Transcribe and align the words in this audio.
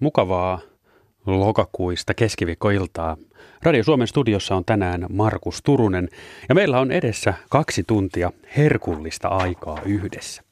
Mukavaa 0.00 0.60
lokakuista 1.26 2.14
keskiviikkoiltaa. 2.14 3.16
Radio 3.62 3.84
Suomen 3.84 4.06
studiossa 4.06 4.56
on 4.56 4.64
tänään 4.64 5.06
Markus 5.08 5.62
Turunen 5.62 6.08
ja 6.48 6.54
meillä 6.54 6.80
on 6.80 6.92
edessä 6.92 7.34
kaksi 7.50 7.84
tuntia 7.86 8.32
herkullista 8.56 9.28
aikaa 9.28 9.78
yhdessä. 9.84 10.42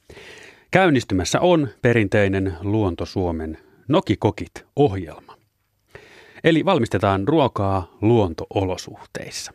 Käynnistymässä 0.71 1.39
on 1.39 1.67
perinteinen 1.81 2.53
Luonto 2.61 3.05
Suomen 3.05 3.57
Nokikokit-ohjelma. 3.87 5.37
Eli 6.43 6.65
valmistetaan 6.65 7.27
ruokaa 7.27 7.97
luontoolosuhteissa. 8.01 9.53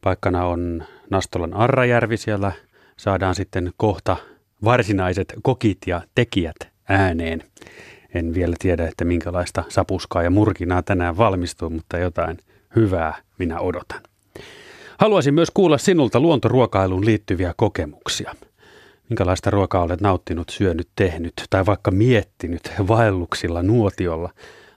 Paikkana 0.00 0.44
on 0.46 0.84
Nastolan 1.10 1.54
Arrajärvi, 1.54 2.16
siellä 2.16 2.52
saadaan 2.96 3.34
sitten 3.34 3.72
kohta 3.76 4.16
varsinaiset 4.64 5.34
kokit 5.42 5.78
ja 5.86 6.02
tekijät 6.14 6.56
ääneen. 6.88 7.42
En 8.14 8.34
vielä 8.34 8.56
tiedä, 8.58 8.88
että 8.88 9.04
minkälaista 9.04 9.64
sapuskaa 9.68 10.22
ja 10.22 10.30
murkinaa 10.30 10.82
tänään 10.82 11.16
valmistuu, 11.16 11.70
mutta 11.70 11.98
jotain 11.98 12.38
hyvää 12.76 13.14
minä 13.38 13.60
odotan. 13.60 14.00
Haluaisin 14.98 15.34
myös 15.34 15.50
kuulla 15.54 15.78
sinulta 15.78 16.20
luontoruokailuun 16.20 17.04
liittyviä 17.06 17.54
kokemuksia. 17.56 18.34
Minkälaista 19.08 19.50
ruokaa 19.50 19.82
olet 19.82 20.00
nauttinut, 20.00 20.48
syönyt, 20.48 20.88
tehnyt 20.96 21.32
tai 21.50 21.66
vaikka 21.66 21.90
miettinyt 21.90 22.72
vaelluksilla 22.88 23.62
nuotiolla 23.62 24.30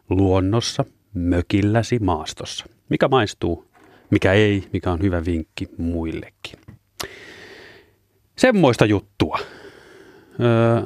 luonnossa, 0.09 0.85
mökilläsi, 1.13 1.99
maastossa. 1.99 2.65
Mikä 2.89 3.07
maistuu, 3.07 3.65
mikä 4.09 4.33
ei, 4.33 4.63
mikä 4.73 4.91
on 4.91 5.01
hyvä 5.01 5.25
vinkki 5.25 5.67
muillekin. 5.77 6.59
Semmoista 8.37 8.85
juttua 8.85 9.39
öö, 10.39 10.81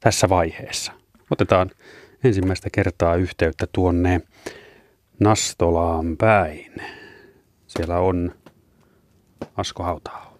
tässä 0.00 0.28
vaiheessa. 0.28 0.99
Otetaan 1.30 1.70
ensimmäistä 2.24 2.68
kertaa 2.72 3.14
yhteyttä 3.14 3.66
tuonne 3.72 4.20
Nastolaan 5.20 6.16
päin. 6.16 6.74
Siellä 7.66 7.98
on 7.98 8.32
Asko 9.56 9.82
Hautao. 9.82 10.30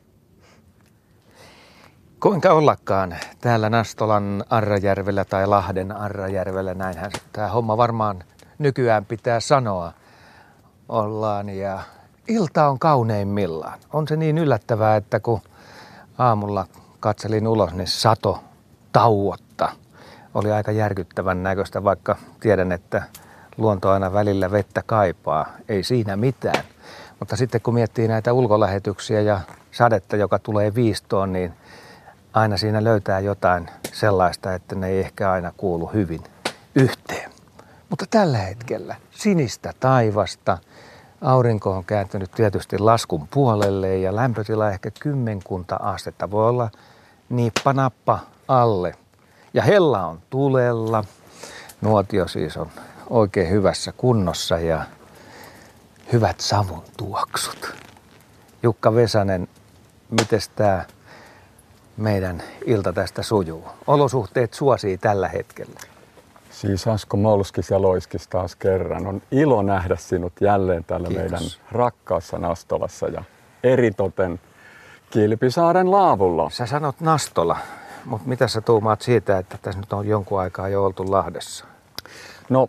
Kuinka 2.20 2.52
ollakaan 2.52 3.16
täällä 3.40 3.70
Nastolan 3.70 4.44
Arrajärvellä 4.50 5.24
tai 5.24 5.46
Lahden 5.46 5.92
Arrajärvellä, 5.92 6.74
näinhän 6.74 7.10
tämä 7.32 7.48
homma 7.48 7.76
varmaan 7.76 8.24
nykyään 8.58 9.04
pitää 9.04 9.40
sanoa, 9.40 9.92
ollaan 10.88 11.48
ja 11.48 11.82
ilta 12.28 12.68
on 12.68 12.78
kauneimmillaan. 12.78 13.78
On 13.92 14.08
se 14.08 14.16
niin 14.16 14.38
yllättävää, 14.38 14.96
että 14.96 15.20
kun 15.20 15.40
aamulla 16.18 16.66
katselin 17.00 17.48
ulos, 17.48 17.74
niin 17.74 17.86
sato 17.88 18.44
tauotta 18.92 19.49
oli 20.34 20.52
aika 20.52 20.72
järkyttävän 20.72 21.42
näköistä, 21.42 21.84
vaikka 21.84 22.16
tiedän, 22.40 22.72
että 22.72 23.02
luonto 23.56 23.90
aina 23.90 24.12
välillä 24.12 24.50
vettä 24.50 24.82
kaipaa. 24.86 25.46
Ei 25.68 25.82
siinä 25.82 26.16
mitään. 26.16 26.64
Mutta 27.18 27.36
sitten 27.36 27.60
kun 27.60 27.74
miettii 27.74 28.08
näitä 28.08 28.32
ulkolähetyksiä 28.32 29.20
ja 29.20 29.40
sadetta, 29.70 30.16
joka 30.16 30.38
tulee 30.38 30.74
viistoon, 30.74 31.32
niin 31.32 31.52
aina 32.32 32.56
siinä 32.56 32.84
löytää 32.84 33.20
jotain 33.20 33.70
sellaista, 33.92 34.54
että 34.54 34.74
ne 34.74 34.88
ei 34.88 35.00
ehkä 35.00 35.32
aina 35.32 35.52
kuulu 35.56 35.86
hyvin 35.86 36.20
yhteen. 36.74 37.30
Mutta 37.90 38.04
tällä 38.10 38.38
hetkellä 38.38 38.96
sinistä 39.10 39.72
taivasta, 39.80 40.58
aurinko 41.20 41.70
on 41.76 41.84
kääntynyt 41.84 42.30
tietysti 42.30 42.78
laskun 42.78 43.28
puolelle 43.28 43.98
ja 43.98 44.16
lämpötila 44.16 44.70
ehkä 44.70 44.90
kymmenkunta 45.00 45.76
astetta. 45.76 46.30
Voi 46.30 46.48
olla 46.48 46.70
nippanappa 47.28 48.18
alle. 48.48 48.94
Ja 49.54 49.62
hella 49.62 50.06
on 50.06 50.20
tulella. 50.30 51.04
Nuotio 51.80 52.28
siis 52.28 52.56
on 52.56 52.70
oikein 53.10 53.50
hyvässä 53.50 53.92
kunnossa 53.92 54.58
ja 54.58 54.84
hyvät 56.12 56.40
savun 56.40 56.82
tuoksut. 56.96 57.74
Jukka 58.62 58.94
Vesanen, 58.94 59.48
miten 60.10 60.40
tämä 60.56 60.84
meidän 61.96 62.42
ilta 62.66 62.92
tästä 62.92 63.22
sujuu? 63.22 63.64
Olosuhteet 63.86 64.54
suosii 64.54 64.98
tällä 64.98 65.28
hetkellä. 65.28 65.80
Siis 66.50 66.88
Asko 66.88 67.16
Molskis 67.16 67.70
ja 67.70 67.82
Loiskis 67.82 68.28
taas 68.28 68.56
kerran. 68.56 69.06
On 69.06 69.22
ilo 69.30 69.62
nähdä 69.62 69.96
sinut 69.96 70.32
jälleen 70.40 70.84
täällä 70.84 71.08
Kiitos. 71.08 71.30
meidän 71.30 71.42
rakkaassa 71.72 72.38
Nastolassa 72.38 73.06
ja 73.08 73.24
eritoten 73.64 74.40
Kilpisaaren 75.10 75.90
laavulla. 75.90 76.50
Sä 76.50 76.66
sanot 76.66 77.00
Nastola, 77.00 77.58
mutta 78.04 78.28
mitä 78.28 78.48
sä 78.48 78.60
tuumaat 78.60 79.02
siitä, 79.02 79.38
että 79.38 79.58
tässä 79.62 79.80
nyt 79.80 79.92
on 79.92 80.08
jonkun 80.08 80.40
aikaa 80.40 80.68
jo 80.68 80.84
oltu 80.84 81.10
Lahdessa? 81.10 81.64
No 82.48 82.68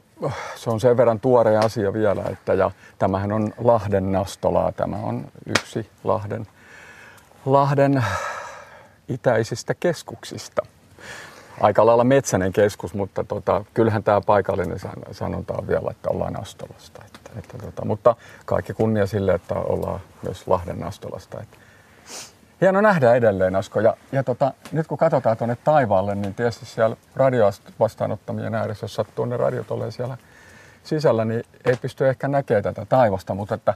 se 0.55 0.69
on 0.69 0.79
sen 0.79 0.97
verran 0.97 1.19
tuore 1.19 1.57
asia 1.57 1.93
vielä, 1.93 2.23
että 2.31 2.53
ja 2.53 2.71
tämähän 2.99 3.31
on 3.31 3.53
Lahden 3.57 4.11
Nastolaa. 4.11 4.71
Tämä 4.71 4.95
on 4.95 5.27
yksi 5.45 5.89
Lahden, 6.03 6.47
Lahden 7.45 8.03
itäisistä 9.07 9.73
keskuksista. 9.73 10.61
Aika 11.61 11.85
lailla 11.85 12.03
metsäinen 12.03 12.53
keskus, 12.53 12.93
mutta 12.93 13.23
tota, 13.23 13.65
kyllähän 13.73 14.03
tämä 14.03 14.21
paikallinen 14.21 14.79
san- 14.79 15.03
sanonta 15.11 15.53
on 15.53 15.67
vielä, 15.67 15.91
että 15.91 16.09
ollaan 16.09 16.33
Nastolasta. 16.33 17.01
Että, 17.05 17.31
että, 17.39 17.57
tota, 17.57 17.85
mutta 17.85 18.15
kaikki 18.45 18.73
kunnia 18.73 19.07
sille, 19.07 19.33
että 19.33 19.55
ollaan 19.55 19.99
myös 20.23 20.47
Lahden 20.47 20.79
Nastolasta. 20.79 21.41
Että. 21.41 21.57
Hieno 22.61 22.81
nähdä 22.81 23.15
edelleen, 23.15 23.55
Asko. 23.55 23.79
Ja, 23.79 23.97
ja 24.11 24.23
tota, 24.23 24.53
nyt 24.71 24.87
kun 24.87 24.97
katsotaan 24.97 25.37
tuonne 25.37 25.57
taivaalle, 25.63 26.15
niin 26.15 26.33
tietysti 26.33 26.65
siellä 26.65 26.95
radiovastaanottamien 27.15 28.55
ääressä, 28.55 28.83
jos 28.83 28.95
sattuu 28.95 29.25
ne 29.25 29.37
radiot 29.37 29.71
olemaan 29.71 29.91
siellä 29.91 30.17
sisällä, 30.83 31.25
niin 31.25 31.43
ei 31.65 31.75
pysty 31.81 32.07
ehkä 32.07 32.27
näkemään 32.27 32.63
tätä 32.63 32.85
taivasta, 32.85 33.35
mutta 33.35 33.55
että 33.55 33.73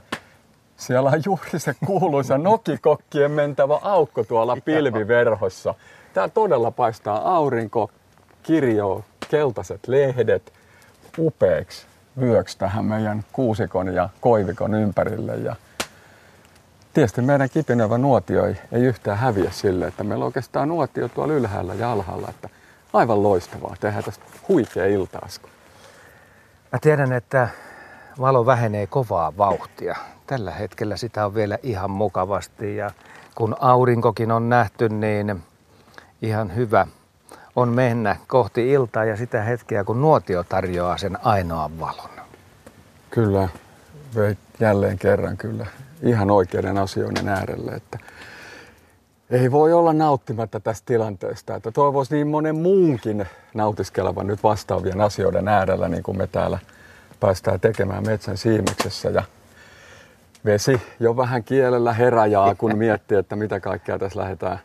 siellä 0.76 1.10
on 1.10 1.22
juuri 1.24 1.58
se 1.58 1.74
kuuluisa 1.86 2.38
nokikokkien 2.38 3.30
mentävä 3.30 3.78
aukko 3.82 4.24
tuolla 4.24 4.56
pilviverhossa. 4.64 5.74
Tää 6.14 6.28
todella 6.28 6.70
paistaa 6.70 7.36
aurinko, 7.36 7.90
kirjoo, 8.42 9.04
keltaiset 9.30 9.88
lehdet 9.88 10.52
upeaksi 11.18 11.86
vyöksi 12.20 12.58
tähän 12.58 12.84
meidän 12.84 13.24
kuusikon 13.32 13.94
ja 13.94 14.08
koivikon 14.20 14.74
ympärille. 14.74 15.36
Ja 15.36 15.56
tietysti 16.96 17.22
meidän 17.22 17.50
kipinöivä 17.50 17.98
nuotio 17.98 18.46
ei, 18.46 18.56
ei 18.72 18.82
yhtään 18.82 19.18
häviä 19.18 19.50
sille, 19.50 19.86
että 19.86 20.04
meillä 20.04 20.22
on 20.22 20.26
oikeastaan 20.26 20.68
nuotio 20.68 21.08
tuolla 21.08 21.34
ylhäällä 21.34 21.74
ja 21.74 21.92
alhaalla. 21.92 22.28
Että 22.28 22.48
aivan 22.92 23.22
loistavaa. 23.22 23.76
Tehdään 23.80 24.04
tästä 24.04 24.24
huikea 24.48 24.86
ilta 24.86 25.18
Mä 26.72 26.78
tiedän, 26.80 27.12
että 27.12 27.48
valo 28.20 28.46
vähenee 28.46 28.86
kovaa 28.86 29.36
vauhtia. 29.38 29.96
Tällä 30.26 30.50
hetkellä 30.50 30.96
sitä 30.96 31.26
on 31.26 31.34
vielä 31.34 31.58
ihan 31.62 31.90
mukavasti 31.90 32.76
ja 32.76 32.90
kun 33.34 33.56
aurinkokin 33.60 34.32
on 34.32 34.48
nähty, 34.48 34.88
niin 34.88 35.42
ihan 36.22 36.54
hyvä 36.54 36.86
on 37.56 37.68
mennä 37.68 38.16
kohti 38.26 38.72
iltaa 38.72 39.04
ja 39.04 39.16
sitä 39.16 39.42
hetkeä, 39.42 39.84
kun 39.84 40.00
nuotio 40.00 40.44
tarjoaa 40.44 40.98
sen 40.98 41.18
ainoan 41.26 41.80
valon. 41.80 42.10
Kyllä, 43.10 43.48
veit 44.14 44.38
jälleen 44.60 44.98
kerran 44.98 45.36
kyllä 45.36 45.66
ihan 46.02 46.30
oikeiden 46.30 46.78
asioiden 46.78 47.28
äärelle, 47.28 47.72
että 47.72 47.98
ei 49.30 49.50
voi 49.50 49.72
olla 49.72 49.92
nauttimatta 49.92 50.60
tästä 50.60 50.86
tilanteesta. 50.86 51.54
Että 51.54 51.70
toivoisi 51.70 52.14
niin 52.14 52.26
monen 52.26 52.56
muunkin 52.56 53.26
nautiskelevan 53.54 54.26
nyt 54.26 54.42
vastaavien 54.42 55.00
asioiden 55.00 55.48
äärellä, 55.48 55.88
niin 55.88 56.02
kuin 56.02 56.18
me 56.18 56.26
täällä 56.26 56.58
päästään 57.20 57.60
tekemään 57.60 58.06
metsän 58.06 58.36
siimeksessä. 58.36 59.10
Ja 59.10 59.22
vesi 60.44 60.80
jo 61.00 61.16
vähän 61.16 61.44
kielellä 61.44 61.92
heräjaa, 61.92 62.54
kun 62.54 62.78
miettii, 62.78 63.18
että 63.18 63.36
mitä 63.36 63.60
kaikkea 63.60 63.98
tässä 63.98 64.20
lähdetään 64.20 64.58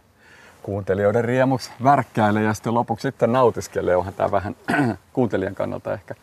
kuuntelijoiden 0.64 1.25
riemuksi 1.25 1.72
värkkäilee 1.84 2.44
ja 2.44 2.53
sitten 2.53 2.74
lopuksi 2.74 3.02
sitten 3.02 3.34
nautiskelee. 3.34 3.96
Onhan 3.96 4.14
tämä 4.14 4.31
vähän 4.31 4.56
kuuntelijan 5.14 5.56
kannalta 5.56 5.94
ehkä. 5.94 6.16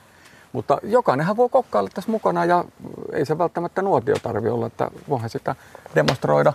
Mutta 0.53 0.79
jokainenhan 0.83 1.37
voi 1.37 1.49
kokkailla 1.49 1.91
tässä 1.95 2.11
mukana 2.11 2.45
ja 2.45 2.65
ei 3.13 3.27
se 3.27 3.39
välttämättä 3.39 3.83
nuotio 3.83 4.17
tarvi 4.23 4.49
olla, 4.49 4.67
että 4.67 4.91
voihan 5.09 5.31
sitä 5.31 5.55
demonstroida 5.95 6.53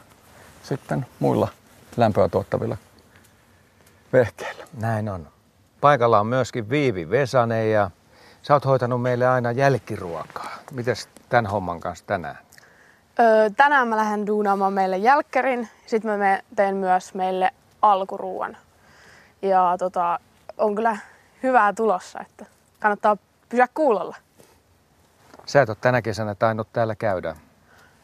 sitten 0.64 1.06
muilla 1.20 1.48
lämpöä 1.98 2.30
tuottavilla 2.30 2.78
vehkeillä. 4.14 4.66
Näin 4.80 5.10
on. 5.10 5.28
Paikalla 5.82 6.20
on 6.20 6.28
myöskin 6.28 6.70
Viivi 6.70 7.10
Vesanen 7.10 7.72
ja 7.72 7.92
sä 8.42 8.54
oot 8.54 8.66
hoitanut 8.66 9.02
meille 9.02 9.28
aina 9.28 9.52
jälkiruokaa. 9.52 10.52
Mites 10.72 11.10
tämän 11.30 11.46
homman 11.46 11.80
kanssa 11.80 12.06
tänään? 12.06 12.38
Öö, 13.20 13.50
tänään 13.58 13.88
mä 13.88 13.98
lähden 13.98 14.28
duunaamaan 14.28 14.74
meille 14.74 14.98
jälkkärin. 14.98 15.70
Sitten 15.86 16.12
mä 16.12 16.18
me- 16.18 16.44
teen 16.56 16.76
myös 16.76 17.14
meille 17.14 17.52
alkuruuan. 17.82 18.58
Ja 19.42 19.76
tota, 19.80 20.20
on 20.58 20.76
kyllä 20.76 20.98
hyvää 21.44 21.74
tulossa, 21.74 22.20
että 22.20 22.46
kannattaa 22.80 23.18
pysyä 23.54 23.68
kuulolla. 23.74 24.16
Sä 25.46 25.62
et 25.62 25.70
ole 25.70 25.78
tänä 25.82 26.02
kesänä 26.02 26.36
tainnut 26.36 26.68
täällä 26.74 26.96
käydä. 26.96 27.36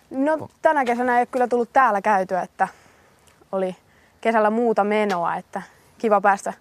No 0.10 0.50
tänä 0.62 0.86
kesänä 0.86 1.14
ei 1.14 1.20
ole 1.22 1.26
kyllä 1.26 1.48
tullut 1.48 1.74
täällä 1.74 2.02
käytyä, 2.02 2.42
että 2.42 2.68
oli 3.52 3.76
kesällä 4.22 4.50
muuta 4.50 4.84
menoa, 4.84 5.36
että 5.36 5.62
kiva 5.98 6.22
päästä 6.22 6.54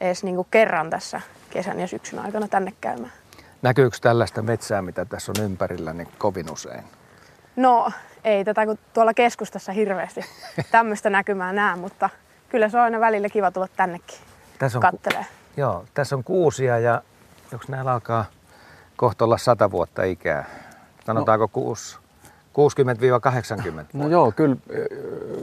edes 0.00 0.24
niinku 0.24 0.44
kerran 0.44 0.90
tässä 0.90 1.20
kesän 1.50 1.80
ja 1.80 1.86
syksyn 1.86 2.18
aikana 2.18 2.48
tänne 2.48 2.72
käymään. 2.80 3.12
Näkyykö 3.62 3.96
tällaista 4.00 4.42
metsää, 4.42 4.82
mitä 4.82 5.04
tässä 5.04 5.32
on 5.38 5.44
ympärillä, 5.44 5.92
niin 5.92 6.08
kovin 6.18 6.52
usein? 6.52 6.84
No 7.56 7.92
ei 8.24 8.44
tätä 8.44 8.66
kun 8.66 8.78
tuolla 8.94 9.14
keskustassa 9.14 9.72
hirveästi 9.72 10.20
tämmöistä 10.70 11.10
näkymää 11.10 11.52
näe, 11.52 11.76
mutta 11.76 12.10
kyllä 12.48 12.68
se 12.68 12.76
on 12.76 12.82
aina 12.82 13.00
välillä 13.00 13.28
kiva 13.28 13.50
tulla 13.50 13.68
tännekin 13.76 14.18
Tässä 14.58 14.78
on, 14.78 14.82
kattelee. 14.82 15.26
joo, 15.56 15.84
tässä 15.94 16.16
on 16.16 16.24
kuusia 16.24 16.78
ja 16.78 17.02
onko 17.52 17.64
näillä 17.68 17.92
alkaa 17.92 18.24
kohta 18.96 19.24
olla 19.24 19.38
100 19.38 19.70
vuotta 19.70 20.02
ikää? 20.02 20.44
Sanotaanko 21.06 21.48
kuusi, 21.48 21.96
60-80? 23.80 23.84
No 23.92 24.08
joo, 24.08 24.32
kyllä 24.32 24.56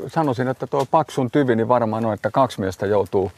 sanoisin, 0.08 0.48
että 0.48 0.68
tuo 0.68 0.86
paksun 0.86 1.32
tyvi, 1.32 1.56
niin 1.56 1.68
varmaan 1.68 2.06
on, 2.06 2.14
että 2.14 2.32
kaksi 2.32 2.60
miestä 2.60 2.86
joutuu, 2.86 3.32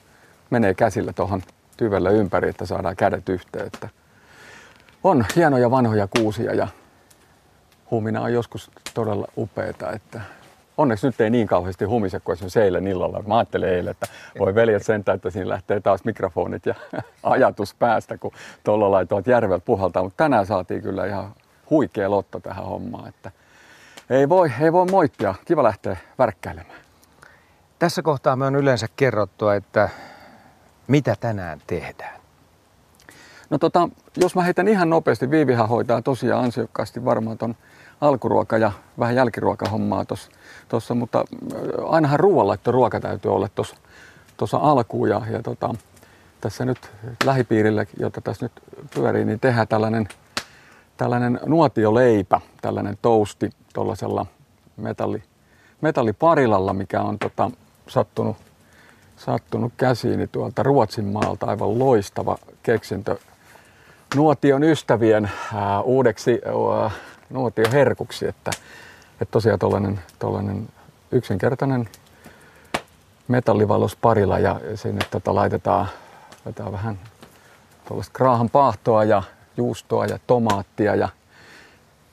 menee 0.49 0.73
käsillä 0.73 1.13
tuohon 1.13 1.41
tyvelle 1.77 2.13
ympäri, 2.13 2.49
että 2.49 2.65
saadaan 2.65 2.95
kädet 2.95 3.29
yhteen. 3.29 3.67
Että 3.67 3.89
on 5.03 5.25
hienoja 5.35 5.71
vanhoja 5.71 6.07
kuusia 6.17 6.53
ja 6.53 6.67
humina 7.91 8.21
on 8.21 8.33
joskus 8.33 8.71
todella 8.93 9.27
upeeta, 9.37 9.91
että 9.91 10.21
onneksi 10.77 11.07
nyt 11.07 11.21
ei 11.21 11.29
niin 11.29 11.47
kauheasti 11.47 11.85
humise 11.85 12.19
kuin 12.19 12.33
esimerkiksi 12.33 12.61
eilen 12.61 12.87
illalla. 12.87 13.23
Mä 13.27 13.37
ajattelin 13.37 13.69
eilen, 13.69 13.91
että 13.91 14.07
voi 14.39 14.55
veljet 14.55 14.85
sentään, 14.85 15.15
että 15.15 15.29
siinä 15.29 15.49
lähtee 15.49 15.79
taas 15.79 16.05
mikrofonit 16.05 16.65
ja 16.65 16.75
ajatus 17.23 17.73
päästä, 17.73 18.17
kun 18.17 18.31
tuolla 18.63 18.91
laitoit 18.91 19.27
järvel 19.27 19.59
puhaltaa. 19.59 20.03
Mutta 20.03 20.23
tänään 20.23 20.45
saatiin 20.45 20.81
kyllä 20.81 21.05
ihan 21.05 21.33
huikea 21.69 22.11
lotto 22.11 22.39
tähän 22.39 22.65
hommaan, 22.65 23.09
että 23.09 23.31
ei 24.09 24.29
voi, 24.29 24.51
ei 24.61 24.73
voi 24.73 24.85
moittia. 24.85 25.35
Kiva 25.45 25.63
lähteä 25.63 25.97
värkkäilemään. 26.19 26.79
Tässä 27.79 28.01
kohtaa 28.01 28.35
me 28.35 28.45
on 28.45 28.55
yleensä 28.55 28.87
kerrottua, 28.95 29.55
että 29.55 29.89
mitä 30.87 31.15
tänään 31.19 31.61
tehdään. 31.67 32.24
No 33.49 33.57
tota, 33.57 33.89
jos 34.17 34.35
mä 34.35 34.41
heitän 34.41 34.67
ihan 34.67 34.89
nopeasti, 34.89 35.31
Viivihän 35.31 35.69
hoitaa 35.69 36.01
tosiaan 36.01 36.43
ansiokkaasti 36.43 37.05
varmaan 37.05 37.37
ton 37.37 37.55
alkuruoka- 38.01 38.57
ja 38.57 38.71
vähän 38.99 39.15
jälkiruokahommaa 39.15 40.05
tuossa, 40.69 40.95
mutta 40.95 41.19
äh, 41.19 41.93
ainahan 41.93 42.19
ruoanlaitto 42.19 42.71
ruoka 42.71 42.99
täytyy 42.99 43.33
olla 43.33 43.49
tuossa 44.37 44.57
alkuun 44.57 45.09
ja, 45.09 45.21
ja 45.31 45.43
tota, 45.43 45.75
tässä 46.41 46.65
nyt 46.65 46.91
lähipiirille, 47.25 47.87
jota 47.99 48.21
tässä 48.21 48.45
nyt 48.45 48.51
pyörii, 48.95 49.25
niin 49.25 49.39
tehdään 49.39 49.67
tällainen, 49.67 50.07
tällainen 50.97 51.39
nuotioleipä, 51.45 52.41
tällainen 52.61 52.97
tousti 53.01 53.49
tuollaisella 53.73 54.25
metalli, 54.77 55.23
metalliparilalla, 55.81 56.73
mikä 56.73 57.01
on 57.01 57.19
tota, 57.19 57.51
sattunut, 57.87 58.37
sattunut 59.17 59.73
käsiini 59.77 60.27
tuolta 60.27 60.63
Ruotsin 60.63 61.05
maalta. 61.05 61.45
Aivan 61.45 61.79
loistava 61.79 62.37
keksintö 62.63 63.17
nuotion 64.15 64.63
ystävien 64.63 65.31
ää, 65.53 65.81
uudeksi 65.81 66.41
ää, 66.45 66.91
nuotioherkuksi, 67.29 68.27
että, 68.27 68.51
että 69.21 69.31
tosiaan 69.31 69.59
tuollainen, 69.59 69.99
tuollainen 70.19 70.67
yksinkertainen 71.11 71.89
metallivalos 73.27 73.95
parilla 73.95 74.39
ja 74.39 74.59
sinne 74.75 75.05
tota 75.11 75.35
laitetaan, 75.35 75.87
laitetaan 76.45 76.71
vähän 76.71 76.99
tuollaista 77.87 78.13
kraahan 78.13 78.49
paahtoa 78.49 79.03
ja 79.03 79.23
juustoa 79.57 80.05
ja 80.05 80.19
tomaattia 80.27 80.95
ja 80.95 81.09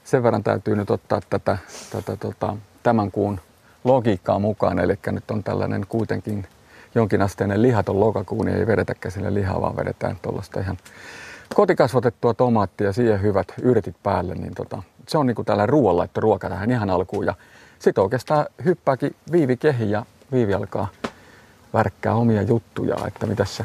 sen 0.05 0.23
verran 0.23 0.43
täytyy 0.43 0.77
nyt 0.77 0.91
ottaa 0.91 1.21
tätä, 1.31 1.59
tätä 1.91 2.17
tota, 2.17 2.57
tämän 2.83 3.11
kuun 3.11 3.41
logiikkaa 3.85 4.39
mukaan, 4.39 4.79
eli 4.79 4.99
nyt 5.11 5.31
on 5.31 5.43
tällainen 5.43 5.87
kuitenkin 5.89 6.47
jonkinasteinen 6.95 7.63
lihaton 7.63 8.01
lokakuu, 8.01 8.43
niin 8.43 8.57
ei 8.57 8.67
vedetäkään 8.67 9.13
sille 9.13 9.35
lihaa, 9.35 9.61
vaan 9.61 9.77
vedetään 9.77 10.17
tuollaista 10.23 10.61
ihan 10.61 10.77
kotikasvatettua 11.55 12.35
tomaattia 12.35 12.93
siihen 12.93 13.23
hyvät 13.23 13.53
yrtit 13.63 13.97
päälle, 14.03 14.35
niin 14.35 14.55
tota, 14.55 14.83
se 15.09 15.19
on 15.19 15.27
niinku 15.27 15.45
tällainen 15.45 15.69
ruoanlaitto 15.69 16.21
ruoka 16.21 16.49
tähän 16.49 16.71
ihan 16.71 16.91
alkuun. 16.91 17.27
Ja 17.27 17.35
sitten 17.79 18.05
oikeastaan 18.05 18.47
hyppääkin 18.65 19.17
Viivi 19.33 19.57
kehi 19.57 19.91
ja 19.91 20.07
Viivi 20.33 20.55
alkaa 20.55 20.89
värkkää 21.75 22.15
omia 22.15 22.43
juttuja, 22.43 22.97
että 23.07 23.27
mitä 23.27 23.45
sä, 23.45 23.65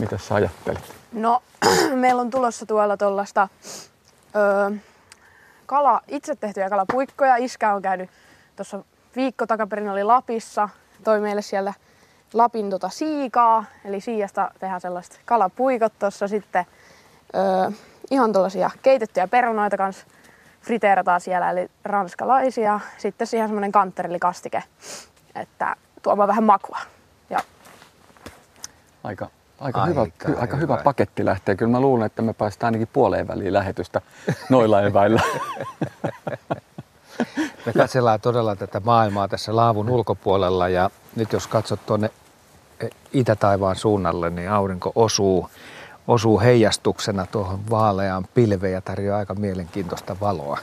mitä 0.00 0.18
sä 0.18 0.34
ajattelet? 0.34 0.94
No, 1.12 1.42
meillä 1.94 2.22
on 2.22 2.30
tulossa 2.30 2.66
tuolla 2.66 2.96
tuollaista 2.96 3.48
kala, 5.66 6.00
itse 6.08 6.36
tehtyjä 6.36 6.70
kalapuikkoja. 6.70 7.36
Iskä 7.36 7.74
on 7.74 7.82
käynyt 7.82 8.10
tuossa 8.56 8.84
viikko 9.16 9.46
takaperin 9.46 9.88
oli 9.88 10.04
Lapissa, 10.04 10.68
toi 11.04 11.20
meille 11.20 11.42
siellä 11.42 11.74
Lapin 12.34 12.70
tota 12.70 12.88
siikaa, 12.88 13.64
eli 13.84 14.00
siijasta 14.00 14.50
tehdään 14.58 14.80
sellaiset 14.80 15.20
kalapuikot 15.24 15.92
tuossa 15.98 16.28
sitten. 16.28 16.66
Öö, 17.36 17.70
ihan 18.10 18.32
tuollaisia 18.32 18.70
keitettyjä 18.82 19.28
perunoita 19.28 19.76
kanssa 19.76 20.06
friteerataan 20.62 21.20
siellä, 21.20 21.50
eli 21.50 21.70
ranskalaisia. 21.84 22.80
Sitten 22.98 23.26
siihen 23.26 23.48
semmoinen 23.48 23.72
kantterillikastike, 23.72 24.62
että 25.34 25.76
tuomaan 26.02 26.28
vähän 26.28 26.44
makua. 26.44 26.78
Ja... 27.30 27.38
Aika, 29.04 29.30
aika, 29.60 29.82
aika, 29.82 29.84
hyvä, 29.84 30.06
hyvä. 30.28 30.40
aika 30.40 30.56
hyvä 30.56 30.76
paketti 30.76 31.24
lähtee. 31.24 31.56
Kyllä 31.56 31.72
mä 31.72 31.80
luulen, 31.80 32.06
että 32.06 32.22
me 32.22 32.32
päästään 32.32 32.68
ainakin 32.68 32.88
puoleen 32.92 33.28
väliin 33.28 33.52
lähetystä 33.52 34.00
noilla 34.48 34.82
eväillä. 34.82 35.22
Me 37.66 37.72
katsellaan 37.72 38.20
todella 38.20 38.56
tätä 38.56 38.80
maailmaa 38.84 39.28
tässä 39.28 39.56
laavun 39.56 39.90
ulkopuolella 39.90 40.68
ja 40.68 40.90
nyt 41.16 41.32
jos 41.32 41.46
katsot 41.46 41.86
tuonne 41.86 42.10
itä-taivaan 43.12 43.76
suunnalle, 43.76 44.30
niin 44.30 44.50
aurinko 44.50 44.92
osuu, 44.94 45.50
osuu 46.08 46.40
heijastuksena 46.40 47.26
tuohon 47.26 47.60
vaaleaan 47.70 48.24
pilveen 48.34 48.72
ja 48.72 48.80
tarjoaa 48.80 49.18
aika 49.18 49.34
mielenkiintoista 49.34 50.16
valoa. 50.20 50.58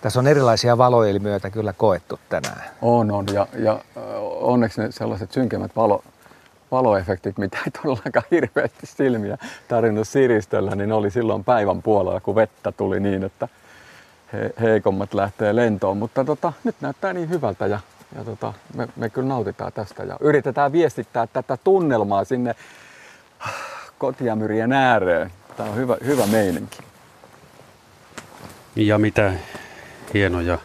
Tässä 0.00 0.20
on 0.20 0.26
erilaisia 0.26 0.78
valoilmiöitä 0.78 1.50
kyllä 1.50 1.72
koettu 1.72 2.20
tänään. 2.28 2.62
On, 2.82 3.10
on. 3.10 3.26
Ja, 3.32 3.46
ja 3.58 3.80
onneksi 4.40 4.80
ne 4.80 4.92
sellaiset 4.92 5.32
synkemmät 5.32 5.76
valo, 5.76 6.02
valoefektit, 6.70 7.38
mitä 7.38 7.58
ei 7.66 7.70
todellakaan 7.82 8.26
hirveästi 8.30 8.86
silmiä 8.86 9.38
tarvinnut 9.68 10.08
siristellä, 10.08 10.74
niin 10.74 10.92
oli 10.92 11.10
silloin 11.10 11.44
päivän 11.44 11.82
puolella, 11.82 12.20
kun 12.20 12.34
vettä 12.34 12.72
tuli 12.72 13.00
niin, 13.00 13.24
että 13.24 13.48
he, 14.32 14.50
heikommat 14.60 15.14
lähtee 15.14 15.56
lentoon. 15.56 15.96
Mutta 15.96 16.24
tota, 16.24 16.52
nyt 16.64 16.76
näyttää 16.80 17.12
niin 17.12 17.30
hyvältä 17.30 17.66
ja, 17.66 17.80
ja 18.16 18.24
tota, 18.24 18.52
me, 18.76 18.88
me 18.96 19.10
kyllä 19.10 19.28
nautitaan 19.28 19.72
tästä 19.72 20.02
ja 20.02 20.16
yritetään 20.20 20.72
viestittää 20.72 21.26
tätä 21.26 21.58
tunnelmaa 21.64 22.24
sinne 22.24 22.54
kotiamyrien 24.02 24.72
ääreen. 24.72 25.30
Tämä 25.56 25.68
on 25.68 25.76
hyvä, 25.76 25.96
hyvä 26.06 26.26
meininki. 26.26 26.78
Ja 28.76 28.98
mitä 28.98 29.32
hienoja 30.14 30.58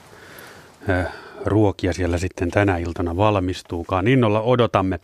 äh, 0.89 1.13
ruokia 1.45 1.93
siellä 1.93 2.17
sitten 2.17 2.51
tänä 2.51 2.77
iltana 2.77 3.17
valmistuukaan. 3.17 4.07
Innolla 4.07 4.41
odotamme. 4.41 4.99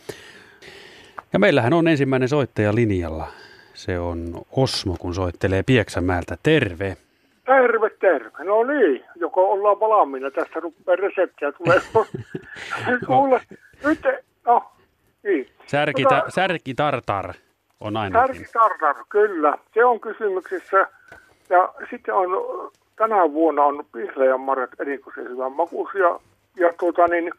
Ja 1.33 1.39
meillähän 1.39 1.73
on 1.73 1.87
ensimmäinen 1.87 2.29
soittaja 2.29 2.75
linjalla. 2.75 3.27
Se 3.73 3.99
on 3.99 4.41
Osmo, 4.51 4.95
kun 4.99 5.13
soittelee 5.13 5.63
Pieksämäeltä. 5.63 6.37
Terve. 6.43 6.97
Terve, 7.45 7.89
terve. 7.89 8.43
No 8.43 8.63
niin, 8.63 9.03
joko 9.15 9.51
ollaan 9.51 9.79
valmiina. 9.79 10.31
Tässä 10.31 10.59
rupeaa 10.59 10.95
reseptiä 10.95 11.51
tulee. 11.51 11.81
Kuule, 13.07 13.41
nyt, 13.83 13.99
no, 14.45 14.71
niin. 15.23 15.47
Särki, 15.67 16.03
ta, 16.03 16.23
särki 16.29 16.73
tartar 16.73 17.33
on 17.79 17.97
aina. 17.97 18.19
Särki 18.19 18.45
tartar, 18.53 18.95
kyllä. 19.09 19.57
Se 19.73 19.85
on 19.85 19.99
kysymyksessä. 19.99 20.87
Ja 21.49 21.73
sitten 21.89 22.13
on, 22.13 22.29
tänä 22.95 23.33
vuonna 23.33 23.63
on 23.63 23.85
pihleän 23.91 24.39
marjat 24.39 24.79
erikoisen 24.79 25.29
hyvän 25.29 25.51
makuisia. 25.51 26.19
Ja 26.55 26.73
tuota 26.79 27.07
niin, 27.07 27.31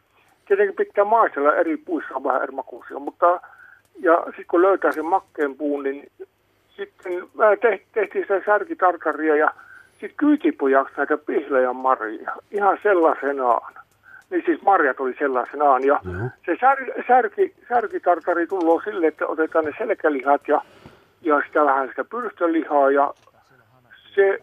tietenkin 0.47 0.75
pitää 0.75 1.03
maistella 1.03 1.55
eri 1.55 1.77
puissa 1.77 2.15
on 2.15 2.23
vähän 2.23 2.43
eri 2.43 2.51
makuisia, 2.51 2.99
mutta 2.99 3.39
ja 3.99 4.23
sitten 4.25 4.45
kun 4.47 4.61
löytää 4.61 4.91
sen 4.91 5.05
makkeen 5.05 5.55
puun, 5.55 5.83
niin 5.83 6.11
sitten 6.75 7.27
tehtiin 7.93 8.23
sitä 8.23 8.41
särkitartaria 8.45 9.35
ja 9.35 9.51
sitten 9.91 10.17
kyytipojaksi 10.17 10.93
näitä 10.97 11.17
pihlejä 11.17 11.73
marjia, 11.73 12.31
ihan 12.51 12.77
sellaisenaan. 12.83 13.73
Niin 14.29 14.43
siis 14.45 14.61
marjat 14.61 14.99
oli 14.99 15.15
sellaisenaan. 15.19 15.83
Ja 15.83 15.99
mm-hmm. 16.03 16.29
se 16.45 16.57
sär, 16.59 16.77
särki, 17.07 17.53
särkitartari 17.69 18.47
tulee 18.47 18.83
sille, 18.83 19.07
että 19.07 19.27
otetaan 19.27 19.65
ne 19.65 19.71
selkälihat 19.77 20.41
ja, 20.47 20.61
ja 21.21 21.41
sitä 21.47 21.65
vähän 21.65 21.87
sitä 21.87 22.03
pyrstölihaa. 22.03 22.91
Ja 22.91 23.13
se, 24.15 24.39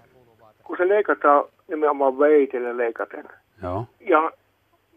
kun 0.64 0.76
se 0.76 0.88
leikataan 0.88 1.44
nimenomaan 1.68 2.18
veitellä 2.18 2.76
leikaten. 2.76 3.24
Joo. 3.62 3.86
Ja 4.00 4.32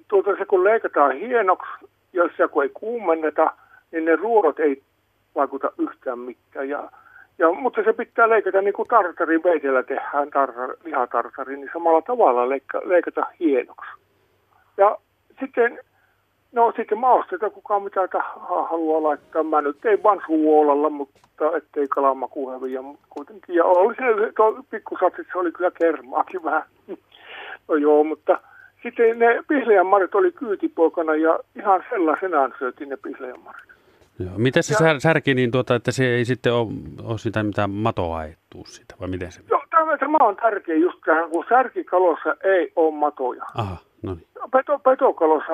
tuota, 0.08 0.36
se 0.38 0.46
kun 0.46 0.64
leikataan 0.64 1.16
hienoksi, 1.16 1.72
jos 2.14 2.32
se 2.38 2.48
kun 2.48 2.64
ei 2.64 2.70
kuumenneta, 2.74 3.54
niin 3.92 4.06
ne 4.06 4.16
ruorot 4.16 4.60
ei 4.60 4.82
vaikuta 5.36 5.72
yhtään 5.78 6.20
mitään. 6.20 6.70
Ja 6.70 6.90
ja, 7.38 7.52
mutta 7.52 7.84
se 7.84 7.94
pitää 7.94 8.30
leikata 8.30 8.62
niin 8.62 8.74
kuin 8.74 8.88
tartari 8.88 9.44
veitellä 9.44 9.84
tehdään 9.84 10.30
tartar, 10.30 10.76
lihatartari, 10.84 11.58
niin 11.58 11.70
samalla 11.74 12.02
tavalla 12.02 12.50
leikka, 12.50 12.82
leikata 12.86 13.26
hienoksi. 13.40 13.92
Ja 14.78 14.98
sitten 15.40 15.80
No 16.56 16.74
sitten 16.76 16.98
mausteita 16.98 17.50
kukaan 17.50 17.84
mitä 17.84 18.08
haluaa 18.70 19.04
laittaa. 19.04 19.44
Mä 19.44 19.62
nyt 19.62 19.86
ei 19.86 20.04
vaan 20.04 20.22
suolalla, 20.26 20.90
mutta 20.90 21.58
ettei 21.58 21.88
kalamaku 21.88 22.52
häviä 22.52 22.80
kuitenkin. 23.10 23.56
Ja 23.56 23.66
oli 23.66 23.96
se, 23.96 24.32
tuo 24.36 24.64
pikkusatsissa 24.70 25.40
oli 25.40 25.52
kyllä 25.52 25.72
kermaakin 25.72 26.44
vähän. 26.44 26.64
No 27.68 27.76
joo, 27.76 28.04
mutta 28.04 28.40
sitten 28.84 29.20
ne 29.20 29.44
pihlajan 29.48 29.86
marit 29.86 30.16
oli 30.16 30.32
kyytipoikana 30.32 31.16
ja 31.16 31.40
ihan 31.56 31.84
sellaisenaan 31.90 32.54
syötiin 32.60 32.90
ne 32.90 32.98
pihlajan 32.98 33.40
marit. 33.44 33.70
Joo. 34.20 34.32
Miten 34.38 34.64
se 34.64 34.74
sär, 34.74 35.00
särki 35.00 35.34
niin 35.34 35.52
tuota, 35.52 35.76
että 35.76 35.92
se 35.92 36.06
ei 36.06 36.26
sitten 36.26 36.54
ole, 36.54 36.68
ole 37.04 37.18
sitä 37.18 37.44
mitään 37.44 37.70
matoa 37.70 38.18
ajettua 38.18 38.64
siitä, 38.66 38.96
vai 39.00 39.08
miten 39.08 39.32
se? 39.32 39.42
Joo, 39.50 39.65
tämä, 39.76 39.98
tämä 39.98 40.18
on 40.22 40.36
tärkeä 40.36 40.76
just 40.76 40.98
tähän, 41.06 41.30
kun 41.30 41.46
särkikalossa 41.50 42.36
ei 42.44 42.72
ole 42.76 42.96
matoja. 42.96 43.46
Aha, 43.56 43.78
no 44.04 44.14
niin. 44.14 44.28
Peto, 44.52 44.80
petokalossa 44.80 45.54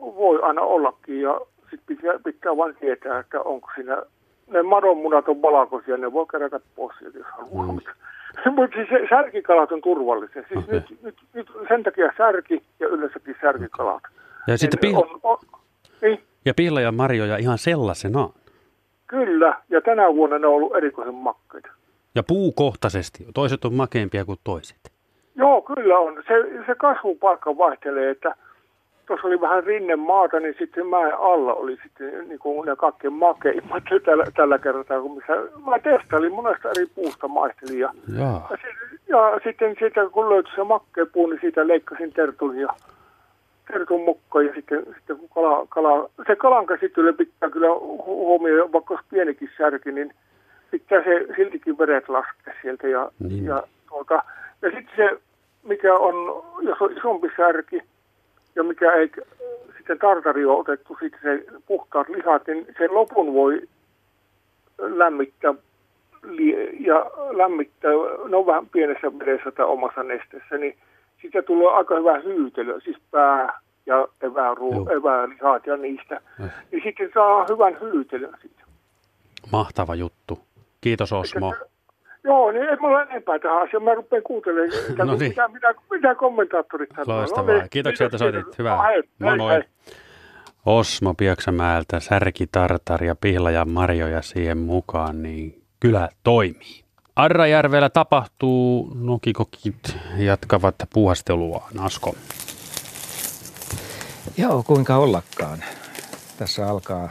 voi 0.00 0.42
aina 0.42 0.60
ollakin 0.60 1.20
ja 1.20 1.40
sitten 1.70 1.96
pitää, 1.96 2.18
pitää 2.24 2.56
vain 2.56 2.76
tietää, 2.80 3.18
että 3.18 3.40
onko 3.40 3.68
siinä, 3.74 4.02
ne 4.50 4.62
madonmunat 4.62 5.28
on 5.28 5.42
valkoisia, 5.42 5.96
ne 5.96 6.12
voi 6.12 6.26
kerätä 6.30 6.60
pois 6.76 6.96
sieltä, 6.98 7.18
jos 7.18 7.26
haluaa. 7.38 7.66
Mm. 7.66 7.78
Mutta 8.54 8.76
siis 8.76 8.88
särkikalat 9.10 9.72
on 9.72 9.80
turvallisia. 9.80 10.42
Siis 10.48 10.64
Okei. 10.64 10.74
nyt, 10.74 11.02
nyt, 11.02 11.16
nyt, 11.34 11.50
sen 11.68 11.82
takia 11.82 12.12
särki 12.16 12.62
ja 12.80 12.88
yleensäkin 12.88 13.36
särkikalat. 13.40 14.02
Ja 14.46 14.58
sitten 14.58 14.90
pih- 14.90 14.96
on, 14.96 15.20
on, 15.22 15.38
niin, 16.02 16.20
ja 16.44 16.54
pihla 16.56 16.80
ja 16.80 16.92
marjoja 16.92 17.36
ihan 17.36 17.58
sellaisenaan. 17.58 18.30
kyllä, 19.06 19.56
ja 19.70 19.80
tänä 19.80 20.14
vuonna 20.14 20.38
ne 20.38 20.46
on 20.46 20.54
ollut 20.54 20.76
erikoisen 20.76 21.14
makkeita. 21.14 21.68
Ja 22.14 22.22
puukohtaisesti. 22.22 23.26
Toiset 23.34 23.64
on 23.64 23.74
makeimpia 23.74 24.24
kuin 24.24 24.38
toiset. 24.44 24.92
Joo, 25.36 25.62
kyllä 25.62 25.98
on. 25.98 26.22
Se, 26.28 26.64
se 26.66 26.74
kasvupaikka 26.74 27.58
vaihtelee, 27.58 28.10
että 28.10 28.34
tuossa 29.06 29.26
oli 29.26 29.40
vähän 29.40 29.64
rinne 29.64 29.96
maata, 29.96 30.40
niin 30.40 30.54
sitten 30.58 30.86
mäen 30.86 31.18
alla 31.18 31.54
oli 31.54 31.78
sitten 31.82 32.28
niin 32.28 32.38
kuin 32.38 32.66
ne 32.66 32.76
kaikkein 32.76 33.12
makeimmat 33.12 33.84
tällä, 34.04 34.24
tällä 34.36 34.58
kertaa, 34.58 35.00
kun 35.00 35.16
missä 35.16 35.32
mä 35.66 35.78
testailin 35.78 36.32
monesta 36.32 36.70
eri 36.70 36.86
puusta 36.94 37.28
maistelin 37.28 37.78
ja, 37.80 37.92
ja, 38.18 38.40
ja 39.08 39.40
sitten 39.44 39.76
siitä, 39.78 40.08
kun 40.12 40.30
löytyi 40.30 40.54
se 40.54 40.64
makkeen 40.64 41.06
puu, 41.12 41.26
niin 41.26 41.40
siitä 41.40 41.68
leikkasin 41.68 42.12
tertun 42.12 42.58
ja 42.58 42.68
tertun 43.72 44.00
mukaan 44.00 44.46
ja 44.46 44.54
sitten, 44.54 44.86
sitten 44.96 45.16
kun 45.16 45.28
kala, 45.34 45.66
kala, 45.68 46.10
se 46.26 46.36
kalan 46.36 46.66
käsittely 46.66 47.12
pitää 47.12 47.50
kyllä 47.50 47.68
hu- 47.68 48.04
huomioida, 48.04 48.72
vaikka 48.72 48.94
olisi 48.94 49.08
pienikin 49.10 49.50
särki, 49.58 49.92
niin 49.92 50.14
pitää 50.72 51.04
se 51.04 51.26
siltikin 51.36 51.78
veret 51.78 52.08
laskea 52.08 52.54
sieltä 52.62 52.88
ja, 52.88 53.10
Niin. 53.28 53.44
ja, 53.44 53.62
tuota, 53.88 54.22
ja 54.62 54.70
sitten 54.70 54.96
se, 54.96 55.20
mikä 55.62 55.94
on, 55.94 56.14
jos 56.62 56.78
on 56.80 56.96
isompi 56.98 57.28
särki 57.36 57.82
ja 58.54 58.62
mikä 58.62 58.92
ei 58.92 59.10
sitten 59.76 59.98
tartari 59.98 60.44
ole 60.44 60.58
otettu, 60.60 60.96
sitten 61.00 61.20
se 61.22 61.44
puhtaat 61.66 62.08
lihat, 62.08 62.46
niin 62.46 62.66
sen 62.78 62.94
lopun 62.94 63.34
voi 63.34 63.62
lämmittää 64.78 65.54
ja 66.80 67.10
lämmittää, 67.30 67.90
no 68.28 68.46
vähän 68.46 68.66
pienessä 68.66 69.18
vedessä 69.18 69.50
tai 69.50 69.66
omassa 69.66 70.02
nesteessä, 70.02 70.58
niin 70.58 70.76
siitä 71.20 71.42
tulee 71.42 71.68
aika 71.68 71.96
hyvä 71.96 72.18
hyytelö, 72.18 72.80
siis 72.80 72.96
pää 73.10 73.60
ja 73.86 74.08
evääru, 74.22 74.72
Joo. 74.74 74.88
evälihat 74.90 75.66
ja 75.66 75.76
niistä. 75.76 76.20
Eh. 76.44 76.50
Niin 76.72 76.82
sitten 76.84 77.10
saa 77.14 77.46
hyvän 77.50 77.80
hyytelön 77.80 78.34
siitä. 78.40 78.62
Mahtava 79.52 79.94
juttu. 79.94 80.38
Kiitos 80.82 81.12
Osmo. 81.12 81.54
Joo, 82.24 82.52
niin 82.52 82.62
ei 82.68 82.76
mulla 82.80 83.02
enempää 83.02 83.38
tähän 83.38 83.62
asiaan. 83.62 83.82
Mä 83.82 83.94
rupean 83.94 84.22
kuuntelemaan, 84.22 84.70
että 84.90 85.04
No 85.04 85.14
niin. 85.16 85.28
mitä, 85.28 85.48
mitä, 85.48 85.74
mitä 85.90 86.14
kommentaattorit 86.14 86.90
sanoo. 86.96 87.16
Loistavaa. 87.18 87.54
No 87.54 87.58
niin, 87.60 87.70
Kiitoksia, 87.70 88.06
että 88.06 88.18
soitit. 88.18 88.40
kiitos. 88.40 88.58
Hyvää. 88.58 88.76
No, 88.76 88.82
hei, 88.82 89.02
Moi 89.18 89.28
hei, 89.30 89.36
moi. 89.38 89.52
hei. 89.52 89.62
Osmo 90.66 91.14
Pieksämäeltä, 91.14 92.00
särki, 92.00 92.46
tartar 92.52 93.04
ja 93.04 93.14
pihla 93.14 93.50
ja 93.50 93.64
marjoja 93.64 94.22
siihen 94.22 94.58
mukaan, 94.58 95.22
niin 95.22 95.62
kyllä 95.80 96.08
toimii. 96.22 96.82
Arrajärvellä 97.16 97.90
tapahtuu, 97.90 98.92
nokikokit 99.00 99.96
jatkavat 100.18 100.74
puuhasteluaan. 100.94 101.72
Asko. 101.80 102.14
Joo, 104.36 104.62
kuinka 104.62 104.96
ollakaan. 104.96 105.58
Tässä 106.38 106.66
alkaa 106.68 107.08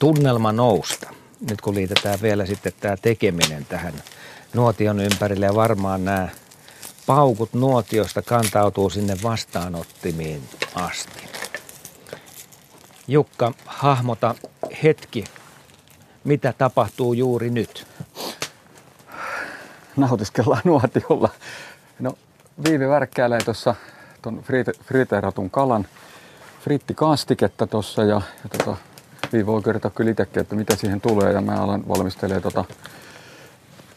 tunnelma 0.00 0.52
nousta. 0.52 1.10
Nyt 1.48 1.60
kun 1.60 1.74
liitetään 1.74 2.22
vielä 2.22 2.46
sitten 2.46 2.72
tämä 2.80 2.96
tekeminen 2.96 3.66
tähän 3.66 3.94
nuotion 4.54 5.00
ympärille 5.00 5.46
ja 5.46 5.54
varmaan 5.54 6.04
nämä 6.04 6.28
paukut 7.06 7.52
nuotiosta 7.52 8.22
kantautuu 8.22 8.90
sinne 8.90 9.16
vastaanottimiin 9.22 10.42
asti. 10.74 11.20
Jukka, 13.08 13.52
hahmota 13.66 14.34
hetki, 14.82 15.24
mitä 16.24 16.54
tapahtuu 16.58 17.12
juuri 17.12 17.50
nyt. 17.50 17.86
nautiskellaan 19.96 20.62
nuotiolla. 20.64 21.28
No, 21.98 22.18
Viivi 22.64 22.88
värkkäilee 22.88 23.40
tuossa 23.44 23.74
tuon 24.22 24.44
friteeratun 24.84 25.50
kalan 25.50 25.86
frittikastiketta 26.60 27.66
tuossa 27.66 28.04
ja, 28.04 28.22
ja 28.44 28.58
tota, 28.58 28.76
Viivi 29.32 29.46
voi 29.46 29.62
kertoa 29.62 29.90
kyllä 29.90 30.10
itsekin, 30.10 30.40
että 30.40 30.54
mitä 30.54 30.76
siihen 30.76 31.00
tulee 31.00 31.32
ja 31.32 31.40
mä 31.40 31.52
alan 31.52 31.88
valmistelemaan 31.88 32.42
tota 32.42 32.64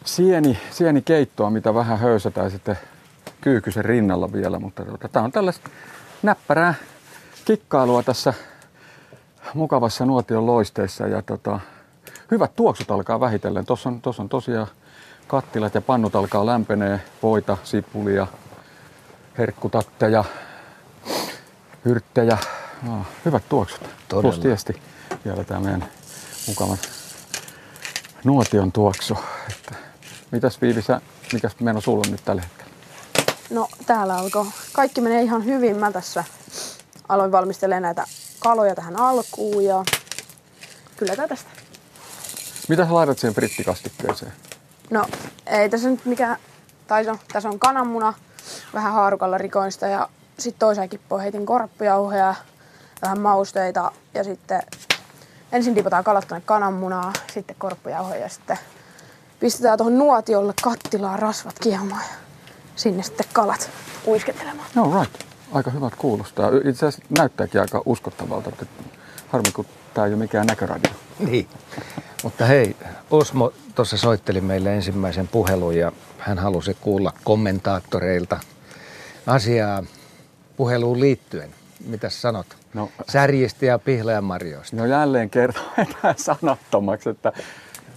sieni, 0.04 0.58
sienikeittoa, 0.70 1.50
mitä 1.50 1.74
vähän 1.74 1.98
höysätään 1.98 2.50
sitten 2.50 2.78
kyykysen 3.40 3.84
rinnalla 3.84 4.32
vielä, 4.32 4.58
mutta 4.58 4.84
tota, 4.84 5.08
tää 5.08 5.22
on 5.22 5.32
tällaista 5.32 5.70
näppärää 6.22 6.74
kikkailua 7.44 8.02
tässä 8.02 8.34
mukavassa 9.54 10.06
nuotion 10.06 10.46
loisteessa 10.46 11.06
ja 11.06 11.22
tota, 11.22 11.60
hyvät 12.30 12.56
tuoksut 12.56 12.90
alkaa 12.90 13.20
vähitellen. 13.20 13.66
Tuossa 13.66 13.88
on, 13.88 14.00
tossa 14.00 14.22
on 14.22 14.28
tosiaan 14.28 14.66
kattilat 15.26 15.74
ja 15.74 15.80
pannut 15.80 16.16
alkaa 16.16 16.46
lämpenee, 16.46 17.00
voita, 17.22 17.56
sipulia, 17.64 18.26
herkkutatteja, 19.38 20.24
hyrttejä. 21.84 22.38
No, 22.84 23.06
hyvät 23.24 23.48
tuoksut. 23.48 23.80
Todella. 24.08 24.22
Plus 24.32 24.42
tietysti 24.42 24.82
vielä 25.24 25.44
tämä 25.44 25.60
meidän 25.60 25.88
mukavan 26.46 26.78
nuotion 28.24 28.72
tuoksu. 28.72 29.18
Että, 29.50 29.74
mitäs 30.30 30.60
Viivi, 30.60 30.82
sä, 30.82 31.00
mikäs 31.32 31.60
meno 31.60 31.80
sulla 31.80 32.02
on 32.06 32.12
nyt 32.12 32.24
tällä 32.24 32.42
hetkellä? 32.42 32.72
No 33.50 33.68
täällä 33.86 34.16
alkoi. 34.16 34.46
Kaikki 34.72 35.00
menee 35.00 35.22
ihan 35.22 35.44
hyvin. 35.44 35.76
Mä 35.76 35.92
tässä 35.92 36.24
aloin 37.08 37.32
valmistelemaan 37.32 37.82
näitä 37.82 38.04
kaloja 38.38 38.74
tähän 38.74 38.96
alkuun 38.96 39.64
ja 39.64 39.84
kyllä 40.96 41.16
tää 41.16 41.28
tästä. 41.28 41.50
Mitä 42.68 42.86
sä 42.86 42.94
laitat 42.94 43.18
siihen 43.18 43.34
frittikastikkeeseen? 43.34 44.32
No 44.90 45.06
ei 45.46 45.68
tässä 45.68 45.88
nyt 45.88 46.04
mikään, 46.04 46.36
tai 46.86 47.04
no, 47.04 47.18
tässä 47.32 47.48
on 47.48 47.58
kananmuna, 47.58 48.14
vähän 48.74 48.92
haarukalla 48.92 49.38
rikoista 49.38 49.86
ja 49.86 50.08
sitten 50.38 50.58
toiseen 50.58 50.88
kippoon 50.88 51.20
heitin 51.20 51.46
korppujauhoja, 51.46 52.34
vähän 53.04 53.20
mausteita 53.20 53.92
ja 54.14 54.24
sitten 54.24 54.62
ensin 55.52 55.74
dipataan 55.74 56.04
kalat 56.04 56.28
tuonne 56.28 56.44
kananmunaa, 56.46 57.12
sitten 57.34 57.56
korppujauhoja 57.58 58.20
ja 58.20 58.28
sitten 58.28 58.58
pistetään 59.40 59.78
tuohon 59.78 59.98
nuotiolle 59.98 60.54
kattilaan 60.62 61.18
rasvat 61.18 61.58
kiehumaan 61.58 62.02
ja 62.02 62.14
sinne 62.76 63.02
sitten 63.02 63.26
kalat 63.32 63.70
uiskettelemaan. 64.06 64.68
No 64.74 65.00
right. 65.00 65.14
Aika 65.52 65.70
hyvät 65.70 65.94
kuulostaa. 65.94 66.50
Itse 66.64 66.86
asiassa 66.86 67.14
näyttääkin 67.18 67.60
aika 67.60 67.82
uskottavalta. 67.86 68.48
Että 68.48 68.66
harmi, 69.28 69.52
kun 69.52 69.66
tämä 69.94 70.06
ei 70.06 70.12
ole 70.12 70.18
mikään 70.18 70.46
näköradio. 70.46 70.92
Niin. 71.18 71.48
Mutta 72.22 72.46
hei, 72.46 72.76
Osmo 73.10 73.52
tuossa 73.74 73.96
soitteli 73.96 74.40
meille 74.40 74.74
ensimmäisen 74.74 75.28
puhelun 75.28 75.76
ja 75.76 75.92
hän 76.18 76.38
halusi 76.38 76.76
kuulla 76.80 77.12
kommentaattoreilta 77.24 78.40
asiaa 79.26 79.82
puheluun 80.56 81.00
liittyen. 81.00 81.54
Mitäs 81.86 82.22
sanot? 82.22 82.46
No- 82.74 82.90
Särjistä 83.08 83.66
ja 83.66 83.78
pihlajanmarjoista. 83.78 84.76
No 84.76 84.86
jälleen 84.86 85.30
kertoo 85.30 85.62
enää 85.78 86.14
sanattomaksi, 86.16 87.08
että 87.08 87.32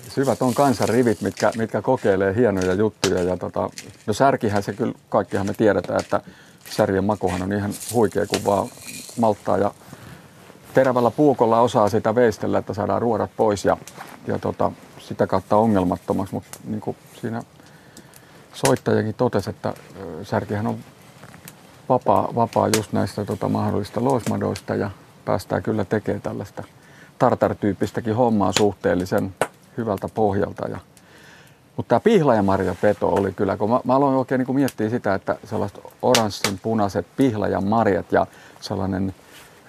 syvät 0.09 0.41
on 0.41 0.53
kansan 0.53 0.89
rivit, 0.89 1.21
mitkä, 1.21 1.51
mitkä 1.57 1.81
kokeilee 1.81 2.35
hienoja 2.35 2.73
juttuja. 2.73 3.23
Ja 3.23 3.37
tota, 3.37 3.69
no 4.07 4.13
särkihän 4.13 4.63
se 4.63 4.73
kyllä, 4.73 4.93
kaikkihan 5.09 5.47
me 5.47 5.53
tiedetään, 5.53 5.99
että 5.99 6.21
särjen 6.69 7.03
makuhan 7.03 7.41
on 7.41 7.53
ihan 7.53 7.73
huikea, 7.93 8.25
kun 8.25 8.45
vaan 8.45 8.67
malttaa 9.19 9.57
ja 9.57 9.71
terävällä 10.73 11.11
puukolla 11.11 11.61
osaa 11.61 11.89
sitä 11.89 12.15
veistellä, 12.15 12.57
että 12.57 12.73
saadaan 12.73 13.01
ruodat 13.01 13.31
pois 13.37 13.65
ja, 13.65 13.77
ja 14.27 14.39
tota, 14.39 14.71
sitä 14.99 15.27
kautta 15.27 15.55
ongelmattomaksi. 15.55 16.33
Mutta 16.33 16.59
niin 16.63 16.81
kuin 16.81 16.97
siinä 17.21 17.41
soittajakin 18.53 19.13
totesi, 19.13 19.49
että 19.49 19.73
särkihän 20.23 20.67
on 20.67 20.79
vapaa, 21.89 22.29
vapaa 22.35 22.67
just 22.67 22.93
näistä 22.93 23.25
tota, 23.25 23.49
mahdollista 23.49 24.03
loismadoista 24.03 24.75
ja 24.75 24.89
päästään 25.25 25.63
kyllä 25.63 25.85
tekemään 25.85 26.21
tällaista 26.21 26.63
tartar-tyyppistäkin 27.19 28.15
hommaa 28.15 28.51
suhteellisen 28.51 29.35
hyvältä 29.77 30.07
pohjalta. 30.07 30.67
Ja, 30.67 30.77
mutta 31.75 31.89
tämä 31.89 31.99
pihlajamarjapeto 31.99 33.09
oli 33.09 33.31
kyllä, 33.31 33.57
kun 33.57 33.69
mä, 33.69 33.79
mä 33.83 33.95
aloin 33.95 34.15
oikein 34.15 34.39
niin 34.39 34.55
miettiä 34.55 34.89
sitä, 34.89 35.13
että 35.13 35.35
sellaiset 35.43 35.79
oranssin 36.01 36.59
punaiset 36.63 37.05
pihlajamarjat 37.17 38.11
ja 38.11 38.27
sellainen 38.61 39.13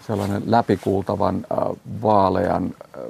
sellainen 0.09 0.43
läpikuultavan 0.47 1.47
äh, 1.53 1.59
vaalean 2.03 2.65
äh, 2.65 3.03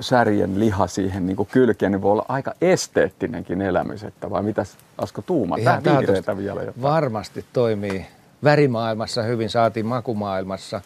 särjen 0.00 0.60
liha 0.60 0.86
siihen 0.86 1.26
niin 1.26 1.36
kuin 1.36 1.48
kylkeen, 1.52 1.92
niin 1.92 2.02
voi 2.02 2.12
olla 2.12 2.24
aika 2.28 2.54
esteettinenkin 2.60 3.62
elämys, 3.62 4.04
että 4.04 4.30
vai 4.30 4.42
mitäs 4.42 4.76
Asko 4.98 5.22
Tuuma? 5.22 5.56
Tää 5.64 5.82
vihreätä 5.84 6.36
vielä 6.36 6.60
jotain. 6.62 6.82
Varmasti 6.82 7.44
toimii 7.52 8.06
värimaailmassa 8.44 9.22
hyvin, 9.22 9.50
saatiin 9.50 9.86
makumaailmassa. 9.86 10.80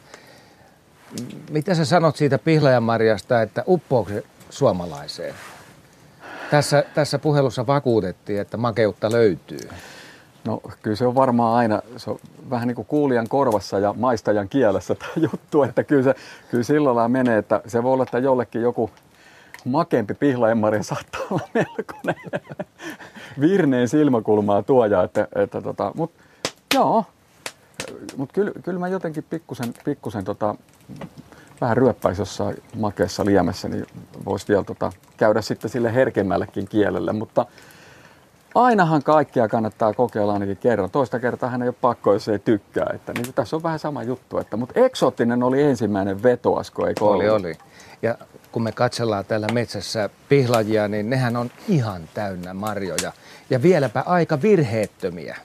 Mitä 1.51 1.75
sä 1.75 1.85
sanot 1.85 2.17
siitä 2.17 2.39
pihlajanmarjasta, 2.39 3.43
että 3.43 3.65
uppoako 3.67 4.11
se 4.11 4.23
suomalaiseen? 4.51 5.35
Tässä, 6.51 6.85
tässä 6.95 7.19
puhelussa 7.19 7.67
vakuutettiin, 7.67 8.41
että 8.41 8.57
makeutta 8.57 9.13
löytyy. 9.13 9.69
No 10.45 10.61
kyllä 10.83 10.97
se 10.97 11.07
on 11.07 11.15
varmaan 11.15 11.57
aina, 11.57 11.83
se 11.97 12.11
on 12.11 12.19
vähän 12.51 12.69
niin 12.69 12.75
kuin 12.75 12.87
kuulijan 12.87 13.29
korvassa 13.29 13.79
ja 13.79 13.95
maistajan 13.99 14.49
kielessä 14.49 14.95
tämä 14.95 15.13
juttu, 15.33 15.63
että 15.63 15.85
kyllä, 15.85 16.03
se, 16.03 16.15
kyllä 16.51 16.65
sillä 16.65 16.85
lailla 16.95 17.09
menee, 17.09 17.39
että 17.39 17.61
se 17.67 17.83
voi 17.83 17.93
olla, 17.93 18.03
että 18.03 18.19
jollekin 18.19 18.63
joku 18.63 18.91
makempi 19.65 20.15
pihlaenmarja 20.15 20.83
saattaa 20.83 21.21
olla 21.31 21.49
melkoinen 21.55 22.23
virneen 23.41 23.89
silmäkulmaa 23.89 24.63
tuoja, 24.63 25.03
että, 25.03 25.29
että 25.35 25.63
tota, 25.63 25.93
mutta 25.95 26.23
joo, 26.75 27.05
mutta 28.17 28.33
kyllä, 28.33 28.53
kyllä 28.63 28.79
mä 28.79 28.89
jotenkin 28.89 29.25
pikkusen, 29.31 29.75
pikkusen 29.85 30.25
tota, 30.25 30.55
vähän 31.61 31.77
ryöppäisi 31.77 32.21
jossain 32.21 32.63
makeessa 32.77 33.25
liemessä, 33.25 33.69
niin 33.69 33.87
voisi 34.25 34.49
vielä 34.49 34.65
tota, 34.65 34.93
käydä 35.17 35.43
sitten 35.43 35.71
sille 35.71 35.95
herkemmällekin 35.95 36.69
kielelle, 36.69 37.13
mutta 37.13 37.47
ainahan 38.55 39.03
kaikkia 39.03 39.49
kannattaa 39.49 39.95
kokeilla 39.95 40.33
ainakin 40.33 40.57
kerran. 40.57 40.91
Toista 40.91 41.21
kertaa 41.21 41.51
hän 41.51 41.63
ei 41.63 41.69
ole 41.69 41.75
pakko, 41.81 42.13
jos 42.13 42.29
ei 42.29 42.39
tykkää. 42.39 42.91
Että, 42.95 43.13
niin 43.13 43.35
tässä 43.35 43.57
on 43.57 43.63
vähän 43.63 43.79
sama 43.79 44.03
juttu. 44.03 44.39
Että, 44.39 44.57
mutta 44.57 44.81
eksoottinen 44.81 45.43
oli 45.43 45.63
ensimmäinen 45.63 46.23
vetoasko, 46.23 46.87
eikö 46.87 47.05
Oli, 47.05 47.29
ollut? 47.29 47.47
oli. 47.47 47.59
Ja 48.03 48.19
kun 48.53 48.63
me 48.63 48.73
katsellaan 48.73 49.25
täällä 49.25 49.47
metsässä 49.53 50.11
pihlajia, 50.29 50.89
niin 50.89 51.11
nehän 51.11 51.37
on 51.37 51.51
ihan 51.69 52.03
täynnä 52.15 52.55
marjoja. 52.55 53.13
Ja 53.51 53.63
vieläpä 53.63 54.03
aika 54.07 54.43
virheettömiä. 54.43 55.37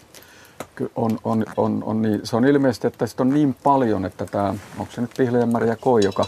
On, 0.96 1.20
on, 1.24 1.46
on, 1.58 1.84
on 1.86 2.02
niin. 2.02 2.20
Se 2.24 2.36
on 2.36 2.46
ilmeisesti, 2.46 2.88
että 2.88 3.08
sitä 3.08 3.24
on 3.24 3.34
niin 3.34 3.56
paljon, 3.64 4.06
että 4.06 4.26
tämä, 4.26 4.56
onko 4.80 4.92
se 4.92 5.02
nyt 5.02 5.12
Pihlajanmarja 5.18 5.76
Koi, 5.76 6.04
joka, 6.04 6.26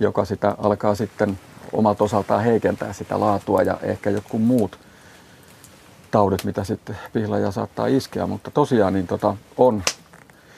joka 0.00 0.24
sitä 0.24 0.56
alkaa 0.58 0.94
sitten 0.94 1.38
omalta 1.72 2.04
osaltaan 2.04 2.44
heikentää 2.44 2.92
sitä 2.92 3.20
laatua 3.20 3.62
ja 3.62 3.78
ehkä 3.82 4.10
jotkut 4.10 4.42
muut 4.42 4.78
taudit, 6.10 6.44
mitä 6.44 6.64
sitten 6.64 6.98
pihlaja 7.12 7.50
saattaa 7.50 7.86
iskeä, 7.86 8.26
mutta 8.26 8.50
tosiaan 8.50 8.92
niin 8.92 9.06
tota, 9.06 9.36
on, 9.56 9.82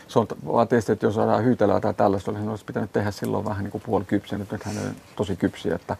se 0.09 0.19
on 0.19 0.27
tietysti, 0.69 0.93
että 0.93 1.07
jos 1.07 1.15
saadaan 1.15 1.45
hyytelöä 1.45 1.81
tai 1.81 1.95
tällaista, 1.95 2.33
niin 2.33 2.49
olisi 2.49 2.65
pitänyt 2.65 2.93
tehdä 2.93 3.11
silloin 3.11 3.45
vähän 3.45 3.65
niin 3.65 3.73
kuin 3.73 3.83
puolikypsiä, 3.87 4.39
nyt 4.39 4.65
hän 4.65 4.79
on 4.79 4.95
tosi 5.17 5.37
kypsiä, 5.37 5.75
että 5.75 5.97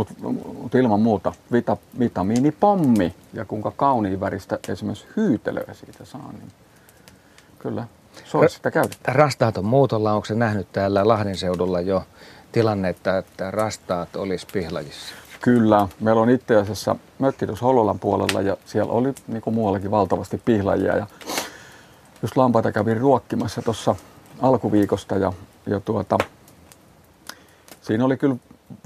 mutta 0.00 0.14
mut 0.62 0.74
ilman 0.74 1.00
muuta 1.00 1.32
vita, 1.52 1.76
vitamiinipommi 1.98 3.14
ja 3.32 3.44
kuinka 3.44 3.70
kauniin 3.70 4.20
väristä 4.20 4.58
esimerkiksi 4.68 5.06
hyytelöä 5.16 5.74
siitä 5.74 6.04
saa, 6.04 6.32
niin 6.32 6.52
kyllä 7.58 7.86
olisi 8.34 8.56
sitä 8.56 8.70
käytettä. 8.70 9.12
Rastaaton 9.12 9.64
muutolla, 9.64 10.12
onko 10.12 10.24
se 10.24 10.34
nähnyt 10.34 10.72
täällä 10.72 11.08
Lahden 11.08 11.36
seudulla 11.36 11.80
jo 11.80 12.04
tilannetta, 12.52 13.18
että 13.18 13.50
rastaat 13.50 14.16
olisi 14.16 14.46
pihlajissa? 14.52 15.14
Kyllä, 15.40 15.88
meillä 16.00 16.20
on 16.20 16.30
itse 16.30 16.56
asiassa 16.56 16.96
mökki 17.18 17.46
tuossa 17.46 17.64
Hollolan 17.64 17.98
puolella 17.98 18.40
ja 18.40 18.56
siellä 18.66 18.92
oli 18.92 19.14
niin 19.28 19.42
kuin 19.42 19.54
muuallakin 19.54 19.90
valtavasti 19.90 20.42
pihlajia 20.44 20.96
ja 20.96 21.06
just 22.22 22.36
lampaita 22.36 22.72
kävin 22.72 22.96
ruokkimassa 22.96 23.62
tuossa 23.62 23.96
alkuviikosta 24.42 25.14
ja, 25.14 25.32
ja 25.66 25.80
tuota, 25.80 26.18
siinä 27.82 28.04
oli 28.04 28.16
kyllä 28.16 28.36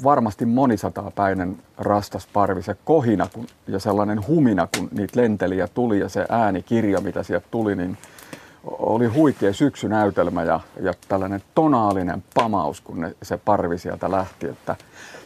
varmasti 0.05 0.47
monisataapäinen 0.47 1.57
rastasparvi, 1.79 2.63
se 2.63 2.77
kohina 2.85 3.29
kun, 3.33 3.47
ja 3.67 3.79
sellainen 3.79 4.27
humina, 4.27 4.69
kun 4.77 4.89
niitä 4.93 5.21
lenteli 5.21 5.59
ja 5.59 5.69
tuli 5.69 6.01
ja 6.01 6.09
se 6.09 6.27
äänikirja, 6.29 7.01
mitä 7.01 7.23
sieltä 7.23 7.47
tuli, 7.51 7.77
niin 7.77 7.99
oli 8.67 9.07
huikea 9.07 9.53
syksynäytelmä 9.53 10.43
ja, 10.43 10.61
ja 10.81 10.95
tällainen 11.09 11.43
tonaalinen 11.55 12.23
pamaus, 12.35 12.81
kun 12.81 13.01
ne, 13.01 13.15
se 13.23 13.37
parvi 13.37 13.79
sieltä 13.79 14.11
lähti. 14.11 14.47
Että, 14.47 14.77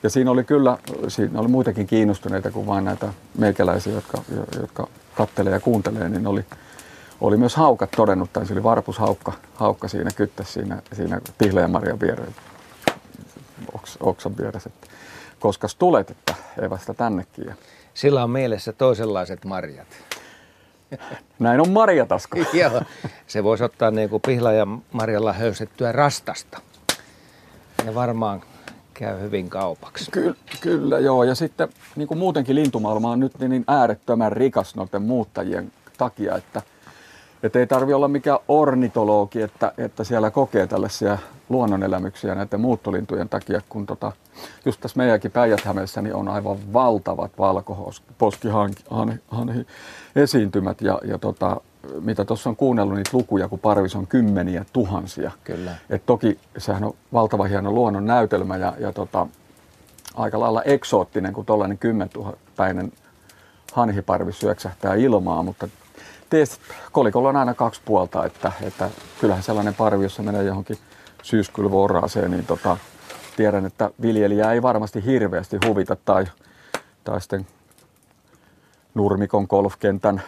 ja 0.02 0.10
siinä 0.10 0.30
oli 0.30 0.44
kyllä, 0.44 0.78
siinä 1.08 1.40
oli 1.40 1.48
muitakin 1.48 1.86
kiinnostuneita 1.86 2.50
kuin 2.50 2.66
vain 2.66 2.84
näitä 2.84 3.08
meikäläisiä, 3.38 3.92
jotka, 3.92 4.22
jotka 4.60 4.86
kattelee 5.14 5.52
ja 5.52 5.60
kuuntelee, 5.60 6.08
niin 6.08 6.26
oli, 6.26 6.44
oli 7.20 7.36
myös 7.36 7.56
haukat 7.56 7.90
todennut, 7.96 8.32
tai 8.32 8.46
se 8.46 8.52
oli 8.52 8.62
varpushaukka 8.62 9.32
haukka 9.54 9.88
siinä 9.88 10.10
kyttässä 10.16 10.52
siinä, 10.52 10.82
siinä 10.92 11.20
Pihleenmarjan 11.38 12.00
viereen, 12.00 12.34
oks, 12.34 12.47
oksan 14.00 14.36
vieressä. 14.36 14.70
Että, 14.74 14.86
koska 15.40 15.68
tulet, 15.78 16.10
että 16.10 16.34
evästä 16.62 16.94
tännekin. 16.94 17.46
Ja 17.46 17.54
Sillä 17.98 18.24
on 18.24 18.30
mielessä 18.30 18.72
toisenlaiset 18.72 19.44
marjat. 19.44 19.86
näin 21.38 21.60
on 21.60 21.70
Marjatasko. 21.70 22.38
Joo, 22.60 22.82
se 23.26 23.44
voisi 23.44 23.64
ottaa 23.64 23.90
niin 23.90 24.08
kuin 24.08 24.22
pihlajan 24.26 24.82
marjalla 24.92 25.32
höystettyä 25.32 25.92
rastasta. 25.92 26.60
Ja 27.84 27.94
varmaan 27.94 28.42
käy 28.94 29.20
hyvin 29.20 29.50
kaupaksi. 29.50 30.10
Ky- 30.10 30.36
kyllä, 30.60 30.98
joo. 30.98 31.24
Ja 31.24 31.34
sitten 31.34 31.68
niin 31.96 32.08
kuin 32.08 32.18
muutenkin 32.18 32.54
lintumaailma 32.54 33.10
on 33.10 33.20
nyt 33.20 33.38
niin 33.38 33.64
äärettömän 33.66 34.32
rikas 34.32 34.74
noiden 34.74 35.02
muuttajien 35.02 35.72
takia, 35.98 36.36
että, 36.36 36.62
että 37.42 37.58
ei 37.58 37.66
tarvi 37.66 37.92
olla 37.92 38.08
mikään 38.08 38.38
ornitologi, 38.48 39.42
että, 39.42 39.72
että 39.78 40.04
siellä 40.04 40.30
kokee 40.30 40.66
tällaisia 40.66 41.18
luonnonelämyksiä 41.48 42.34
näiden 42.34 42.60
muuttolintujen 42.60 43.28
takia, 43.28 43.60
kun 43.68 43.86
tota, 43.86 44.12
just 44.64 44.80
tässä 44.80 44.98
meidänkin 44.98 45.30
päijät 45.30 45.60
niin 46.02 46.14
on 46.14 46.28
aivan 46.28 46.56
valtavat 46.72 47.32
valkoposkihanhi 47.38 48.74
esiintymät 50.16 50.80
ja, 50.80 50.98
ja 51.04 51.18
tota, 51.18 51.60
mitä 52.00 52.24
tuossa 52.24 52.50
on 52.50 52.56
kuunnellut 52.56 52.96
niitä 52.96 53.10
lukuja, 53.12 53.48
kun 53.48 53.58
parvis 53.58 53.96
on 53.96 54.06
kymmeniä 54.06 54.64
tuhansia. 54.72 55.30
Kyllä. 55.44 55.74
Et 55.90 56.06
toki 56.06 56.38
sehän 56.58 56.84
on 56.84 56.94
valtava 57.12 57.44
hieno 57.44 57.72
luonnon 57.72 58.06
näytelmä 58.06 58.56
ja, 58.56 58.72
ja 58.78 58.92
tota, 58.92 59.26
aika 60.14 60.40
lailla 60.40 60.62
eksoottinen, 60.62 61.32
kun 61.32 61.46
tuollainen 61.46 61.78
kymmentuhattainen 61.78 62.92
hanhiparvi 63.72 64.32
syöksähtää 64.32 64.94
ilmaa, 64.94 65.42
mutta 65.42 65.68
tietysti 66.30 66.58
kolikolla 66.92 67.28
on 67.28 67.36
aina 67.36 67.54
kaksi 67.54 67.80
puolta, 67.84 68.24
että, 68.24 68.52
että 68.62 68.90
kyllähän 69.20 69.42
sellainen 69.42 69.74
parvi, 69.74 70.04
jossa 70.04 70.22
menee 70.22 70.44
johonkin 70.44 70.78
syyskylvoraaseen, 71.22 72.30
niin 72.30 72.46
tota, 72.46 72.76
tiedän, 73.36 73.66
että 73.66 73.90
viljelijä 74.02 74.52
ei 74.52 74.62
varmasti 74.62 75.04
hirveästi 75.04 75.58
huvita 75.66 75.96
tai, 76.04 76.26
tai 77.04 77.20
sitten 77.20 77.46
nurmikon 78.94 79.46
golfkentän 79.50 80.22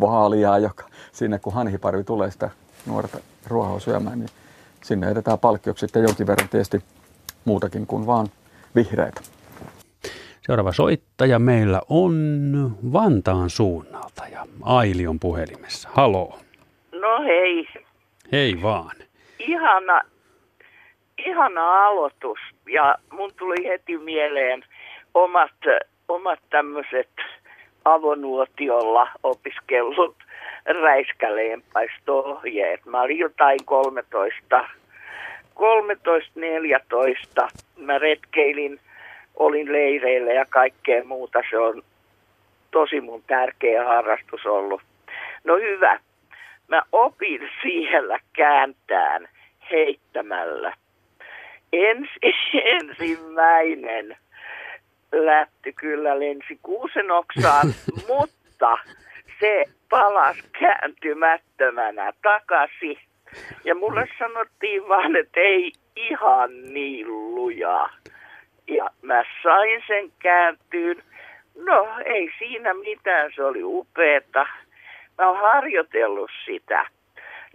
vaalia, 0.00 0.58
joka 0.58 0.84
sinne 1.12 1.38
kun 1.38 1.52
hanhiparvi 1.52 2.04
tulee 2.04 2.30
sitä 2.30 2.50
nuorta 2.86 3.18
ruohoa 3.46 3.80
syömään, 3.80 4.18
niin 4.18 4.30
sinne 4.84 5.08
edetään 5.08 5.38
palkkioksi 5.38 5.86
sitten 5.86 6.02
jonkin 6.02 6.26
verran 6.26 6.48
tietysti 6.48 6.84
muutakin 7.44 7.86
kuin 7.86 8.06
vaan 8.06 8.28
vihreitä. 8.74 9.20
Seuraava 10.46 10.72
soittaja 10.72 11.38
meillä 11.38 11.80
on 11.88 12.14
Vantaan 12.92 13.50
suunnalta 13.50 14.24
ja 14.32 14.44
Aili 14.62 15.06
on 15.06 15.20
puhelimessa. 15.20 15.88
Haloo. 15.92 16.38
No 16.92 17.22
hei, 17.24 17.68
Hei 18.32 18.62
vaan. 18.62 18.96
ihana, 19.38 20.00
ihana 21.26 21.84
aloitus 21.86 22.38
ja 22.72 22.96
mun 23.12 23.30
tuli 23.38 23.68
heti 23.68 23.98
mieleen 23.98 24.64
omat, 25.14 25.50
omat 26.08 26.38
tämmöiset 26.50 27.08
avonuotiolla 27.84 29.08
opiskellut 29.22 30.16
räiskäleenpaisto-ohjeet. 30.82 32.86
Mä 32.86 33.02
olin 33.02 33.18
jotain 33.18 33.58
13, 33.64 34.64
13-14. 37.40 37.46
Mä 37.76 37.98
retkeilin, 37.98 38.80
olin 39.36 39.72
leireillä 39.72 40.32
ja 40.32 40.44
kaikkea 40.50 41.04
muuta. 41.04 41.42
Se 41.50 41.58
on 41.58 41.82
tosi 42.70 43.00
mun 43.00 43.22
tärkeä 43.26 43.84
harrastus 43.84 44.46
ollut. 44.46 44.82
No 45.44 45.56
hyvä. 45.56 46.00
Mä 46.68 46.82
opin 46.92 47.48
siellä 47.62 48.18
kääntään 48.32 49.28
heittämällä. 49.70 50.72
Ensi, 51.72 52.18
ensimmäinen 52.80 54.16
lähti 55.12 55.72
kyllä 55.72 56.18
lensi 56.18 56.58
kuusen 56.62 57.10
oksaan, 57.10 57.66
mutta 58.08 58.78
se 59.40 59.64
palasi 59.90 60.42
kääntymättömänä 60.60 62.12
takaisin. 62.22 62.98
Ja 63.64 63.74
mulle 63.74 64.08
sanottiin 64.18 64.88
vaan, 64.88 65.16
että 65.16 65.40
ei 65.40 65.72
ihan 65.96 66.62
niin 66.62 67.34
lujaa. 67.34 67.90
Ja 68.74 68.90
mä 69.02 69.24
sain 69.42 69.82
sen 69.86 70.12
kääntyyn. 70.18 71.02
No 71.64 71.88
ei 72.04 72.30
siinä 72.38 72.74
mitään, 72.74 73.30
se 73.34 73.44
oli 73.44 73.62
upeeta. 73.62 74.46
Mä 75.18 75.28
oon 75.28 75.40
harjoitellut 75.40 76.30
sitä. 76.46 76.86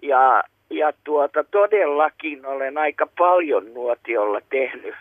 Ja 0.01 0.43
ja 0.69 0.93
tuota, 1.03 1.43
todellakin 1.43 2.45
olen 2.45 2.77
aika 2.77 3.07
paljon 3.17 3.73
nuotiolla 3.73 4.41
tehnyt 4.49 4.95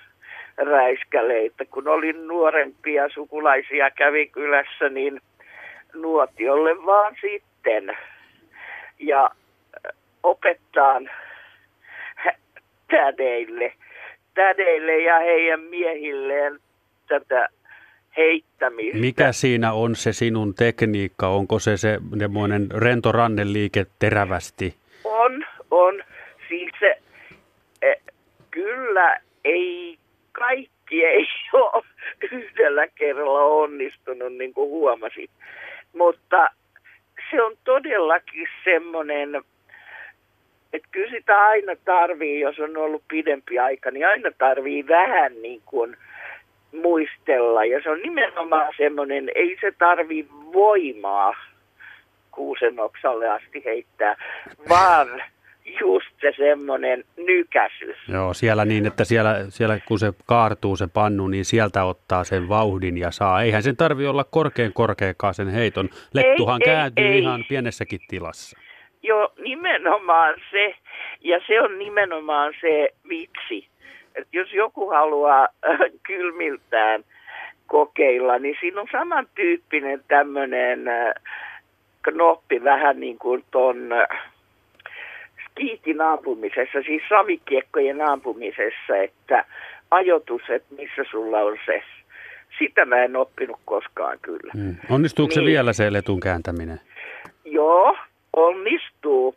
räiskäleitä. 0.57 1.65
Kun 1.65 1.89
olin 1.89 2.27
nuorempia 2.27 3.09
sukulaisia 3.09 3.91
kävi 3.91 4.27
kylässä, 4.27 4.89
niin 4.89 5.21
nuotiolle 5.95 6.87
vaan 6.87 7.17
sitten. 7.21 7.97
Ja 8.99 9.31
opettaan 10.23 11.11
tädeille, 12.91 13.73
tädeille 14.37 14.99
ja 14.99 15.19
heidän 15.19 15.61
miehilleen 15.61 16.61
tätä 17.09 17.49
heittämistä. 18.17 18.99
Mikä 18.99 19.33
siinä 19.33 19.73
on 19.73 19.97
se 19.97 20.13
sinun 20.13 20.55
tekniikka? 20.55 21.29
Onko 21.29 21.59
se 21.59 21.77
se 21.77 21.99
semmoinen 22.19 22.67
rento 22.71 23.13
ranneliike 23.13 23.87
terävästi? 23.99 24.75
On, 25.05 25.45
on. 25.71 26.03
Siis 26.49 26.71
se, 26.81 26.99
e, 27.83 27.93
kyllä 28.51 29.21
ei, 29.45 29.99
kaikki 30.33 31.05
ei 31.05 31.27
ole 31.53 31.85
yhdellä 32.33 32.87
kerralla 32.95 33.45
onnistunut, 33.45 34.33
niin 34.33 34.55
kuin 34.55 34.69
huomasit. 34.71 35.31
Mutta 35.93 36.49
se 37.31 37.43
on 37.43 37.57
todellakin 37.65 38.47
semmoinen, 38.65 39.43
että 40.73 40.89
kyllä 40.91 41.11
sitä 41.11 41.39
aina 41.39 41.73
tarvii, 41.85 42.41
jos 42.41 42.59
on 42.59 42.77
ollut 42.77 43.03
pidempi 43.09 43.59
aika, 43.59 43.91
niin 43.91 44.07
aina 44.07 44.31
tarvii 44.39 44.89
vähän 44.89 45.43
niin 45.43 45.63
kuin 45.67 45.97
muistella. 46.73 47.65
Ja 47.65 47.81
se 47.83 47.91
on 47.91 48.03
nimenomaan 48.03 48.73
semmoinen, 48.77 49.31
ei 49.35 49.57
se 49.61 49.73
tarvi 49.79 50.27
voimaa 50.53 51.35
kuusen 52.31 52.81
oksalle 52.81 53.29
asti 53.29 53.63
heittää, 53.65 54.17
vaan 54.69 55.23
just 55.81 56.07
se 56.21 56.33
semmoinen 56.37 57.05
nykäsys. 57.17 57.97
Joo, 58.09 58.35
siellä 58.35 58.65
niin, 58.65 58.87
että 58.87 59.05
siellä, 59.05 59.45
siellä 59.49 59.79
kun 59.89 59.99
se 59.99 60.13
kaartuu 60.27 60.77
se 60.77 60.87
pannu, 60.87 61.29
niin 61.29 61.45
sieltä 61.45 61.85
ottaa 61.85 62.25
sen 62.25 62.49
vauhdin 62.49 62.99
ja 62.99 63.11
saa. 63.11 63.43
Eihän 63.43 63.63
sen 63.63 63.77
tarvi 63.77 64.07
olla 64.07 64.25
korkean 64.25 64.73
korkeakaan 64.73 65.35
sen 65.35 65.49
heiton. 65.49 65.89
Lettuhan 66.15 66.63
ei, 66.63 66.65
kääntyy 66.65 67.05
ei, 67.05 67.19
ihan 67.19 67.45
pienessäkin 67.49 68.01
tilassa. 68.09 68.66
Joo, 69.07 69.33
nimenomaan 69.39 70.35
se. 70.51 70.75
Ja 71.21 71.41
se 71.47 71.61
on 71.61 71.79
nimenomaan 71.79 72.55
se 72.61 72.89
vitsi. 73.09 73.69
Että 74.15 74.37
jos 74.37 74.53
joku 74.53 74.91
haluaa 74.91 75.43
äh, 75.43 75.79
kylmiltään 76.03 77.05
kokeilla, 77.67 78.39
niin 78.39 78.57
siinä 78.61 78.81
on 78.81 78.89
samantyyppinen 78.93 80.05
tämmöinen 80.09 80.89
äh, 80.89 81.15
knoppi 82.03 82.65
vähän 82.65 83.01
niin 83.01 83.19
kuin 83.19 83.45
ton 83.51 83.93
äh, 83.93 84.33
kiitin 85.55 86.01
ampumisessa, 86.01 86.83
siis 86.87 87.03
savikiekkojen 87.09 88.01
ampumisessa, 88.01 88.97
että 89.03 89.45
ajoitus, 89.91 90.43
että 90.49 90.75
missä 90.75 91.03
sulla 91.11 91.39
on 91.39 91.59
se. 91.67 91.83
Sitä 92.59 92.85
mä 92.85 92.97
en 92.97 93.17
oppinut 93.17 93.61
koskaan 93.65 94.19
kyllä. 94.23 94.53
Hmm. 94.57 94.77
Onnistuuko 94.91 95.29
niin. 95.29 95.35
se 95.35 95.45
vielä 95.45 95.73
se 95.73 95.93
letun 95.93 96.21
kääntäminen? 96.21 96.81
Joo, 97.45 97.97
onnistuu. 98.37 99.35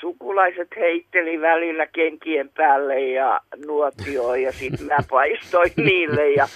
Sukulaiset 0.00 0.68
heitteli 0.76 1.40
välillä 1.40 1.86
kenkien 1.86 2.50
päälle 2.56 3.00
ja 3.00 3.40
nuotioon 3.66 4.42
ja 4.42 4.52
sitten 4.52 4.86
mä 4.96 4.96
paistoin 5.10 5.72
niille 5.76 6.30
ja 6.30 6.46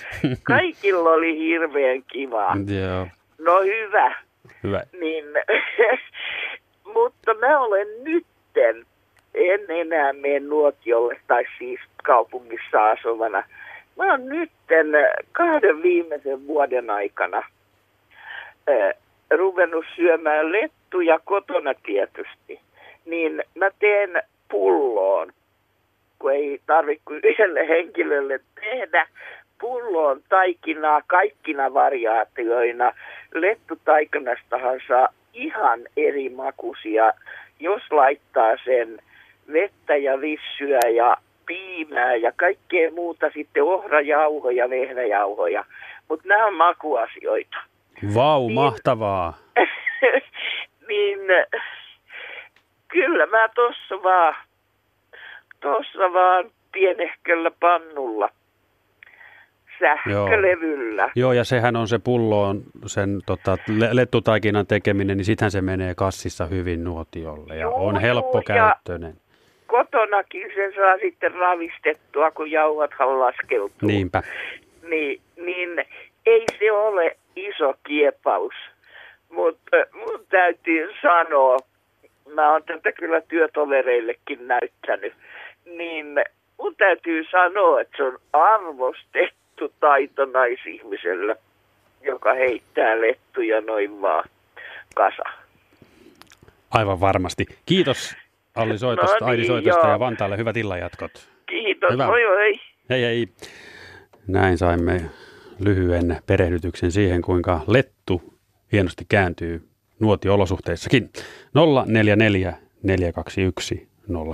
kaikilla 0.42 1.10
oli 1.10 1.38
hirveän 1.38 2.02
kivaa. 2.02 2.56
Joo. 2.66 3.06
No 3.38 3.62
hyvä. 3.62 4.16
Hyvä. 4.62 4.82
Niin, 5.00 5.24
mutta 6.94 7.34
mä 7.34 7.58
olen 7.60 7.88
nyt 8.04 8.26
sitten 8.54 8.86
en 9.34 9.60
enää 9.68 10.12
mene 10.12 10.40
nuotiolle 10.40 11.20
tai 11.26 11.44
siis 11.58 11.80
kaupungissa 12.04 12.90
asuvana. 12.90 13.42
Mä 13.96 14.10
oon 14.10 14.26
nyt 14.26 14.50
kahden 15.32 15.82
viimeisen 15.82 16.46
vuoden 16.46 16.90
aikana 16.90 17.38
äh, 17.38 18.94
ruvennut 19.30 19.84
syömään 19.96 20.52
lettuja 20.90 21.18
kotona 21.24 21.74
tietysti. 21.74 22.60
Niin 23.06 23.42
mä 23.54 23.70
teen 23.78 24.22
pulloon, 24.50 25.32
kun 26.18 26.32
ei 26.32 26.60
tarvitse 26.66 27.02
kuin 27.04 27.20
yhdelle 27.24 27.68
henkilölle 27.68 28.40
tehdä, 28.60 29.06
pulloon 29.60 30.20
taikinaa 30.28 31.02
kaikkina 31.06 31.74
variaatioina. 31.74 32.92
Lettutaikanastahan 33.34 34.80
saa 34.88 35.08
ihan 35.34 35.80
eri 35.96 36.28
makuisia 36.28 37.12
jos 37.60 37.82
laittaa 37.90 38.56
sen 38.64 38.98
vettä 39.52 39.96
ja 39.96 40.20
vissyä 40.20 40.80
ja 40.94 41.16
piimää 41.46 42.14
ja 42.14 42.32
kaikkea 42.36 42.90
muuta, 42.90 43.30
sitten 43.34 43.62
ohrajauhoja, 43.62 44.70
vehnäjauhoja. 44.70 45.64
Mutta 46.08 46.28
nämä 46.28 46.46
on 46.46 46.54
makuasioita. 46.54 47.56
Vau, 48.14 48.46
niin, 48.46 48.54
mahtavaa. 48.54 49.38
niin 50.90 51.18
kyllä 52.88 53.26
mä 53.26 53.48
tossa 53.54 54.02
vaan, 54.02 54.34
tossa 55.60 56.12
vaan 56.12 56.50
pienehköllä 56.72 57.50
pannulla 57.60 58.28
sähkölevyllä. 59.80 61.02
Joo. 61.02 61.10
Joo, 61.14 61.32
ja 61.32 61.44
sehän 61.44 61.76
on 61.76 61.88
se 61.88 61.98
pulloon 61.98 62.62
sen 62.86 63.20
tota, 63.26 63.58
lettutaikinan 63.92 64.66
tekeminen, 64.66 65.16
niin 65.16 65.24
sittenhän 65.24 65.50
se 65.50 65.60
menee 65.60 65.94
kassissa 65.94 66.46
hyvin 66.46 66.84
nuotiolle 66.84 67.54
ja 67.54 67.60
Joo, 67.60 67.86
on 67.86 68.00
helppokäyttöinen. 68.00 69.14
Kotonakin 69.66 70.50
sen 70.54 70.72
saa 70.74 70.96
sitten 71.02 71.32
ravistettua, 71.34 72.30
kun 72.30 72.50
jauhathan 72.50 73.20
laskeutuu. 73.20 73.88
Niinpä. 73.88 74.22
Niin, 74.90 75.20
niin 75.36 75.84
ei 76.26 76.44
se 76.58 76.72
ole 76.72 77.16
iso 77.36 77.74
kiepaus, 77.86 78.54
mutta 79.30 79.76
mun 79.94 80.26
täytyy 80.28 80.88
sanoa, 81.02 81.56
mä 82.34 82.52
oon 82.52 82.62
tätä 82.62 82.92
kyllä 82.92 83.20
työtovereillekin 83.20 84.48
näyttänyt, 84.48 85.12
niin 85.64 86.06
mun 86.58 86.76
täytyy 86.76 87.24
sanoa, 87.30 87.80
että 87.80 87.96
se 87.96 88.02
on 88.02 88.18
arvostettu 88.32 89.72
taito 89.80 90.24
naisihmisellä, 90.24 91.36
joka 92.02 92.34
heittää 92.34 93.00
lettuja 93.00 93.60
noin 93.60 94.02
vaan 94.02 94.24
kasa. 94.94 95.22
Aivan 96.70 97.00
varmasti. 97.00 97.46
Kiitos 97.66 98.16
Alli 98.56 98.78
Soitosta, 98.78 99.16
no 99.20 99.26
niin, 99.26 99.30
Aidi 99.30 99.46
Soitosta 99.46 99.86
joo. 99.86 99.92
ja 99.92 99.98
Vantaalle 99.98 100.36
hyvät 100.36 100.56
illanjatkot. 100.56 101.28
Kiitos, 101.46 101.92
Hyvä. 101.92 102.06
moi 102.06 102.20
hei. 102.38 102.60
Hei 102.90 103.02
hei. 103.02 103.26
Näin 104.28 104.58
saimme 104.58 105.00
lyhyen 105.64 106.16
perehdytyksen 106.26 106.92
siihen, 106.92 107.22
kuinka 107.22 107.60
lettu 107.66 108.29
hienosti 108.72 109.04
kääntyy 109.08 109.68
nuotiolosuhteissakin. 110.00 111.10
044 111.86 112.54
421 112.82 113.88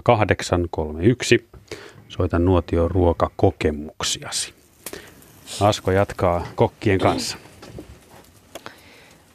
0831. 0.05 1.49
Soitan 2.09 2.45
nuotio 2.45 2.89
ruokakokemuksiasi. 2.89 4.55
Asko 5.61 5.91
jatkaa 5.91 6.47
kokkien 6.55 6.99
kanssa. 6.99 7.37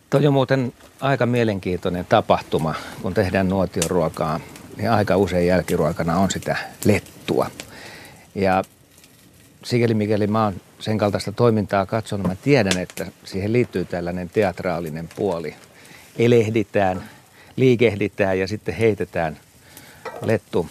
Tuo 0.10 0.20
on 0.28 0.34
muuten 0.34 0.74
aika 1.02 1.26
mielenkiintoinen 1.26 2.06
tapahtuma, 2.10 2.76
kun 3.02 3.14
tehdään 3.14 3.50
nuotioruokaa, 3.50 4.40
niin 4.78 4.92
aika 4.92 5.18
usein 5.18 5.48
jälkiruokana 5.48 6.18
on 6.18 6.32
sitä 6.32 6.58
lettua. 6.86 7.52
Ja 8.36 8.64
sikäli 9.64 9.94
mikäli 9.94 10.28
mä 10.28 10.44
oon 10.44 10.62
sen 10.80 10.98
kaltaista 10.98 11.32
toimintaa 11.32 11.86
katsonut, 11.86 12.28
mä 12.28 12.36
tiedän, 12.36 12.78
että 12.78 13.08
siihen 13.24 13.54
liittyy 13.54 13.86
tällainen 13.86 14.30
teatraalinen 14.30 15.10
puoli. 15.16 15.56
Elehditään, 16.18 17.10
liikehditään 17.56 18.40
ja 18.40 18.48
sitten 18.48 18.76
heitetään 18.76 19.38
lettu, 20.22 20.70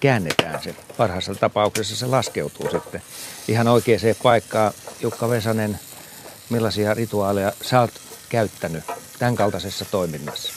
käännetään 0.00 0.62
se. 0.62 0.74
Parhaassa 0.96 1.34
tapauksessa 1.34 1.96
se 1.96 2.06
laskeutuu 2.06 2.70
sitten 2.70 3.02
ihan 3.48 3.68
oikeaan 3.68 4.00
paikkaan. 4.22 4.72
Jukka 5.00 5.28
Vesanen, 5.28 5.78
millaisia 6.50 6.94
rituaaleja 6.94 7.52
sä 7.62 7.80
oot 7.80 7.92
käyttänyt 8.28 8.84
tämän 9.18 9.36
kaltaisessa 9.36 9.84
toiminnassa? 9.84 10.52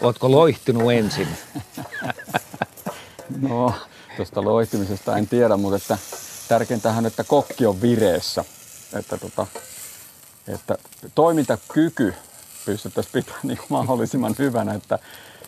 Ootko 0.00 0.30
loihtunut 0.30 0.92
ensin? 0.92 1.28
No, 3.40 3.74
tuosta 4.16 4.44
loihtimisesta 4.44 5.16
en 5.16 5.28
tiedä, 5.28 5.56
mutta 5.56 5.76
että 5.76 5.98
tärkeintähän, 6.48 7.06
että 7.06 7.24
kokki 7.24 7.66
on 7.66 7.80
vireessä. 7.80 8.44
Että, 8.92 9.18
tota, 9.18 9.46
että 10.48 10.78
toimintakyky 11.14 12.14
pystyttäisiin 12.66 13.12
pitämään 13.12 13.40
niin 13.48 13.58
mahdollisimman 13.68 14.34
hyvänä, 14.38 14.74
että 14.74 14.98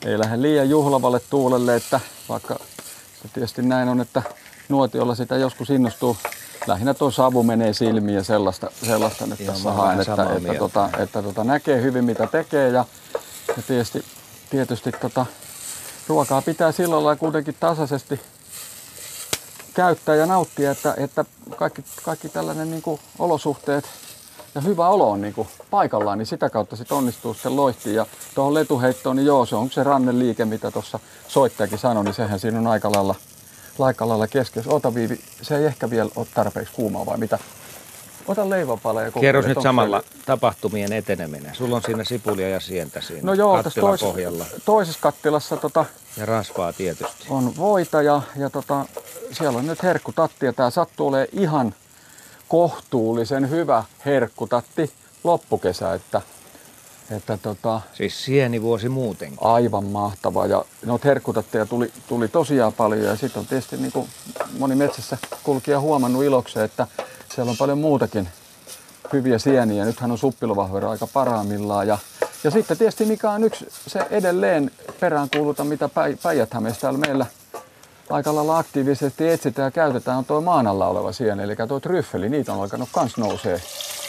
ei 0.06 0.18
lähde 0.18 0.42
liian 0.42 0.70
juhlavalle 0.70 1.20
tuulelle, 1.30 1.76
että 1.76 2.00
vaikka 2.28 2.58
se 3.22 3.28
tietysti 3.34 3.62
näin 3.62 3.88
on, 3.88 4.00
että 4.00 4.22
nuotiolla 4.68 5.14
sitä 5.14 5.36
joskus 5.36 5.70
innostuu. 5.70 6.16
Lähinnä 6.66 6.94
tuo 6.94 7.10
savu 7.10 7.42
menee 7.42 7.72
silmiin 7.72 8.16
ja 8.16 8.24
sellaista, 8.24 8.70
sellaista 8.86 9.26
nyt 9.26 9.40
Ihan 9.40 9.54
tässä 9.54 9.72
haen, 9.72 10.00
että, 10.00 10.26
että, 10.36 10.54
tota, 10.58 10.90
että 10.98 11.22
tota, 11.22 11.44
näkee 11.44 11.82
hyvin 11.82 12.04
mitä 12.04 12.26
tekee 12.26 12.68
ja, 12.68 12.84
ja 13.56 13.62
tietysti 13.66 14.04
tietysti 14.50 14.92
tota, 14.92 15.26
ruokaa 16.08 16.42
pitää 16.42 16.72
sillä 16.72 16.94
lailla 16.94 17.16
kuitenkin 17.16 17.56
tasaisesti 17.60 18.20
käyttää 19.76 20.14
ja 20.14 20.26
nauttia, 20.26 20.70
että, 20.70 20.94
että 20.96 21.24
kaikki, 21.56 21.84
kaikki 22.02 22.28
tällainen 22.28 22.70
niin 22.70 22.82
kuin 22.82 23.00
olosuhteet 23.18 23.84
ja 24.54 24.60
hyvä 24.60 24.88
olo 24.88 25.10
on 25.10 25.20
niin 25.20 25.34
kuin 25.34 25.48
paikallaan, 25.70 26.18
niin 26.18 26.26
sitä 26.26 26.50
kautta 26.50 26.76
sitten 26.76 26.96
onnistuu 26.96 27.34
sen 27.34 27.56
loihti. 27.56 27.94
Ja 27.94 28.06
tuohon 28.34 28.54
letuheittoon, 28.54 29.16
niin 29.16 29.26
joo, 29.26 29.46
se 29.46 29.56
on 29.56 29.70
se 29.70 29.82
ranneliike, 29.82 30.44
mitä 30.44 30.70
tuossa 30.70 30.98
soittajakin 31.28 31.78
sanoi, 31.78 32.04
niin 32.04 32.14
sehän 32.14 32.40
siinä 32.40 32.58
on 32.58 32.66
aika 32.66 32.92
lailla, 32.92 33.14
lailla 33.78 34.26
keskeistä. 34.26 34.74
Ota 34.74 34.94
Viivi, 34.94 35.20
se 35.42 35.56
ei 35.58 35.64
ehkä 35.64 35.90
vielä 35.90 36.10
ole 36.16 36.26
tarpeeksi 36.34 36.74
kuumaa 36.74 37.06
vai 37.06 37.18
mitä? 37.18 37.38
Ota 38.28 38.50
leivänpala 38.50 39.02
ja 39.02 39.10
Kerros 39.20 39.46
nyt 39.46 39.58
samalla 39.62 40.00
se... 40.00 40.06
tapahtumien 40.26 40.92
eteneminen. 40.92 41.54
Sulla 41.54 41.76
on 41.76 41.82
siinä 41.82 42.04
sipulia 42.04 42.48
ja 42.48 42.60
sientä 42.60 43.00
siinä 43.00 43.22
no 43.22 43.34
joo, 43.34 43.62
tässä 43.62 43.80
tois, 43.80 44.00
pohjalla. 44.00 44.44
toisessa 44.64 45.00
kattilassa 45.00 45.56
tota, 45.56 45.84
ja 46.16 46.26
rasvaa 46.26 46.72
tietysti. 46.72 47.26
On 47.30 47.56
voita 47.56 48.02
ja, 48.02 48.22
ja 48.36 48.50
tota, 48.50 48.86
siellä 49.32 49.58
on 49.58 49.66
nyt 49.66 49.82
herkkutatti 49.82 50.46
ja 50.46 50.52
tämä 50.52 50.70
sattuu 50.70 51.08
olemaan 51.08 51.28
ihan 51.32 51.74
kohtuullisen 52.48 53.50
hyvä 53.50 53.84
herkkutatti 54.06 54.92
loppukesä, 55.24 55.94
että, 55.94 56.22
että 57.10 57.38
tota, 57.42 57.80
Siis 57.94 58.24
sienivuosi 58.24 58.88
muutenkin. 58.88 59.38
Aivan 59.40 59.84
mahtava 59.84 60.46
ja 60.46 60.64
noita 60.84 61.08
herkkutatteja 61.08 61.66
tuli, 61.66 61.92
tuli 62.08 62.28
tosiaan 62.28 62.72
paljon 62.72 63.02
ja 63.02 63.16
sitten 63.16 63.40
on 63.40 63.46
tietysti 63.46 63.76
niin 63.76 63.92
kuin 63.92 64.08
moni 64.58 64.74
metsässä 64.74 65.18
kulkija 65.42 65.80
huomannut 65.80 66.24
ilokseen, 66.24 66.64
että 66.64 66.86
siellä 67.34 67.50
on 67.50 67.56
paljon 67.56 67.78
muutakin 67.78 68.28
hyviä 69.12 69.38
sieniä. 69.38 69.84
Nythän 69.84 70.10
on 70.10 70.18
suppiluvahvero 70.18 70.90
aika 70.90 71.06
parhaimmillaan. 71.06 71.88
Ja, 71.88 71.98
ja 72.44 72.50
sitten 72.50 72.78
tietysti 72.78 73.04
mikä 73.04 73.30
on 73.30 73.44
yksi 73.44 73.66
se 73.86 74.00
edelleen 74.10 74.70
peräänkuuluta, 75.00 75.64
mitä 75.64 75.88
päijät 76.22 76.50
täällä 76.80 76.98
meillä 76.98 77.26
aika 78.10 78.34
lailla 78.34 78.58
aktiivisesti 78.58 79.28
etsitään 79.28 79.66
ja 79.66 79.70
käytetään, 79.70 80.18
on 80.18 80.24
tuo 80.24 80.40
maan 80.40 80.66
alla 80.66 80.86
oleva 80.86 81.12
sieni, 81.12 81.42
eli 81.42 81.56
tuo 81.68 81.80
tryffeli, 81.80 82.28
niitä 82.28 82.52
on 82.52 82.60
alkanut 82.60 82.88
kans 82.92 83.16
nousee 83.16 83.60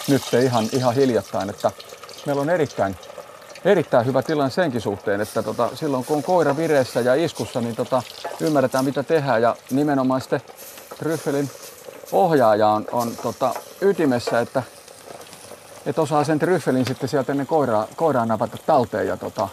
nyt 0.08 0.22
ihan, 0.44 0.66
ihan 0.72 0.96
hiljattain, 0.96 1.50
että 1.50 1.72
meillä 2.26 2.42
on 2.42 2.50
erittäin, 2.50 2.96
erittäin 3.66 4.06
hyvä 4.06 4.22
tilanne 4.22 4.52
senkin 4.52 4.82
suhteen, 4.82 5.22
että 5.22 5.44
tota, 5.44 5.70
silloin 5.74 6.06
kun 6.06 6.18
on 6.18 6.24
koira 6.24 6.58
vireessä 6.58 7.02
ja 7.02 7.16
iskussa, 7.16 7.62
niin 7.62 7.76
tota, 7.76 8.04
ymmärretään 8.40 8.86
mitä 8.86 9.04
tehdään 9.04 9.42
ja 9.42 9.56
nimenomaan 9.72 10.22
sitten 10.22 10.42
tryffelin 11.00 11.50
ohjaaja 12.12 12.68
on, 12.68 12.86
on 12.92 13.12
tota, 13.24 13.54
ytimessä, 13.82 14.40
että, 14.40 14.64
että 15.86 16.02
osaa 16.02 16.24
sen 16.24 16.40
tryffelin 16.40 16.86
sitten 16.86 17.10
sieltä 17.10 17.32
ennen 17.32 17.48
koiraa, 17.48 17.88
koiraa 17.96 18.26
napata 18.26 18.58
talteen 18.66 19.08
ja 19.08 19.18
tota, 19.18 19.50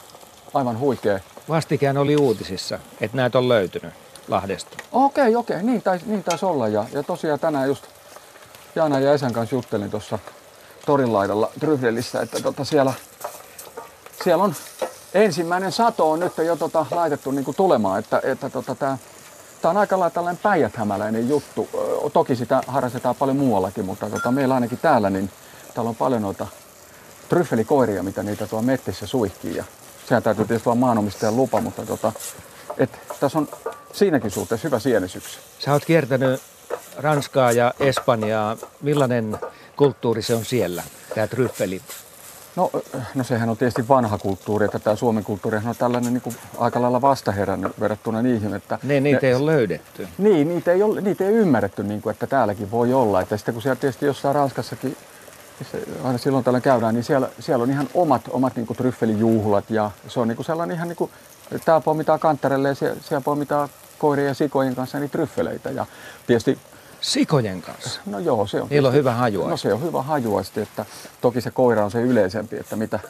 aivan 0.55 0.79
huikea. 0.79 1.21
Vastikään 1.49 1.99
oli 1.99 2.17
uutisissa, 2.17 2.79
että 3.01 3.17
näitä 3.17 3.39
on 3.39 3.49
löytynyt 3.49 3.95
Lahdesta. 4.29 4.77
Okei, 4.93 5.23
okay, 5.23 5.35
okei, 5.35 5.57
okay. 5.57 5.67
niin 5.67 5.83
taisi 5.83 6.05
niin 6.09 6.25
tais 6.25 6.43
olla. 6.43 6.69
Ja, 6.69 6.85
ja 6.93 7.03
tosiaan 7.03 7.41
tänään 7.41 7.69
just 7.69 7.85
Jaana 8.75 9.01
ja 9.01 9.13
Esän 9.13 9.33
kanssa 9.33 9.55
juttelin 9.55 9.91
tuossa 9.91 10.19
torin 10.87 11.13
laidalla 11.13 11.51
että 12.23 12.41
tota 12.43 12.65
siellä, 12.65 12.93
siellä 14.25 14.45
on 14.45 14.55
ensimmäinen 15.15 15.73
sato 15.73 16.11
on 16.11 16.21
nyt 16.21 16.33
jo 16.39 16.57
tota 16.57 16.87
laitettu 16.91 17.31
niinku 17.31 17.53
tulemaan, 17.53 17.99
että, 17.99 18.21
että 18.25 18.51
tota 18.51 18.75
tää, 18.75 18.99
tää 19.65 19.71
on 19.71 19.77
aika 19.77 19.99
lailla 19.99 20.11
tällainen 20.11 20.43
päijäthämäläinen 20.43 21.29
juttu. 21.29 21.69
Toki 22.13 22.37
sitä 22.37 22.61
harrastetaan 22.67 23.15
paljon 23.15 23.37
muuallakin, 23.37 23.85
mutta 23.85 24.11
tota, 24.11 24.31
meillä 24.31 24.55
ainakin 24.55 24.79
täällä, 24.79 25.11
niin 25.11 25.31
täällä 25.75 25.89
on 25.89 25.97
paljon 25.97 26.23
noita 26.23 26.47
tryffelikoiria, 27.29 28.03
mitä 28.03 28.23
niitä 28.23 28.47
tuo 28.47 28.63
mettissä 28.63 29.07
suihkii. 29.07 29.57
Ja 29.57 29.65
sehän 30.09 30.23
täytyy 30.23 30.45
tietysti 30.45 30.69
olla 30.69 30.81
maanomistajan 30.81 31.37
lupa, 31.37 31.61
mutta 31.61 31.87
tota, 31.87 32.13
et, 32.79 32.91
tässä 33.21 33.39
on 33.39 33.49
siinäkin 33.93 34.31
suhteessa 34.31 34.69
hyvä 34.69 34.79
sienisyksy. 34.79 35.39
Sä 35.59 35.73
oot 35.73 35.85
kiertänyt 35.85 36.41
Ranskaa 36.97 37.53
ja 37.53 37.75
Espanjaa. 37.81 38.57
Millainen 38.83 39.39
kulttuuri 39.77 40.23
se 40.23 40.35
on 40.35 40.45
siellä, 40.45 40.83
tämä 41.15 41.27
tryffeli? 41.27 41.83
No, 42.57 42.71
no 43.15 43.25
sehän 43.25 43.49
on 43.49 43.57
tietysti 43.57 43.89
vanha 43.89 44.19
kulttuuri, 44.19 44.65
että 44.65 44.79
tämä 44.79 44.97
Suomen 44.97 45.25
kulttuuri 45.25 45.57
on 45.57 45.75
tällainen 45.79 46.13
niin 46.13 46.23
kuin 46.23 46.37
aika 46.59 46.83
lailla 46.83 47.01
vastaherännyt 47.01 47.81
verrattuna 47.81 48.23
niihin. 48.23 48.55
Että 48.55 48.79
ne, 48.83 49.01
niitä 49.01 49.19
ne, 49.23 49.29
ei 49.29 49.35
ole 49.35 49.47
löydetty. 49.47 50.09
Niin, 50.19 50.49
niitä 50.49 50.73
ei, 50.73 50.83
ole, 50.83 51.01
niitä 51.01 51.25
ei 51.25 51.33
ymmärretty, 51.33 51.83
niin 51.83 52.03
kuin, 52.03 52.11
että 52.11 52.27
täälläkin 52.27 52.71
voi 52.71 52.95
olla. 52.95 53.21
Että 53.21 53.37
sitten 53.37 53.55
kun 53.55 53.63
siellä 53.63 53.81
tietysti 53.81 54.07
jossain 54.07 54.35
Ranskassakin 54.35 54.97
aina 56.05 56.19
silloin 56.19 56.45
tällä 56.45 56.61
käydään, 56.61 56.95
niin 56.95 57.05
siellä, 57.05 57.29
siellä 57.41 57.63
on 57.63 57.71
ihan 57.71 57.89
omat, 57.95 58.23
omat 58.31 58.57
niin 58.57 58.67
kuin 58.67 58.77
tryffelijuhlat 58.77 59.71
ja 59.71 59.91
se 60.09 60.21
on 60.21 60.29
niin 60.29 60.37
kuin 60.37 60.47
sellainen 60.47 60.77
ihan 60.77 60.89
niin 60.89 60.97
kuin, 60.97 61.11
täällä 61.65 61.81
poimitaan 61.81 62.21
kanttarelle 62.21 62.69
ja 62.69 62.75
siellä, 62.75 62.97
siellä 63.01 63.25
poimitaan 63.25 63.69
koirien 63.99 64.29
ja 64.29 64.35
sikojen 64.35 64.75
kanssa 64.75 64.99
niin 64.99 65.11
tryffeleitä. 65.11 65.71
Ja 65.71 65.87
tietysti 66.27 66.59
Sikojen 67.05 67.63
kanssa? 67.63 68.01
No 68.07 68.19
joo, 68.19 68.47
se 68.47 68.61
on. 68.63 68.69
Niillä 68.71 68.89
on 68.89 68.95
hyvä 68.95 69.13
haju. 69.15 69.47
No 69.47 69.57
se 69.57 69.73
on 69.73 69.83
hyvä 69.83 70.03
hajuasti, 70.03 70.61
että 70.61 70.87
toki 71.21 71.41
se 71.41 71.51
koira 71.51 71.85
on 71.85 71.91
se 71.91 72.01
yleisempi, 72.03 72.57
että 72.57 72.77
mitä... 72.77 73.01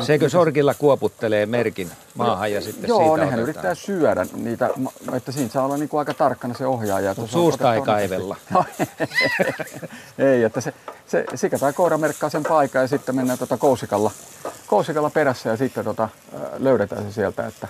Seikö 0.00 0.28
sorkilla 0.28 0.74
kuoputtelee 0.74 1.46
merkin 1.46 1.90
maahan 2.14 2.52
ja 2.52 2.60
sitten 2.60 2.88
Joo, 2.88 2.98
siitä 2.98 3.16
nehän 3.16 3.26
otetaan. 3.26 3.42
yrittää 3.42 3.74
syödä 3.74 4.26
niitä, 4.36 4.70
että 5.12 5.32
siinä 5.32 5.50
saa 5.50 5.64
olla 5.64 5.76
niin 5.76 5.88
kuin 5.88 5.98
aika 5.98 6.14
tarkkana 6.14 6.54
se 6.54 6.66
ohjaaja. 6.66 7.14
Mutta 7.16 7.32
suusta 7.32 7.74
ei 7.74 7.82
kaivella. 7.82 8.36
No, 8.50 8.64
ei, 10.18 10.42
että 10.42 10.60
se, 10.60 10.74
se 11.06 11.24
sika 11.34 11.58
tai 11.58 11.72
koira 11.72 11.98
merkkaa 11.98 12.30
sen 12.30 12.42
paikan 12.42 12.82
ja 12.82 12.88
sitten 12.88 13.16
mennään 13.16 13.38
tuota 13.38 13.56
kousikalla, 13.56 14.10
kousikalla 14.66 15.10
perässä 15.10 15.50
ja 15.50 15.56
sitten 15.56 15.84
tota, 15.84 16.08
löydetään 16.58 17.02
se 17.02 17.12
sieltä, 17.12 17.46
että 17.46 17.68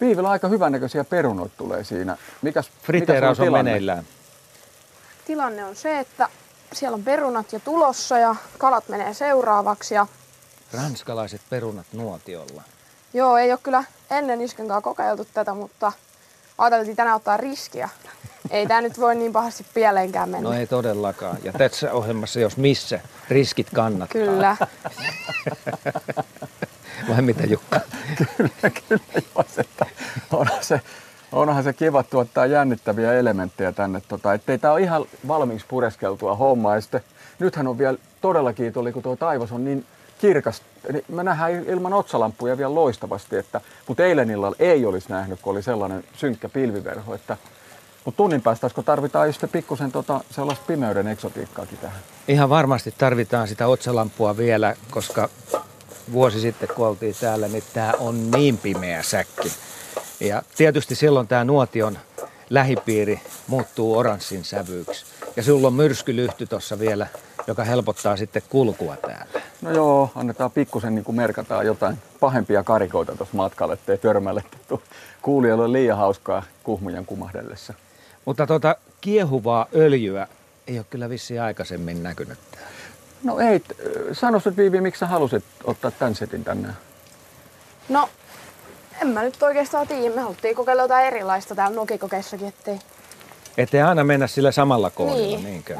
Viivillä 0.00 0.30
aika 0.30 0.48
hyvännäköisiä 0.48 1.04
perunoita 1.04 1.54
tulee 1.56 1.84
siinä. 1.84 2.16
Mikäs, 2.42 2.70
Friteeraus 2.82 3.38
mikäs 3.38 3.48
on, 3.48 3.58
on 3.58 3.64
meneillään. 3.64 4.04
Tilanne 5.24 5.64
on 5.64 5.76
se, 5.76 5.98
että 5.98 6.28
siellä 6.72 6.94
on 6.94 7.02
perunat 7.02 7.52
jo 7.52 7.58
tulossa 7.58 8.18
ja 8.18 8.36
kalat 8.58 8.88
menee 8.88 9.14
seuraavaksi. 9.14 9.94
Ja... 9.94 10.06
Ranskalaiset 10.72 11.40
perunat 11.50 11.86
nuotiolla. 11.92 12.62
Joo, 13.14 13.36
ei 13.36 13.52
ole 13.52 13.60
kyllä 13.62 13.84
ennen 14.10 14.40
iskenkaan 14.40 14.82
kokeiltu 14.82 15.26
tätä, 15.34 15.54
mutta 15.54 15.92
ajateltiin 16.58 16.96
tänään 16.96 17.16
ottaa 17.16 17.36
riskiä. 17.36 17.88
Ei 18.50 18.66
tämä 18.66 18.80
nyt 18.80 19.00
voi 19.00 19.14
niin 19.14 19.32
pahasti 19.32 19.66
pieleenkään 19.74 20.28
mennä. 20.28 20.48
No 20.48 20.56
ei 20.56 20.66
todellakaan. 20.66 21.36
Ja 21.42 21.52
tässä 21.52 21.92
ohjelmassa, 21.92 22.40
jos 22.40 22.56
missä, 22.56 23.00
riskit 23.28 23.70
kannattaa. 23.74 24.22
Kyllä. 24.22 24.56
Vai 27.08 27.22
mitä 27.22 27.44
Jukka? 27.44 27.80
kyllä, 28.36 28.70
kyllä. 28.88 29.22
Jos, 29.38 29.58
että 29.58 29.86
onhan, 30.32 30.64
se, 30.64 30.80
onhan 31.32 31.64
se 31.64 31.72
kiva 31.72 32.02
tuottaa 32.02 32.46
jännittäviä 32.46 33.12
elementtejä 33.12 33.72
tänne. 33.72 34.02
Tota, 34.08 34.34
ettei 34.34 34.58
tämä 34.58 34.74
ole 34.74 34.80
ihan 34.80 35.04
valmiiksi 35.28 35.66
pureskeltua 35.68 36.34
hommaa. 36.34 36.74
Ja 36.74 36.80
sitten, 36.80 37.00
nythän 37.38 37.66
on 37.66 37.78
vielä 37.78 37.98
todella 38.20 38.52
kiitollinen, 38.52 38.94
kun 38.94 39.02
tuo 39.02 39.16
taivas 39.16 39.52
on 39.52 39.64
niin 39.64 39.86
kirkas. 40.18 40.62
Niin 40.92 41.04
me 41.08 41.22
nähdään 41.22 41.52
ilman 41.52 41.92
otsalampuja 41.92 42.58
vielä 42.58 42.74
loistavasti, 42.74 43.36
että, 43.36 43.60
mutta 43.88 44.04
eilen 44.04 44.30
illalla 44.30 44.56
ei 44.58 44.86
olisi 44.86 45.08
nähnyt, 45.08 45.40
kun 45.42 45.52
oli 45.52 45.62
sellainen 45.62 46.04
synkkä 46.16 46.48
pilviverho. 46.48 47.14
Että, 47.14 47.36
mutta 48.04 48.16
tunnin 48.16 48.42
päästä, 48.42 48.70
kun 48.74 48.84
tarvitaan 48.84 49.32
sitten 49.32 49.50
pikkusen 49.50 49.92
tota, 49.92 50.20
sellaista 50.30 50.64
pimeyden 50.66 51.08
eksotiikkaakin 51.08 51.78
tähän. 51.78 51.98
Ihan 52.28 52.48
varmasti 52.50 52.94
tarvitaan 52.98 53.48
sitä 53.48 53.66
otsalampua 53.66 54.36
vielä, 54.36 54.74
koska 54.90 55.28
vuosi 56.12 56.40
sitten, 56.40 56.68
kun 56.76 56.86
oltiin 56.86 57.14
täällä, 57.20 57.48
niin 57.48 57.64
tämä 57.72 57.92
on 57.98 58.30
niin 58.30 58.58
pimeä 58.58 59.02
säkki. 59.02 59.52
Ja 60.20 60.42
tietysti 60.56 60.94
silloin 60.94 61.28
tämä 61.28 61.44
nuotion 61.44 61.98
lähipiiri 62.50 63.20
muuttuu 63.46 63.98
oranssin 63.98 64.44
sävyyksi. 64.44 65.04
Ja 65.36 65.42
sulla 65.42 65.66
on 65.66 65.74
myrskylyhty 65.74 66.46
tuossa 66.46 66.78
vielä, 66.78 67.06
joka 67.46 67.64
helpottaa 67.64 68.16
sitten 68.16 68.42
kulkua 68.48 68.96
täällä. 68.96 69.40
No 69.62 69.70
joo, 69.70 70.10
annetaan 70.14 70.50
pikkusen 70.50 70.94
niin 70.94 71.04
kuin 71.04 71.16
merkataan 71.16 71.66
jotain 71.66 71.98
pahempia 72.20 72.62
karikoita 72.62 73.16
tuossa 73.16 73.36
matkalla, 73.36 73.74
ettei 73.74 73.98
törmälle 73.98 74.44
kuulijoille 75.22 75.72
liian 75.72 75.98
hauskaa 75.98 76.42
kuhmujan 76.62 77.06
kumahdellessa. 77.06 77.74
Mutta 78.24 78.46
tuota 78.46 78.76
kiehuvaa 79.00 79.66
öljyä 79.74 80.26
ei 80.66 80.78
ole 80.78 80.86
kyllä 80.90 81.08
vissiin 81.08 81.42
aikaisemmin 81.42 82.02
näkynyt 82.02 82.38
täällä. 82.50 82.68
No 83.24 83.38
ei, 83.38 83.62
sano 84.12 84.40
nyt 84.44 84.56
Viivi, 84.56 84.80
miksi 84.80 84.98
sä 84.98 85.06
halusit 85.06 85.44
ottaa 85.64 85.90
tämän 85.90 86.14
setin 86.14 86.44
tänne? 86.44 86.68
No, 87.88 88.08
en 89.02 89.08
mä 89.08 89.22
nyt 89.22 89.42
oikeastaan 89.42 89.88
tiedä. 89.88 90.14
Me 90.14 90.20
haluttiin 90.20 90.56
kokeilla 90.56 90.82
jotain 90.82 91.06
erilaista 91.06 91.54
täällä 91.54 91.76
nokikokeissakin, 91.76 92.48
ettei... 92.48 92.78
Ettei 93.58 93.82
aina 93.82 94.04
mennä 94.04 94.26
sillä 94.26 94.52
samalla 94.52 94.90
kohdalla, 94.90 95.22
Niin. 95.22 95.44
niinkö? 95.44 95.76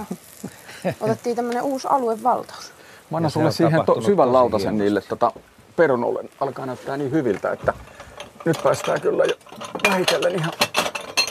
Otettiin 1.01 1.37
tämmönen 1.37 1.63
uusi 1.63 1.89
aluevaltaus. 1.91 2.73
Mä 3.11 3.17
annan 3.17 3.31
sulle 3.31 3.53
siihen 3.53 3.85
to, 3.87 4.01
syvän 4.01 4.33
lautasen 4.33 4.61
hienosti. 4.67 4.85
niille 4.85 5.01
tota, 5.01 5.33
perunolle. 5.77 6.25
Alkaa 6.41 6.67
näyttää 6.67 6.97
niin 6.97 7.11
hyviltä, 7.11 7.53
että 7.53 7.73
nyt 8.45 8.59
päästään 8.63 9.01
kyllä 9.01 9.25
jo 9.25 9.35
vähitellen 9.91 10.35
ihan 10.35 10.53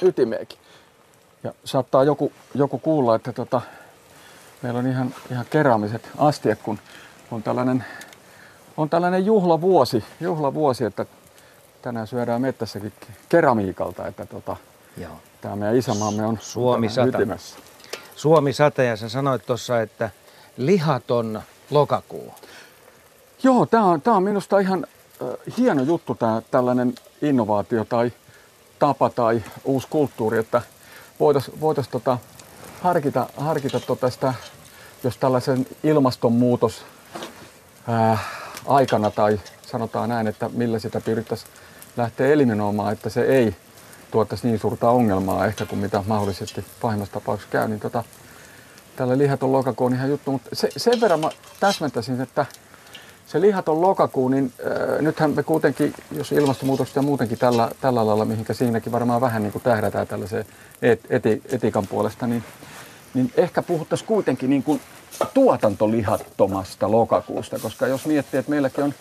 ytimeenkin. 0.01 0.59
Ja 1.43 1.53
saattaa 1.65 2.03
joku, 2.03 2.31
joku 2.55 2.79
kuulla, 2.79 3.15
että 3.15 3.33
tota, 3.33 3.61
meillä 4.63 4.79
on 4.79 4.87
ihan, 4.87 5.15
ihan 5.31 5.45
keraamiset 5.49 6.09
astiat, 6.17 6.59
kun 6.63 6.79
on 7.31 7.43
tällainen 7.43 7.85
on 8.77 8.89
tällainen 8.89 9.25
juhlavuosi, 9.25 10.03
juhlavuosi, 10.19 10.85
että 10.85 11.05
tänään 11.81 12.07
syödään 12.07 12.41
mettässäkin 12.41 12.93
keramiikalta, 13.29 14.07
että 14.07 14.25
tota, 14.25 14.55
Joo. 14.97 15.11
tämä 15.41 15.55
meidän 15.55 15.77
isämaamme 15.77 16.25
on 16.25 16.37
Suomi 16.41 16.89
sata. 16.89 17.17
ytimessä. 17.17 17.59
Suomi 18.15 18.53
sata 18.53 18.83
ja 18.83 18.97
sä 18.97 19.09
sanoit 19.09 19.45
tuossa, 19.45 19.81
että 19.81 20.09
lihaton 20.57 21.41
lokakuu. 21.69 22.33
Joo, 23.43 23.65
tämä 23.65 23.85
on, 23.85 24.01
tää 24.01 24.13
on 24.13 24.23
minusta 24.23 24.59
ihan 24.59 24.87
äh, 25.21 25.57
hieno 25.57 25.83
juttu, 25.83 26.15
tämä 26.15 26.41
tällainen 26.51 26.95
innovaatio 27.21 27.85
tai 27.85 28.11
tapa 28.79 29.09
tai 29.09 29.43
uusi 29.63 29.87
kulttuuri, 29.89 30.37
että 30.37 30.61
voitaisiin 31.19 31.61
voitais 31.61 31.87
tota 31.87 32.17
harkita, 32.83 33.27
harkita 33.37 33.79
tota 33.79 34.09
sitä, 34.09 34.33
jos 35.03 35.17
tällaisen 35.17 35.67
ilmastonmuutos 35.83 36.85
ää, 37.87 38.17
aikana 38.67 39.11
tai 39.11 39.39
sanotaan 39.61 40.09
näin, 40.09 40.27
että 40.27 40.49
millä 40.49 40.79
sitä 40.79 41.01
pyrittäisiin 41.01 41.51
lähteä 41.97 42.27
eliminoimaan, 42.27 42.93
että 42.93 43.09
se 43.09 43.21
ei 43.21 43.55
tuottaisi 44.11 44.47
niin 44.47 44.59
suurta 44.59 44.89
ongelmaa 44.89 45.45
ehkä 45.45 45.65
kuin 45.65 45.79
mitä 45.79 46.03
mahdollisesti 46.07 46.65
pahimmassa 46.81 47.13
tapauksessa 47.13 47.51
käy, 47.51 47.67
niin 47.67 47.79
tota, 47.79 48.03
tällä 48.95 49.17
lihaton 49.17 49.51
lokakuu 49.51 49.87
on 49.87 49.93
ihan 49.93 50.09
juttu, 50.09 50.31
mutta 50.31 50.49
se, 50.53 50.69
sen 50.77 51.01
verran 51.01 51.19
mä 51.19 51.29
täsmentäisin, 51.59 52.21
että 52.21 52.45
se 53.33 53.41
lihaton 53.41 53.81
lokakuu, 53.81 54.29
niin 54.29 54.53
äh, 54.65 55.01
nythän 55.01 55.31
me 55.31 55.43
kuitenkin, 55.43 55.93
jos 56.11 56.31
ilmastonmuutoksesta 56.31 56.99
ja 56.99 57.03
muutenkin 57.03 57.37
tällä, 57.37 57.71
tällä 57.81 58.05
lailla, 58.05 58.25
mihinkä 58.25 58.53
siinäkin 58.53 58.91
varmaan 58.91 59.21
vähän 59.21 59.43
niin 59.43 59.51
kuin 59.51 59.61
tähdätään 59.61 60.07
tällaiseen 60.07 60.45
et, 60.81 61.01
eti, 61.09 61.41
etikan 61.51 61.87
puolesta, 61.87 62.27
niin, 62.27 62.43
niin 63.13 63.33
ehkä 63.37 63.61
puhuttaisiin 63.61 64.07
kuitenkin 64.07 64.49
niin 64.49 64.63
kuin 64.63 64.81
tuotantolihattomasta 65.33 66.91
lokakuusta, 66.91 67.59
koska 67.59 67.87
jos 67.87 68.05
miettii, 68.05 68.37
että 68.37 68.49
meilläkin 68.49 68.83
on, 68.83 68.93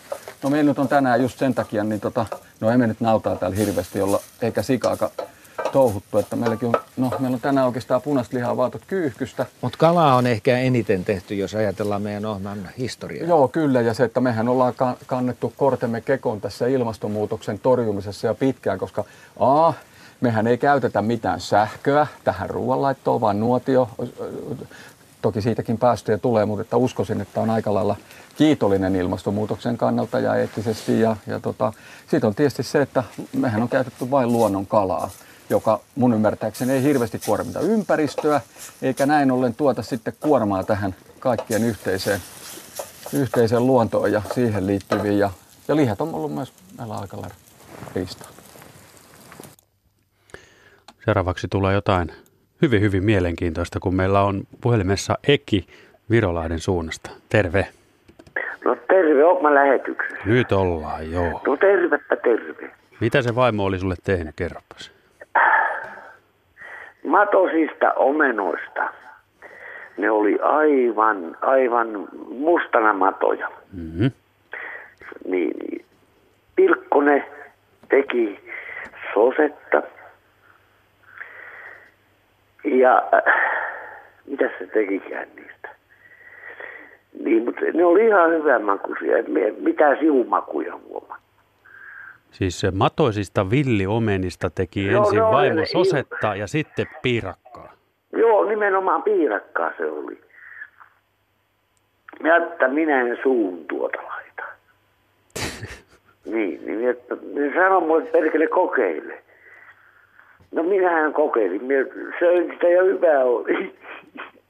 no 0.43 0.49
meillä 0.49 0.69
nyt 0.69 0.79
on 0.79 0.87
tänään 0.87 1.21
just 1.21 1.39
sen 1.39 1.53
takia, 1.53 1.83
niin 1.83 2.01
tota, 2.01 2.25
no 2.59 2.69
emme 2.69 2.87
nyt 2.87 3.01
nautaa 3.01 3.35
täällä 3.35 3.57
hirveästi 3.57 4.01
olla, 4.01 4.19
eikä 4.41 4.61
sikaakaan 4.61 5.11
touhuttu, 5.71 6.17
että 6.17 6.35
meilläkin 6.35 6.67
on, 6.67 6.75
no 6.97 7.11
meillä 7.19 7.35
on 7.35 7.41
tänään 7.41 7.67
oikeastaan 7.67 8.01
punaista 8.01 8.37
lihaa 8.37 8.57
vaatot 8.57 8.81
kyyhkystä, 8.87 9.45
Mutta 9.61 9.77
kalaa 9.77 10.15
on 10.15 10.27
ehkä 10.27 10.57
eniten 10.57 11.05
tehty, 11.05 11.35
jos 11.35 11.55
ajatellaan 11.55 12.01
meidän 12.01 12.25
ohjelman 12.25 12.69
historiaa. 12.77 13.27
Joo, 13.27 13.47
kyllä. 13.47 13.81
Ja 13.81 13.93
se, 13.93 14.03
että 14.03 14.21
mehän 14.21 14.49
ollaan 14.49 14.73
ka- 14.75 14.97
kannettu 15.05 15.53
kortemme 15.57 16.01
kekoon 16.01 16.41
tässä 16.41 16.67
ilmastonmuutoksen 16.67 17.59
torjumisessa 17.59 18.27
ja 18.27 18.33
pitkään, 18.33 18.79
koska 18.79 19.03
A, 19.39 19.73
mehän 20.21 20.47
ei 20.47 20.57
käytetä 20.57 21.01
mitään 21.01 21.39
sähköä 21.39 22.07
tähän 22.23 22.49
ruoanlaittoon, 22.49 23.21
vaan 23.21 23.39
nuotio. 23.39 23.89
Toki 25.21 25.41
siitäkin 25.41 25.77
päästöjä 25.77 26.17
tulee, 26.17 26.45
mutta 26.45 26.61
että 26.61 26.77
uskoisin, 26.77 27.21
että 27.21 27.41
on 27.41 27.49
aika 27.49 27.73
lailla 27.73 27.95
kiitollinen 28.37 28.95
ilmastonmuutoksen 28.95 29.77
kannalta 29.77 30.19
ja 30.19 30.35
eettisesti. 30.35 30.99
Ja, 30.99 31.17
ja 31.27 31.39
tota, 31.39 31.73
siitä 32.07 32.27
on 32.27 32.35
tietysti 32.35 32.63
se, 32.63 32.81
että 32.81 33.03
mehän 33.33 33.61
on 33.61 33.69
käytetty 33.69 34.11
vain 34.11 34.31
luonnon 34.31 34.67
kalaa 34.67 35.09
joka 35.53 35.79
mun 35.95 36.13
ymmärtääkseni 36.13 36.73
ei 36.73 36.83
hirveästi 36.83 37.19
kuormita 37.25 37.59
ympäristöä, 37.59 38.41
eikä 38.81 39.05
näin 39.05 39.31
ollen 39.31 39.55
tuota 39.55 39.81
sitten 39.81 40.13
kuormaa 40.19 40.63
tähän 40.63 40.95
kaikkien 41.19 41.63
yhteiseen, 41.63 42.19
yhteiseen 43.13 43.67
luontoon 43.67 44.11
ja 44.11 44.21
siihen 44.33 44.67
liittyviin. 44.67 45.19
Ja, 45.19 45.29
ja 45.67 45.75
lihat 45.75 46.01
on 46.01 46.15
ollut 46.15 46.33
myös 46.33 46.53
meillä 46.77 46.95
aika 46.95 47.17
lailla 47.17 47.35
riistaa. 47.95 48.27
Seuraavaksi 51.05 51.47
tulee 51.47 51.73
jotain 51.73 52.11
hyvin, 52.61 52.81
hyvin 52.81 53.03
mielenkiintoista, 53.03 53.79
kun 53.79 53.95
meillä 53.95 54.21
on 54.21 54.43
puhelimessa 54.61 55.17
Eki 55.27 55.67
Virolahden 56.09 56.59
suunnasta. 56.59 57.09
Terve. 57.29 57.67
No 58.65 58.75
terve, 58.75 59.25
oot 59.25 59.41
mä 59.41 59.55
lähetyksessä. 59.55 60.17
Nyt 60.25 60.51
ollaan, 60.51 61.11
joo. 61.11 61.41
No 61.47 61.57
tervepä 61.57 62.15
terve. 62.15 62.71
Mitä 62.99 63.21
se 63.21 63.35
vaimo 63.35 63.63
oli 63.63 63.79
sulle 63.79 63.95
tehnyt, 64.03 64.35
kerropas. 64.35 64.91
Matosista 67.03 67.93
omenoista. 67.95 68.89
Ne 69.97 70.11
oli 70.11 70.39
aivan, 70.41 71.37
aivan 71.41 72.07
mustana 72.29 72.93
matoja. 72.93 73.49
Mm-hmm. 73.73 74.11
Niin, 75.25 75.57
niin. 75.57 75.85
Pilkkonen 76.55 77.25
teki 77.89 78.39
sosetta. 79.13 79.83
Ja 82.63 83.03
äh, 83.13 83.33
mitä 84.25 84.49
se 84.59 84.67
tekikään 84.67 85.27
niistä? 85.35 85.69
Niin, 87.23 87.43
mutta 87.45 87.61
ne 87.73 87.85
oli 87.85 88.05
ihan 88.05 88.31
hyvän 88.31 88.63
makuisia. 88.63 89.15
Mitään 89.59 89.97
sivumakuja 89.99 90.77
huomaa. 90.77 91.17
Siis 92.33 92.61
matoisista 92.73 93.49
villiomenista 93.49 94.49
teki 94.49 94.85
Joo, 94.87 95.03
ensin 95.03 95.23
vaimo 95.23 95.59
ne- 95.59 95.65
sosetta 95.65 96.35
ja 96.35 96.47
sitten 96.47 96.87
piirakkaa. 97.01 97.73
Joo, 98.17 98.45
nimenomaan 98.45 99.03
piirakkaa 99.03 99.71
se 99.77 99.85
oli. 99.85 100.21
Ja 102.23 102.37
että 102.37 102.67
minä 102.67 103.01
en 103.01 103.17
suun 103.23 103.65
tuota 103.67 103.97
laita. 103.97 104.43
niin, 106.33 106.65
niin 106.65 106.89
että, 106.89 107.15
ne 107.33 107.53
sanoi 107.53 107.81
mulle, 107.81 108.03
että 108.03 108.17
perkele 108.19 108.47
kokeile. 108.47 109.23
No 110.51 110.63
minähän 110.63 111.13
kokeilin, 111.13 111.63
minä 111.63 111.85
söin 112.19 112.51
sitä 112.53 112.67
ja 112.67 112.83
hyvää 112.83 113.23
oli. 113.23 113.75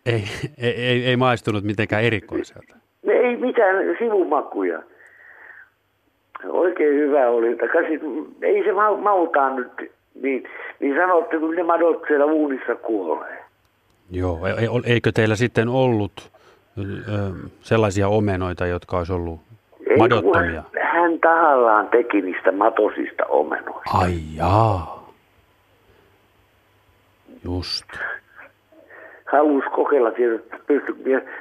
Ei, 0.06 0.24
ei, 0.58 0.74
ei, 0.86 1.06
ei 1.06 1.17
maistunut 1.17 1.63
mitenkään 1.63 2.04
erikoiselta. 2.04 2.76
Ei 3.08 3.36
mitään 3.36 3.76
sivumakuja. 4.00 4.84
Oikein 6.50 6.94
hyvä 6.94 7.30
oli, 7.30 7.52
että 7.52 7.68
käsit, 7.68 8.02
ei 8.42 8.64
se 8.64 8.72
ma- 8.72 9.02
nyt, 9.56 9.92
niin, 10.22 10.44
niin 10.80 10.96
sanotte, 10.96 11.40
kun 11.40 11.56
ne 11.56 11.64
madot 11.64 12.04
siellä 12.08 12.26
uunissa 12.26 12.76
kuolee. 12.76 13.44
Joo, 14.12 14.48
e- 14.48 14.52
e- 14.52 14.94
eikö 14.94 15.12
teillä 15.12 15.36
sitten 15.36 15.70
ollut 15.70 16.32
sellaisia 17.62 18.08
omenoita, 18.08 18.66
jotka 18.66 18.98
olisi 18.98 19.14
ollut 19.14 19.40
Ei, 19.88 19.98
madottomia? 19.98 20.64
Hän, 20.82 21.02
hän 21.02 21.20
tahallaan 21.20 21.88
teki 21.88 22.22
niistä 22.22 22.52
matosista 22.52 23.26
omenoista. 23.26 23.90
Ai 23.94 24.14
jaa. 24.38 25.04
Just. 27.44 27.86
Halusi 29.32 29.70
kokeilla 29.70 30.12
tietysti, 30.12 30.56
pysty, 30.68 30.96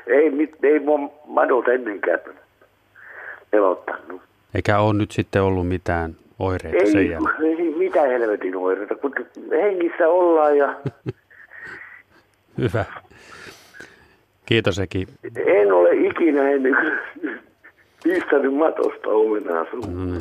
ei, 0.07 0.31
mit- 0.31 0.65
ei 0.65 0.79
mua 0.79 0.99
madot 1.27 1.69
ennenkään 1.69 2.19
pelottanut. 3.51 4.23
Eikä 4.55 4.79
ole 4.79 4.95
nyt 4.95 5.11
sitten 5.11 5.43
ollut 5.43 5.69
mitään 5.69 6.15
oireita 6.39 6.91
sen 6.91 6.99
Ei, 7.01 7.11
jälkeen. 7.11 7.59
ei 7.59 7.75
mitään 7.79 8.09
helvetin 8.09 8.57
oireita, 8.57 8.95
kun 8.95 9.15
hengissä 9.51 10.09
ollaan 10.09 10.57
ja 10.59 10.75
Hyvä. 12.59 12.85
Kiitos 14.47 14.79
Eki. 14.79 15.07
en 15.47 15.73
ole 15.73 15.91
ikinä 15.95 16.51
ennen 16.51 16.75
kuin 16.75 16.93
pistänyt 18.05 18.55
matosta 18.55 19.09
omenaa 19.11 19.67
suuhun. 19.71 20.11
Mm. 20.11 20.21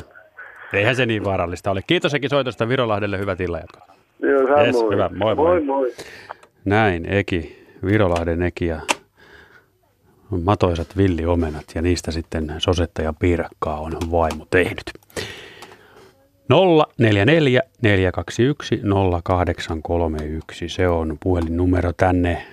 Eihän 0.72 0.96
se 0.96 1.06
niin 1.06 1.24
vaarallista 1.24 1.70
ole. 1.70 1.80
Kiitos 1.86 2.14
Eki 2.14 2.28
soitosta 2.28 2.68
Virolahdelle. 2.68 3.18
Hyvät 3.18 3.40
illanjatkoa. 3.40 3.86
Joo, 4.20 4.42
samoin. 4.46 4.66
Yes, 4.66 4.76
hyvä. 4.92 5.10
Moi, 5.14 5.34
moi. 5.34 5.46
moi, 5.46 5.60
moi. 5.60 5.92
Näin 6.64 7.12
Eki, 7.12 7.66
Virolahden 7.86 8.42
Eki 8.42 8.66
ja 8.66 8.80
matoisat 10.44 10.96
villiomenat 10.96 11.64
ja 11.74 11.82
niistä 11.82 12.10
sitten 12.10 12.54
sosetta 12.58 13.02
ja 13.02 13.12
piirakkaa 13.12 13.80
on 13.80 13.96
vaimo 14.10 14.46
tehnyt. 14.50 14.84
044 16.48 17.60
421 17.82 18.80
0831, 19.24 20.68
se 20.68 20.88
on 20.88 21.16
puhelinnumero 21.22 21.92
tänne 21.92 22.46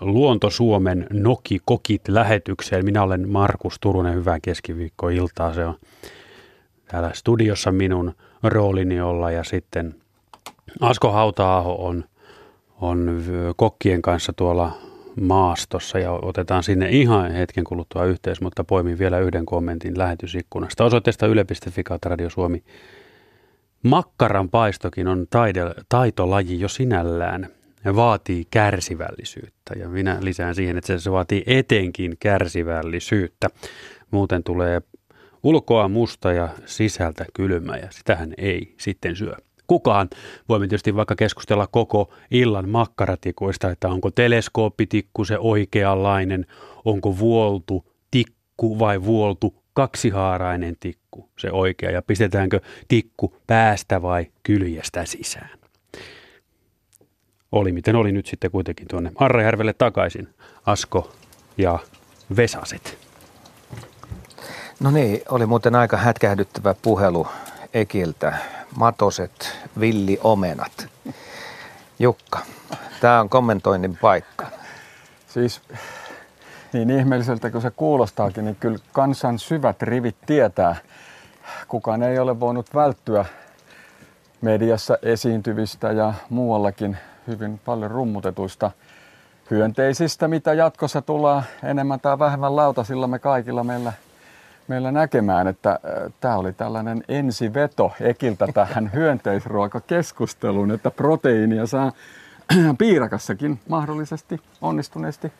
Luonto 0.00 0.50
Suomen 0.50 1.06
Noki 1.12 1.58
Kokit 1.64 2.08
lähetykseen. 2.08 2.84
Minä 2.84 3.02
olen 3.02 3.28
Markus 3.28 3.76
Turunen, 3.80 4.14
hyvää 4.14 4.38
keskiviikkoiltaa. 4.42 5.54
Se 5.54 5.64
on 5.64 5.74
täällä 6.88 7.10
studiossa 7.14 7.72
minun 7.72 8.12
roolini 8.42 9.00
olla 9.00 9.30
ja 9.30 9.44
sitten 9.44 9.94
Asko 10.80 11.12
Hauta-aho 11.12 11.86
on, 11.86 12.04
on 12.80 13.22
kokkien 13.56 14.02
kanssa 14.02 14.32
tuolla 14.32 14.72
maastossa 15.20 15.98
ja 15.98 16.12
otetaan 16.12 16.62
sinne 16.62 16.88
ihan 16.88 17.32
hetken 17.32 17.64
kuluttua 17.64 18.04
yhteys, 18.04 18.40
mutta 18.40 18.64
poimin 18.64 18.98
vielä 18.98 19.18
yhden 19.18 19.46
kommentin 19.46 19.98
lähetysikkunasta. 19.98 20.84
Osoitteesta 20.84 21.26
yle.fi 21.26 21.82
kautta 21.82 22.08
Radio 22.08 22.30
Suomi. 22.30 22.62
Makkaran 23.82 24.48
paistokin 24.48 25.08
on 25.08 25.26
taide, 25.30 25.60
taitolaji 25.88 26.60
jo 26.60 26.68
sinällään 26.68 27.46
ja 27.84 27.96
vaatii 27.96 28.44
kärsivällisyyttä. 28.50 29.74
Ja 29.78 29.88
minä 29.88 30.18
lisään 30.20 30.54
siihen, 30.54 30.78
että 30.78 30.98
se- 30.98 31.12
vaatii 31.12 31.42
etenkin 31.46 32.16
kärsivällisyyttä. 32.20 33.48
Muuten 34.10 34.44
tulee 34.44 34.82
ulkoa 35.42 35.88
musta 35.88 36.32
ja 36.32 36.48
sisältä 36.66 37.24
kylmä 37.34 37.76
ja 37.76 37.88
sitähän 37.90 38.34
ei 38.38 38.74
sitten 38.78 39.16
syö. 39.16 39.36
Kukaan. 39.70 40.10
Voimme 40.48 40.68
tietysti 40.68 40.96
vaikka 40.96 41.16
keskustella 41.16 41.66
koko 41.66 42.12
illan 42.30 42.68
makkaratikuista, 42.68 43.70
että 43.70 43.88
onko 43.88 44.10
teleskooppitikku 44.10 45.24
se 45.24 45.38
oikeanlainen, 45.38 46.46
onko 46.84 47.18
vuoltu 47.18 47.84
tikku 48.10 48.78
vai 48.78 49.02
vuoltu 49.02 49.54
kaksihaarainen 49.72 50.76
tikku, 50.80 51.28
se 51.38 51.50
oikea, 51.52 51.90
ja 51.90 52.02
pistetäänkö 52.02 52.60
tikku 52.88 53.36
päästä 53.46 54.02
vai 54.02 54.26
kyljestä 54.42 55.04
sisään. 55.04 55.58
Oli 57.52 57.72
miten 57.72 57.96
oli 57.96 58.12
nyt 58.12 58.26
sitten 58.26 58.50
kuitenkin 58.50 58.88
tuonne 58.88 59.12
Arrajärvelle 59.14 59.72
takaisin, 59.72 60.28
Asko 60.66 61.12
ja 61.58 61.78
Vesaset. 62.36 62.98
No 64.80 64.90
niin, 64.90 65.22
oli 65.28 65.46
muuten 65.46 65.74
aika 65.74 65.96
hätkähdyttävä 65.96 66.74
puhelu 66.82 67.26
Ekiltä. 67.74 68.59
Matoset, 68.76 69.58
villi 69.80 70.20
omenat. 70.22 70.86
Jukka, 71.98 72.38
tämä 73.00 73.20
on 73.20 73.28
kommentoinnin 73.28 73.96
paikka. 73.96 74.46
Siis 75.28 75.60
niin 76.72 76.90
ihmeelliseltä 76.90 77.50
kuin 77.50 77.62
se 77.62 77.70
kuulostaakin, 77.70 78.44
niin 78.44 78.56
kyllä 78.56 78.78
kansan 78.92 79.38
syvät 79.38 79.82
rivit 79.82 80.16
tietää. 80.26 80.76
Kukaan 81.68 82.02
ei 82.02 82.18
ole 82.18 82.40
voinut 82.40 82.74
välttyä 82.74 83.24
mediassa 84.40 84.98
esiintyvistä 85.02 85.92
ja 85.92 86.14
muuallakin 86.28 86.96
hyvin 87.26 87.60
paljon 87.64 87.90
rummutetuista 87.90 88.70
hyönteisistä, 89.50 90.28
mitä 90.28 90.54
jatkossa 90.54 91.02
tullaan 91.02 91.42
enemmän 91.62 92.00
tai 92.00 92.18
vähemmän 92.18 92.56
lautasilla 92.56 93.06
me 93.06 93.18
kaikilla 93.18 93.64
meillä, 93.64 93.92
meillä 94.70 94.92
näkemään, 94.92 95.46
että 95.46 95.70
äh, 95.70 96.12
tämä 96.20 96.36
oli 96.36 96.52
tällainen 96.52 97.04
ensiveto 97.08 97.92
Ekiltä 98.00 98.46
tähän 98.54 98.90
hyönteisruokakeskusteluun, 98.94 100.70
että 100.70 100.90
proteiinia 100.90 101.66
saa 101.66 101.92
piirakassakin 102.78 103.60
mahdollisesti 103.68 104.40
onnistuneesti 104.60 105.32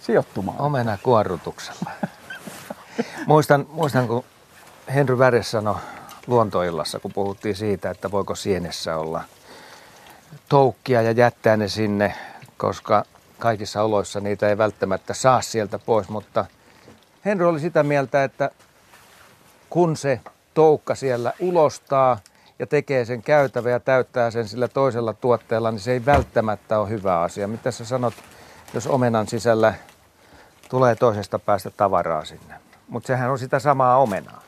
sijoittumaan. 0.00 0.60
Omena 0.60 0.98
kuorrutuksella. 1.02 1.90
muistan, 3.26 3.66
muistan, 3.70 4.08
kun 4.08 4.24
Henry 4.94 5.18
Väres 5.18 5.50
sanoi 5.50 5.76
luontoillassa, 6.26 6.98
kun 6.98 7.12
puhuttiin 7.12 7.56
siitä, 7.56 7.90
että 7.90 8.10
voiko 8.10 8.34
sienessä 8.34 8.96
olla 8.96 9.24
toukkia 10.48 11.02
ja 11.02 11.10
jättää 11.10 11.56
ne 11.56 11.68
sinne, 11.68 12.14
koska 12.56 13.04
kaikissa 13.38 13.82
oloissa 13.82 14.20
niitä 14.20 14.48
ei 14.48 14.58
välttämättä 14.58 15.14
saa 15.14 15.42
sieltä 15.42 15.78
pois, 15.78 16.08
mutta 16.08 16.44
Henry 17.28 17.48
oli 17.48 17.60
sitä 17.60 17.82
mieltä, 17.82 18.24
että 18.24 18.50
kun 19.70 19.96
se 19.96 20.20
toukka 20.54 20.94
siellä 20.94 21.32
ulostaa 21.40 22.18
ja 22.58 22.66
tekee 22.66 23.04
sen 23.04 23.22
käytävä 23.22 23.70
ja 23.70 23.80
täyttää 23.80 24.30
sen 24.30 24.48
sillä 24.48 24.68
toisella 24.68 25.12
tuotteella, 25.12 25.70
niin 25.70 25.80
se 25.80 25.92
ei 25.92 26.06
välttämättä 26.06 26.78
ole 26.78 26.88
hyvä 26.88 27.20
asia. 27.20 27.48
Mitä 27.48 27.70
sä 27.70 27.84
sanot, 27.84 28.14
jos 28.74 28.86
omenan 28.86 29.26
sisällä 29.26 29.74
tulee 30.70 30.94
toisesta 30.94 31.38
päästä 31.38 31.70
tavaraa 31.70 32.24
sinne? 32.24 32.54
Mutta 32.88 33.06
sehän 33.06 33.30
on 33.30 33.38
sitä 33.38 33.58
samaa 33.58 33.96
omenaa. 33.96 34.42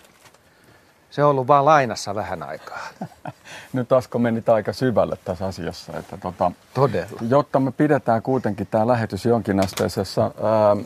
Se 1.11 1.25
on 1.25 1.31
ollut 1.31 1.47
vaan 1.47 1.65
lainassa 1.65 2.15
vähän 2.15 2.43
aikaa. 2.43 2.89
Nyt 3.73 3.93
Asko 3.93 4.19
meni 4.19 4.43
aika 4.47 4.73
syvälle 4.73 5.17
tässä 5.25 5.47
asiassa. 5.47 5.99
Että 5.99 6.17
tota, 6.17 6.53
Todella. 6.75 7.21
Jotta 7.29 7.61
me 7.61 7.73
pidetään 7.73 8.23
kuitenkin 8.23 8.67
tämä 8.67 8.87
lähetys 8.87 9.25
jonkinasteisessa, 9.25 10.23
ää, 10.23 10.77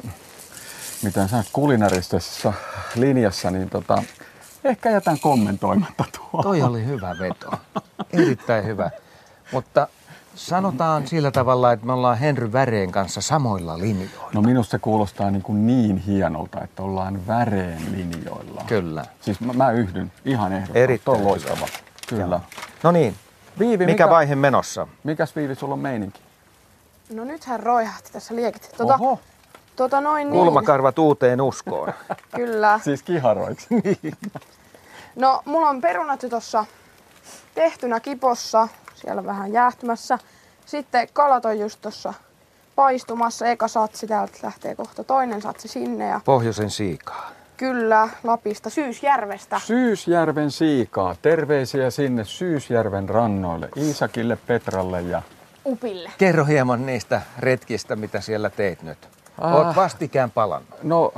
miten 1.05 1.28
sanot, 1.28 1.46
kulinaristisessa 1.52 2.52
linjassa, 2.94 3.50
niin 3.50 3.70
tota, 3.70 4.02
ehkä 4.64 4.90
jätän 4.90 5.20
kommentoimatta 5.20 6.05
tuo. 6.16 6.42
Toi 6.42 6.62
oli 6.62 6.86
hyvä 6.86 7.16
veto. 7.18 7.50
Erittäin 8.12 8.64
hyvä. 8.64 8.90
Mutta 9.52 9.88
sanotaan 10.34 11.07
sillä 11.07 11.30
tavalla, 11.30 11.72
että 11.72 11.86
me 11.86 11.92
ollaan 11.92 12.18
Henry 12.18 12.52
Väreen 12.52 12.92
kanssa 12.92 13.20
samoilla 13.20 13.78
linjoilla. 13.78 14.30
No 14.32 14.42
minusta 14.42 14.70
se 14.70 14.78
kuulostaa 14.78 15.30
niin, 15.30 15.42
kuin 15.42 15.66
niin 15.66 15.96
hienolta, 15.96 16.64
että 16.64 16.82
ollaan 16.82 17.26
väreen 17.26 17.92
linjoilla. 17.92 18.64
Kyllä. 18.66 19.05
Siis 19.20 19.40
mä, 19.40 19.52
mä 19.52 19.70
yhdyn 19.70 20.12
ihan 20.24 20.52
ehdottomasti. 20.52 20.78
Erittäin 20.78 21.18
Tuo 21.18 21.24
on 21.24 21.30
loistava. 21.30 21.68
Kyllä. 22.09 22.40
No 22.82 22.90
niin, 22.90 23.14
Viivi, 23.59 23.86
mikä 23.86 24.11
vaihe 24.11 24.34
menossa? 24.34 24.86
Mikäs 25.05 25.36
Viivi 25.36 25.55
sulla 25.55 25.74
on 25.74 25.80
meininki? 25.80 26.20
No 27.12 27.24
nythän 27.24 27.61
roihahti 27.61 28.12
tässä 28.12 28.36
liekit. 28.36 28.74
Tota, 28.76 28.94
Oho, 28.94 29.20
tota 29.77 30.01
noin 30.01 30.31
niin. 30.31 30.45
Kulmakarvat 30.45 30.99
uuteen 30.99 31.41
uskoon. 31.41 31.93
Kyllä. 32.37 32.81
siis 32.85 33.03
kiharoiksi. 33.03 33.66
No, 35.16 35.43
mulla 35.45 35.68
on 35.68 35.81
perunat 35.81 36.22
jo 36.22 36.29
tossa 36.29 36.64
tehtynä 37.55 38.01
kipossa, 38.01 38.68
siellä 38.95 39.25
vähän 39.27 39.53
jäähtymässä. 39.53 40.18
Sitten 40.66 41.09
kalat 41.12 41.45
on 41.45 41.59
just 41.59 41.79
tossa 41.83 42.14
paistumassa. 42.75 43.47
Eka 43.47 43.68
satsi, 43.68 44.07
täältä 44.07 44.39
lähtee 44.43 44.75
kohta 44.75 45.05
toinen 45.05 45.43
satsi 45.43 45.68
sinne. 45.68 46.07
Ja 46.09 46.20
Pohjoisen 46.25 46.70
siikaa. 46.70 47.31
kyllä, 47.57 48.09
Lapista, 48.25 48.70
Syysjärvestä. 48.70 49.61
Syysjärven 49.64 50.51
siikaa. 50.51 51.16
Terveisiä 51.22 51.91
sinne 51.91 52.25
Syysjärven 52.25 53.09
rannoille. 53.09 53.68
Iisakille, 53.77 54.39
Petralle 54.47 55.03
ja... 55.03 55.22
Upille. 55.66 56.11
Kerro 56.18 56.45
hieman 56.45 56.87
niistä 56.87 57.22
retkistä, 57.39 57.97
mitä 57.97 58.20
siellä 58.20 58.51
teit 58.51 58.83
nyt. 58.83 59.09
Ah. 59.41 59.55
Oot 59.55 59.76
vastikään 59.76 60.30
palannut. 60.30 60.82
No, 60.82 61.12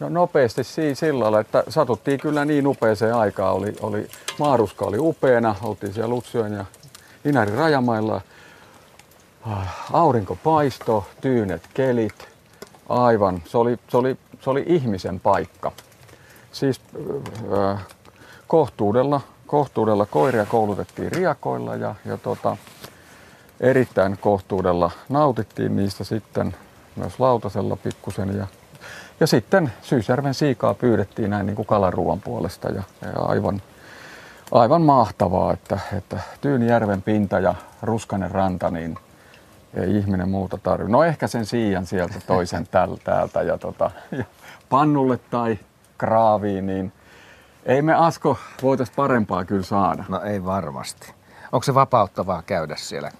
no 0.00 0.08
nopeasti 0.08 0.64
si- 0.64 0.94
sillä 0.94 1.20
lailla, 1.24 1.40
että 1.40 1.64
satuttiin 1.68 2.20
kyllä 2.20 2.44
niin 2.44 2.66
upeeseen 2.66 3.14
aikaan. 3.14 3.54
Oli, 3.54 3.76
oli, 3.80 4.08
maaruska 4.38 4.84
oli 4.84 4.98
upeana, 4.98 5.54
oltiin 5.62 5.94
siellä 5.94 6.08
Lutsjoen 6.14 6.52
ja 6.52 6.64
Inarin 7.24 7.54
rajamailla. 7.54 8.20
Ah, 9.46 9.74
Aurinko 9.92 10.38
paisto, 10.44 11.06
tyynet 11.20 11.62
kelit, 11.74 12.28
aivan. 12.88 13.42
Se 13.46 13.58
oli, 13.58 13.78
se 13.88 13.96
oli, 13.96 14.16
se 14.40 14.50
oli 14.50 14.64
ihmisen 14.66 15.20
paikka. 15.20 15.72
Siis 16.52 16.80
äh, 17.72 17.86
kohtuudella, 18.46 19.20
kohtuudella 19.46 20.06
koiria 20.06 20.46
koulutettiin 20.46 21.12
riakoilla 21.12 21.74
ja, 21.76 21.94
ja 22.04 22.16
tota, 22.16 22.56
erittäin 23.60 24.18
kohtuudella 24.20 24.90
nautittiin 25.08 25.76
niistä 25.76 26.04
sitten 26.04 26.56
myös 26.96 27.20
lautasella 27.20 27.76
pikkusen 27.76 28.36
ja, 28.36 28.46
ja 29.20 29.26
sitten 29.26 29.72
Syysjärven 29.82 30.34
siikaa 30.34 30.74
pyydettiin 30.74 31.30
näin 31.30 31.46
niin 31.46 31.56
kuin 31.56 31.66
kalaruuan 31.66 32.20
puolesta 32.20 32.68
ja, 32.68 32.82
ja 33.02 33.20
aivan, 33.20 33.62
aivan 34.52 34.82
mahtavaa, 34.82 35.52
että, 35.52 35.78
että 35.96 36.20
Tyynijärven 36.40 37.02
pinta 37.02 37.38
ja 37.38 37.54
Ruskanen 37.82 38.30
ranta, 38.30 38.70
niin 38.70 38.98
ei 39.74 39.96
ihminen 39.96 40.28
muuta 40.28 40.58
tarvitse. 40.58 40.92
No 40.92 41.04
ehkä 41.04 41.26
sen 41.26 41.46
siian 41.46 41.86
sieltä 41.86 42.14
toisen 42.26 42.66
täl, 42.70 42.96
täältä 43.04 43.42
ja, 43.42 43.58
tota, 43.58 43.90
ja 44.12 44.24
pannulle 44.68 45.18
tai 45.30 45.58
kraaviin, 45.98 46.66
niin 46.66 46.92
ei 47.66 47.82
me 47.82 47.94
Asko 47.94 48.38
voitais 48.62 48.90
parempaa 48.90 49.44
kyllä 49.44 49.62
saada. 49.62 50.04
No 50.08 50.20
ei 50.20 50.44
varmasti. 50.44 51.12
Onko 51.52 51.64
se 51.64 51.74
vapauttavaa 51.74 52.42
käydä 52.42 52.76
siellä? 52.76 53.10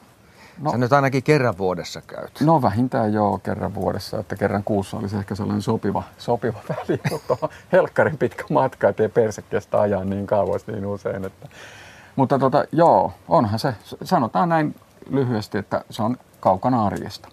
No. 0.59 0.71
Sä 0.71 0.77
nyt 0.79 0.93
ainakin 0.93 1.23
kerran 1.23 1.59
vuodessa 1.59 2.01
käyt. 2.07 2.41
No 2.41 2.63
vähintään 2.63 3.13
joo 3.13 3.39
kerran 3.39 3.75
vuodessa, 3.75 4.19
että 4.19 4.37
kerran 4.37 4.65
kuussa 4.65 4.97
olisi 4.97 5.17
ehkä 5.17 5.35
sellainen 5.35 5.63
sopiva, 5.63 6.03
sopiva 6.19 6.59
väli, 6.69 7.01
mutta 7.11 7.37
on 7.43 7.49
helkkarin 7.73 8.19
pitkä 8.19 8.45
matka, 8.51 8.89
ettei 8.89 9.09
perse 9.09 9.43
kestä 9.43 9.81
ajaa 9.81 10.05
niin 10.05 10.27
kauas 10.27 10.67
niin 10.67 10.87
usein. 10.87 11.25
Että. 11.25 11.49
Mutta 12.17 12.39
tota, 12.39 12.65
joo, 12.73 13.13
onhan 13.29 13.59
se, 13.59 13.75
sanotaan 14.05 14.49
näin 14.49 14.75
lyhyesti, 15.11 15.59
että 15.59 15.85
se 15.91 16.03
on 16.03 16.17
kaukana 16.41 16.87
arjesta. 16.87 17.29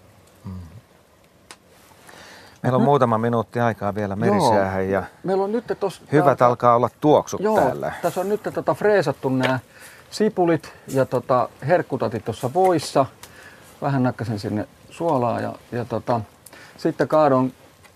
Meillä 2.63 2.77
on 2.77 2.83
muutama 2.83 3.17
minuutti 3.17 3.59
aikaa 3.59 3.95
vielä 3.95 4.15
merisäähän 4.15 4.89
ja 4.89 5.03
Meillä 5.23 5.43
on 5.43 5.51
nyt 5.51 5.63
tos, 5.79 6.01
hyvät 6.11 6.25
täältä- 6.25 6.45
alkaa 6.45 6.75
olla 6.75 6.89
tuoksut 7.01 7.41
Joo, 7.41 7.55
täällä. 7.59 7.91
tässä 8.01 8.21
on 8.21 8.29
nyt 8.29 8.41
tota 8.53 8.73
freesattu 8.73 9.29
nämä 9.29 9.59
sipulit 10.13 10.73
ja 10.87 11.05
tota 11.05 11.49
herkkutatit 11.67 12.25
tuossa 12.25 12.53
voissa. 12.53 13.05
Vähän 13.81 14.03
nakkasin 14.03 14.39
sinne 14.39 14.67
suolaa 14.89 15.39
ja, 15.39 15.53
ja 15.71 15.85
tota, 15.85 16.21
sitten 16.77 17.07
kaadon 17.07 17.53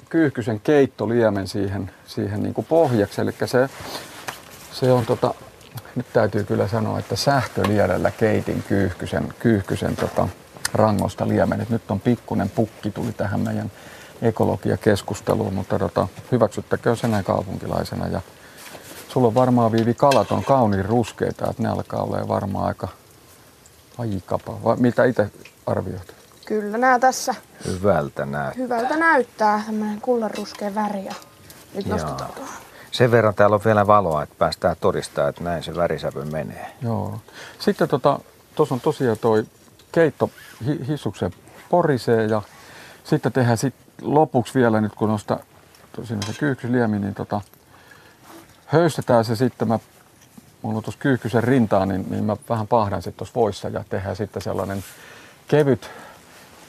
kyyhkysen 0.10 0.60
keittoliemen 0.60 1.48
siihen, 1.48 1.92
siihen 2.06 2.44
niin 2.44 2.54
kuin 2.54 2.66
pohjaksi. 2.66 3.22
Eli 3.22 3.34
se, 3.46 3.70
se 4.72 4.92
on 4.92 5.06
tota, 5.06 5.34
nyt 5.96 6.06
täytyy 6.14 6.44
kyllä 6.44 6.68
sanoa, 6.68 7.00
että 7.00 7.16
sähköliedellä 7.16 8.12
keitin 8.12 8.64
kyyhkysen, 8.68 9.34
kyyhkysen 9.40 9.96
tota, 9.96 10.28
rangosta 10.74 11.28
liemen. 11.28 11.62
Et 11.62 11.70
nyt 11.70 11.92
on 11.92 12.00
pikkunen 12.00 12.50
pukki 12.50 12.92
tuli 12.92 13.12
tähän 13.12 13.40
meidän 13.40 13.72
ekologiakeskusteluun, 14.22 15.54
mutta 15.54 15.80
tota, 15.80 16.08
hyväksyttäköön 16.32 16.98
se 16.98 17.08
näin 17.08 17.26
kaupunkilaisena. 17.26 18.08
Ja 18.08 18.22
sulla 19.18 19.28
on 19.28 19.36
varmaan 19.36 19.72
Viivi 19.72 19.94
kalat 19.94 20.32
on 20.32 20.44
kauniin 20.44 20.86
ruskeita, 20.86 21.50
että 21.50 21.64
ne 21.64 21.70
alkaa 21.70 22.04
olla 22.04 22.28
varmaan 22.28 22.66
aika 22.66 22.88
aikapa. 23.98 24.64
Vai 24.64 24.76
mitä 24.80 25.06
itse 25.06 25.32
arvioit? 25.66 26.16
Kyllä 26.46 26.78
nämä 26.78 27.00
tässä 27.00 27.36
Hyvältä 27.66 28.26
näyttää. 28.26 28.64
hyvältä 28.64 28.98
näyttää. 28.98 29.64
Tämmöinen 29.66 30.02
kullanruskea 30.02 30.76
väri. 30.76 31.06
Ja 31.06 31.14
nyt 31.74 31.86
nostetaan 31.86 32.34
tuohon. 32.36 32.54
Sen 32.92 33.12
verran 33.12 33.36
täällä 33.36 33.54
on 33.56 33.62
vielä 33.66 33.88
valoa, 33.88 34.24
että 34.24 34.36
päästään 34.38 34.76
todistaa, 34.80 35.28
että 35.28 35.44
näin 35.44 35.64
se 35.64 35.76
värisävy 35.76 36.26
menee. 36.26 36.72
Joo. 36.82 37.20
Sitten 37.60 37.90
tuossa 37.90 38.20
tota, 38.56 38.74
on 38.74 38.82
tosiaan 38.82 39.18
toi 39.18 39.46
keitto 39.92 40.30
hi- 40.66 40.88
hissuksen 40.88 41.32
porisee 41.70 42.26
ja 42.26 42.42
sitten 43.04 43.32
tehdään 43.32 43.58
sit 43.58 43.76
lopuksi 44.02 44.60
vielä 44.60 44.82
nyt 44.82 44.96
kun 44.96 45.10
noista 45.10 45.40
siinä 46.04 46.22
se 46.22 46.34
kyyhkysliemi, 46.40 47.00
niin 47.00 47.14
tota, 47.16 47.42
höystetään 48.68 49.26
se 49.26 49.36
sitten. 49.36 49.68
Mä, 49.68 49.80
mulla 50.62 50.78
on 50.78 50.84
tuossa 50.84 51.02
kyyhkysen 51.02 51.44
rintaa, 51.44 51.86
niin, 51.86 52.06
niin 52.10 52.24
mä 52.24 52.38
vähän 52.50 52.68
pahdan 52.68 53.02
sitten 53.02 53.18
tuossa 53.18 53.36
voissa 53.36 53.70
ja 53.70 53.84
tehdään 53.90 54.16
sitten 54.16 54.42
sellainen 54.42 54.84
kevyt 55.48 55.92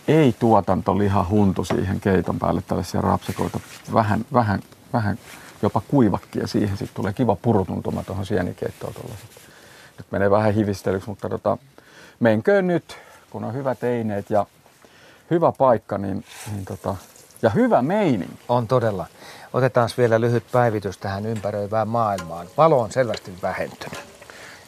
ei-tuotantoliha 0.08 1.26
huntu 1.30 1.64
siihen 1.64 2.00
keiton 2.00 2.38
päälle 2.38 2.62
tällaisia 2.62 3.00
rapsikoita. 3.00 3.60
Vähän, 3.92 4.24
vähän, 4.32 4.60
vähän 4.92 5.18
jopa 5.62 5.82
kuivakkia 5.88 6.46
siihen. 6.46 6.76
Sitten 6.76 6.94
tulee 6.94 7.12
kiva 7.12 7.36
purutuntuma 7.36 8.02
tuohon 8.02 8.26
sienikeittoon 8.26 8.94
tuollaiset. 8.94 9.30
Nyt 9.98 10.06
menee 10.10 10.30
vähän 10.30 10.54
hivistelyksi, 10.54 11.08
mutta 11.08 11.28
tota, 11.28 11.58
menköön 12.20 12.66
nyt, 12.66 12.98
kun 13.30 13.44
on 13.44 13.54
hyvät 13.54 13.84
eineet 13.84 14.30
ja 14.30 14.46
hyvä 15.30 15.52
paikka, 15.52 15.98
niin, 15.98 16.24
niin 16.52 16.64
tota, 16.64 16.96
ja 17.42 17.50
hyvä 17.50 17.82
meininki. 17.82 18.38
On 18.48 18.68
todella. 18.68 19.06
Otetaan 19.52 19.88
vielä 19.98 20.20
lyhyt 20.20 20.44
päivitys 20.52 20.98
tähän 20.98 21.26
ympäröivään 21.26 21.88
maailmaan. 21.88 22.46
Valo 22.56 22.80
on 22.80 22.92
selvästi 22.92 23.34
vähentynyt. 23.42 24.00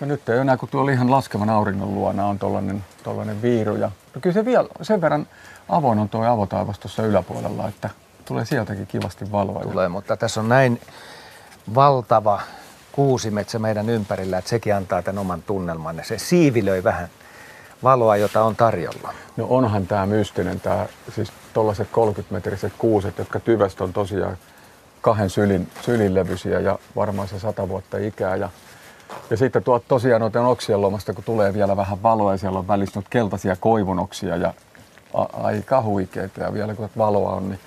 No 0.01 0.07
nyt 0.07 0.29
ei 0.29 0.39
enää, 0.39 0.57
kun 0.57 0.69
tuolla 0.69 0.91
ihan 0.91 1.11
laskevan 1.11 1.51
auringon 1.51 1.95
luona 1.95 2.27
on 2.27 2.39
tollanen, 2.39 2.85
tollanen 3.03 3.43
viiru. 3.43 3.77
Ja, 3.77 3.91
no 4.15 4.21
kyllä 4.21 4.35
se 4.35 4.45
vielä 4.45 4.69
sen 4.83 5.01
verran 5.01 5.27
avoin 5.69 5.99
on 5.99 6.09
tuo 6.09 6.25
avotaivas 6.25 6.79
tuossa 6.79 7.03
yläpuolella, 7.03 7.69
että 7.69 7.91
tulee 8.25 8.45
sieltäkin 8.45 8.87
kivasti 8.87 9.33
valoa. 9.33 9.63
Tulee, 9.63 9.89
mutta 9.89 10.17
tässä 10.17 10.41
on 10.41 10.49
näin 10.49 10.81
valtava 11.75 12.41
kuusimetsä 12.93 13.59
meidän 13.59 13.89
ympärillä, 13.89 14.39
että 14.39 14.51
sekin 14.51 14.75
antaa 14.75 15.03
tämän 15.03 15.19
oman 15.19 15.43
tunnelman. 15.43 16.01
Se 16.03 16.19
siivilöi 16.19 16.85
vähän 16.85 17.09
valoa, 17.83 18.17
jota 18.17 18.43
on 18.43 18.57
tarjolla. 18.57 19.15
No 19.37 19.47
onhan 19.49 19.87
tämä 19.87 20.07
mystinen, 20.07 20.61
tämä 20.61 20.87
siis 21.15 21.33
tuollaiset 21.53 21.89
30-metriset 21.89 22.73
kuuset, 22.79 23.19
jotka 23.19 23.41
tyvestä 23.41 23.85
on 23.85 23.93
tosiaan 23.93 24.37
kahden 25.01 25.31
sylin, 25.31 25.69
sylinlevyisiä 25.81 26.61
ja 26.61 26.79
varmaan 26.97 27.29
se 27.29 27.39
sata 27.39 27.69
vuotta 27.69 27.99
ikää. 27.99 28.37
Ja, 28.37 28.49
ja 29.31 29.37
sitten 29.37 29.63
tuot 29.63 29.85
tosiaan 29.89 30.21
noiden 30.21 30.45
oksien 30.45 30.81
lomasta, 30.81 31.13
kun 31.13 31.25
tulee 31.25 31.55
vielä 31.55 31.77
vähän 31.77 32.03
valoa 32.03 32.33
ja 32.33 32.39
siellä 32.39 32.59
on 32.59 32.69
välissä 32.69 33.03
keltaisia 33.11 33.57
koivunoksia 33.57 34.37
ja 34.37 34.55
a, 35.15 35.23
aika 35.43 35.83
huikeita 35.83 36.41
ja 36.41 36.53
vielä 36.53 36.75
kun 36.75 36.91
valoa 36.99 37.33
on, 37.33 37.49
niin 37.49 37.61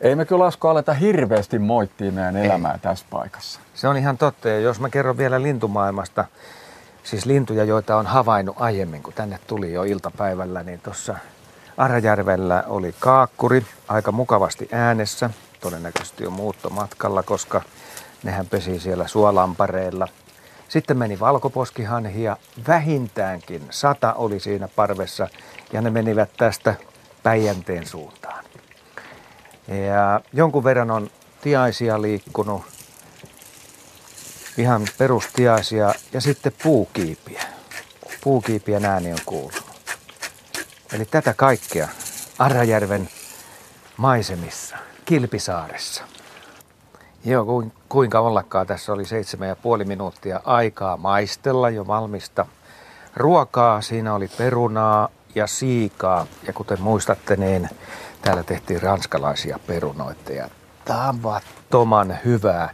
ei 0.00 0.16
me 0.16 0.24
kyllä 0.24 0.44
Asko 0.44 0.68
aleta 0.68 0.92
hirveästi 0.92 1.58
moittia 1.58 2.12
meidän 2.12 2.36
elämää 2.36 2.72
ei. 2.72 2.78
tässä 2.78 3.06
paikassa. 3.10 3.60
Se 3.74 3.88
on 3.88 3.96
ihan 3.96 4.18
totta. 4.18 4.48
Ja 4.48 4.60
jos 4.60 4.80
mä 4.80 4.88
kerron 4.88 5.18
vielä 5.18 5.42
lintumaailmasta, 5.42 6.24
siis 7.02 7.26
lintuja, 7.26 7.64
joita 7.64 7.96
on 7.96 8.06
havainnut 8.06 8.56
aiemmin, 8.58 9.02
kun 9.02 9.12
tänne 9.12 9.38
tuli 9.46 9.72
jo 9.72 9.82
iltapäivällä, 9.82 10.62
niin 10.62 10.80
tuossa 10.80 11.14
Arajärvellä 11.76 12.64
oli 12.66 12.94
kaakkuri 12.98 13.66
aika 13.88 14.12
mukavasti 14.12 14.68
äänessä. 14.72 15.30
Todennäköisesti 15.60 16.24
jo 16.24 16.30
muuttomatkalla, 16.30 17.22
koska 17.22 17.62
nehän 18.22 18.46
pesi 18.46 18.80
siellä 18.80 19.08
suolampareilla. 19.08 20.08
Sitten 20.68 20.98
meni 20.98 21.20
valkoposkihanhi 21.20 22.22
ja 22.22 22.36
vähintäänkin 22.68 23.66
sata 23.70 24.14
oli 24.14 24.40
siinä 24.40 24.68
parvessa 24.68 25.28
ja 25.72 25.80
ne 25.80 25.90
menivät 25.90 26.30
tästä 26.36 26.74
Päijänteen 27.22 27.86
suuntaan. 27.86 28.44
Ja 29.68 30.20
jonkun 30.32 30.64
verran 30.64 30.90
on 30.90 31.10
tiaisia 31.40 32.02
liikkunut, 32.02 32.62
ihan 34.58 34.86
perustiaisia 34.98 35.94
ja 36.12 36.20
sitten 36.20 36.52
puukiipiä. 36.62 37.42
Puukiipien 38.24 38.84
ääni 38.84 39.12
on 39.12 39.18
kuulunut. 39.26 39.98
Eli 40.92 41.04
tätä 41.04 41.34
kaikkea 41.34 41.88
Arrajärven 42.38 43.08
maisemissa, 43.96 44.76
Kilpisaaressa. 45.08 46.04
Joo, 47.24 47.64
kuinka 47.88 48.20
ollakaan 48.20 48.66
tässä 48.66 48.92
oli 48.92 49.04
seitsemän 49.04 49.48
ja 49.48 49.56
puoli 49.56 49.84
minuuttia 49.84 50.40
aikaa 50.44 50.96
maistella 50.96 51.70
jo 51.70 51.86
valmista 51.86 52.46
ruokaa. 53.16 53.80
Siinä 53.80 54.14
oli 54.14 54.28
perunaa 54.38 55.08
ja 55.34 55.46
siikaa. 55.46 56.26
Ja 56.46 56.52
kuten 56.52 56.80
muistatte, 56.80 57.36
niin 57.36 57.68
täällä 58.22 58.42
tehtiin 58.42 58.82
ranskalaisia 58.82 59.58
perunoita 59.66 60.32
ja 60.32 60.48
tavattoman 60.84 62.18
hyvää. 62.24 62.70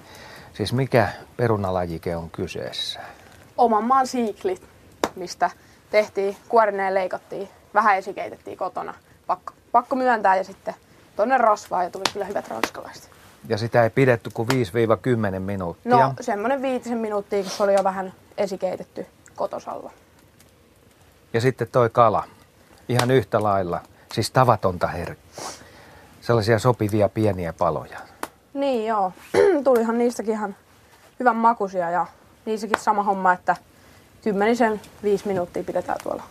Siis 0.52 0.72
mikä 0.72 1.08
perunalajike 1.36 2.16
on 2.16 2.30
kyseessä? 2.30 3.00
Oman 3.56 3.84
maan 3.84 4.06
siiklit, 4.06 4.62
mistä 5.16 5.50
tehtiin, 5.90 6.36
kuorineen 6.48 6.94
leikattiin, 6.94 7.48
vähän 7.74 7.96
esikeitettiin 7.96 8.56
kotona. 8.56 8.94
Pakko, 9.26 9.52
pakko 9.72 9.96
myöntää 9.96 10.36
ja 10.36 10.44
sitten 10.44 10.74
tonne 11.16 11.38
rasvaa 11.38 11.84
ja 11.84 11.90
tuli 11.90 12.04
kyllä 12.12 12.24
hyvät 12.24 12.48
ranskalaiset. 12.48 13.10
Ja 13.48 13.58
sitä 13.58 13.82
ei 13.82 13.90
pidetty 13.90 14.30
kuin 14.34 14.48
5-10 15.36 15.38
minuuttia. 15.38 15.96
No 15.96 16.14
semmoinen 16.20 16.62
viitisen 16.62 16.98
minuuttia, 16.98 17.42
kun 17.42 17.50
se 17.50 17.62
oli 17.62 17.74
jo 17.74 17.84
vähän 17.84 18.12
esikeitetty 18.38 19.06
kotosalla. 19.36 19.90
Ja 21.32 21.40
sitten 21.40 21.68
toi 21.72 21.90
kala, 21.90 22.24
ihan 22.88 23.10
yhtä 23.10 23.42
lailla, 23.42 23.80
siis 24.12 24.30
tavatonta 24.30 24.86
herkkua. 24.86 25.44
Sellaisia 26.20 26.58
sopivia 26.58 27.08
pieniä 27.08 27.52
paloja. 27.52 27.98
Niin 28.54 28.86
joo, 28.86 29.12
tulihan 29.64 29.98
niistäkin 29.98 30.34
ihan 30.34 30.56
hyvän 31.20 31.36
makuisia 31.36 31.90
ja 31.90 32.06
niissäkin 32.44 32.80
sama 32.80 33.02
homma, 33.02 33.32
että 33.32 33.56
kymmenisen 34.22 34.80
viisi 35.02 35.26
minuuttia 35.26 35.64
pidetään 35.64 35.98
tuolla 36.02 36.22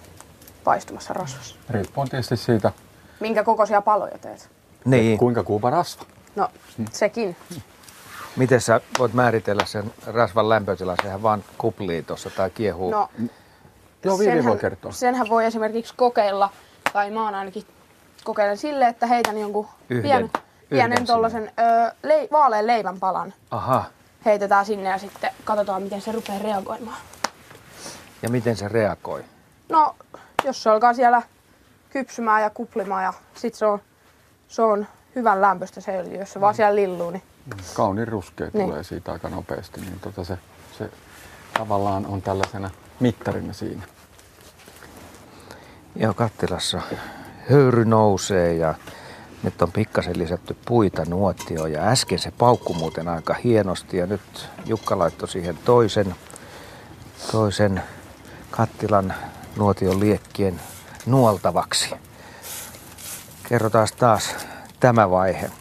paistumassa 0.64 1.14
rasvassa. 1.14 1.56
Riippuu 1.70 2.06
tietysti 2.06 2.38
siitä. 2.38 2.72
Minkä 3.20 3.44
kokoisia 3.44 3.82
paloja 3.82 4.18
teet? 4.18 4.50
Niin. 4.86 5.18
Kuinka 5.18 5.44
kuuma 5.44 5.70
rasva? 5.70 6.04
No, 6.36 6.50
sekin. 6.92 7.36
Miten 8.36 8.62
sä 8.62 8.82
voit 9.00 9.14
määritellä 9.14 9.66
sen 9.66 9.94
rasvan 10.08 10.50
lämpötilan? 10.50 10.98
Sehän 11.02 11.24
vaan 11.24 11.44
kuplii 11.58 12.04
tuossa 12.04 12.30
tai 12.30 12.50
kiehuu. 12.50 12.92
No, 12.92 13.10
Joo, 14.04 14.20
Viivi 14.20 14.44
voi 14.44 14.58
kertoa. 14.58 14.92
Senhän 14.92 15.30
voi 15.30 15.46
esimerkiksi 15.46 15.94
kokeilla, 15.98 16.50
tai 16.94 17.12
mä 17.12 17.24
oon 17.26 17.36
ainakin 17.36 17.64
kokeilen 18.24 18.58
sille, 18.58 18.88
että 18.88 19.08
heitän 19.08 19.38
jonkun 19.38 19.68
Yhden. 19.90 20.04
pienen, 20.04 20.30
pienen 20.70 21.06
tollasen 21.06 21.52
ö, 21.60 21.96
lei, 22.04 22.28
vaalean 22.32 22.68
leivän 22.68 23.00
palan. 23.00 23.34
Aha. 23.52 23.84
Heitetään 24.26 24.66
sinne 24.66 24.90
ja 24.90 24.98
sitten 24.98 25.32
katsotaan, 25.44 25.84
miten 25.84 26.02
se 26.02 26.12
rupeaa 26.12 26.40
reagoimaan. 26.40 26.98
Ja 28.22 28.30
miten 28.30 28.56
se 28.58 28.68
reagoi? 28.68 29.24
No, 29.70 29.96
jos 30.44 30.64
se 30.64 30.70
alkaa 30.70 30.94
siellä 30.94 31.22
kypsymään 31.90 32.42
ja 32.42 32.50
kuplimaan 32.50 33.04
ja 33.04 33.14
sit 33.36 33.56
se 33.56 33.66
on, 33.66 33.82
se 34.54 34.62
on 34.62 34.88
hyvän 35.16 35.42
lämpöistä 35.42 35.82
se 35.82 36.00
öljy, 36.00 36.20
jos 36.20 36.34
se 36.34 36.42
vaan 36.42 36.56
siellä 36.56 36.76
lilluu, 36.76 37.12
niin... 37.12 37.24
Kauniin 37.74 38.08
ruskea 38.08 38.50
niin. 38.54 38.66
tulee 38.66 38.84
siitä 38.84 39.12
aika 39.12 39.30
nopeasti, 39.30 39.82
niin 39.82 40.00
tota 40.00 40.24
se, 40.24 40.38
se 40.78 40.90
tavallaan 41.58 42.06
on 42.06 42.22
tällaisena 42.22 42.70
mittarina 43.00 43.54
siinä. 43.54 43.84
Joo, 45.96 46.14
kattilassa 46.14 46.82
höyry 47.50 47.86
nousee 47.86 48.54
ja 48.54 48.74
nyt 49.44 49.62
on 49.62 49.72
pikkasen 49.72 50.20
lisätty 50.20 50.58
puita 50.66 51.06
nuotioon 51.06 51.72
ja 51.72 51.82
äsken 51.82 52.20
se 52.20 52.32
paukku 52.32 52.74
muuten 52.74 53.08
aika 53.08 53.34
hienosti 53.34 53.98
ja 53.98 54.08
nyt 54.08 54.50
Jukka 54.66 55.00
laittoi 55.00 55.30
siihen 55.30 55.58
toisen, 55.66 56.16
toisen 57.32 57.84
kattilan 58.52 59.14
nuotion 59.58 60.00
liekkien 60.00 60.60
nuoltavaksi. 61.06 61.96
Kerrotaan 63.54 63.88
taas 64.00 64.36
tämä 64.80 65.10
vaihe, 65.10 65.52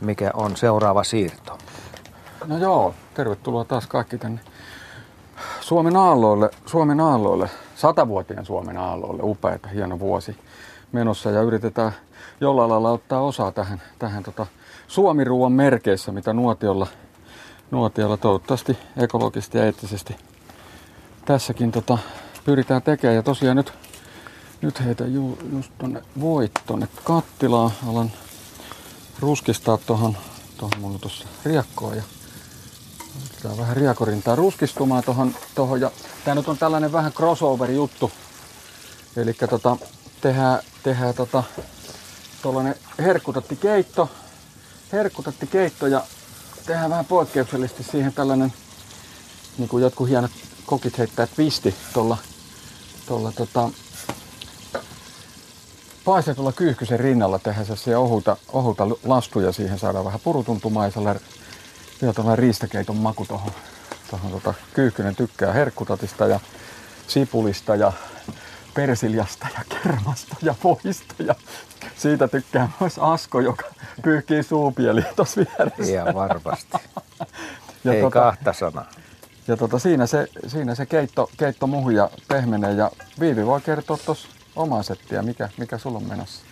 mikä 0.00 0.30
on 0.34 0.56
seuraava 0.56 1.04
siirto. 1.04 1.58
No 2.46 2.58
joo, 2.58 2.94
tervetuloa 3.14 3.64
taas 3.64 3.86
kaikki 3.86 4.18
tänne 4.18 4.40
Suomen 5.60 5.96
aalloille, 5.96 6.50
Suomen 6.66 7.00
aalloille, 7.00 7.50
satavuotien 7.76 8.46
Suomen 8.46 8.76
aalloille, 8.76 9.22
upeita, 9.22 9.68
hieno 9.68 9.98
vuosi 9.98 10.36
menossa 10.92 11.30
ja 11.30 11.42
yritetään 11.42 11.92
jollain 12.40 12.70
lailla 12.70 12.90
ottaa 12.90 13.20
osaa 13.20 13.52
tähän, 13.52 13.82
tähän 13.98 14.22
tota 14.22 14.46
Suomi-ruuan 14.88 15.52
merkeissä, 15.52 16.12
mitä 16.12 16.32
nuotiolla, 16.32 16.86
nuotiolla 17.70 18.16
toivottavasti 18.16 18.78
ekologisesti 18.96 19.58
ja 19.58 19.64
eettisesti 19.64 20.16
tässäkin 21.24 21.72
tota, 21.72 21.98
pyritään 22.44 22.82
tekemään. 22.82 23.16
Ja 23.16 23.22
tosiaan 23.22 23.56
nyt, 23.56 23.72
nyt 24.62 24.80
heitä 24.80 25.06
ju, 25.06 25.38
just 25.52 25.72
tonne 25.78 26.02
voit 26.20 26.52
tonne 26.66 26.88
kattilaan. 27.04 27.70
Alan 27.88 28.12
ruskistaa 29.20 29.76
tuohon, 29.76 30.16
tuohon 30.58 30.80
mulla 30.80 30.98
tuossa 30.98 31.28
riekkoa 31.44 31.94
ja 31.94 32.02
Otetaan 33.32 33.58
vähän 33.58 33.76
riekorintaa 33.76 34.36
ruskistumaan 34.36 35.04
tuohon. 35.04 35.34
Tohon. 35.54 35.80
Ja 35.80 35.90
tää 36.24 36.34
nyt 36.34 36.48
on 36.48 36.58
tällainen 36.58 36.92
vähän 36.92 37.12
crossover 37.12 37.70
juttu. 37.70 38.12
Eli 39.16 39.34
tota, 39.34 39.76
tehdään, 40.20 40.62
tehdään 40.82 41.14
tota, 41.14 41.42
tuollainen 42.42 42.74
herkkutatti-keitto. 42.98 44.10
Herkkutatti-keitto 44.92 45.86
ja 45.86 46.02
tehdään 46.66 46.90
vähän 46.90 47.04
poikkeuksellisesti 47.04 47.82
siihen 47.82 48.12
tällainen, 48.12 48.52
niin 49.58 49.68
kuin 49.68 49.82
jotkut 49.82 50.08
hienot 50.08 50.30
kokit 50.66 50.98
heittää 50.98 51.26
twisti 51.26 51.74
tuolla 51.92 53.32
tota, 53.32 53.70
paistetulla 56.08 56.52
kyyhkysen 56.52 57.00
rinnalla 57.00 57.38
tehdään 57.38 57.76
se 57.76 57.96
ohuta, 57.96 58.36
ohuta 58.52 58.88
lastuja 58.88 59.52
siihen 59.52 59.78
saadaan 59.78 60.04
vähän 60.04 60.20
purutuntumaisella 60.24 61.14
vielä 62.02 62.14
tuollainen 62.14 62.38
riistakeiton 62.38 62.96
maku 62.96 63.24
tuohon. 63.24 63.52
Tohon, 64.10 64.30
tota, 64.30 64.54
kyyhkynen 64.74 65.16
tykkää 65.16 65.52
herkkutatista 65.52 66.26
ja 66.26 66.40
sipulista 67.08 67.74
ja 67.74 67.92
persiljasta 68.74 69.46
ja 69.54 69.64
kermasta 69.82 70.36
ja 70.42 70.54
voista 70.64 71.14
ja 71.18 71.34
siitä 71.96 72.28
tykkää 72.28 72.70
myös 72.80 72.98
Asko, 72.98 73.40
joka 73.40 73.66
pyyhkii 74.02 74.42
suupieli 74.42 75.02
tuossa 75.16 75.40
vieressä. 75.40 75.92
Ihan 75.92 76.14
varmasti. 76.14 76.78
ja 77.84 77.92
Ei 77.92 78.00
tota, 78.00 78.20
kahta 78.20 78.52
sanaa. 78.52 78.90
Ja 79.48 79.56
tota, 79.56 79.78
siinä 79.78 80.06
se, 80.06 80.26
siinä 80.46 80.74
se 80.74 80.86
keitto, 80.86 81.30
keitto 81.36 81.66
muhuja 81.66 82.10
pehmenee 82.28 82.72
ja 82.72 82.90
Viivi 83.20 83.46
voi 83.46 83.60
kertoa 83.60 83.98
tuossa 84.06 84.37
omaa 84.58 84.82
settiä, 84.82 85.22
mikä, 85.22 85.48
mikä 85.56 85.78
sulla 85.78 85.98
on 85.98 86.08
menossa. 86.08 86.42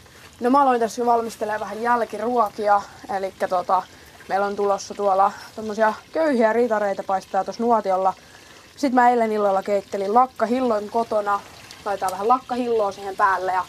No 0.40 0.50
mä 0.50 0.62
aloin 0.62 0.80
tässä 0.80 1.02
jo 1.02 1.06
valmistelemaan 1.06 1.60
vähän 1.60 1.82
jälkiruokia, 1.82 2.82
eli 3.16 3.34
tota, 3.48 3.82
meillä 4.28 4.46
on 4.46 4.56
tulossa 4.56 4.94
tuolla 4.94 5.32
tommosia 5.56 5.94
köyhiä 6.12 6.52
ritareita 6.52 7.02
paistaa 7.02 7.44
tuossa 7.44 7.62
nuotiolla. 7.62 8.14
Sitten 8.70 8.94
mä 8.94 9.10
eilen 9.10 9.32
illalla 9.32 9.62
keittelin 9.62 10.14
lakkahilloin 10.14 10.90
kotona, 10.90 11.40
laitan 11.84 12.10
vähän 12.10 12.28
lakkahilloa 12.28 12.92
siihen 12.92 13.16
päälle 13.16 13.52
ja 13.52 13.64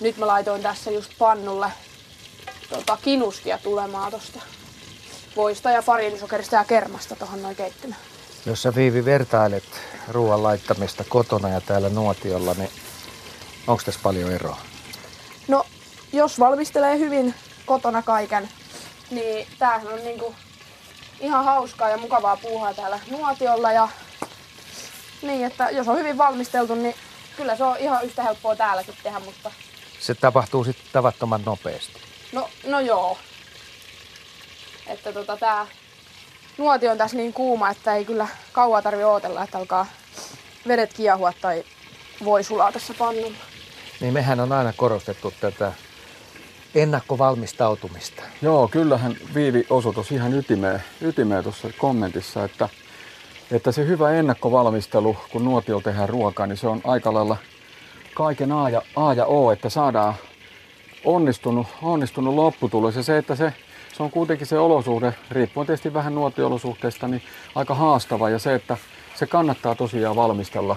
nyt 0.00 0.16
mä 0.16 0.26
laitoin 0.26 0.62
tässä 0.62 0.90
just 0.90 1.12
pannulle 1.18 1.72
tota, 2.68 2.98
kinuskia 3.02 3.58
tulemaan 3.58 4.12
tosta 4.12 4.40
voista 5.36 5.70
ja 5.70 5.82
farinisokerista 5.82 6.56
ja 6.56 6.64
kermasta 6.64 7.16
tuohon 7.16 7.42
noin 7.42 7.56
keittimään. 7.56 8.00
Jos 8.46 8.62
sä 8.62 8.74
Viivi 8.74 9.04
vertailet 9.04 9.64
ruoan 10.08 10.42
laittamista 10.42 11.04
kotona 11.08 11.48
ja 11.48 11.60
täällä 11.60 11.88
nuotiolla, 11.88 12.54
niin 12.54 12.70
onko 13.66 13.82
tässä 13.84 14.00
paljon 14.02 14.32
eroa? 14.32 14.60
No, 15.48 15.66
jos 16.12 16.40
valmistelee 16.40 16.98
hyvin 16.98 17.34
kotona 17.66 18.02
kaiken, 18.02 18.48
niin 19.10 19.46
tämähän 19.58 19.88
on 19.88 20.04
niinku 20.04 20.34
ihan 21.20 21.44
hauskaa 21.44 21.88
ja 21.88 21.96
mukavaa 21.96 22.36
puuhaa 22.36 22.74
täällä 22.74 23.00
nuotiolla. 23.10 23.72
Ja 23.72 23.88
niin, 25.22 25.44
että 25.44 25.70
jos 25.70 25.88
on 25.88 25.98
hyvin 25.98 26.18
valmisteltu, 26.18 26.74
niin 26.74 26.94
kyllä 27.36 27.56
se 27.56 27.64
on 27.64 27.76
ihan 27.76 28.04
yhtä 28.04 28.22
helppoa 28.22 28.56
täälläkin 28.56 28.94
tehdä, 29.02 29.20
mutta... 29.20 29.50
Se 30.00 30.14
tapahtuu 30.14 30.64
sitten 30.64 30.86
tavattoman 30.92 31.42
nopeasti. 31.46 32.00
No, 32.32 32.48
no 32.66 32.80
joo. 32.80 33.18
Että 34.86 35.12
tota, 35.12 35.36
tää 35.36 35.66
nuotio 36.58 36.90
on 36.90 36.98
tässä 36.98 37.16
niin 37.16 37.32
kuuma, 37.32 37.70
että 37.70 37.94
ei 37.94 38.04
kyllä 38.04 38.28
kauaa 38.52 38.82
tarvi 38.82 39.04
odotella, 39.04 39.44
että 39.44 39.58
alkaa 39.58 39.86
vedet 40.68 40.92
kiehua 40.92 41.32
tai 41.40 41.64
voi 42.24 42.44
sulaa 42.44 42.72
tässä 42.72 42.94
pannulla. 42.98 43.49
Niin 44.00 44.14
mehän 44.14 44.40
on 44.40 44.52
aina 44.52 44.72
korostettu 44.76 45.32
tätä 45.40 45.72
ennakkovalmistautumista. 46.74 48.22
Joo, 48.42 48.68
kyllähän 48.68 49.16
Viivi 49.34 49.66
osutus 49.70 50.12
ihan 50.12 50.34
ytimeen, 50.34 50.82
ytimeen 51.00 51.42
tuossa 51.42 51.68
kommentissa, 51.78 52.44
että, 52.44 52.68
että 53.50 53.72
se 53.72 53.86
hyvä 53.86 54.10
ennakkovalmistelu, 54.10 55.16
kun 55.32 55.44
nuotio 55.44 55.80
tehdään 55.80 56.08
ruokaa, 56.08 56.46
niin 56.46 56.56
se 56.56 56.68
on 56.68 56.80
aika 56.84 57.14
lailla 57.14 57.36
kaiken 58.14 58.52
A 58.52 58.70
ja, 58.70 58.82
A 58.96 59.14
ja 59.14 59.26
O, 59.26 59.52
että 59.52 59.68
saadaan 59.68 60.14
onnistunut, 61.04 61.66
onnistunut 61.82 62.34
lopputulos. 62.34 62.96
Ja 62.96 63.02
se, 63.02 63.18
että 63.18 63.34
se, 63.34 63.52
se 63.96 64.02
on 64.02 64.10
kuitenkin 64.10 64.46
se 64.46 64.58
olosuhde, 64.58 65.14
riippuen 65.30 65.66
tietysti 65.66 65.94
vähän 65.94 66.14
nuotiolosuhteesta, 66.14 67.08
niin 67.08 67.22
aika 67.54 67.74
haastava. 67.74 68.30
Ja 68.30 68.38
se, 68.38 68.54
että 68.54 68.76
se 69.14 69.26
kannattaa 69.26 69.74
tosiaan 69.74 70.16
valmistella, 70.16 70.76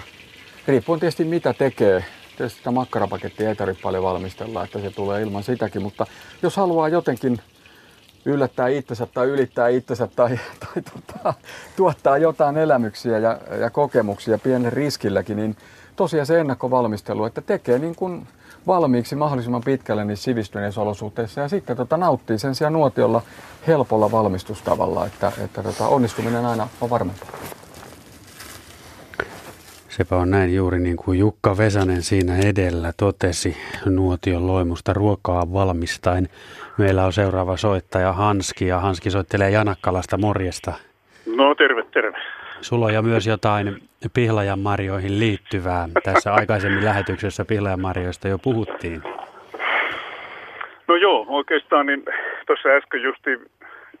riippuen 0.66 1.00
tietysti 1.00 1.24
mitä 1.24 1.52
tekee, 1.52 2.04
Tietysti 2.36 2.58
sitä 2.58 2.70
makkarapakettia 2.70 3.48
ei 3.48 3.56
tarvitse 3.56 3.82
paljon 3.82 4.04
valmistella, 4.04 4.64
että 4.64 4.80
se 4.80 4.90
tulee 4.90 5.22
ilman 5.22 5.42
sitäkin, 5.42 5.82
mutta 5.82 6.06
jos 6.42 6.56
haluaa 6.56 6.88
jotenkin 6.88 7.40
yllättää 8.24 8.68
itsensä 8.68 9.06
tai 9.06 9.26
ylittää 9.26 9.68
itsensä 9.68 10.08
tai, 10.16 10.38
tai 10.60 10.82
tota, 10.82 11.34
tuottaa 11.76 12.18
jotain 12.18 12.56
elämyksiä 12.56 13.18
ja, 13.18 13.38
ja 13.60 13.70
kokemuksia 13.70 14.38
pienen 14.38 14.72
riskilläkin, 14.72 15.36
niin 15.36 15.56
tosiaan 15.96 16.26
se 16.26 16.40
ennakkovalmistelu, 16.40 17.24
että 17.24 17.40
tekee 17.40 17.78
niin 17.78 17.94
kuin 17.94 18.26
valmiiksi 18.66 19.16
mahdollisimman 19.16 19.62
pitkälle 19.64 20.04
niin 20.04 20.16
sivistyneissä 20.16 20.80
olosuhteissa 20.80 21.40
ja 21.40 21.48
sitten 21.48 21.76
tota, 21.76 21.96
nauttii 21.96 22.38
sen 22.38 22.54
sijaan 22.54 22.72
nuotiolla 22.72 23.22
helpolla 23.66 24.10
valmistustavalla, 24.10 25.06
että, 25.06 25.32
että 25.44 25.62
tota, 25.62 25.88
onnistuminen 25.88 26.46
aina 26.46 26.68
on 26.80 26.90
varmempaa. 26.90 27.28
Sepä 29.96 30.16
on 30.16 30.30
näin 30.30 30.54
juuri 30.54 30.78
niin 30.78 30.96
kuin 30.96 31.18
Jukka 31.18 31.56
Vesanen 31.58 32.02
siinä 32.02 32.32
edellä 32.50 32.92
totesi 32.98 33.56
nuotion 33.86 34.46
loimusta 34.46 34.92
ruokaa 34.92 35.52
valmistain. 35.52 36.28
Meillä 36.78 37.04
on 37.04 37.12
seuraava 37.12 37.56
soittaja 37.56 38.12
Hanski 38.12 38.66
ja 38.66 38.78
Hanski 38.78 39.10
soittelee 39.10 39.50
Janakkalasta 39.50 40.18
morjesta. 40.18 40.72
No 41.36 41.54
terve, 41.54 41.82
terve. 41.82 42.18
Sulla 42.60 42.86
on 42.86 43.04
myös 43.04 43.26
jotain 43.26 43.82
pihlajan 44.14 44.58
marjoihin 44.58 45.18
liittyvää. 45.18 45.88
Tässä 46.04 46.34
aikaisemmin 46.34 46.84
lähetyksessä 46.84 47.44
pihlajan 47.44 47.80
marjoista 47.80 48.28
jo 48.28 48.38
puhuttiin. 48.38 49.02
No 50.88 50.96
joo, 50.96 51.26
oikeastaan 51.28 51.86
niin 51.86 52.04
tuossa 52.46 52.68
äsken 52.68 53.02
justi 53.02 53.30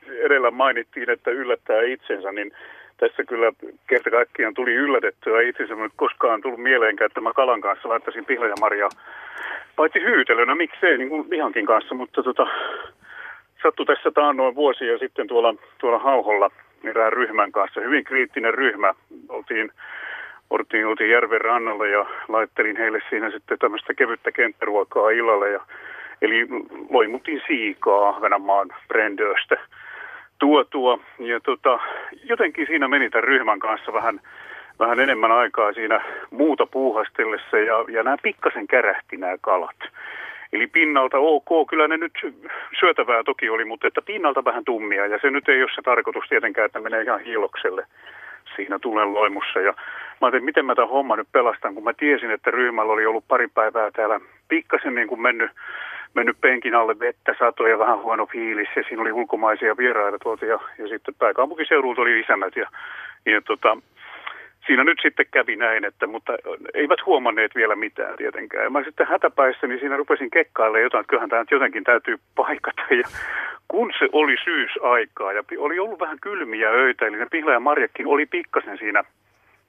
edellä 0.08 0.50
mainittiin, 0.50 1.10
että 1.10 1.30
yllättää 1.30 1.82
itsensä, 1.82 2.32
niin 2.32 2.52
tässä 2.96 3.24
kyllä 3.24 3.52
kerta 3.86 4.10
kaikkiaan 4.10 4.54
tuli 4.54 4.74
yllätettyä 4.74 5.42
itsensä, 5.42 5.74
mutta 5.74 5.96
koskaan 5.96 6.40
tullut 6.40 6.62
mieleenkään, 6.62 7.06
että 7.06 7.20
mä 7.20 7.32
kalan 7.32 7.60
kanssa 7.60 7.88
laittaisin 7.88 8.24
pihlajamarjaa. 8.24 8.90
Paitsi 9.76 10.00
hyytelönä, 10.00 10.54
miksei, 10.54 10.98
niin 10.98 11.08
kuin 11.08 11.26
lihankin 11.30 11.66
kanssa, 11.66 11.94
mutta 11.94 12.22
tota, 12.22 12.46
sattui 13.62 13.86
tässä 13.86 14.10
taannoin 14.10 14.54
vuosia 14.54 14.98
sitten 14.98 15.26
tuolla, 15.26 15.54
tuolla 15.78 15.98
Hauholla 15.98 16.50
erään 16.84 17.12
ryhmän 17.12 17.52
kanssa. 17.52 17.80
Hyvin 17.80 18.04
kriittinen 18.04 18.54
ryhmä. 18.54 18.94
Oltiin, 19.28 19.70
oltiin, 20.50 20.86
oltiin 20.86 21.10
järven 21.10 21.40
rannalla 21.40 21.86
ja 21.86 22.06
laittelin 22.28 22.76
heille 22.76 23.00
siinä 23.10 23.30
sitten 23.30 23.58
tämmöistä 23.58 23.94
kevyttä 23.94 24.32
kenttäruokaa 24.32 25.10
illalle. 25.10 25.50
Ja, 25.50 25.60
eli 26.22 26.46
loimutin 26.90 27.42
siikaa 27.46 28.08
Ahvenanmaan 28.08 28.68
brendöstä 28.88 29.56
tuotua. 30.38 30.98
Ja 31.18 31.40
tota, 31.40 31.78
jotenkin 32.24 32.66
siinä 32.66 32.88
meni 32.88 33.10
tämän 33.10 33.24
ryhmän 33.24 33.58
kanssa 33.58 33.92
vähän, 33.92 34.20
vähän 34.78 35.00
enemmän 35.00 35.32
aikaa 35.32 35.72
siinä 35.72 36.04
muuta 36.30 36.66
puuhastellessa 36.66 37.58
ja, 37.58 37.84
ja 37.88 38.02
nämä 38.02 38.16
pikkasen 38.22 38.66
kärähti 38.66 39.16
nämä 39.16 39.36
kalat. 39.40 39.76
Eli 40.52 40.66
pinnalta 40.66 41.18
ok, 41.18 41.68
kyllä 41.68 41.88
ne 41.88 41.96
nyt 41.96 42.12
syötävää 42.80 43.22
toki 43.24 43.48
oli, 43.48 43.64
mutta 43.64 43.86
että 43.86 44.02
pinnalta 44.02 44.44
vähän 44.44 44.64
tummia 44.64 45.06
ja 45.06 45.18
se 45.22 45.30
nyt 45.30 45.48
ei 45.48 45.62
ole 45.62 45.70
se 45.74 45.82
tarkoitus 45.82 46.24
tietenkään, 46.28 46.66
että 46.66 46.80
menee 46.80 47.02
ihan 47.02 47.20
hiilokselle 47.20 47.86
siinä 48.56 48.78
tulen 48.78 49.14
loimussa. 49.14 49.60
Ja 49.60 49.72
mä 49.72 50.26
ajattelin, 50.26 50.44
miten 50.44 50.64
mä 50.64 50.74
tämän 50.74 50.90
homman 50.90 51.18
nyt 51.18 51.28
pelastan, 51.32 51.74
kun 51.74 51.84
mä 51.84 51.92
tiesin, 51.92 52.30
että 52.30 52.50
ryhmällä 52.50 52.92
oli 52.92 53.06
ollut 53.06 53.24
pari 53.28 53.48
päivää 53.54 53.90
täällä 53.90 54.20
pikkasen 54.48 54.94
niin 54.94 55.08
kuin 55.08 55.22
mennyt 55.22 55.50
mennyt 56.14 56.40
penkin 56.40 56.74
alle 56.74 56.98
vettä, 56.98 57.34
satoi 57.38 57.70
ja 57.70 57.78
vähän 57.78 58.02
huono 58.02 58.26
fiilis 58.26 58.68
ja 58.76 58.82
siinä 58.82 59.02
oli 59.02 59.12
ulkomaisia 59.12 59.76
vieraita 59.76 60.18
tuolta 60.18 60.44
ja, 60.44 60.58
ja 60.78 60.88
sitten 60.88 61.14
pääkaupunkiseudulta 61.14 62.00
oli 62.00 62.20
isännät 62.20 62.56
ja, 62.56 62.68
ja 63.26 63.40
tota, 63.40 63.76
siinä 64.66 64.84
nyt 64.84 64.98
sitten 65.02 65.26
kävi 65.30 65.56
näin, 65.56 65.84
että, 65.84 66.06
mutta 66.06 66.32
eivät 66.74 67.06
huomanneet 67.06 67.54
vielä 67.54 67.76
mitään 67.76 68.16
tietenkään. 68.16 68.64
Ja 68.64 68.70
mä 68.70 68.84
sitten 68.84 69.06
hätäpäissä, 69.06 69.66
niin 69.66 69.80
siinä 69.80 69.96
rupesin 69.96 70.30
kekkailemaan 70.30 70.82
jotain, 70.82 71.00
että 71.00 71.10
kyllähän 71.10 71.30
tämä 71.30 71.44
jotenkin 71.50 71.84
täytyy 71.84 72.18
paikata. 72.34 72.82
Ja 72.90 73.08
kun 73.68 73.92
se 73.98 74.08
oli 74.12 74.36
syysaikaa 74.44 75.32
ja 75.32 75.42
oli 75.58 75.78
ollut 75.78 76.00
vähän 76.00 76.18
kylmiä 76.20 76.70
öitä, 76.70 77.06
eli 77.06 77.16
ne 77.16 77.26
pihla 77.30 77.52
ja 77.52 77.60
marjakin 77.60 78.06
oli 78.06 78.26
pikkasen 78.26 78.78
siinä, 78.78 79.04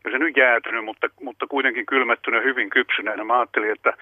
ja 0.04 0.12
se 0.12 0.18
nyt 0.20 0.38
jäätynyt, 0.38 0.86
mutta, 0.86 1.08
mutta 1.22 1.48
kuitenkin 1.48 1.86
kylmettyneen 1.86 2.44
hyvin 2.44 2.70
kypsyneenä. 2.70 3.24
Mä 3.24 3.40
ajattelin, 3.40 3.72
että 3.72 3.94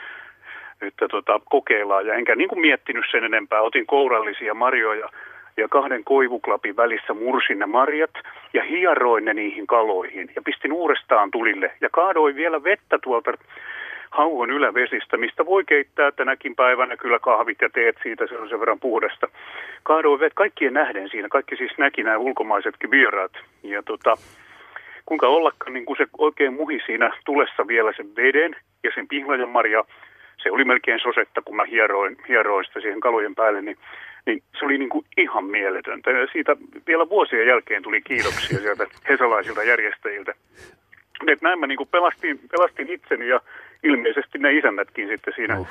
että 0.81 1.07
tota, 1.07 1.39
kokeillaan. 1.49 2.05
Ja 2.05 2.13
enkä 2.13 2.35
niin 2.35 2.49
kuin 2.49 2.61
miettinyt 2.61 3.05
sen 3.11 3.23
enempää. 3.23 3.61
Otin 3.61 3.85
kourallisia 3.85 4.53
marjoja 4.53 5.09
ja 5.57 5.67
kahden 5.67 6.03
koivuklapin 6.03 6.77
välissä 6.77 7.13
mursin 7.13 7.59
ne 7.59 7.65
marjat 7.65 8.11
ja 8.53 8.63
hieroin 8.63 9.25
ne 9.25 9.33
niihin 9.33 9.67
kaloihin 9.67 10.31
ja 10.35 10.41
pistin 10.45 10.73
uudestaan 10.73 11.31
tulille 11.31 11.71
ja 11.81 11.89
kaadoin 11.91 12.35
vielä 12.35 12.63
vettä 12.63 12.99
tuolta 13.03 13.33
hauhon 14.09 14.51
ylävesistä, 14.51 15.17
mistä 15.17 15.45
voi 15.45 15.63
keittää 15.65 16.11
tänäkin 16.11 16.55
päivänä 16.55 16.97
kyllä 16.97 17.19
kahvit 17.19 17.61
ja 17.61 17.69
teet 17.69 17.97
siitä, 18.03 18.27
se 18.27 18.37
on 18.37 18.49
sen 18.49 18.59
verran 18.59 18.79
puhdasta. 18.79 19.27
Kaadoin 19.83 20.19
vettä 20.19 20.35
kaikkien 20.35 20.73
nähden 20.73 21.09
siinä, 21.09 21.29
kaikki 21.29 21.55
siis 21.55 21.77
näki 21.77 22.03
nämä 22.03 22.17
ulkomaisetkin 22.17 22.91
vieraat. 22.91 23.31
Ja 23.63 23.83
tota, 23.83 24.17
kuinka 25.05 25.27
ollakaan, 25.27 25.73
niin 25.73 25.85
kun 25.85 25.97
se 25.97 26.05
oikein 26.17 26.53
muhi 26.53 26.79
siinä 26.85 27.11
tulessa 27.25 27.67
vielä 27.67 27.93
sen 27.97 28.15
veden 28.15 28.55
ja 28.83 28.91
sen 28.95 29.07
pihlajan 29.07 29.49
marja 29.49 29.83
se 30.43 30.51
oli 30.51 30.65
melkein 30.65 30.99
sosetta, 30.99 31.41
kun 31.41 31.55
mä 31.55 31.65
hieroin, 31.65 32.17
hieroin 32.27 32.65
sitä 32.65 32.79
siihen 32.79 32.99
kalojen 32.99 33.35
päälle, 33.35 33.61
niin, 33.61 33.77
niin 34.25 34.43
se 34.59 34.65
oli 34.65 34.77
niin 34.77 34.89
kuin 34.89 35.05
ihan 35.17 35.45
mieletöntä. 35.45 36.11
Ja 36.11 36.27
siitä 36.31 36.55
vielä 36.87 37.09
vuosien 37.09 37.47
jälkeen 37.47 37.83
tuli 37.83 38.01
kiitoksia 38.01 38.59
sieltä 38.59 38.85
hesalaisilta 39.09 39.63
järjestäjiltä. 39.63 40.33
Et 41.27 41.41
näin 41.41 41.59
mä 41.59 41.67
niin 41.67 41.77
kuin 41.77 41.89
pelastin, 41.89 42.39
pelastin 42.51 42.89
itseni 42.89 43.27
ja 43.27 43.39
ilmeisesti 43.83 44.37
ne 44.37 44.53
isännätkin 44.53 45.07
sitten 45.07 45.33
siinä 45.35 45.55
Oho. 45.55 45.67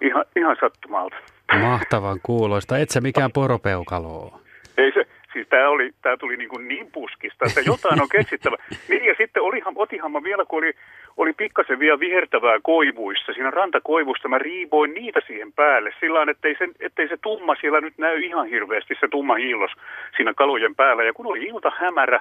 ihan, 0.00 0.24
ihan 0.36 0.56
sattumalta. 0.60 1.16
Mahtavan 1.60 2.18
kuuloista. 2.22 2.78
Et 2.78 2.90
sä 2.90 3.00
mikään 3.00 3.32
poropeukalo 3.32 4.08
ole. 4.08 4.40
Ei 4.78 4.92
se, 4.92 5.06
siis 5.32 5.48
tämä, 5.48 5.68
oli, 5.68 5.90
tämä 6.02 6.16
tuli 6.16 6.36
niin, 6.36 6.48
kuin 6.48 6.68
niin 6.68 6.90
puskista, 6.92 7.44
että 7.46 7.60
jotain 7.60 8.02
on 8.02 8.08
keksittävä. 8.08 8.56
Niin, 8.88 9.04
ja 9.04 9.14
sitten 9.18 9.42
olihan, 9.42 9.74
otinhan 9.76 10.12
mä 10.12 10.22
vielä, 10.22 10.44
kun 10.44 10.58
oli, 10.58 10.72
oli 11.20 11.32
pikkasen 11.32 11.78
vielä 11.78 12.00
vihertävää 12.00 12.58
koivuissa, 12.62 13.32
siinä 13.32 13.50
rantakoivusta 13.50 14.28
mä 14.28 14.38
riivoin 14.38 14.94
niitä 14.94 15.20
siihen 15.26 15.52
päälle, 15.52 15.90
sillä 16.00 16.14
tavalla, 16.14 16.30
ettei 16.30 16.56
se, 16.58 16.68
ettei 16.80 17.08
se 17.08 17.16
tumma 17.16 17.54
siellä 17.60 17.80
nyt 17.80 17.98
näy 17.98 18.20
ihan 18.20 18.46
hirveästi, 18.46 18.94
se 19.00 19.08
tumma 19.08 19.34
hiilos 19.34 19.70
siinä 20.16 20.34
kalojen 20.34 20.74
päällä. 20.74 21.04
Ja 21.04 21.12
kun 21.12 21.26
oli 21.26 21.42
ilta 21.42 21.72
hämärä, 21.76 22.20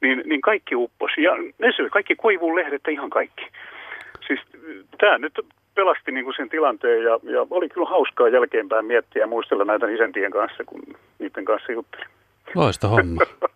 niin, 0.00 0.22
niin 0.26 0.40
kaikki 0.40 0.74
upposi. 0.76 1.22
Ja 1.22 1.32
ne 1.58 1.72
söi 1.76 1.90
kaikki 1.90 2.16
koivun 2.16 2.56
lehdet 2.56 2.88
ihan 2.88 3.10
kaikki. 3.10 3.46
Siis 4.26 4.40
tämä 4.98 5.18
nyt 5.18 5.32
pelasti 5.74 6.12
niin 6.12 6.24
kuin 6.24 6.36
sen 6.36 6.48
tilanteen 6.48 7.02
ja, 7.02 7.18
ja 7.22 7.46
oli 7.50 7.68
kyllä 7.68 7.88
hauskaa 7.88 8.28
jälkeenpäin 8.28 8.86
miettiä 8.86 9.22
ja 9.22 9.26
muistella 9.26 9.64
näitä 9.64 9.88
isäntien 9.88 10.32
kanssa, 10.32 10.64
kun 10.64 10.82
niiden 11.18 11.44
kanssa 11.44 11.72
juttelin. 11.72 12.06
Loista 12.54 12.88
homma. 12.88 13.20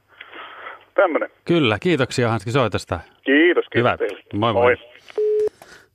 Tämmöinen. 1.02 1.30
Kyllä, 1.44 1.78
kiitoksia 1.78 2.28
Hanski 2.28 2.50
soitosta. 2.50 3.00
Kiitos, 3.24 3.64
kiitos 3.72 3.74
Hyvä. 3.74 3.96
teille. 3.96 4.22
Moi 4.34 4.52
moi. 4.52 4.76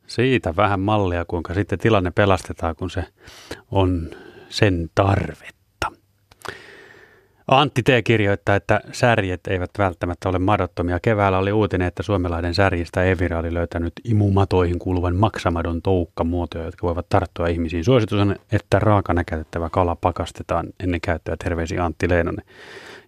Siitä 0.08 0.56
vähän 0.56 0.80
mallia, 0.80 1.26
kuinka 1.26 1.54
sitten 1.54 1.80
tilanne 1.80 2.12
pelastetaan, 2.16 2.76
kun 2.76 2.90
se 2.90 3.04
on 3.72 4.10
sen 4.50 4.90
tarvetta. 4.96 5.92
Antti 7.48 7.84
T. 7.84 7.88
kirjoittaa, 8.04 8.56
että 8.56 8.82
särjet 8.92 9.48
eivät 9.48 9.70
välttämättä 9.78 10.30
ole 10.30 10.40
madottomia. 10.40 11.00
Keväällä 11.00 11.38
oli 11.38 11.52
uutinen, 11.52 11.88
että 11.88 12.04
suomalainen 12.04 12.54
särjistä 12.54 13.04
Evira 13.04 13.40
oli 13.40 13.54
löytänyt 13.54 13.94
imumatoihin 14.04 14.80
kuuluvan 14.80 15.16
maksamadon 15.16 15.82
toukkamuotoja, 15.82 16.66
jotka 16.66 16.88
voivat 16.88 17.10
tarttua 17.10 17.48
ihmisiin. 17.48 17.84
Suositus 17.84 18.20
on, 18.20 18.36
että 18.52 18.80
raakana 18.80 19.24
käytettävä 19.24 19.70
kala 19.70 19.96
pakastetaan 19.96 20.68
ennen 20.84 21.02
käyttöä. 21.02 21.36
Terveisiin 21.44 21.82
Antti 21.82 22.10
Leenonen. 22.10 22.46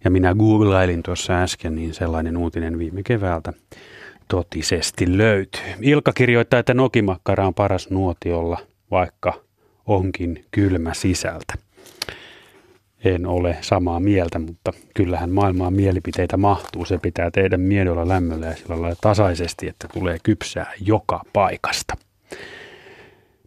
Ja 0.06 0.12
minä 0.12 0.36
googlailin 0.36 1.04
tuossa 1.04 1.34
äsken, 1.42 1.76
niin 1.76 1.94
sellainen 1.94 2.38
uutinen 2.38 2.80
viime 2.80 3.04
keväältä 3.04 3.54
totisesti 4.28 5.18
löytyy. 5.18 5.62
Ilkka 5.82 6.14
kirjoittaa, 6.14 6.60
että 6.60 6.74
nokimakkara 6.74 7.48
on 7.48 7.54
paras 7.54 7.90
nuotiolla, 7.90 8.58
vaikka 8.92 9.34
onkin 9.86 10.46
kylmä 10.52 10.94
sisältä. 10.94 11.54
En 13.04 13.26
ole 13.26 13.58
samaa 13.62 14.00
mieltä, 14.00 14.40
mutta 14.40 14.72
kyllähän 14.94 15.30
maailmaan 15.30 15.74
mielipiteitä 15.74 16.38
mahtuu. 16.38 16.86
Se 16.86 16.98
pitää 16.98 17.32
tehdä 17.32 17.58
miedolla 17.58 18.08
lämmöllä 18.08 18.46
ja 18.46 18.56
sillä 18.56 18.82
lailla 18.82 18.98
tasaisesti, 19.02 19.68
että 19.68 19.88
tulee 19.94 20.18
kypsää 20.24 20.74
joka 20.82 21.22
paikasta. 21.34 21.98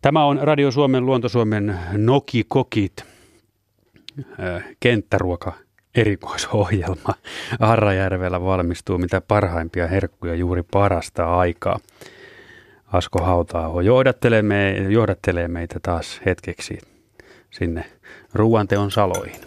Tämä 0.03 0.25
on 0.25 0.39
Radio 0.43 0.71
Suomen 0.71 1.07
Luontosuomen 1.07 1.79
Noki 1.93 2.45
Kokit 2.49 3.05
kenttäruoka 4.81 5.53
erikoisohjelma. 5.95 7.15
Harrajärvellä 7.61 8.41
valmistuu 8.41 8.99
mitä 8.99 9.21
parhaimpia 9.21 9.87
herkkuja 9.87 10.35
juuri 10.35 10.63
parasta 10.63 11.39
aikaa. 11.39 11.79
Asko 12.93 13.25
Hautaaho 13.25 13.81
johdattelee, 13.81 14.43
me, 14.43 14.77
johdattelee 14.77 15.49
meitä 15.49 15.81
taas 15.83 16.21
hetkeksi 16.27 16.79
sinne 17.51 17.85
ruoanteon 18.35 18.91
saloihin. 18.91 19.41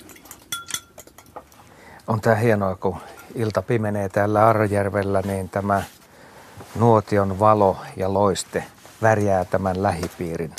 On 2.07 2.21
tämä 2.21 2.35
hienoa, 2.35 2.75
kun 2.75 2.97
ilta 3.35 3.61
pimenee 3.61 4.09
täällä 4.09 4.47
Arrajärvellä, 4.47 5.21
niin 5.25 5.49
tämä 5.49 5.83
nuotion 6.75 7.39
valo 7.39 7.77
ja 7.97 8.13
loiste 8.13 8.63
värjää 9.01 9.45
tämän 9.45 9.83
lähipiirin 9.83 10.55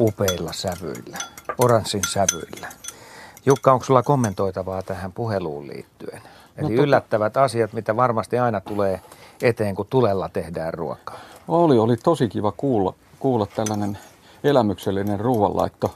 upeilla 0.00 0.52
sävyillä, 0.52 1.18
oranssin 1.58 2.02
sävyillä. 2.08 2.81
Jukka, 3.46 3.72
onko 3.72 3.84
sulla 3.84 4.02
kommentoitavaa 4.02 4.82
tähän 4.82 5.12
puheluun 5.12 5.66
liittyen? 5.66 6.22
Eli 6.56 6.68
tota- 6.68 6.82
yllättävät 6.82 7.36
asiat, 7.36 7.72
mitä 7.72 7.96
varmasti 7.96 8.38
aina 8.38 8.60
tulee 8.60 9.00
eteen, 9.42 9.74
kun 9.74 9.86
tulella 9.90 10.28
tehdään 10.28 10.74
ruokaa. 10.74 11.20
Oli, 11.48 11.78
oli 11.78 11.96
tosi 11.96 12.28
kiva 12.28 12.52
kuulla, 12.52 12.94
kuulla 13.18 13.46
tällainen 13.46 13.98
elämyksellinen 14.44 15.20
ruoanlaitto 15.20 15.94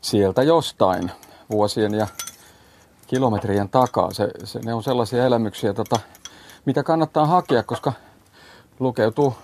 sieltä 0.00 0.42
jostain 0.42 1.10
vuosien 1.50 1.94
ja 1.94 2.06
kilometrien 3.06 3.68
takaa. 3.68 4.10
Se, 4.12 4.28
se, 4.44 4.60
ne 4.64 4.74
on 4.74 4.82
sellaisia 4.82 5.26
elämyksiä, 5.26 5.72
tota, 5.72 5.98
mitä 6.64 6.82
kannattaa 6.82 7.26
hakea, 7.26 7.62
koska 7.62 7.92
lukeutuu 8.80 9.34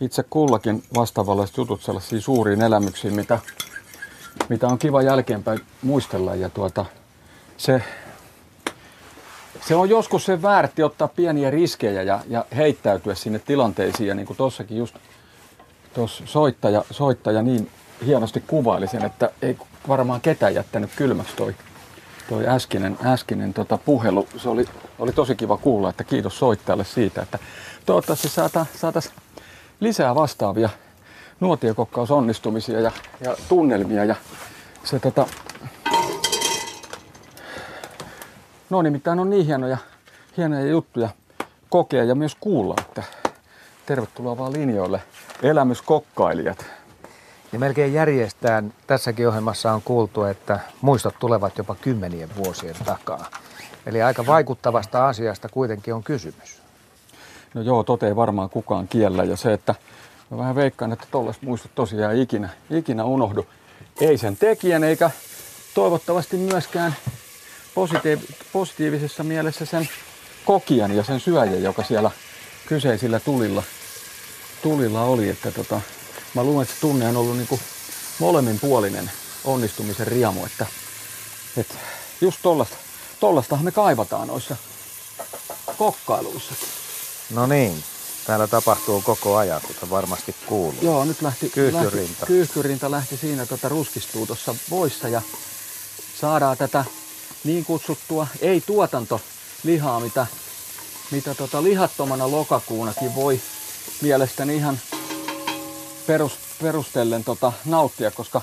itse 0.00 0.22
kullakin 0.30 0.82
vastaavalliset 0.94 1.56
jutut 1.56 1.82
sellaisiin 1.82 2.22
suuriin 2.22 2.62
elämyksiin, 2.62 3.14
mitä, 3.14 3.38
mitä 4.48 4.66
on 4.66 4.78
kiva 4.78 5.02
jälkeenpäin 5.02 5.60
muistella. 5.82 6.34
Ja 6.34 6.48
tuota, 6.48 6.86
se, 7.56 7.82
se 9.66 9.74
on 9.74 9.90
joskus 9.90 10.24
se 10.24 10.42
väärti 10.42 10.82
ottaa 10.82 11.08
pieniä 11.08 11.50
riskejä 11.50 12.02
ja, 12.02 12.20
ja 12.28 12.44
heittäytyä 12.56 13.14
sinne 13.14 13.38
tilanteisiin. 13.38 14.08
Ja 14.08 14.14
niin 14.14 14.26
kuin 14.26 14.36
tuossakin 14.36 14.78
just 14.78 14.94
tuossa 15.94 16.24
soittaja, 16.26 16.84
soittaja 16.90 17.42
niin 17.42 17.70
hienosti 18.06 18.44
kuvaili 18.46 18.86
sen, 18.86 19.04
että 19.04 19.30
ei 19.42 19.58
varmaan 19.88 20.20
ketään 20.20 20.54
jättänyt 20.54 20.90
kylmäksi 20.96 21.36
toi, 21.36 21.54
toi 22.28 22.48
äskinen, 22.48 22.98
äskinen 23.04 23.54
tota 23.54 23.78
puhelu. 23.78 24.28
Se 24.36 24.48
oli, 24.48 24.64
oli 24.98 25.12
tosi 25.12 25.34
kiva 25.34 25.56
kuulla, 25.56 25.90
että 25.90 26.04
kiitos 26.04 26.38
soittajalle 26.38 26.84
siitä, 26.84 27.22
että 27.22 27.38
toivottavasti 27.86 28.28
saata, 28.28 28.66
saatais 28.76 29.10
lisää 29.80 30.14
vastaavia 30.14 30.68
nuotiokokkausonnistumisia 31.40 32.80
ja, 32.80 32.92
ja 33.20 33.36
tunnelmia. 33.48 34.04
Ja 34.04 34.14
se 34.84 34.98
tota, 34.98 35.26
no 38.70 38.82
nimittäin 38.82 39.18
on 39.18 39.30
niin 39.30 39.46
hienoja, 39.46 39.78
hienoja 40.36 40.66
juttuja 40.66 41.08
kokea 41.68 42.04
ja 42.04 42.14
myös 42.14 42.36
kuulla, 42.40 42.74
että 42.80 43.02
tervetuloa 43.86 44.38
vaan 44.38 44.52
linjoille 44.52 45.02
elämyskokkailijat. 45.42 46.66
Ja 47.52 47.58
melkein 47.58 47.92
järjestään 47.92 48.72
tässäkin 48.86 49.28
ohjelmassa 49.28 49.72
on 49.72 49.82
kuultu, 49.82 50.24
että 50.24 50.60
muistot 50.80 51.14
tulevat 51.18 51.58
jopa 51.58 51.74
kymmenien 51.74 52.28
vuosien 52.36 52.74
takaa. 52.84 53.26
Eli 53.86 54.02
aika 54.02 54.26
vaikuttavasta 54.26 55.08
asiasta 55.08 55.48
kuitenkin 55.48 55.94
on 55.94 56.02
kysymys. 56.02 56.62
No 57.54 57.62
joo, 57.62 57.82
tote 57.82 58.06
ei 58.06 58.16
varmaan 58.16 58.50
kukaan 58.50 58.88
kiellä 58.88 59.24
ja 59.24 59.36
se, 59.36 59.52
että 59.52 59.74
mä 60.30 60.36
vähän 60.36 60.54
veikkaan, 60.54 60.92
että 60.92 61.06
tollaiset 61.10 61.42
muistot 61.42 61.74
tosiaan 61.74 62.16
ikinä, 62.16 62.48
ikinä 62.70 63.04
unohdu. 63.04 63.46
Ei 64.00 64.18
sen 64.18 64.36
tekijän 64.36 64.84
eikä 64.84 65.10
toivottavasti 65.74 66.36
myöskään 66.36 66.96
positiiv- 67.74 68.34
positiivisessa 68.52 69.24
mielessä 69.24 69.66
sen 69.66 69.88
kokijan 70.44 70.96
ja 70.96 71.04
sen 71.04 71.20
syöjän, 71.20 71.62
joka 71.62 71.82
siellä 71.82 72.10
kyseisillä 72.66 73.20
tulilla, 73.20 73.62
tulilla 74.62 75.02
oli. 75.02 75.28
Että 75.28 75.50
tota, 75.50 75.80
mä 76.34 76.44
luulen, 76.44 76.62
että 76.62 76.74
se 76.74 76.80
tunne 76.80 77.08
on 77.08 77.16
ollut 77.16 77.36
niinku 77.36 77.60
molemminpuolinen 78.18 79.10
onnistumisen 79.44 80.06
riemu, 80.06 80.44
että, 80.44 80.66
että 81.56 81.74
just 82.20 82.38
tollasta, 82.42 82.76
tollastahan 83.20 83.64
me 83.64 83.72
kaivataan 83.72 84.28
noissa 84.28 84.56
kokkailuissa. 85.78 86.54
No 87.34 87.46
niin, 87.46 87.84
täällä 88.30 88.46
tapahtuu 88.46 89.02
koko 89.02 89.36
ajan, 89.36 89.60
kuten 89.66 89.90
varmasti 89.90 90.34
kuuluu. 90.46 90.78
Joo, 90.82 91.04
nyt 91.04 91.22
lähti 91.22 91.50
Kyyhkyrinta. 91.50 92.10
Lähti, 92.12 92.26
kyyhkyrinta 92.26 92.90
lähti 92.90 93.16
siinä 93.16 93.46
tota, 93.46 93.68
ruskistuu 93.68 94.26
tuossa 94.26 94.54
voissa 94.70 95.08
ja 95.08 95.22
saadaan 96.20 96.56
tätä 96.56 96.84
niin 97.44 97.64
kutsuttua 97.64 98.26
ei-tuotantolihaa, 98.40 100.00
mitä, 100.00 100.26
mitä 101.10 101.34
tota, 101.34 101.62
lihattomana 101.62 102.30
lokakuunakin 102.30 103.14
voi 103.14 103.40
mielestäni 104.00 104.56
ihan 104.56 104.80
perus, 106.06 106.32
perustellen 106.62 107.24
tota, 107.24 107.52
nauttia, 107.64 108.10
koska 108.10 108.42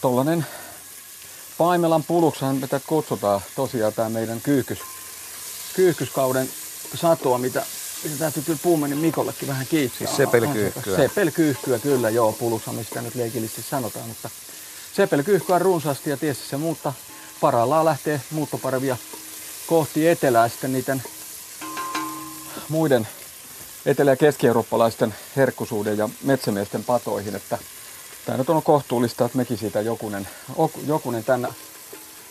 tollanen 0.00 0.46
Paimelan 1.58 2.04
puluksahan 2.04 2.56
mitä 2.56 2.80
kutsutaan 2.86 3.40
tosiaan 3.56 3.92
tämä 3.92 4.08
meidän 4.08 4.40
kyyhkys, 4.40 4.78
kyyhkyskauden 5.74 6.48
satoa, 6.94 7.38
mitä, 7.38 7.62
mitä 8.04 8.16
täytyy 8.18 8.42
kyllä 8.42 8.58
Puumenin 8.62 8.98
Mikollekin 8.98 9.48
vähän 9.48 9.66
kiittää. 9.66 9.98
Siis 9.98 10.16
sepelkyyhkyä. 10.16 10.96
Sepelkyyhkyä 10.96 11.78
kyllä, 11.78 12.10
joo, 12.10 12.32
puluksa, 12.32 12.72
mistä 12.72 13.02
nyt 13.02 13.14
leikillisesti 13.14 13.62
sanotaan, 13.62 14.08
mutta 14.08 14.30
sepelkyyhkyä 14.92 15.54
on 15.54 15.60
runsaasti 15.60 16.10
ja 16.10 16.16
tietysti 16.16 16.48
se 16.48 16.56
muutta 16.56 16.92
parhaillaan 17.40 17.84
lähtee 17.84 18.20
muuttoparvia 18.30 18.96
kohti 19.66 20.08
etelää 20.08 20.48
sitten 20.48 20.72
niiden 20.72 21.02
muiden 22.68 23.08
etelä- 23.86 24.10
ja 24.10 24.16
keski-eurooppalaisten 24.16 25.14
herkkusuuden 25.36 25.98
ja 25.98 26.08
metsämiesten 26.22 26.84
patoihin, 26.84 27.34
että 27.34 27.58
tämä 28.26 28.38
nyt 28.38 28.50
on 28.50 28.62
kohtuullista, 28.62 29.24
että 29.24 29.38
mekin 29.38 29.58
siitä 29.58 29.80
jokunen, 29.80 30.28
ok- 30.56 30.86
jokunen 30.86 31.24
tänne 31.24 31.48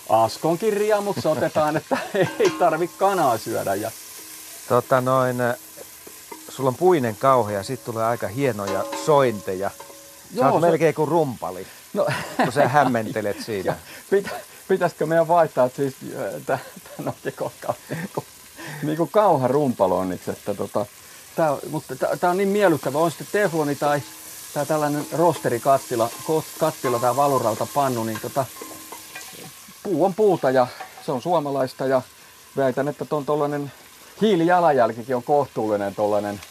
Askonkin 0.09 0.73
riamuksi 0.73 1.27
otetaan, 1.27 1.77
että 1.77 1.97
ei 2.39 2.49
tarvi 2.59 2.87
kanaa 2.87 3.37
syödä. 3.37 3.75
Ja 3.75 3.91
Tota 4.69 5.01
noin, 5.01 5.37
sulla 6.49 6.67
on 6.67 6.75
puinen 6.75 7.15
kauhe 7.15 7.53
ja 7.53 7.63
sitten 7.63 7.85
tulee 7.93 8.05
aika 8.05 8.27
hienoja 8.27 8.83
sointeja. 9.05 9.69
Sä 9.69 9.83
Joo, 10.33 10.51
oot 10.51 10.61
se- 10.61 10.67
melkein 10.67 10.95
kuin 10.95 11.07
rumpali, 11.07 11.67
No, 11.93 12.07
kun 12.43 12.51
sä 12.51 12.67
hämmentelet 12.67 13.37
siinä. 13.45 13.75
Pitä, 14.09 14.29
pitäisikö 14.67 15.05
meidän 15.05 15.27
vaihtaa 15.27 15.65
että 15.65 15.75
siis 15.77 15.95
tämän 16.45 16.61
niin 17.23 17.35
kuin, 17.37 18.97
kuin 18.97 19.09
kauharumpalonniksi, 19.09 20.31
että 20.31 20.53
tota, 20.53 20.85
tää, 21.35 21.51
on- 21.51 21.59
mutta 21.69 21.95
tämä 22.19 22.31
on 22.31 22.37
niin 22.37 22.49
miellyttävä, 22.49 22.97
on 22.99 23.11
sitten 23.11 23.27
tefloni 23.31 23.75
tai 23.75 24.01
tää 24.53 24.65
tällainen 24.65 25.05
rosterikattila, 25.11 26.09
kattila 26.59 26.99
tai 26.99 27.15
valurauta-pannu, 27.15 28.03
niin 28.03 28.19
tota, 28.21 28.45
puu 29.83 30.05
on 30.05 30.13
puuta 30.13 30.51
ja 30.51 30.67
se 31.05 31.11
on 31.11 31.21
suomalaista 31.21 31.85
ja 31.85 32.01
väitän, 32.57 32.87
että 32.87 33.05
tuon 33.05 33.25
tuollainen 33.25 33.71
hiilijalanjälkikin 34.21 35.15
on 35.15 35.23
kohtuullinen 35.23 35.95
tuollainen 35.95 36.41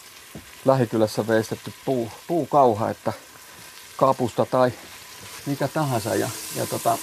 lähikylässä 0.64 1.26
veistetty 1.26 1.72
puu, 1.84 2.10
puukauha, 2.26 2.90
että 2.90 3.12
kapusta 3.96 4.46
tai 4.46 4.72
mikä 5.46 5.68
tahansa 5.68 6.14
ja, 6.14 6.28
ja 6.56 6.66
tota, 6.66 6.98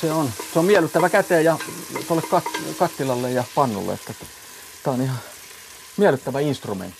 se 0.00 0.12
on, 0.12 0.30
se 0.52 0.58
on 0.58 0.64
miellyttävä 0.64 1.08
käteen 1.08 1.44
ja 1.44 1.58
tuolle 2.08 2.22
kat, 2.30 2.44
kattilalle 2.78 3.30
ja 3.30 3.44
pannulle, 3.54 3.92
että 3.92 4.14
tämä 4.82 4.94
on 4.94 5.02
ihan 5.02 5.18
miellyttävä 5.96 6.40
instrumentti. 6.40 6.98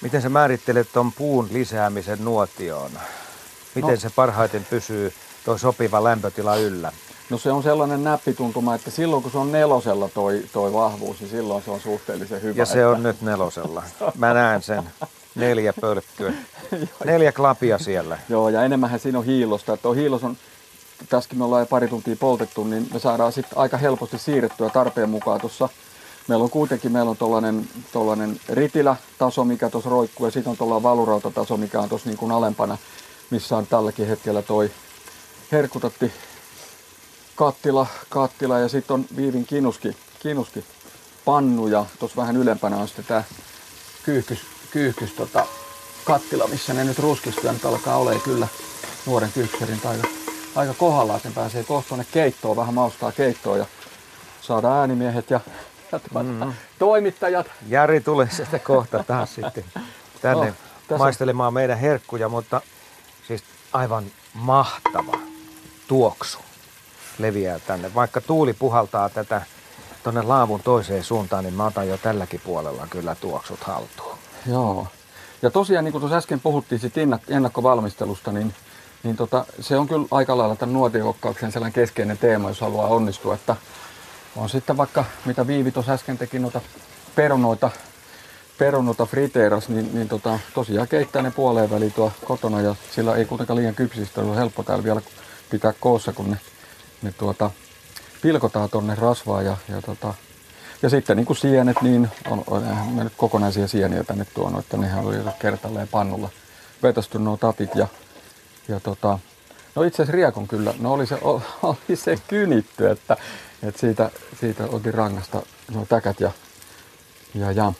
Miten 0.00 0.22
sä 0.22 0.28
määrittelet 0.28 0.88
ton 0.92 1.12
puun 1.12 1.48
lisäämisen 1.52 2.24
nuotioon? 2.24 2.90
Miten 3.74 3.90
No. 3.90 4.00
se 4.00 4.10
parhaiten 4.10 4.66
pysyy 4.70 5.14
tuo 5.44 5.58
sopiva 5.58 6.04
lämpötila 6.04 6.56
yllä? 6.56 6.92
No 7.30 7.38
se 7.38 7.52
on 7.52 7.62
sellainen 7.62 8.04
näppituntuma, 8.04 8.74
että 8.74 8.90
silloin 8.90 9.22
kun 9.22 9.32
se 9.32 9.38
on 9.38 9.52
nelosella 9.52 10.08
toi, 10.08 10.44
toi 10.52 10.72
vahvuus, 10.72 11.20
niin 11.20 11.30
silloin 11.30 11.64
se 11.64 11.70
on 11.70 11.80
suhteellisen 11.80 12.42
hyvä. 12.42 12.54
Ja 12.56 12.66
se 12.66 12.72
että, 12.72 12.88
on 12.88 13.02
nyt 13.02 13.22
nelosella. 13.22 13.82
Mä 14.18 14.34
näen 14.34 14.62
sen. 14.62 14.90
Neljä 15.34 15.72
pölkkyä. 15.80 16.32
Neljä 17.04 17.32
klapia 17.32 17.78
siellä. 17.78 18.18
Joo, 18.28 18.48
ja 18.48 18.62
enemmänhän 18.62 19.00
siinä 19.00 19.18
on 19.18 19.24
hiilosta. 19.24 19.72
Että 19.72 19.82
tuo 19.82 19.92
hiilos 19.92 20.24
on, 20.24 20.36
tässäkin 21.08 21.38
me 21.38 21.44
ollaan 21.44 21.62
jo 21.62 21.66
pari 21.66 21.88
tuntia 21.88 22.16
poltettu, 22.16 22.64
niin 22.64 22.88
me 22.92 22.98
saadaan 22.98 23.32
sitten 23.32 23.58
aika 23.58 23.76
helposti 23.76 24.18
siirrettyä 24.18 24.70
tarpeen 24.70 25.10
mukaan 25.10 25.40
tuossa. 25.40 25.68
Meillä 26.28 26.42
on 26.42 26.50
kuitenkin 26.50 26.92
meillä 26.92 27.10
on 27.10 27.16
tollainen, 27.16 27.68
tollainen 27.92 28.40
ritilä-taso, 28.48 29.44
mikä 29.44 29.70
tuossa 29.70 29.90
roikkuu, 29.90 30.26
ja 30.26 30.32
sitten 30.32 30.50
on 30.50 30.56
tuollainen 30.56 30.82
valurautataso, 30.82 31.56
mikä 31.56 31.80
on 31.80 31.88
tuossa 31.88 32.08
niin 32.08 32.18
kuin 32.18 32.32
alempana, 32.32 32.78
missä 33.30 33.56
on 33.56 33.66
tälläkin 33.66 34.06
hetkellä 34.06 34.42
toi 34.42 34.70
herkutatti 35.52 36.12
kattila, 37.36 37.86
kattila 38.08 38.58
ja 38.58 38.68
sitten 38.68 38.94
on 38.94 39.04
viivin 39.16 39.46
kinuski, 39.46 39.96
kinuski 40.20 40.64
pannu 41.24 41.66
ja 41.66 41.86
tuossa 41.98 42.16
vähän 42.16 42.36
ylempänä 42.36 42.76
on 42.76 42.88
sitten 42.88 43.04
tämä 43.04 43.22
kyyhkys, 44.02 44.38
kyyhkys 44.70 45.12
tota, 45.12 45.46
kattila, 46.04 46.46
missä 46.46 46.74
ne 46.74 46.84
nyt 46.84 46.98
ruskistuu 46.98 47.44
ja 47.46 47.52
nyt 47.52 47.64
alkaa 47.64 47.96
olemaan 47.96 48.20
kyllä 48.22 48.48
nuoren 49.06 49.32
kyyhkyserin 49.32 49.80
aika, 49.84 50.08
aika 50.54 50.74
kohdallaan, 50.74 51.20
ne 51.24 51.30
pääsee 51.34 51.64
kohta 51.64 51.88
tuonne 51.88 52.06
keittoon, 52.12 52.56
vähän 52.56 52.74
maustaa 52.74 53.12
keittoon 53.12 53.58
ja 53.58 53.66
saadaan 54.40 54.78
äänimiehet 54.80 55.30
ja, 55.30 55.40
ja 55.92 55.98
tuota, 55.98 56.22
Mm. 56.22 56.52
toimittajat. 56.78 57.46
Jari 57.68 58.00
tulee 58.00 58.28
sieltä 58.30 58.58
kohta 58.58 59.04
taas 59.04 59.34
sitten 59.34 59.64
tänne 60.22 60.46
Oh, 60.48 60.54
tässä- 60.88 60.98
maistelemaan 60.98 61.54
meidän 61.54 61.78
herkkuja, 61.78 62.28
mutta 62.28 62.60
siis 63.28 63.44
aivan 63.72 64.04
mahtava 64.34 65.18
tuoksu 65.88 66.38
leviää 67.18 67.58
tänne. 67.58 67.94
Vaikka 67.94 68.20
tuuli 68.20 68.52
puhaltaa 68.52 69.08
tätä 69.08 69.42
tuonne 70.02 70.22
laavun 70.22 70.60
toiseen 70.62 71.04
suuntaan, 71.04 71.44
niin 71.44 71.54
mä 71.54 71.66
otan 71.66 71.88
jo 71.88 71.98
tälläkin 71.98 72.40
puolella 72.44 72.86
kyllä 72.90 73.14
tuoksut 73.14 73.60
haltuun. 73.60 74.18
Joo. 74.46 74.86
Ja 75.42 75.50
tosiaan, 75.50 75.84
niin 75.84 75.92
kuin 75.92 76.00
tuossa 76.00 76.16
äsken 76.16 76.40
puhuttiin 76.40 76.80
ennak- 76.80 77.34
ennakkovalmistelusta, 77.34 78.32
niin, 78.32 78.54
niin 79.02 79.16
tota, 79.16 79.46
se 79.60 79.76
on 79.76 79.88
kyllä 79.88 80.06
aika 80.10 80.38
lailla 80.38 80.56
tämän 80.56 80.72
nuotiokokkauksen 80.72 81.52
sellainen 81.52 81.72
keskeinen 81.74 82.18
teema, 82.18 82.48
jos 82.48 82.60
haluaa 82.60 82.86
onnistua. 82.86 83.34
Että 83.34 83.56
on 84.36 84.48
sitten 84.48 84.76
vaikka, 84.76 85.04
mitä 85.24 85.46
Viivi 85.46 85.70
tuossa 85.70 85.92
äsken 85.92 86.18
teki, 86.18 86.38
noita 86.38 86.60
perunoita, 87.14 87.70
perunoita 88.58 89.06
friteeras, 89.06 89.68
niin, 89.68 89.90
niin 89.94 90.08
tota, 90.08 90.38
tosiaan 90.54 90.88
keittää 90.88 91.22
ne 91.22 91.30
puoleen 91.30 91.70
väliin 91.70 91.92
tuo 91.92 92.12
kotona 92.24 92.60
ja 92.60 92.74
sillä 92.94 93.16
ei 93.16 93.24
kuitenkaan 93.24 93.56
liian 93.56 93.74
kypsistä 93.74 94.20
ole 94.20 94.36
helppo 94.36 94.62
täällä 94.62 94.84
vielä 94.84 95.00
pitää 95.50 95.72
koossa, 95.80 96.12
kun 96.12 96.30
ne, 96.30 96.36
ne 97.04 97.12
tuota, 97.12 97.50
pilkotaan 98.22 98.70
tonne 98.70 98.94
rasvaan 98.94 99.44
ja, 99.44 99.56
ja 99.68 99.82
tota, 99.82 100.14
ja 100.82 100.90
sitten 100.90 101.16
niin 101.16 101.26
kuin 101.26 101.36
sienet, 101.36 101.82
niin 101.82 102.08
on, 102.30 102.44
on 102.46 102.62
mä 102.94 103.04
nyt 103.04 103.12
kokonaisia 103.16 103.68
sieniä 103.68 104.04
tänne 104.04 104.26
tuonut, 104.34 104.60
että 104.60 104.76
nehän 104.76 105.04
oli 105.04 105.16
kertalleen 105.38 105.88
pannulla 105.88 106.28
vetästy 106.82 107.18
nuo 107.18 107.36
tapit 107.36 107.74
ja, 107.74 107.88
ja 108.68 108.80
tota, 108.80 109.18
no 109.74 109.82
itse 109.82 110.02
asiassa 110.02 110.16
riekon 110.16 110.48
kyllä, 110.48 110.74
no 110.78 110.92
oli 110.92 111.06
se, 111.06 111.18
oli 111.62 111.96
se 111.96 112.18
kynitty, 112.28 112.90
että, 112.90 113.16
että 113.62 113.80
siitä, 113.80 114.10
siitä 114.40 114.64
otin 114.64 114.94
rangasta 114.94 115.42
nuo 115.74 115.86
täkät 115.88 116.20
ja, 116.20 116.30
ja, 117.34 117.52
ja. 117.52 117.72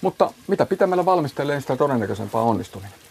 Mutta 0.00 0.32
mitä 0.46 0.66
pitämällä 0.66 1.04
valmistelee, 1.04 1.60
sitä 1.60 1.76
todennäköisempää 1.76 2.40
onnistuminen. 2.40 3.05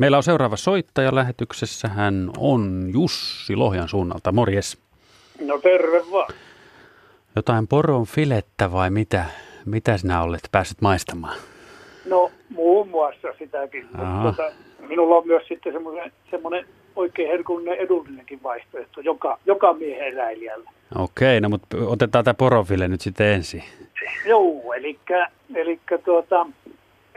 Meillä 0.00 0.16
on 0.16 0.22
seuraava 0.22 0.56
soittaja 0.56 1.14
lähetyksessä. 1.14 1.88
Hän 1.88 2.30
on 2.38 2.90
Jussi 2.92 3.56
Lohjan 3.56 3.88
suunnalta. 3.88 4.32
Morjes. 4.32 4.78
No 5.40 5.58
terve 5.58 6.02
vaan. 6.12 6.34
Jotain 7.36 7.68
poron 7.68 8.06
filettä 8.06 8.72
vai 8.72 8.90
mitä? 8.90 9.24
Mitä 9.66 9.96
sinä 9.96 10.22
olet 10.22 10.40
päässyt 10.52 10.80
maistamaan? 10.80 11.36
No 12.08 12.30
muun 12.48 12.88
muassa 12.88 13.28
sitäkin. 13.38 13.88
Tota, 14.22 14.52
minulla 14.88 15.16
on 15.16 15.26
myös 15.26 15.42
sitten 15.48 15.72
semmoinen, 15.72 16.12
semmoinen 16.30 16.66
oikein 16.96 17.28
herkullinen 17.28 17.78
edullinenkin 17.78 18.42
vaihtoehto 18.42 19.00
joka, 19.00 19.38
joka 19.46 19.72
miehen 19.72 20.08
eläilijällä. 20.08 20.70
Okei, 20.98 21.40
no 21.40 21.48
mutta 21.48 21.76
otetaan 21.86 22.24
tämä 22.24 22.34
porofile 22.34 22.88
nyt 22.88 23.00
sitten 23.00 23.26
ensin. 23.26 23.64
Joo, 24.26 24.72
eli, 24.72 24.98
eli 25.54 25.80
tuota, 26.04 26.46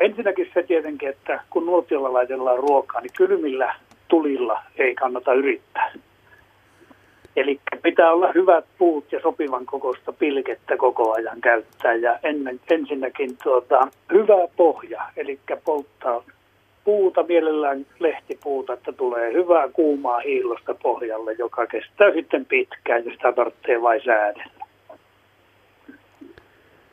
ensinnäkin 0.03 0.51
se 0.53 0.63
tietenkin, 0.63 1.09
että 1.09 1.39
kun 1.49 1.65
nuotiolla 1.65 2.13
laitellaan 2.13 2.59
ruokaa, 2.59 3.01
niin 3.01 3.13
kylmillä 3.17 3.75
tulilla 4.07 4.61
ei 4.77 4.95
kannata 4.95 5.33
yrittää. 5.33 5.91
Eli 7.35 7.59
pitää 7.83 8.11
olla 8.11 8.31
hyvät 8.35 8.65
puut 8.77 9.11
ja 9.11 9.19
sopivan 9.21 9.65
kokoista 9.65 10.13
pilkettä 10.13 10.77
koko 10.77 11.13
ajan 11.13 11.41
käyttää 11.41 11.93
ja 11.93 12.19
ennen, 12.23 12.59
ensinnäkin 12.71 13.37
tuota, 13.43 13.87
hyvä 14.13 14.47
pohja, 14.57 15.01
eli 15.17 15.39
polttaa 15.65 16.23
puuta, 16.83 17.23
mielellään 17.23 17.85
lehtipuuta, 17.99 18.73
että 18.73 18.91
tulee 18.91 19.33
hyvää 19.33 19.69
kuumaa 19.69 20.19
hiilosta 20.19 20.75
pohjalle, 20.83 21.33
joka 21.33 21.67
kestää 21.67 22.13
sitten 22.13 22.45
pitkään 22.45 23.05
ja 23.05 23.11
sitä 23.11 23.31
tarvitsee 23.31 23.81
vain 23.81 24.01
säädellä. 24.05 24.62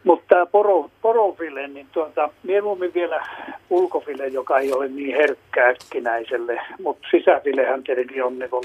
Mutta 0.05 0.24
tämä 0.28 0.46
poro, 0.46 0.90
porofile, 1.03 1.68
niin 1.68 1.86
tuota, 1.92 2.30
mieluummin 2.42 2.94
vielä 2.94 3.26
ulkofile, 3.70 4.26
joka 4.26 4.59
ei 4.59 4.72
ole 4.72 4.88
niin 4.88 5.16
herkkä 5.16 5.68
äkkinäiselle, 5.68 6.61
mutta 6.82 7.09
sisäfilehän 7.11 7.82
tietenkin 7.82 8.24
on 8.24 8.38
niin 8.38 8.51
kuin 8.51 8.64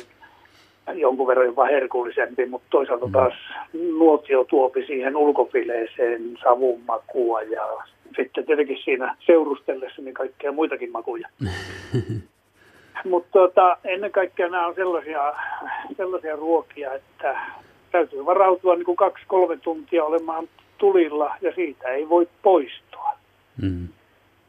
jonkun 0.94 1.28
verran 1.28 1.46
jopa 1.46 1.66
herkullisempi, 1.66 2.46
mutta 2.46 2.68
toisaalta 2.70 3.10
taas 3.12 3.34
nuotio 3.98 4.44
tuopi 4.44 4.86
siihen 4.86 5.18
ulkofileeseen 5.18 6.38
savun 6.44 6.82
makua 6.88 7.42
ja 7.42 7.68
sitten 8.16 8.46
tietenkin 8.46 8.78
siinä 8.84 9.16
seurustellessa 9.26 10.02
niin 10.02 10.14
kaikkea 10.14 10.52
muitakin 10.52 10.92
makuja. 10.92 11.30
Mutta 13.06 13.30
tota, 13.32 13.78
ennen 13.84 14.12
kaikkea 14.12 14.50
nämä 14.50 14.68
on 14.68 14.76
sellaisia, 14.76 15.34
sellaisia 15.98 16.36
ruokia, 16.36 16.94
että 16.94 17.40
täytyy 17.92 18.26
varautua 18.26 18.76
niin 18.76 18.86
kuin 18.86 18.96
kaksi-kolme 18.96 19.58
tuntia 19.58 20.04
olemaan 20.04 20.48
tulilla 20.78 21.36
ja 21.42 21.52
siitä 21.56 21.90
ei 21.90 22.10
voi 22.10 22.28
poistua. 22.42 23.12
Mm. 23.62 23.88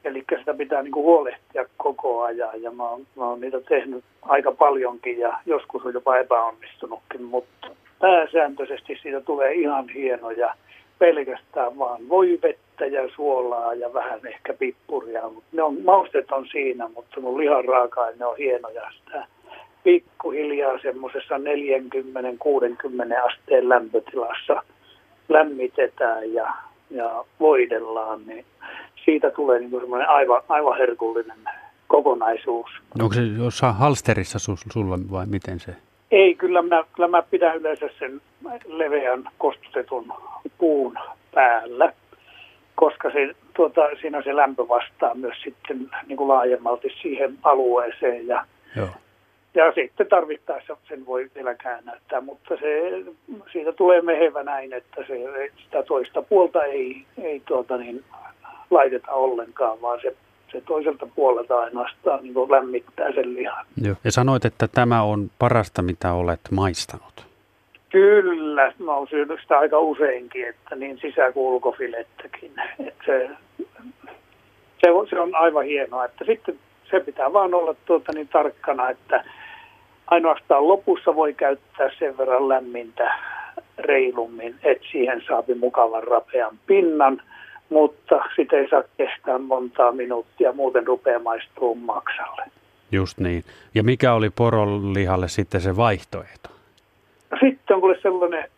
Eli 0.05 0.25
sitä 0.39 0.55
pitää 0.55 0.83
niin 0.83 0.93
kuin 0.93 1.05
huolehtia 1.05 1.65
koko 1.77 2.23
ajan 2.23 2.63
ja 2.63 2.71
mä 2.71 2.89
oon, 2.89 3.07
mä 3.17 3.25
oon 3.29 3.41
niitä 3.41 3.61
tehnyt 3.61 4.05
aika 4.23 4.53
paljonkin 4.53 5.19
ja 5.19 5.39
joskus 5.47 5.83
on 5.85 5.95
jopa 5.95 6.17
epäonnistunutkin, 6.17 7.23
mutta 7.23 7.69
pääsääntöisesti 8.01 8.99
siitä 9.03 9.21
tulee 9.21 9.55
ihan 9.55 9.89
hieno 9.89 10.31
ja 10.31 10.55
pelkästään 10.99 11.79
vaan 11.79 12.09
voivettä 12.09 12.87
ja 12.87 13.09
suolaa 13.15 13.75
ja 13.75 13.95
vähän 13.95 14.21
ehkä 14.27 14.55
pippuria. 14.55 15.23
Ne 15.53 15.63
on, 15.63 15.77
maustet 15.85 16.33
on 16.33 16.47
siinä, 16.53 16.89
mutta 16.89 17.21
mun 17.21 17.39
lihan 17.39 17.65
raaka 17.65 18.07
ne 18.19 18.25
on 18.25 18.37
hienoja. 18.37 18.91
Sitä 18.91 19.27
pikkuhiljaa 19.85 20.79
semmoisessa 20.79 21.35
40-60 21.37 21.41
asteen 23.25 23.69
lämpötilassa 23.69 24.63
lämmitetään 25.29 26.33
ja, 26.33 26.55
ja 26.91 27.25
voidellaan, 27.41 28.27
niin 28.27 28.45
siitä 29.05 29.31
tulee 29.31 29.59
niin 29.59 29.81
semmoinen 29.81 30.09
aivan, 30.09 30.43
aivan 30.49 30.79
herkullinen 30.79 31.39
kokonaisuus. 31.89 32.71
Onko 33.01 33.15
se 33.15 33.23
jossain 33.23 33.75
halsterissa 33.75 34.39
sus, 34.39 34.61
sulla 34.73 34.99
vai 35.11 35.27
miten 35.27 35.61
se? 35.61 35.77
Ei, 36.11 36.35
kyllä 36.35 36.63
mä, 36.63 36.85
kyllä 36.93 37.09
mä 37.09 37.23
pidän 37.23 37.57
yleensä 37.57 37.89
sen 37.99 38.21
leveän 38.67 39.29
kostutetun 39.39 40.13
puun 40.59 40.99
päällä, 41.35 41.93
koska 42.75 43.11
se 43.11 43.35
tuota, 43.55 43.81
siinä 44.01 44.23
se 44.23 44.37
lämpö 44.37 44.69
vastaa 44.69 45.15
myös 45.15 45.37
sitten 45.45 45.91
niin 46.07 46.17
kuin 46.17 46.29
laajemmalti 46.29 46.89
siihen 47.03 47.39
alueeseen 47.43 48.27
ja, 48.27 48.45
Joo. 48.77 48.89
Ja 49.57 49.73
sitten 49.73 50.07
tarvittaessa 50.07 50.77
sen 50.89 51.07
voi 51.07 51.31
vielä 51.35 51.55
käännäyttää, 51.55 52.21
mutta 52.21 52.57
se, 52.57 52.91
siitä 53.53 53.73
tulee 53.73 54.03
mehevä 54.03 54.43
näin, 54.43 54.73
että 54.73 55.05
se, 55.07 55.15
sitä 55.65 55.83
toista 55.83 56.23
puolta 56.23 56.65
ei, 56.65 57.05
ei 57.23 57.43
tuota 57.47 57.77
niin, 57.77 58.05
laiteta 58.71 59.13
ollenkaan, 59.13 59.83
vaan 59.83 60.01
se, 60.03 60.17
se 60.53 60.61
toiselta 60.61 61.07
puolelta 61.15 61.59
ainoastaan 61.59 62.23
niin 62.23 62.35
kuin 62.35 62.51
lämmittää 62.51 63.13
sen 63.13 63.35
lihan. 63.35 63.67
Joo. 63.83 63.97
Ja 64.05 64.13
sanoit, 64.13 64.45
että 64.45 64.69
tämä 64.69 65.03
on 65.03 65.31
parasta, 65.39 65.83
mitä 65.83 66.13
olet 66.13 66.41
maistanut. 66.51 67.27
Kyllä, 67.91 68.73
mä 68.79 68.95
oon 68.95 69.09
syönyt 69.09 69.41
sitä 69.43 69.59
aika 69.59 69.79
useinkin, 69.79 70.49
että 70.49 70.77
niin 70.77 70.99
sisä- 70.99 71.33
kuin 71.33 71.47
ulkofilettäkin. 71.47 72.53
Että 72.87 73.05
se, 73.07 73.31
se, 74.85 74.91
on, 74.91 75.09
se 75.09 75.21
on 75.21 75.35
aivan 75.35 75.65
hienoa, 75.65 76.05
että 76.05 76.25
sitten 76.25 76.59
se 76.91 77.01
pitää 77.01 77.33
vaan 77.33 77.55
olla 77.55 77.75
tuota 77.87 78.13
niin 78.13 78.29
tarkkana, 78.29 78.91
että 78.91 79.25
ainoastaan 80.07 80.69
lopussa 80.69 81.15
voi 81.15 81.35
käyttää 81.35 81.91
sen 81.99 82.19
verran 82.19 82.49
lämmintä 82.49 83.13
reilummin, 83.79 84.55
että 84.63 84.87
siihen 84.93 85.23
saapi 85.29 85.55
mukavan 85.55 86.03
rapean 86.03 86.59
pinnan, 86.67 87.23
mutta 87.69 88.21
sitä 88.37 88.57
ei 88.57 88.69
saa 88.69 88.83
kestää 88.97 89.39
montaa 89.39 89.93
minuuttia, 89.93 90.53
muuten 90.53 90.87
rupeaa 90.87 91.21
maistumaan 91.21 91.79
maksalle. 91.79 92.43
Just 92.93 93.19
niin. 93.19 93.45
Ja 93.75 93.83
mikä 93.83 94.13
oli 94.13 94.31
poronlihalle 94.31 95.29
sitten 95.29 95.61
se 95.61 95.77
vaihtoehto? 95.77 96.49
Sitten 97.41 97.75
on 97.75 97.81
kuule 97.81 97.99
sellainen 98.03 98.51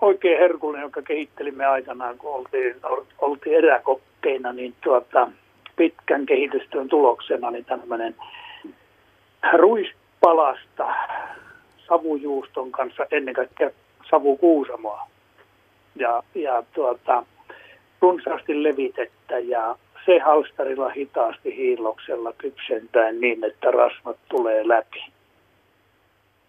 oikein 0.00 0.38
herkullinen, 0.38 0.82
joka 0.82 1.02
kehittelimme 1.02 1.66
aikanaan, 1.66 2.18
kun 2.18 2.34
oltiin, 2.34 2.76
oltiin 3.18 3.56
eräkokkeina, 3.56 4.52
niin 4.52 4.74
tuota, 4.80 5.30
pitkän 5.76 6.26
kehitystyön 6.26 6.88
tuloksena 6.88 7.50
niin 7.50 7.64
tämmöinen 7.64 8.14
ruispalasta 10.22 10.94
savujuuston 11.88 12.72
kanssa 12.72 13.06
ennen 13.10 13.34
kaikkea 13.34 13.70
savukuusamoa 14.10 15.08
ja, 15.96 16.22
ja 16.34 16.62
tuota, 16.72 17.24
runsaasti 18.00 18.62
levitettä 18.62 19.38
ja 19.38 19.76
se 20.06 20.18
halstarilla 20.18 20.88
hitaasti 20.88 21.56
hiilloksella 21.56 22.32
kypsentäen 22.32 23.20
niin, 23.20 23.44
että 23.44 23.70
rasvat 23.70 24.16
tulee 24.28 24.68
läpi. 24.68 25.04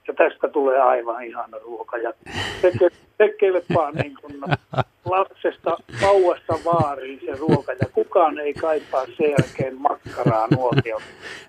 Ja 0.09 0.13
tästä 0.13 0.47
tulee 0.47 0.79
aivan 0.79 1.23
ihana 1.23 1.57
ruoka. 1.63 1.97
Ja 1.97 2.13
teke, 2.61 2.89
tekelepaa 3.17 3.91
niin 3.91 4.13
kuin 4.21 4.41
lapsesta 5.05 5.77
vauvasta 6.01 6.53
vaariin 6.65 7.19
se 7.25 7.35
ruoka. 7.39 7.71
Ja 7.71 7.87
kukaan 7.93 8.39
ei 8.39 8.53
kaipaa 8.53 9.05
sen 9.05 9.29
jälkeen 9.29 9.81
makkaraa 9.81 10.47
nuotioon. 10.55 11.01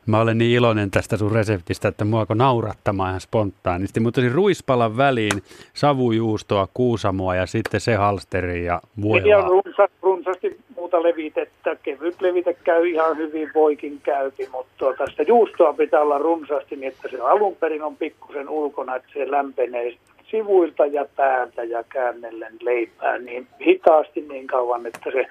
Mä 0.07 0.21
olen 0.21 0.39
niin 0.39 0.57
iloinen 0.57 0.91
tästä 0.91 1.17
sun 1.17 1.33
reseptistä, 1.33 1.89
että 1.89 2.05
muako 2.05 2.35
naurattamaan 2.35 3.09
ihan 3.09 3.21
spontaanisti. 3.21 4.01
Mutta 4.01 4.21
siis 4.21 4.33
ruispalan 4.35 4.97
väliin 4.97 5.43
savujuustoa, 5.75 6.69
kuusamoa 6.75 7.35
ja 7.35 7.47
sitten 7.47 7.81
se 7.81 7.95
halsteri 7.95 8.65
ja 8.65 8.73
Ja 8.73 9.03
voilaa. 9.03 9.49
runsa, 9.49 9.89
runsaasti 10.03 10.60
muuta 10.91 11.09
levitettä. 11.09 11.77
Kevyt 11.83 12.21
levite 12.21 12.55
käy 12.55 12.89
ihan 12.89 13.17
hyvin, 13.17 13.51
voikin 13.55 14.01
käypi, 14.03 14.49
mutta 14.53 14.73
tuota, 14.77 15.07
sitä 15.07 15.23
juustoa 15.23 15.73
pitää 15.73 16.01
olla 16.01 16.19
runsaasti 16.19 16.77
niin, 16.77 16.93
että 16.93 17.09
se 17.09 17.21
alun 17.21 17.57
perin 17.57 17.83
on 17.83 17.97
pikkusen 17.97 18.49
ulkona, 18.49 18.97
että 18.97 19.09
se 19.13 19.31
lämpenee 19.31 19.97
sivuilta 20.31 20.87
ja 20.87 21.07
päältä 21.17 21.65
ja 21.65 21.85
käännellen 21.89 22.57
leipää 22.61 23.19
niin 23.19 23.47
hitaasti 23.67 24.21
niin 24.21 24.47
kauan, 24.47 24.87
että 24.87 25.11
se 25.13 25.27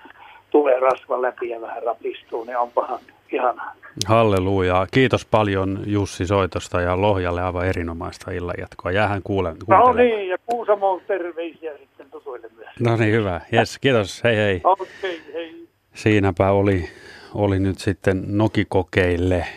tulee 0.49 0.79
rasva 0.79 1.21
läpi 1.21 1.49
ja 1.49 1.61
vähän 1.61 1.83
rapistuu, 1.83 2.43
niin 2.43 2.57
onpahan 2.57 2.99
ihanaa. 3.31 3.73
Halleluja. 4.07 4.87
Kiitos 4.91 5.25
paljon 5.25 5.79
Jussi 5.85 6.25
soitosta 6.27 6.81
ja 6.81 7.01
Lohjalle 7.01 7.41
aivan 7.41 7.67
erinomaista 7.67 8.31
illanjatkoa. 8.31 8.91
Jäähän 8.91 9.21
kuulen, 9.23 9.55
No 9.67 9.93
niin, 9.93 10.29
ja 10.29 10.37
Kuusamoon 10.45 11.01
terveisiä 11.07 11.71
sitten 12.09 12.21
tutuille 12.21 12.49
myös. 12.55 12.79
No 12.79 12.97
niin, 12.97 13.13
hyvä. 13.13 13.41
Yes, 13.53 13.77
kiitos. 13.79 14.23
Hei 14.23 14.35
hei. 14.35 14.61
Okei, 14.63 14.85
okay, 15.19 15.33
hei. 15.33 15.67
Siinäpä 15.95 16.51
oli, 16.51 16.89
oli 17.33 17.59
nyt 17.59 17.79
sitten 17.79 18.23
Nokikokeille 18.27 19.47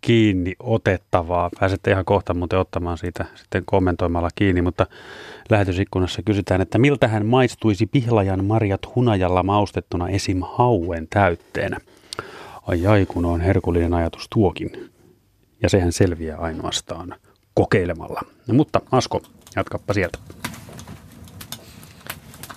kiinni 0.00 0.54
otettavaa. 0.60 1.50
Pääsette 1.60 1.90
ihan 1.90 2.04
kohta 2.04 2.34
muuten 2.34 2.58
ottamaan 2.58 2.98
siitä 2.98 3.24
sitten 3.34 3.62
kommentoimalla 3.66 4.28
kiinni, 4.34 4.62
mutta 4.62 4.86
lähetysikkunassa 5.50 6.22
kysytään, 6.22 6.60
että 6.60 6.78
miltähän 6.78 7.26
maistuisi 7.26 7.86
pihlajan 7.86 8.44
marjat 8.44 8.94
hunajalla 8.94 9.42
maustettuna 9.42 10.08
esim. 10.08 10.40
hauen 10.42 11.06
täytteenä. 11.10 11.78
Ai 12.66 12.86
ai, 12.86 13.06
kun 13.06 13.24
on 13.24 13.40
herkullinen 13.40 13.94
ajatus 13.94 14.26
tuokin. 14.34 14.90
Ja 15.62 15.68
sehän 15.68 15.92
selviää 15.92 16.38
ainoastaan 16.38 17.14
kokeilemalla. 17.54 18.20
No, 18.46 18.54
mutta 18.54 18.80
Asko, 18.92 19.22
jatkappa 19.56 19.94
sieltä. 19.94 20.18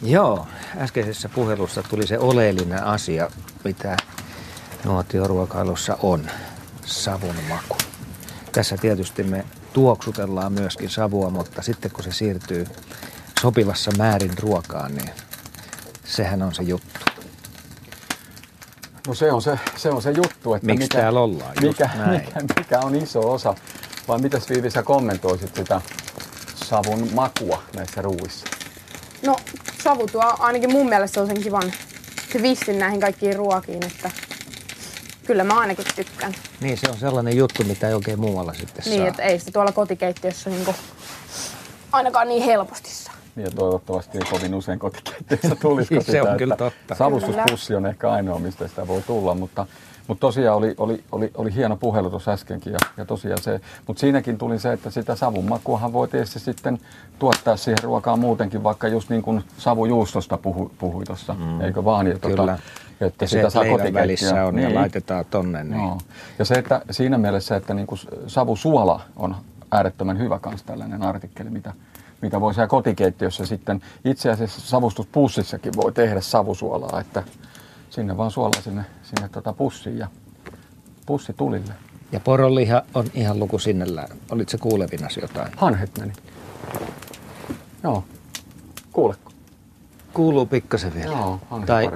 Joo, 0.06 0.48
äskeisessä 0.78 1.30
puhelussa 1.30 1.84
tuli 1.84 2.08
se 2.08 2.20
oleellinen 2.20 2.84
asia, 2.84 3.30
mitä 3.64 3.98
nuotioruokailussa 4.84 5.98
on, 6.02 6.30
savun 6.86 7.36
maku. 7.50 7.78
Tässä 8.52 8.78
tietysti 8.78 9.24
me 9.24 9.46
tuoksutellaan 9.74 10.54
myöskin 10.54 10.90
savua, 10.90 11.30
mutta 11.30 11.62
sitten 11.62 11.92
kun 11.92 12.04
se 12.04 12.12
siirtyy 12.12 12.68
sopivassa 13.42 13.92
määrin 13.98 14.38
ruokaan, 14.40 14.96
niin 14.96 15.10
sehän 16.04 16.42
on 16.42 16.56
se 16.56 16.64
juttu. 16.64 17.00
No 19.08 19.14
se 19.14 19.32
on 19.32 19.42
se, 19.42 19.60
se, 19.76 19.90
on 19.90 20.02
se 20.02 20.12
juttu, 20.12 20.54
että 20.54 20.66
Miksi 20.66 20.84
mikä, 20.84 20.98
täällä 20.98 21.20
ollaan, 21.20 21.54
just 21.62 21.80
mikä, 21.80 21.90
näin. 21.98 22.22
mikä, 22.26 22.40
mikä 22.60 22.80
on 22.80 22.96
iso 22.96 23.32
osa. 23.34 23.56
Vai 24.08 24.20
mitäs 24.20 24.50
Viivi 24.50 24.72
sä 24.72 24.84
kommentoisit 24.84 25.56
sitä 25.56 25.82
savun 26.56 27.10
makua 27.14 27.64
näissä 27.76 28.02
ruuissa? 28.02 28.46
No 29.26 29.36
savu 29.86 30.08
tuo 30.08 30.36
ainakin 30.40 30.72
mun 30.72 30.90
mielestä 30.90 31.22
on 31.22 31.28
sen 31.28 31.42
kivan 31.42 31.72
twistin 32.32 32.80
näihin 32.80 33.00
kaikkiin 33.00 33.36
ruokiin, 33.36 33.86
että 33.86 34.12
kyllä 35.28 35.44
mä 35.44 35.60
ainakin 35.60 35.86
tykkään. 35.96 36.34
Niin, 36.62 36.78
se 36.78 36.90
on 36.90 36.98
sellainen 36.98 37.38
juttu, 37.38 37.64
mitä 37.64 37.88
ei 37.88 37.94
oikein 37.94 38.20
muualla 38.20 38.54
sitten 38.54 38.84
Niin, 38.86 39.00
saa. 39.00 39.08
että 39.08 39.24
ei 39.24 39.40
sitä 39.40 39.52
tuolla 39.52 39.72
kotikeittiössä 39.72 40.50
niinku 40.50 40.76
ainakaan 41.92 42.28
niin 42.28 42.44
helposti 42.44 42.90
saa. 42.90 43.14
Niin 43.36 43.46
ja 43.46 43.52
toivottavasti 43.52 44.18
ei 44.18 44.24
kovin 44.30 44.56
usein 44.56 44.80
kotikeittiössä 44.80 45.56
tulisiko 45.62 45.96
Niin, 46.00 46.06
se 46.06 46.12
sitä, 46.12 46.32
on 46.32 46.38
kyllä 46.38 46.56
totta. 46.56 46.96
Savustuspussi 46.96 47.76
on 47.76 47.86
ehkä 47.86 48.12
ainoa, 48.12 48.40
mistä 48.40 48.68
sitä 48.68 48.88
voi 48.88 49.02
tulla, 49.02 49.36
mutta, 49.36 49.66
mutta 50.08 50.22
tosiaan 50.22 50.58
oli, 50.58 50.76
oli, 50.78 51.04
oli, 51.12 51.32
oli 51.36 51.56
hieno 51.56 51.78
puhelu 51.78 52.10
tuossa 52.10 52.32
äskenkin 52.32 52.74
ja, 52.74 52.80
ja 52.98 53.06
tosiaan 53.06 53.42
se, 53.42 53.62
mutta 53.88 54.00
siinäkin 54.00 54.38
tuli 54.38 54.60
se, 54.60 54.74
että 54.74 54.90
sitä 54.90 55.16
savun 55.16 55.46
makuahan 55.46 55.94
voi 55.94 56.08
tietysti 56.08 56.40
sitten 56.40 56.80
tuottaa 57.20 57.58
siihen 57.58 57.84
ruokaan 57.84 58.20
muutenkin, 58.20 58.64
vaikka 58.64 58.88
just 58.88 59.10
niin 59.10 59.22
kuin 59.22 59.44
savujuustosta 59.58 60.38
puhui, 60.38 60.70
puhui 60.78 61.04
tuossa, 61.04 61.34
mm, 61.34 61.62
eikö 61.62 61.86
vaan? 61.86 62.08
Ja 62.08 62.20
Kyllä. 62.20 62.36
Tota, 62.36 62.58
että 63.02 63.26
Ja 63.26 63.30
se, 63.30 63.42
että 63.42 63.94
välissä 63.94 64.46
on 64.46 64.60
ja 64.60 64.74
laitetaan 64.74 65.26
tonne. 65.30 65.64
Niin. 65.64 65.82
Joo. 65.82 65.98
Ja 66.40 66.46
se, 66.46 66.54
että 66.54 66.82
siinä 66.92 67.18
mielessä, 67.18 67.56
että 67.56 67.74
niin 67.74 67.88
kuin 67.88 68.00
savusuola 68.28 69.02
on 69.16 69.36
äärettömän 69.72 70.20
hyvä 70.20 70.40
kans 70.40 70.64
tällainen 70.64 71.04
artikkeli, 71.04 71.50
mitä, 71.50 71.74
mitä 72.22 72.42
voi 72.42 72.54
siellä 72.54 72.68
kotikeittiössä 72.68 73.46
sitten, 73.46 73.82
itse 74.06 74.32
asiassa 74.32 74.62
savustuspussissakin 74.62 75.74
voi 75.76 75.92
tehdä 75.92 76.22
savusuolaa, 76.22 77.00
että 77.00 77.24
sinne 77.90 78.18
vaan 78.18 78.32
suolaa 78.32 78.62
sinne, 78.62 78.86
sinne 79.16 79.30
tota 79.30 79.54
pussiin 79.54 79.98
ja 79.98 80.08
pussi 81.06 81.34
tulille. 81.34 81.74
Ja 82.12 82.20
poronliha 82.20 82.82
on 82.94 83.06
ihan 83.14 83.40
luku 83.40 83.60
sinnellään. 83.60 84.10
Olit 84.32 84.50
se 84.50 84.58
kuulevinasi 84.58 85.22
jotain? 85.22 85.52
Hanhet 85.58 85.98
meni. 86.00 86.14
Joo. 87.84 88.04
Kuuleko? 88.92 89.32
Kuuluu 90.14 90.46
pikkasen 90.46 90.94
vielä. 90.94 91.12
Joo, 91.12 91.40
hanhet 91.50 91.68
Tai 91.68 91.90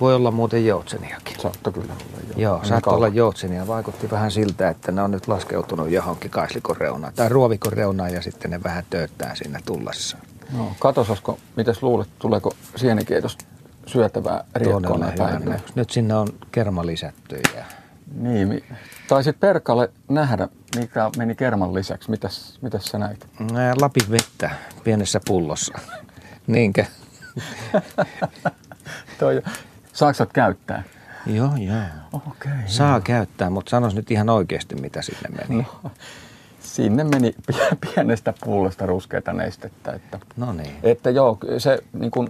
voi 0.00 0.14
olla 0.14 0.30
muuten 0.30 0.66
joutseniakin. 0.66 1.40
Saattoi 1.40 1.72
kyllä 1.72 1.92
olla. 1.92 2.22
Joo, 2.36 2.62
Joo, 2.70 2.80
kauan. 2.82 2.96
olla 2.96 3.08
joutsenia. 3.08 3.66
Vaikutti 3.66 4.10
vähän 4.10 4.30
siltä, 4.30 4.68
että 4.68 4.92
ne 4.92 5.02
on 5.02 5.10
nyt 5.10 5.28
laskeutunut 5.28 5.90
johonkin 5.90 6.30
kaislikon 6.30 6.76
reunaan 6.76 7.12
tai 7.16 7.28
ruovikon 7.28 7.72
reunaan 7.72 8.12
ja 8.12 8.22
sitten 8.22 8.50
ne 8.50 8.62
vähän 8.62 8.84
tööttää 8.90 9.34
siinä 9.34 9.60
tullessa. 9.66 10.16
Joo. 10.56 10.72
Katos, 10.78 11.22
mitäs 11.56 11.82
luulet, 11.82 12.08
tuleeko 12.18 12.52
sienikeitosta 12.76 13.44
syötävää 13.88 14.44
hyvä. 14.60 15.12
päivinä? 15.18 15.60
Nyt 15.74 15.90
sinne 15.90 16.14
on 16.14 16.28
kerma 16.52 16.86
lisätty 16.86 17.40
ja 17.56 17.64
Niin, 18.14 18.64
taisit 19.08 19.40
Perkalle 19.40 19.90
nähdä, 20.08 20.48
mikä 20.76 21.10
meni 21.16 21.34
kerman 21.34 21.74
lisäksi. 21.74 22.10
Mitäs, 22.10 22.58
mitäs 22.62 22.84
sä 22.84 22.98
näit? 22.98 23.26
Lapin 23.80 24.10
vettä 24.10 24.50
pienessä 24.84 25.20
pullossa. 25.26 25.78
Niinkö? 26.46 26.84
Toi, 29.18 29.42
saaksat 29.92 30.32
käyttää? 30.32 30.82
Joo, 31.26 31.50
joo. 31.56 31.76
Okei. 32.12 32.50
Saa 32.66 33.00
käyttää, 33.00 33.50
mutta 33.50 33.70
sanois 33.70 33.94
nyt 33.94 34.10
ihan 34.10 34.28
oikeasti, 34.28 34.74
mitä 34.74 35.02
sinne 35.02 35.28
meni. 35.48 35.62
No, 35.84 35.90
sinne 36.60 37.04
meni 37.04 37.34
pie- 37.52 37.76
pienestä 37.94 38.34
pullosta 38.44 38.86
ruskeata 38.86 39.32
nestettä. 39.32 39.92
Että, 39.92 40.18
No 40.36 40.52
niin. 40.52 40.76
että 40.82 41.10
joo, 41.10 41.38
se 41.58 41.78
niin 41.92 42.10
kuin 42.10 42.28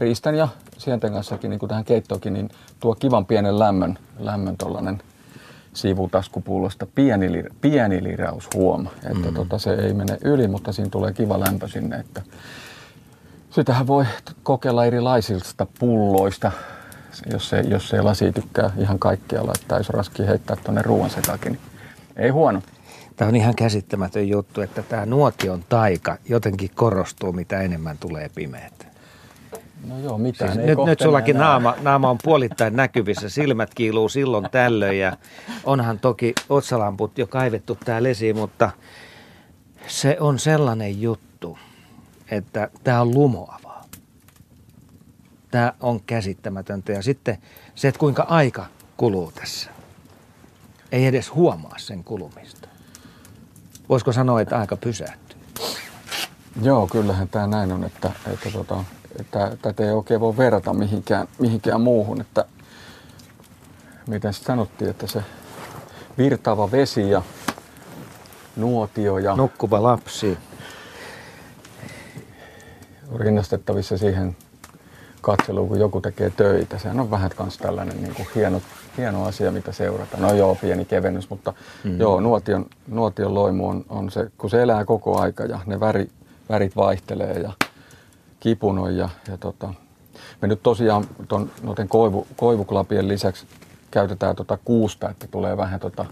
riistän 0.00 0.34
ja 0.34 0.48
sienten 0.78 1.12
kanssakin, 1.12 1.50
niin 1.50 1.58
kuin 1.58 1.68
tähän 1.68 1.84
keittoonkin, 1.84 2.32
niin 2.32 2.48
tuo 2.80 2.94
kivan 2.94 3.26
pienen 3.26 3.58
lämmön, 3.58 3.98
lämmön 4.18 4.56
tuollainen 4.56 5.02
sivutaskupullosta 5.72 6.86
pieni, 6.94 7.44
pieni 7.60 8.02
liraus 8.02 8.48
huoma. 8.54 8.90
Että 9.04 9.28
mm. 9.28 9.34
tota, 9.34 9.58
se 9.58 9.74
ei 9.74 9.94
mene 9.94 10.18
yli, 10.24 10.48
mutta 10.48 10.72
siinä 10.72 10.90
tulee 10.90 11.12
kiva 11.12 11.40
lämpö 11.40 11.68
sinne. 11.68 11.96
Että 11.96 12.22
sitähän 13.50 13.86
voi 13.86 14.04
kokeilla 14.42 14.84
erilaisista 14.84 15.66
pulloista, 15.78 16.52
jos 17.32 17.52
ei, 17.52 17.70
jos 17.70 17.94
ei 17.94 18.02
lasi 18.02 18.32
tykkää 18.32 18.70
ihan 18.78 18.98
kaikkialla, 18.98 19.52
että 19.60 19.76
jos 19.76 19.90
raski 19.90 20.26
heittää 20.26 20.56
tuonne 20.56 20.82
ruoan 20.82 21.10
sekakin, 21.10 21.52
niin 21.52 21.62
ei 22.16 22.30
huono. 22.30 22.62
Tämä 23.16 23.28
on 23.28 23.36
ihan 23.36 23.54
käsittämätön 23.54 24.28
juttu, 24.28 24.60
että 24.60 24.82
tämä 24.82 25.06
nuotion 25.06 25.64
taika 25.68 26.16
jotenkin 26.28 26.70
korostuu, 26.74 27.32
mitä 27.32 27.60
enemmän 27.60 27.98
tulee 27.98 28.30
pimeät. 28.34 28.89
No 29.88 29.98
joo, 29.98 30.18
mitään 30.18 30.52
siis 30.52 30.66
nyt, 30.66 30.78
nyt 30.86 31.00
sullakin 31.00 31.36
naama, 31.38 31.74
naama 31.80 32.10
on 32.10 32.18
puolittain 32.22 32.76
näkyvissä, 32.76 33.28
silmät 33.28 33.74
kiiluu 33.74 34.08
silloin 34.08 34.50
tällöin 34.50 34.98
ja 34.98 35.16
onhan 35.64 35.98
toki 35.98 36.34
otsalamput 36.48 37.18
jo 37.18 37.26
kaivettu 37.26 37.78
täällä 37.84 38.08
esiin, 38.08 38.36
mutta 38.36 38.70
se 39.86 40.16
on 40.20 40.38
sellainen 40.38 41.00
juttu, 41.00 41.58
että 42.30 42.70
tämä 42.84 43.00
on 43.00 43.14
lumoavaa. 43.14 43.84
Tämä 45.50 45.72
on 45.80 46.00
käsittämätöntä 46.00 46.92
ja 46.92 47.02
sitten 47.02 47.38
se, 47.74 47.88
että 47.88 47.98
kuinka 47.98 48.22
aika 48.28 48.66
kuluu 48.96 49.32
tässä. 49.32 49.70
Ei 50.92 51.06
edes 51.06 51.34
huomaa 51.34 51.78
sen 51.78 52.04
kulumista. 52.04 52.68
Voisiko 53.88 54.12
sanoa, 54.12 54.40
että 54.40 54.58
aika 54.58 54.76
pysähtyy? 54.76 55.38
Joo, 56.62 56.86
kyllähän 56.86 57.28
tämä 57.28 57.46
näin 57.46 57.72
on, 57.72 57.84
että, 57.84 58.12
että 58.32 58.50
tota, 58.50 58.84
tätä 59.62 59.84
ei 59.84 59.90
oikein 59.90 60.20
voi 60.20 60.36
verrata 60.36 60.72
mihinkään, 60.72 61.28
mihinkään 61.38 61.80
muuhun, 61.80 62.20
että 62.20 62.44
miten 64.06 64.32
sanottiin, 64.32 64.90
että 64.90 65.06
se 65.06 65.22
virtaava 66.18 66.70
vesi 66.70 67.10
ja 67.10 67.22
nuotio 68.56 69.18
ja... 69.18 69.36
Nukkuva 69.36 69.82
lapsi. 69.82 70.38
Rinnastettavissa 73.18 73.98
siihen 73.98 74.36
katseluun, 75.20 75.68
kun 75.68 75.80
joku 75.80 76.00
tekee 76.00 76.30
töitä. 76.30 76.78
Sehän 76.78 77.00
on 77.00 77.10
vähän 77.10 77.30
kans 77.36 77.58
tällainen 77.58 78.02
niin 78.02 78.14
kuin 78.14 78.28
hieno, 78.34 78.62
hieno 78.96 79.24
asia, 79.24 79.52
mitä 79.52 79.72
seurata. 79.72 80.16
No 80.16 80.34
joo, 80.34 80.54
pieni 80.54 80.84
kevennys, 80.84 81.30
mutta 81.30 81.54
mm. 81.84 82.00
joo, 82.00 82.20
nuotion, 82.20 82.66
nuotion 82.88 83.34
loimu 83.34 83.68
on, 83.68 83.84
on 83.88 84.10
se, 84.10 84.30
kun 84.38 84.50
se 84.50 84.62
elää 84.62 84.84
koko 84.84 85.20
aika 85.20 85.44
ja 85.44 85.60
ne 85.66 85.80
väri, 85.80 86.08
värit 86.48 86.76
vaihtelee 86.76 87.32
ja 87.32 87.52
kipunoi. 88.40 88.96
Ja, 88.96 89.08
ja 89.28 89.36
tota, 89.36 89.74
me 90.42 90.48
nyt 90.48 90.62
tosiaan 90.62 91.04
ton, 91.28 91.50
noiden 91.62 91.88
koivu, 91.88 92.26
koivuklapien 92.36 93.08
lisäksi 93.08 93.46
käytetään 93.90 94.36
tota 94.36 94.58
kuusta, 94.64 95.10
että 95.10 95.26
tulee 95.26 95.56
vähän 95.56 95.80
tota, 95.80 96.06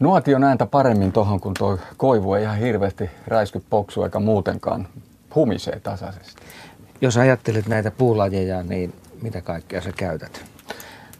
nuotion 0.00 0.44
ääntä 0.44 0.66
paremmin 0.66 1.12
tuohon, 1.12 1.40
kun 1.40 1.54
tuo 1.58 1.78
koivu 1.96 2.34
ei 2.34 2.42
ihan 2.42 2.58
hirveästi 2.58 3.10
räisky 3.26 3.62
poksu 3.70 4.02
eikä 4.02 4.20
muutenkaan 4.20 4.88
humisee 5.34 5.80
tasaisesti. 5.80 6.42
Jos 7.00 7.16
ajattelet 7.16 7.66
näitä 7.66 7.90
puulajeja, 7.90 8.62
niin 8.62 8.92
mitä 9.22 9.40
kaikkea 9.40 9.80
sä 9.80 9.92
käytät? 9.96 10.44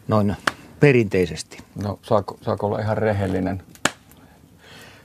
Noin 0.07 0.35
perinteisesti. 0.79 1.57
No 1.83 1.99
saako, 2.01 2.37
saako 2.41 2.67
olla 2.67 2.79
ihan 2.79 2.97
rehellinen? 2.97 3.63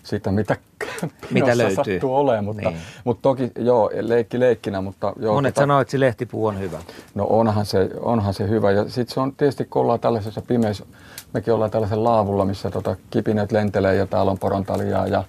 Sitä 0.04 0.32
mitä, 0.32 0.56
mitä 1.30 1.58
löytyy. 1.58 1.76
sattuu 1.76 2.16
olemaan, 2.16 2.44
mutta, 2.44 2.70
niin. 2.70 2.80
mutta 3.04 3.22
toki 3.22 3.52
joo, 3.58 3.90
leikki 4.00 4.40
leikkinä, 4.40 4.80
mutta 4.80 5.12
joo. 5.20 5.34
Monet 5.34 5.54
tota, 5.54 5.62
sanoo, 5.62 5.80
että 5.80 5.90
se 5.92 6.00
lehtipuu 6.00 6.46
on 6.46 6.58
hyvä. 6.58 6.78
No 7.14 7.26
onhan 7.30 7.66
se, 7.66 7.90
onhan 8.00 8.34
se 8.34 8.48
hyvä 8.48 8.70
ja 8.70 8.88
sitten 8.88 9.14
se 9.14 9.20
on 9.20 9.32
tietysti, 9.32 9.64
kun 9.64 9.82
ollaan 9.82 10.00
tällaisessa 10.00 10.42
pimeässä, 10.42 10.84
mekin 11.32 11.54
ollaan 11.54 11.70
tällaisen 11.70 12.04
laavulla, 12.04 12.44
missä 12.44 12.70
tota, 12.70 12.96
kipineet 13.10 13.52
lentelee 13.52 13.94
ja 13.94 14.06
täällä 14.06 14.30
on 14.30 14.38
porontalia 14.38 15.06
ja 15.06 15.24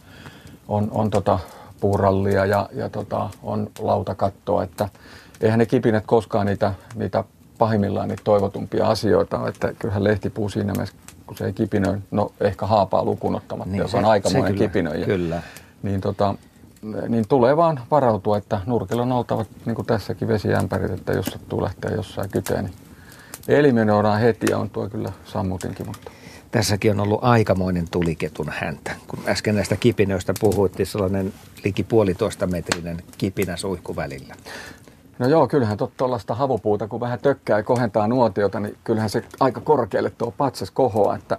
on, 0.67 0.88
on 0.91 1.09
tota, 1.09 1.39
puurallia 1.80 2.45
ja, 2.45 2.69
ja 2.73 2.89
tota, 2.89 3.30
on 3.43 3.69
lautakattoa, 3.80 4.63
että 4.63 4.89
eihän 5.41 5.59
ne 5.59 5.65
kipinet 5.65 6.03
koskaan 6.07 6.45
niitä, 6.45 6.73
niitä 6.95 7.23
pahimmillaan 7.57 8.07
niitä 8.07 8.23
toivotumpia 8.23 8.88
asioita, 8.88 9.47
että 9.47 9.73
kyllähän 9.80 10.03
lehtipuu 10.03 10.49
siinä 10.49 10.73
mielessä, 10.73 10.95
kun 11.28 11.38
se 11.38 11.45
ei 11.45 11.53
kipinöi, 11.53 11.97
no 12.11 12.32
ehkä 12.39 12.65
haapaa 12.65 13.05
lukuun 13.05 13.36
ottamatta, 13.36 13.71
niin, 13.71 13.82
jos 13.82 13.95
on 13.95 14.05
aikamoinen 14.05 14.53
kyllä, 14.53 14.67
kipinöi. 14.67 15.05
Kyllä. 15.05 15.41
Niin, 15.84 16.01
tota, 16.01 16.36
niin 17.09 17.28
tulee 17.28 17.57
vaan 17.57 17.80
varautua, 17.91 18.38
että 18.38 18.61
nurkilla 18.65 19.01
on 19.01 19.11
oltava, 19.11 19.45
niin 19.65 19.76
kuin 19.76 19.86
tässäkin 19.86 20.28
vesiämpärit, 20.28 20.91
että 20.91 21.13
jos 21.13 21.26
sattuu 21.26 21.63
lähteä 21.63 21.91
jossain 21.91 22.30
kyteen, 22.30 22.65
niin 22.65 22.76
eliminoidaan 23.47 24.19
heti 24.19 24.47
ja 24.49 24.57
on 24.57 24.69
tuo 24.69 24.89
kyllä 24.89 25.11
sammutinkin, 25.26 25.88
mutta 25.88 26.11
Tässäkin 26.55 26.91
on 26.91 26.99
ollut 26.99 27.23
aikamoinen 27.23 27.88
tuliketun 27.91 28.49
häntä. 28.49 28.95
Kun 29.07 29.19
äsken 29.28 29.55
näistä 29.55 29.76
kipinöistä 29.76 30.34
puhuittiin, 30.39 30.88
sellainen 30.88 31.34
liki 31.63 31.84
puolitoista 31.84 32.47
metrinen 32.47 33.03
kipinä 33.17 33.57
suihku 33.57 33.95
välillä. 33.95 34.36
No 35.20 35.28
joo, 35.28 35.47
kyllähän 35.47 35.78
tuollaista 35.97 36.36
havupuuta, 36.36 36.88
kun 36.88 36.99
vähän 36.99 37.20
tökkää 37.20 37.59
ja 37.59 37.63
kohentaa 37.63 38.07
nuotiota, 38.07 38.59
niin 38.59 38.78
kyllähän 38.84 39.09
se 39.09 39.24
aika 39.39 39.61
korkealle 39.61 40.09
tuo 40.09 40.32
patsas 40.32 40.72
kohoa, 40.72 41.16
että 41.16 41.38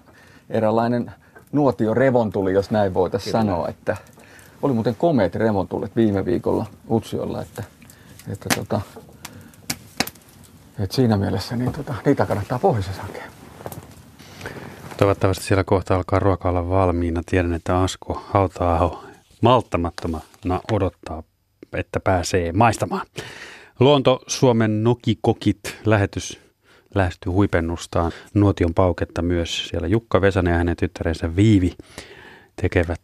eräänlainen 0.51 1.13
nuotio 1.53 1.95
revontuli, 1.95 2.53
jos 2.53 2.71
näin 2.71 2.95
voitaisiin 2.95 3.33
sanoa, 3.33 3.69
että 3.69 3.97
oli 4.63 4.73
muuten 4.73 4.95
komeet 4.95 5.35
revontulet 5.35 5.97
viime 5.97 6.25
viikolla 6.25 6.67
Utsiolla, 6.91 7.43
että, 7.43 7.65
että, 8.33 8.49
tota, 8.55 8.81
että 10.79 10.97
siinä 10.97 11.17
mielessä 11.17 11.57
niin 11.57 11.73
tota, 11.73 11.95
niitä 12.05 12.27
kannattaa 12.27 12.59
pohjoisessa 12.59 13.03
hakea. 13.03 13.25
Toivottavasti 14.97 15.45
siellä 15.45 15.65
kohta 15.65 15.95
alkaa 15.95 16.19
ruoka 16.19 16.49
olla 16.49 16.69
valmiina. 16.69 17.23
Tiedän, 17.27 17.53
että 17.53 17.79
Asko 17.83 18.23
hautaa 18.29 19.03
malttamattomana 19.43 20.61
odottaa, 20.73 21.23
että 21.73 22.01
pääsee 22.01 22.53
maistamaan. 22.53 23.07
Luonto 23.81 24.23
Suomen 24.27 24.85
Nokikokit 24.85 25.77
lähetys 25.85 26.41
lähestyy 26.95 27.33
huipennustaan. 27.33 28.13
Nuotion 28.35 28.75
pauketta 28.75 29.23
myös 29.23 29.69
siellä 29.69 29.89
Jukka 29.89 30.21
Vesanen 30.21 30.53
ja 30.53 30.59
hänen 30.59 30.77
tyttärensä 30.77 31.37
Viivi 31.37 31.73
tekevät 32.61 33.01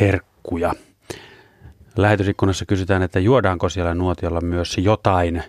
herkkuja. 0.00 0.72
Lähetysikkunassa 1.96 2.66
kysytään, 2.66 3.02
että 3.02 3.20
juodaanko 3.20 3.68
siellä 3.68 3.94
nuotiolla 3.94 4.40
myös 4.40 4.78
jotain. 4.78 5.42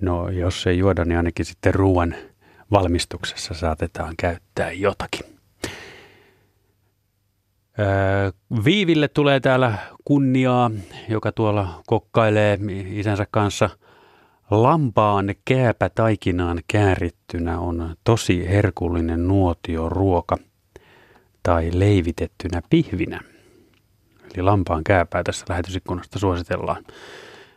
No 0.00 0.28
jos 0.28 0.66
ei 0.66 0.78
juoda, 0.78 1.04
niin 1.04 1.16
ainakin 1.16 1.46
sitten 1.46 1.74
ruoan 1.74 2.14
valmistuksessa 2.70 3.54
saatetaan 3.54 4.14
käyttää 4.16 4.72
jotakin. 4.72 5.33
Viiville 8.64 9.08
tulee 9.08 9.40
täällä 9.40 9.78
kunniaa, 10.04 10.70
joka 11.08 11.32
tuolla 11.32 11.82
kokkailee 11.86 12.58
isänsä 12.86 13.26
kanssa. 13.30 13.70
Lampaan 14.50 15.34
kääpä 15.44 15.88
taikinaan 15.88 16.60
käärittynä 16.68 17.58
on 17.58 17.96
tosi 18.04 18.48
herkullinen 18.48 19.28
nuotioruoka 19.28 20.36
tai 21.42 21.70
leivitettynä 21.72 22.62
pihvinä. 22.70 23.20
Eli 24.34 24.42
lampaan 24.42 24.84
kääpää 24.84 25.22
tässä 25.22 25.46
lähetysikkunasta 25.48 26.18
suositellaan. 26.18 26.84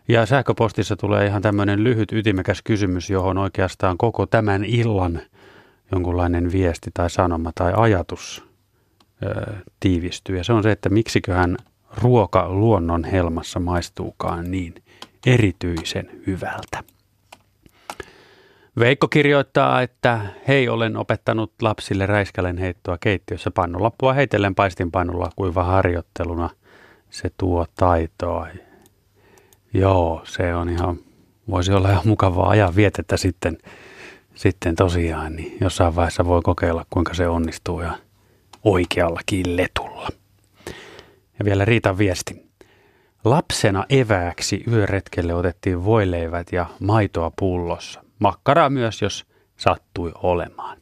Ja 0.08 0.26
sähköpostissa 0.26 0.96
tulee 0.96 1.26
ihan 1.26 1.42
tämmöinen 1.42 1.84
lyhyt 1.84 2.12
ytimekäs 2.12 2.62
kysymys, 2.64 3.10
johon 3.10 3.38
oikeastaan 3.38 3.98
koko 3.98 4.26
tämän 4.26 4.66
illan 4.66 5.22
jonkunlainen 5.92 6.52
viesti 6.52 6.92
tai 6.94 7.10
sanoma 7.10 7.52
tai 7.56 7.74
ajatus 7.76 8.47
ö, 9.24 9.54
tiivistyy. 9.80 10.38
Ja 10.38 10.44
se 10.44 10.54
on 10.54 10.64
se, 10.64 10.72
että 10.72 10.90
miksiköhän 10.90 11.58
ruoka 12.02 12.50
luonnon 12.50 13.04
helmassa 13.04 13.60
maistuukaan 13.60 14.52
niin 14.52 14.76
erityisen 15.26 16.10
hyvältä. 16.28 16.84
Veikko 18.80 19.08
kirjoittaa, 19.08 19.82
että 19.82 20.22
hei, 20.48 20.70
olen 20.70 20.98
opettanut 20.98 21.52
lapsille 21.62 22.06
räiskälen 22.06 22.58
heittoa 22.58 22.98
keittiössä 22.98 23.52
pannulappua 23.52 24.14
heitellen 24.14 24.56
paistinpannulla 24.56 25.30
kuiva 25.36 25.64
harjoitteluna. 25.64 26.50
Se 27.10 27.32
tuo 27.38 27.66
taitoa. 27.76 28.48
Joo, 29.74 30.22
se 30.24 30.56
on 30.56 30.70
ihan, 30.70 30.98
voisi 31.50 31.74
olla 31.74 31.90
ihan 31.90 32.08
mukavaa 32.08 32.50
ajan 32.50 32.76
vietettä 32.76 33.18
sitten, 33.18 33.58
sitten 34.36 34.76
tosiaan, 34.76 35.36
niin 35.36 35.58
jossain 35.62 35.96
vaiheessa 35.96 36.26
voi 36.26 36.42
kokeilla, 36.42 36.86
kuinka 36.90 37.14
se 37.14 37.28
onnistuu 37.28 37.82
ja 37.82 37.92
oikeallakin 38.64 39.58
letulla. 39.58 40.10
Ja 41.40 41.46
vielä 41.46 41.66
Riitan 41.66 41.98
viesti. 41.98 42.48
Lapsena 43.24 43.86
evääksi 43.90 44.64
yöretkelle 44.72 45.34
otettiin 45.34 45.86
voileivät 45.86 46.52
ja 46.52 46.66
maitoa 46.80 47.32
pullossa. 47.40 48.04
Makkaraa 48.20 48.70
myös, 48.70 49.02
jos 49.02 49.26
sattui 49.58 50.12
olemaan. 50.16 50.78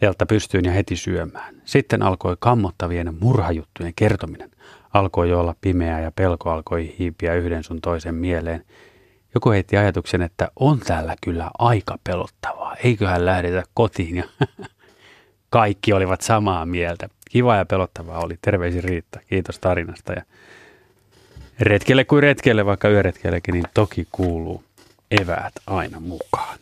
Teltta 0.00 0.26
pystyin 0.26 0.64
ja 0.64 0.72
heti 0.72 0.96
syömään. 0.96 1.54
Sitten 1.64 2.02
alkoi 2.02 2.36
kammottavien 2.38 3.14
murhajuttujen 3.20 3.92
kertominen. 3.96 4.50
Alkoi 4.92 5.32
olla 5.32 5.54
pimeää 5.60 6.00
ja 6.00 6.12
pelko 6.12 6.50
alkoi 6.50 6.94
hiipiä 6.98 7.34
yhden 7.34 7.64
sun 7.64 7.80
toisen 7.80 8.14
mieleen. 8.14 8.64
joku 9.34 9.50
heitti 9.50 9.76
ajatuksen, 9.76 10.22
että 10.22 10.48
on 10.56 10.80
täällä 10.80 11.16
kyllä 11.22 11.50
aika 11.58 11.98
pelottavaa. 12.04 12.74
Eiköhän 12.84 13.26
lähdetä 13.26 13.62
kotiin 13.74 14.16
ja 14.16 14.24
kaikki 15.56 15.92
olivat 15.92 16.20
samaa 16.20 16.66
mieltä. 16.66 17.08
Kiva 17.30 17.56
ja 17.56 17.66
pelottavaa 17.66 18.20
oli. 18.20 18.38
Terveisin 18.42 18.84
Riitta. 18.84 19.20
Kiitos 19.26 19.58
tarinasta. 19.58 20.12
Ja 20.12 20.22
retkelle 21.60 22.04
kuin 22.04 22.22
retkelle, 22.22 22.66
vaikka 22.66 22.88
yöretkellekin, 22.88 23.52
niin 23.52 23.64
toki 23.74 24.08
kuuluu 24.12 24.64
eväät 25.10 25.52
aina 25.66 26.00
mukaan. 26.00 26.58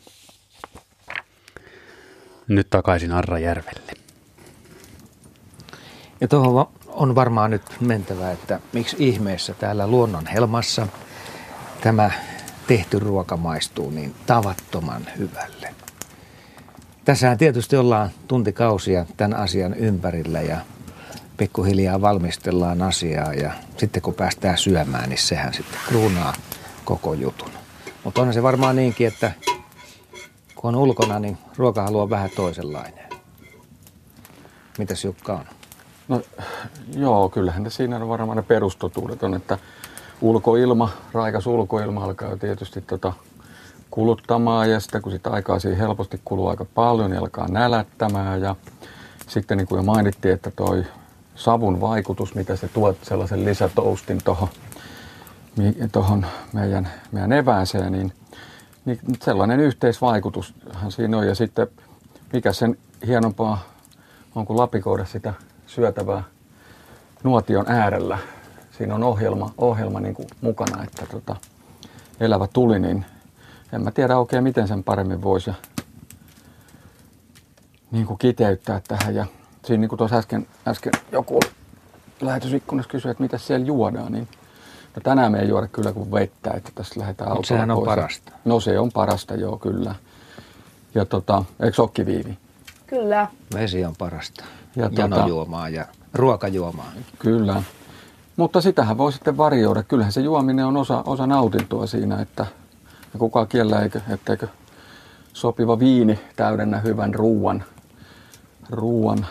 Nyt 2.48 2.70
takaisin 2.70 3.12
Arrajärvelle. 3.12 3.92
Ja 6.20 6.28
tuohon 6.28 6.68
on 6.86 7.14
varmaan 7.14 7.50
nyt 7.50 7.62
mentävä, 7.80 8.30
että 8.30 8.60
miksi 8.72 8.96
ihmeessä 8.98 9.54
täällä 9.54 9.86
luonnon 9.86 10.26
helmassa 10.26 10.86
tämä 11.80 12.10
tehty 12.66 12.98
ruoka 12.98 13.36
maistuu 13.36 13.90
niin 13.90 14.14
tavattoman 14.26 15.06
hyvälle. 15.18 15.83
Tässähän 17.04 17.38
tietysti 17.38 17.76
ollaan 17.76 18.10
tuntikausia 18.28 19.06
tämän 19.16 19.38
asian 19.38 19.74
ympärillä 19.74 20.40
ja 20.40 20.56
pikkuhiljaa 21.36 22.00
valmistellaan 22.00 22.82
asiaa 22.82 23.34
ja 23.34 23.52
sitten 23.76 24.02
kun 24.02 24.14
päästään 24.14 24.58
syömään, 24.58 25.08
niin 25.08 25.18
sehän 25.18 25.54
sitten 25.54 25.78
kruunaa 25.88 26.34
koko 26.84 27.14
jutun. 27.14 27.50
Mutta 28.04 28.20
onhan 28.20 28.34
se 28.34 28.42
varmaan 28.42 28.76
niinkin, 28.76 29.06
että 29.06 29.32
kun 30.54 30.74
on 30.74 30.80
ulkona, 30.80 31.18
niin 31.18 31.38
ruokahalu 31.56 32.00
on 32.00 32.10
vähän 32.10 32.30
toisenlainen. 32.36 33.08
Mitäs 34.78 35.04
Jukka 35.04 35.32
on? 35.32 35.44
No 36.08 36.22
joo, 36.96 37.28
kyllähän 37.28 37.70
siinä 37.70 37.96
on 37.96 38.08
varmaan 38.08 38.36
ne 38.36 38.42
perustotuudet 38.42 39.22
on, 39.22 39.34
että 39.34 39.58
ulkoilma, 40.20 40.90
raikas 41.12 41.46
ulkoilma 41.46 42.04
alkaa 42.04 42.36
tietysti 42.36 42.80
tota 42.80 43.12
kuluttamaan 43.94 44.70
ja 44.70 44.80
sitten 44.80 45.02
kun 45.02 45.12
sitä 45.12 45.30
aikaa 45.30 45.58
siihen 45.58 45.78
helposti 45.78 46.20
kuluu 46.24 46.48
aika 46.48 46.66
paljon, 46.74 47.10
niin 47.10 47.20
alkaa 47.20 47.48
nälättämään 47.48 48.40
ja 48.40 48.56
sitten 49.28 49.58
niin 49.58 49.66
kuin 49.66 49.76
jo 49.76 49.82
mainittiin, 49.82 50.34
että 50.34 50.50
toi 50.50 50.84
savun 51.34 51.80
vaikutus, 51.80 52.34
mitä 52.34 52.56
se 52.56 52.68
tuo 52.68 52.94
sellaisen 53.02 53.44
lisätoustin 53.44 54.20
tuohon 54.24 54.48
tohon 55.92 56.26
meidän, 56.52 56.88
meidän 57.12 57.32
evääseen, 57.32 57.92
niin, 57.92 58.12
niin 58.84 58.98
sellainen 59.22 59.60
yhteisvaikutushan 59.60 60.92
siinä 60.92 61.18
on. 61.18 61.26
Ja 61.26 61.34
sitten 61.34 61.66
mikä 62.32 62.52
sen 62.52 62.78
hienompaa 63.06 63.64
on 64.34 64.46
kuin 64.46 64.56
lapikoida 64.56 65.04
sitä 65.04 65.34
syötävää 65.66 66.22
nuotion 67.22 67.64
äärellä. 67.68 68.18
Siinä 68.78 68.94
on 68.94 69.02
ohjelma, 69.02 69.50
ohjelma 69.58 70.00
niin 70.00 70.14
kuin 70.14 70.28
mukana, 70.40 70.84
että 70.84 71.06
tota, 71.06 71.36
elävä 72.20 72.46
tuli, 72.52 72.78
niin 72.78 73.04
en 73.74 73.84
mä 73.84 73.90
tiedä 73.90 74.18
oikein 74.18 74.42
miten 74.44 74.68
sen 74.68 74.84
paremmin 74.84 75.22
voisi 75.22 75.50
niin 77.90 78.06
kuin 78.06 78.18
kiteyttää 78.18 78.80
tähän. 78.88 79.14
Ja 79.14 79.26
siinä 79.64 79.80
niin 79.80 79.88
kuin 79.88 79.98
tuossa 79.98 80.16
äsken, 80.16 80.46
äsken 80.68 80.92
joku 81.12 81.40
lähetysikkunassa 82.20 82.90
kysyi, 82.90 83.10
että 83.10 83.22
mitä 83.22 83.38
siellä 83.38 83.66
juodaan, 83.66 84.12
niin 84.12 84.28
no 84.96 85.00
tänään 85.02 85.32
me 85.32 85.38
ei 85.38 85.48
juoda 85.48 85.68
kyllä 85.68 85.92
kuin 85.92 86.12
vettä, 86.12 86.50
että 86.50 86.70
tässä 86.74 87.00
lähdetään 87.00 87.32
Mutta 87.32 87.48
sehän 87.48 87.70
on 87.70 87.84
parasta. 87.84 88.32
No 88.44 88.60
se 88.60 88.78
on 88.78 88.92
parasta, 88.92 89.34
joo 89.34 89.58
kyllä. 89.58 89.94
Ja 90.94 91.04
tota, 91.04 91.44
eikö 91.60 91.82
ole 91.82 92.06
viivi? 92.06 92.38
Kyllä. 92.86 93.26
Vesi 93.54 93.84
on 93.84 93.94
parasta. 93.98 94.44
Ja 94.76 94.86
tota- 94.86 95.00
Janojuomaa 95.00 95.68
ja 95.68 95.86
ruokajuomaa. 96.14 96.92
Kyllä. 97.18 97.62
Mutta 98.36 98.60
sitähän 98.60 98.98
voi 98.98 99.12
sitten 99.12 99.36
varjoida. 99.36 99.82
Kyllähän 99.82 100.12
se 100.12 100.20
juominen 100.20 100.66
on 100.66 100.76
osa, 100.76 101.02
osa 101.06 101.26
nautintoa 101.26 101.86
siinä, 101.86 102.20
että 102.20 102.46
kukaan 103.18 103.48
kiellä, 103.48 103.82
eikö, 103.82 104.00
etteikö 104.10 104.48
sopiva 105.32 105.78
viini 105.78 106.20
täydennä 106.36 106.80
hyvän 106.80 107.14
ruuan, 107.14 107.64
ruuan 108.70 109.26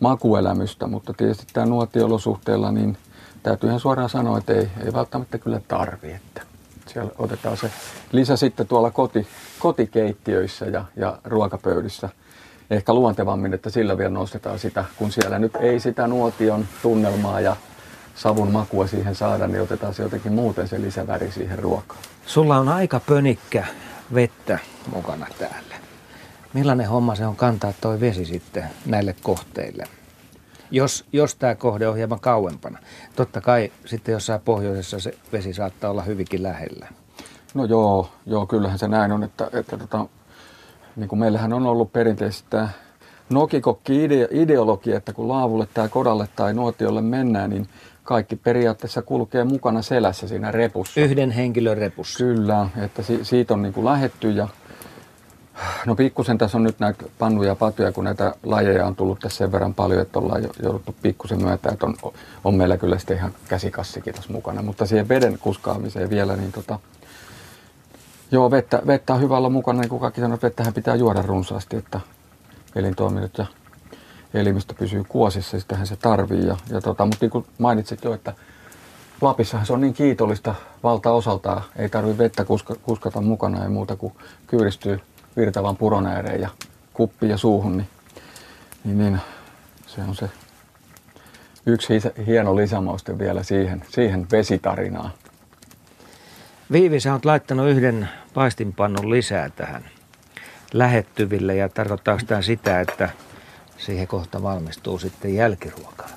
makuelämystä, 0.00 0.86
mutta 0.86 1.12
tietysti 1.12 1.46
tämä 1.52 1.66
nuotiolosuhteella, 1.66 2.72
niin 2.72 2.96
täytyy 3.42 3.68
ihan 3.68 3.80
suoraan 3.80 4.10
sanoa, 4.10 4.38
että 4.38 4.52
ei, 4.52 4.68
ei 4.84 4.92
välttämättä 4.92 5.38
kyllä 5.38 5.60
tarvi, 5.68 6.12
että 6.12 6.42
siellä 6.86 7.10
otetaan 7.18 7.56
se 7.56 7.70
lisä 8.12 8.36
sitten 8.36 8.66
tuolla 8.66 8.90
koti, 8.90 9.26
kotikeittiöissä 9.58 10.66
ja, 10.66 10.84
ja 10.96 11.18
ruokapöydissä 11.24 12.08
ehkä 12.70 12.94
luontevammin, 12.94 13.54
että 13.54 13.70
sillä 13.70 13.98
vielä 13.98 14.10
nostetaan 14.10 14.58
sitä, 14.58 14.84
kun 14.96 15.12
siellä 15.12 15.38
nyt 15.38 15.56
ei 15.56 15.80
sitä 15.80 16.06
nuotion 16.06 16.66
tunnelmaa 16.82 17.40
ja 17.40 17.56
savun 18.14 18.52
makua 18.52 18.86
siihen 18.86 19.14
saada, 19.14 19.46
niin 19.46 19.62
otetaan 19.62 19.94
se 19.94 20.02
jotenkin 20.02 20.32
muuten 20.32 20.68
se 20.68 20.80
lisäväri 20.80 21.32
siihen 21.32 21.58
ruokaan. 21.58 22.00
Sulla 22.26 22.56
on 22.56 22.68
aika 22.68 23.00
pönikkä 23.00 23.66
vettä 24.14 24.58
mukana 24.94 25.26
täällä. 25.38 25.74
Millainen 26.52 26.88
homma 26.88 27.14
se 27.14 27.26
on 27.26 27.36
kantaa 27.36 27.72
toi 27.80 28.00
vesi 28.00 28.24
sitten 28.24 28.64
näille 28.86 29.16
kohteille? 29.22 29.84
Jos, 30.70 31.04
jos 31.12 31.34
tämä 31.34 31.54
kohde 31.54 31.88
on 31.88 31.96
hieman 31.96 32.20
kauempana. 32.20 32.78
Totta 33.16 33.40
kai 33.40 33.72
sitten 33.84 34.12
jossain 34.12 34.40
pohjoisessa 34.40 35.00
se 35.00 35.14
vesi 35.32 35.52
saattaa 35.52 35.90
olla 35.90 36.02
hyvinkin 36.02 36.42
lähellä. 36.42 36.88
No 37.54 37.64
joo, 37.64 38.08
joo 38.26 38.46
kyllähän 38.46 38.78
se 38.78 38.88
näin 38.88 39.12
on, 39.12 39.22
että, 39.22 39.50
että 39.52 39.76
tota, 39.76 40.06
niin 40.96 41.08
kuin 41.08 41.18
meillähän 41.18 41.52
on 41.52 41.66
ollut 41.66 41.92
perinteisesti 41.92 42.46
tämä 42.50 42.68
nokikokki-ideologia, 43.28 44.96
että 44.96 45.12
kun 45.12 45.28
laavulle 45.28 45.68
tai 45.74 45.88
kodalle 45.88 46.28
tai 46.36 46.54
nuotiolle 46.54 47.02
mennään, 47.02 47.50
niin 47.50 47.68
kaikki 48.04 48.36
periaatteessa 48.36 49.02
kulkee 49.02 49.44
mukana 49.44 49.82
selässä 49.82 50.28
siinä 50.28 50.50
repussa. 50.50 51.00
Yhden 51.00 51.30
henkilön 51.30 51.76
repussa. 51.76 52.18
Kyllä, 52.18 52.68
että 52.76 53.02
si- 53.02 53.24
siitä 53.24 53.54
on 53.54 53.62
niin 53.62 53.72
kuin 53.72 53.84
lähetty 53.84 54.30
ja 54.30 54.48
No 55.86 55.94
pikkusen 55.94 56.38
tässä 56.38 56.58
on 56.58 56.64
nyt 56.64 56.80
näitä 56.80 57.04
pannuja 57.18 57.48
ja 57.48 57.54
patuja, 57.54 57.92
kun 57.92 58.04
näitä 58.04 58.34
lajeja 58.42 58.86
on 58.86 58.96
tullut 58.96 59.20
tässä 59.20 59.38
sen 59.38 59.52
verran 59.52 59.74
paljon, 59.74 60.02
että 60.02 60.18
ollaan 60.18 60.42
jouduttu 60.62 60.94
pikkusen 61.02 61.42
myötä, 61.42 61.70
että 61.72 61.86
on, 61.86 61.94
on 62.44 62.54
meillä 62.54 62.76
kyllä 62.76 62.98
sitten 62.98 63.16
ihan 63.16 63.34
käsikassikin 63.48 64.14
tässä 64.14 64.32
mukana. 64.32 64.62
Mutta 64.62 64.86
siihen 64.86 65.08
veden 65.08 65.38
kuskaamiseen 65.38 66.10
vielä, 66.10 66.36
niin 66.36 66.52
tota, 66.52 66.78
joo, 68.30 68.50
vettä, 68.50 68.82
vettä 68.86 69.14
on 69.14 69.20
hyvä 69.20 69.36
olla 69.36 69.50
mukana, 69.50 69.80
niin 69.80 69.88
kuin 69.88 70.00
kaikki 70.00 70.20
sanoo, 70.20 70.34
että 70.34 70.46
vettähän 70.46 70.74
pitää 70.74 70.94
juoda 70.94 71.22
runsaasti, 71.22 71.76
että 71.76 72.00
elintoiminnot 72.76 73.38
ja 73.38 73.46
elimistö 74.34 74.74
pysyy 74.74 75.04
kuosissa, 75.08 75.60
sitähän 75.60 75.86
se 75.86 75.96
tarvii. 75.96 76.46
Ja, 76.46 76.56
ja 76.70 76.80
tota, 76.80 77.04
mutta 77.04 77.18
niin 77.20 77.30
kuin 77.30 77.46
mainitsit 77.58 78.04
jo, 78.04 78.14
että 78.14 78.34
Lapissahan 79.20 79.66
se 79.66 79.72
on 79.72 79.80
niin 79.80 79.94
kiitollista 79.94 80.54
valtaosaltaan. 80.82 81.62
Ei 81.76 81.88
tarvitse 81.88 82.18
vettä 82.18 82.44
kuska, 82.44 82.74
kuskata 82.82 83.20
mukana 83.20 83.62
ja 83.62 83.70
muuta 83.70 83.96
kuin 83.96 84.12
kyyristyy 84.46 85.00
virtavan 85.36 85.76
puron 85.76 86.06
ääreen 86.06 86.40
ja 86.40 86.48
kuppi 86.92 87.28
ja 87.28 87.36
suuhun, 87.36 87.76
niin, 87.76 87.88
niin, 88.84 88.98
niin 88.98 89.20
se 89.86 90.00
on 90.00 90.14
se 90.14 90.30
yksi 91.66 92.00
hieno 92.26 92.56
lisämauste 92.56 93.18
vielä 93.18 93.42
siihen, 93.42 93.84
siihen 93.88 94.26
vesitarinaan. 94.32 95.10
Viivi, 96.72 97.00
sä 97.00 97.12
oot 97.12 97.24
laittanut 97.24 97.68
yhden 97.68 98.08
paistinpannun 98.34 99.10
lisää 99.10 99.50
tähän 99.50 99.84
lähettyville 100.72 101.56
ja 101.56 101.68
tarkoittaako 101.68 102.22
tämä 102.26 102.42
sitä, 102.42 102.80
että 102.80 103.10
siihen 103.78 104.06
kohta 104.08 104.42
valmistuu 104.42 104.98
sitten 104.98 105.34
jälkiruokaa? 105.34 106.08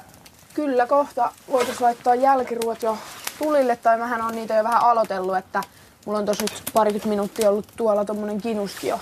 Kyllä, 0.54 0.88
kohta 0.88 1.32
voitaisiin 1.52 1.84
laittaa 1.84 2.16
jälkiruot 2.16 2.84
jo 2.84 2.98
tulille, 3.40 3.76
tai 3.76 3.98
mähän 3.98 4.22
on 4.22 4.36
niitä 4.36 4.56
jo 4.56 4.64
vähän 4.64 4.82
aloitellut, 4.82 5.38
että 5.38 5.64
mulla 6.06 6.20
on 6.20 6.26
tosi 6.26 6.42
nyt 6.42 6.64
parikymmentä 6.74 7.10
minuuttia 7.10 7.50
ollut 7.50 7.68
tuolla 7.76 8.06
tommonen 8.06 8.42
kinuski 8.42 8.88
jo 8.88 9.00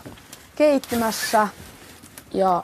keittymässä. 0.56 1.48
Ja 2.34 2.64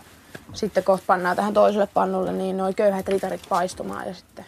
sitten 0.53 0.83
kohta 0.83 1.03
pannaan 1.07 1.35
tähän 1.35 1.53
toiselle 1.53 1.87
pannulle 1.87 2.31
niin 2.31 2.57
noin 2.57 2.75
köyhät 2.75 3.07
ritarit 3.07 3.41
paistumaan 3.49 4.07
ja 4.07 4.13
sitten 4.13 4.45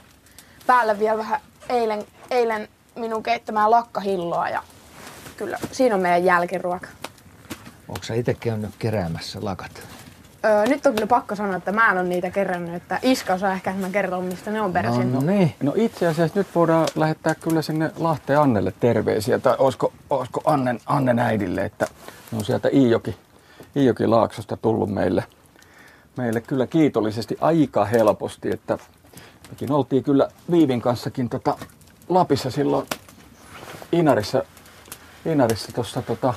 päälle 0.68 0.99
vielä 0.99 1.18
vähän 1.18 1.41
eilen, 1.70 2.06
eilen 2.32 2.68
minun 2.95 3.24
keittämään 3.24 3.72
lakkahilloa 3.72 4.49
ja 4.49 4.64
kyllä 5.38 5.60
siinä 5.72 5.95
on 5.95 6.02
meidän 6.02 6.26
jälkiruoka. 6.26 6.88
Onko 7.88 8.03
sä 8.03 8.14
itse 8.14 8.34
käynyt 8.34 8.72
keräämässä 8.80 9.40
lakat? 9.41 9.93
Öö, 10.45 10.65
nyt 10.65 10.86
on 10.86 10.94
kyllä 10.94 11.07
pakko 11.07 11.36
sanoa, 11.36 11.56
että 11.56 11.72
mä 11.72 11.91
en 11.91 11.98
ole 11.98 12.07
niitä 12.07 12.30
kerännyt, 12.30 12.76
että 12.76 12.99
Iska 13.02 13.34
osaa 13.34 13.53
ehkä 13.53 13.74
mä 13.74 13.90
kertoa, 13.90 14.22
mistä 14.22 14.52
ne 14.52 14.61
on 14.61 14.74
peräisin. 14.74 15.14
No, 15.14 15.20
no, 15.20 15.26
niin. 15.26 15.56
no 15.64 15.74
itse 15.76 16.07
asiassa 16.07 16.40
nyt 16.40 16.48
voidaan 16.56 16.88
lähettää 16.95 17.36
kyllä 17.36 17.61
sinne 17.61 17.91
Lahteen 17.98 18.40
Annelle 18.40 18.74
terveisiä, 18.80 19.40
tai 19.40 19.56
olisiko, 19.60 19.94
olisiko 20.10 20.41
Annen, 20.45 20.80
Annen 20.86 21.20
äidille, 21.20 21.65
että 21.65 21.88
ne 22.32 22.38
on 22.38 22.45
sieltä 22.45 22.70
Iijoki, 22.74 23.15
Iijoki 23.76 24.07
Laaksosta 24.07 24.57
tullut 24.57 24.90
meille, 24.90 25.24
meille 26.18 26.41
kyllä 26.41 26.68
kiitollisesti 26.68 27.38
aika 27.41 27.86
helposti, 27.86 28.52
että 28.52 28.78
mekin 29.49 29.72
oltiin 29.72 30.03
kyllä 30.03 30.28
Viivin 30.52 30.82
kanssakin 30.82 31.30
tota 31.30 31.57
Lapissa 32.10 32.52
silloin 32.52 32.88
Inarissa, 33.91 34.44
Inarissa 35.26 35.72
tuossa 35.72 36.02
tota 36.02 36.34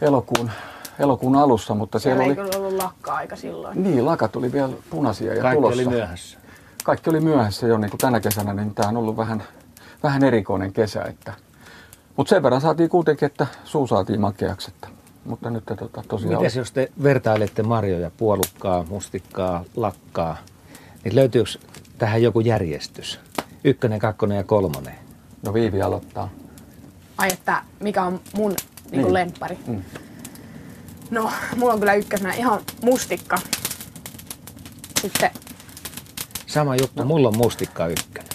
elokuun 0.00 0.50
elokuun 0.98 1.36
alussa, 1.36 1.74
mutta 1.74 1.98
siellä, 1.98 2.24
siellä 2.24 2.42
oli... 2.42 2.50
ei 2.54 2.60
ollut 2.60 2.82
lakka-aika 2.82 3.36
silloin. 3.36 3.82
Niin, 3.82 4.06
lakat 4.06 4.36
oli 4.36 4.52
vielä 4.52 4.72
punaisia 4.90 5.34
ja 5.34 5.42
Kaikki 5.42 5.62
tulossa. 5.62 5.82
oli 5.82 5.88
myöhässä. 5.88 6.38
Kaikki 6.84 7.10
oli 7.10 7.20
myöhässä 7.20 7.66
jo 7.66 7.78
niin 7.78 7.90
kuin 7.90 7.98
tänä 7.98 8.20
kesänä, 8.20 8.54
niin 8.54 8.74
tämä 8.74 8.88
on 8.88 8.96
ollut 8.96 9.16
vähän, 9.16 9.42
vähän 10.02 10.24
erikoinen 10.24 10.72
kesä, 10.72 11.02
että 11.02 11.32
Mutta 12.16 12.30
sen 12.30 12.42
verran 12.42 12.60
saatiin 12.60 12.90
kuitenkin, 12.90 13.26
että 13.26 13.46
suu 13.64 13.86
saatiin 13.86 14.20
makeaksi. 14.20 14.70
Että, 14.74 14.88
mutta 15.24 15.50
nyt 15.50 15.64
tota, 15.66 16.02
tosiaan... 16.08 16.36
Mites 16.36 16.56
jos 16.56 16.72
te 16.72 16.92
vertailette 17.02 17.62
marjoja, 17.62 18.10
puolukkaa, 18.16 18.84
mustikkaa, 18.88 19.64
lakkaa, 19.76 20.36
niin 21.04 21.14
löytyykö 21.16 21.50
tähän 21.98 22.22
joku 22.22 22.40
järjestys? 22.40 23.20
Ykkönen, 23.64 23.98
kakkonen 23.98 24.36
ja 24.36 24.44
kolmonen. 24.44 24.94
No 25.42 25.54
Viivi 25.54 25.82
aloittaa. 25.82 26.28
Ai 27.18 27.28
että 27.32 27.62
mikä 27.80 28.02
on 28.02 28.20
mun 28.36 28.54
niin 28.90 29.02
Niin. 29.02 29.14
lemppari? 29.14 29.58
Mm. 29.66 29.82
No, 31.10 31.30
mulla 31.56 31.72
on 31.72 31.78
kyllä 31.78 31.94
ykkösenä 31.94 32.34
ihan 32.34 32.60
mustikka. 32.82 33.38
Sitten 35.00 35.30
Sama 36.46 36.76
juttu, 36.76 37.04
mulla 37.04 37.28
on 37.28 37.36
mustikka 37.36 37.86
ykkönen. 37.86 38.30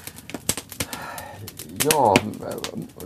Joo, 1.93 2.15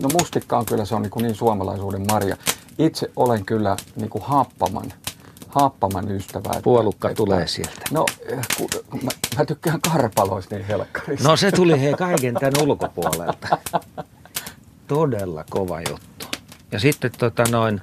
no 0.02 0.10
mustikka 0.14 0.58
on 0.58 0.66
kyllä 0.66 0.86
se 0.86 0.96
on 0.96 1.02
niin, 1.02 1.12
niin 1.22 1.36
suomalaisuuden 1.36 2.06
marja. 2.12 2.38
Itse 2.78 3.12
olen 3.16 3.46
kyllä 3.46 3.76
niin 3.96 4.10
kuin 4.10 4.24
haappaman, 4.24 4.94
haappaman 5.48 6.12
ystävä. 6.12 6.50
että- 6.50 6.62
Puolukka 6.62 7.10
että- 7.10 7.18
tulee 7.18 7.48
sieltä. 7.48 7.82
No, 7.92 8.06
eh, 8.30 8.40
ku, 8.58 8.68
mä, 9.02 9.12
mä 9.38 9.46
tykkään 9.46 9.82
karpaloista 9.82 10.56
niin 10.56 10.68
helkkarista. 10.68 11.30
No 11.30 11.38
se 11.38 11.52
tuli 11.52 11.82
hei 11.82 11.94
kaiken 11.94 12.34
tämän 12.34 12.54
ulkopuolelta. 12.70 13.58
Todella 14.88 15.46
kova 15.50 15.80
juttu. 15.82 16.26
Ja 16.72 16.80
sitten 16.80 17.12
tota 17.18 17.44
noin, 17.52 17.82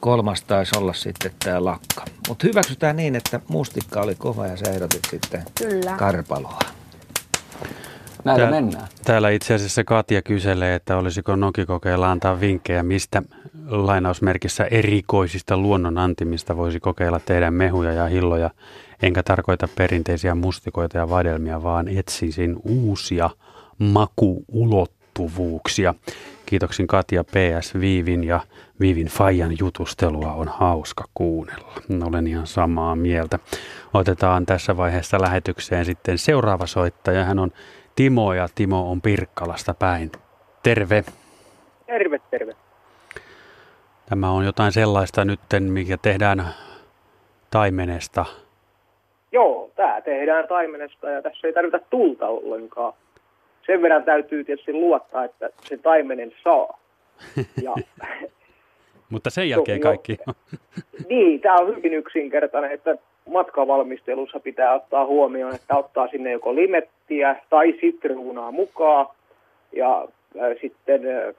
kolmas 0.00 0.42
taisi 0.42 0.78
olla 0.78 0.92
sitten 0.92 1.30
tämä 1.44 1.64
lakka. 1.64 2.04
Mutta 2.28 2.46
hyväksytään 2.46 2.96
niin, 2.96 3.16
että 3.16 3.40
mustikka 3.48 4.00
oli 4.00 4.14
kova 4.14 4.46
ja 4.46 4.56
sä 4.56 4.70
ehdotit 4.70 5.02
sitten 5.10 5.42
kyllä. 5.54 5.96
karpaloa. 5.96 6.58
Näillä 8.24 8.42
Tää- 8.44 8.50
mennään. 8.50 8.88
Täällä 9.04 9.30
itse 9.30 9.54
asiassa 9.54 9.84
Katja 9.84 10.22
kyselee, 10.22 10.74
että 10.74 10.96
olisiko 10.96 11.36
Nokikokeilla 11.36 12.10
antaa 12.10 12.40
vinkkejä, 12.40 12.82
mistä 12.82 13.22
lainausmerkissä 13.68 14.64
erikoisista 14.64 15.56
luonnonantimista 15.56 16.56
voisi 16.56 16.80
kokeilla 16.80 17.20
tehdä 17.20 17.50
mehuja 17.50 17.92
ja 17.92 18.06
hilloja. 18.06 18.50
Enkä 19.02 19.22
tarkoita 19.22 19.68
perinteisiä 19.76 20.34
mustikoita 20.34 20.98
ja 20.98 21.10
vadelmia, 21.10 21.62
vaan 21.62 21.88
etsisin 21.88 22.56
uusia 22.64 23.30
makuulottuvuuksia. 23.78 25.94
Kiitoksin 26.46 26.86
Katja 26.86 27.24
PS 27.24 27.80
Viivin 27.80 28.24
ja 28.24 28.40
Viivin 28.80 29.06
Fajan 29.06 29.58
jutustelua 29.58 30.32
on 30.32 30.48
hauska 30.48 31.04
kuunnella. 31.14 31.72
Olen 32.08 32.26
ihan 32.26 32.46
samaa 32.46 32.96
mieltä. 32.96 33.38
Otetaan 33.94 34.46
tässä 34.46 34.76
vaiheessa 34.76 35.20
lähetykseen 35.20 35.84
sitten 35.84 36.18
seuraava 36.18 36.66
soittaja. 36.66 37.24
Hän 37.24 37.38
on 37.38 37.50
Timo 37.96 38.34
ja 38.34 38.48
Timo 38.54 38.90
on 38.90 39.00
Pirkkalasta 39.00 39.74
päin. 39.74 40.12
Terve. 40.62 41.04
Terve, 41.86 42.20
terve. 42.30 42.52
Tämä 44.08 44.30
on 44.30 44.44
jotain 44.44 44.72
sellaista 44.72 45.24
nytten, 45.24 45.62
mikä 45.62 45.96
tehdään 45.96 46.46
taimenesta. 47.50 48.24
Joo, 49.32 49.70
tämä 49.76 50.00
tehdään 50.00 50.48
taimenesta 50.48 51.10
ja 51.10 51.22
tässä 51.22 51.46
ei 51.46 51.52
tarvita 51.52 51.78
tulta 51.90 52.26
ollenkaan. 52.26 52.92
Sen 53.66 53.82
verran 53.82 54.04
täytyy 54.04 54.44
tietysti 54.44 54.72
luottaa, 54.72 55.24
että 55.24 55.50
se 55.62 55.76
taimenen 55.76 56.32
saa. 56.44 56.78
Ja, 57.62 57.74
Mutta 59.10 59.30
sen 59.30 59.48
jälkeen 59.48 59.80
kaikki. 59.80 60.16
niin, 61.08 61.40
tämä 61.40 61.54
on 61.54 61.76
hyvin 61.76 61.94
yksinkertainen, 61.94 62.70
että 62.70 62.96
matkavalmistelussa 63.30 64.40
pitää 64.40 64.74
ottaa 64.74 65.06
huomioon, 65.06 65.54
että 65.54 65.76
ottaa 65.76 66.08
sinne 66.08 66.32
joko 66.32 66.54
limettiä 66.54 67.36
tai 67.50 67.74
sitruunaa 67.80 68.52
mukaan. 68.52 69.06
Ja 69.72 70.08
äh, 70.40 70.56
sitten 70.60 71.00
äh, 71.06 71.34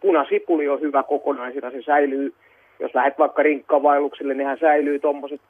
punasipuli 0.00 0.68
on 0.68 0.80
hyvä 0.80 1.02
kokonaisena, 1.02 1.70
se 1.70 1.82
säilyy, 1.82 2.34
jos 2.80 2.94
lähdet 2.94 3.18
vaikka 3.18 3.42
rinkkavailukselle, 3.42 4.34
niin 4.34 4.46
hän 4.46 4.58
säilyy 4.60 4.98
tuommoiset 4.98 5.40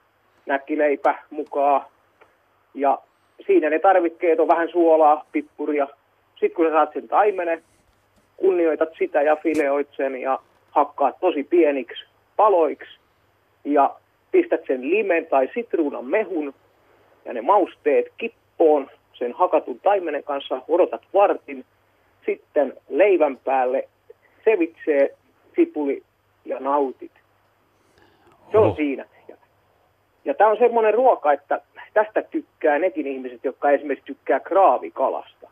näkkileipä 0.46 1.14
mukaan. 1.30 1.82
Ja 2.74 2.98
siinä 3.46 3.70
ne 3.70 3.78
tarvikkeet 3.78 4.40
on 4.40 4.48
vähän 4.48 4.68
suolaa, 4.68 5.26
pippuria. 5.32 5.88
Sitten 6.42 6.56
kun 6.56 6.66
sä 6.66 6.72
saat 6.72 6.92
sen 6.92 7.08
taimenen, 7.08 7.62
kunnioitat 8.36 8.88
sitä 8.98 9.22
ja 9.22 9.36
fileoit 9.36 9.88
sen 9.96 10.20
ja 10.20 10.38
hakkaat 10.70 11.20
tosi 11.20 11.44
pieniksi 11.44 12.04
paloiksi 12.36 12.98
ja 13.64 13.94
pistät 14.30 14.60
sen 14.66 14.90
limen 14.90 15.26
tai 15.26 15.48
sitruunan 15.54 16.04
mehun 16.04 16.54
ja 17.24 17.32
ne 17.32 17.40
mausteet 17.40 18.06
kippoon 18.16 18.90
sen 19.12 19.32
hakatun 19.32 19.80
taimenen 19.80 20.24
kanssa, 20.24 20.62
odotat 20.68 21.02
vartin, 21.14 21.64
sitten 22.26 22.72
leivän 22.88 23.36
päälle 23.36 23.88
sevitsee 24.44 25.14
sipuli 25.56 26.02
ja 26.44 26.60
nautit. 26.60 27.12
Se 28.52 28.58
on 28.58 28.66
Oho. 28.66 28.76
siinä. 28.76 29.04
Ja, 29.28 29.36
ja 30.24 30.34
tämä 30.34 30.50
on 30.50 30.58
semmoinen 30.58 30.94
ruoka, 30.94 31.32
että 31.32 31.60
tästä 31.94 32.22
tykkää 32.22 32.78
nekin 32.78 33.06
ihmiset, 33.06 33.44
jotka 33.44 33.70
esimerkiksi 33.70 34.06
tykkää 34.06 34.40
kraavikalasta. 34.40 35.51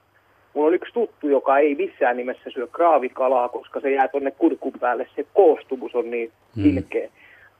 Mulla 0.54 0.68
on 0.68 0.74
yksi 0.74 0.92
tuttu, 0.92 1.28
joka 1.28 1.58
ei 1.58 1.74
missään 1.74 2.16
nimessä 2.16 2.50
syö 2.50 2.66
kraavikalaa, 2.66 3.48
koska 3.48 3.80
se 3.80 3.90
jää 3.90 4.08
tonne 4.08 4.30
kurkun 4.30 4.72
päälle. 4.80 5.06
Se 5.16 5.26
koostumus 5.34 5.94
on 5.94 6.10
niin 6.10 6.32
Mm. 6.56 6.76
ilkeä. 6.76 7.08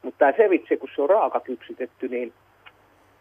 Mutta 0.02 0.18
tämä 0.18 0.32
sevitse, 0.36 0.76
kun 0.76 0.88
se 0.96 1.02
on 1.02 1.10
raakakypsytetty, 1.10 2.08
niin 2.08 2.32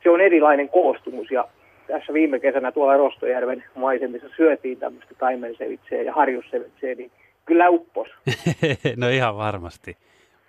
se 0.03 0.09
on 0.09 0.21
erilainen 0.21 0.69
koostumus. 0.69 1.31
Ja 1.31 1.47
tässä 1.87 2.13
viime 2.13 2.39
kesänä 2.39 2.71
tuolla 2.71 2.97
Rostojärven 2.97 3.63
maisemissa 3.75 4.27
syötiin 4.35 4.77
tämmöistä 4.77 5.13
taimensevitseä 5.19 6.01
ja 6.01 6.13
harjussevitseä, 6.13 6.95
niin 6.95 7.11
kyllä 7.45 7.69
uppos. 7.69 8.07
no 8.97 9.09
ihan 9.09 9.37
varmasti. 9.37 9.97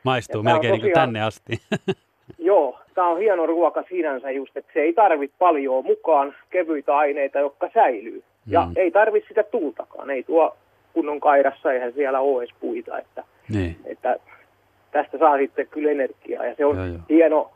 Maistuu 0.04 0.38
Ja 0.40 0.42
melkein 0.44 0.72
niin 0.72 0.80
kuin 0.80 0.90
tosiaan- 0.90 1.06
tänne 1.08 1.22
asti. 1.22 1.52
Joo, 2.38 2.78
tämä 2.94 3.08
on 3.08 3.18
hieno 3.18 3.46
ruoka 3.46 3.84
sinänsä 3.88 4.30
just, 4.30 4.56
että 4.56 4.72
se 4.72 4.80
ei 4.80 4.92
tarvitse 4.92 5.36
paljon 5.38 5.84
mukaan 5.84 6.34
kevyitä 6.50 6.96
aineita, 6.96 7.38
jotka 7.38 7.70
säilyy. 7.74 8.22
Ja 8.46 8.66
Mm. 8.66 8.72
ei 8.76 8.90
tarvitse 8.90 9.28
sitä 9.28 9.42
tultakaan, 9.42 10.10
ei 10.10 10.22
tuo 10.22 10.56
kunnon 10.92 11.20
kairassa, 11.20 11.72
eihän 11.72 11.92
siellä 11.92 12.20
ole 12.20 12.42
edes 12.42 12.54
puita, 12.60 12.98
että, 12.98 13.24
niin. 13.48 13.76
että 13.84 14.16
tästä 14.90 15.18
saa 15.18 15.36
sitten 15.38 15.66
kyllä 15.66 15.90
energiaa. 15.90 16.46
Ja 16.46 16.54
se 16.54 16.64
on 16.64 16.76
Joo, 16.76 16.86
joo. 16.86 16.98
hieno, 17.08 17.50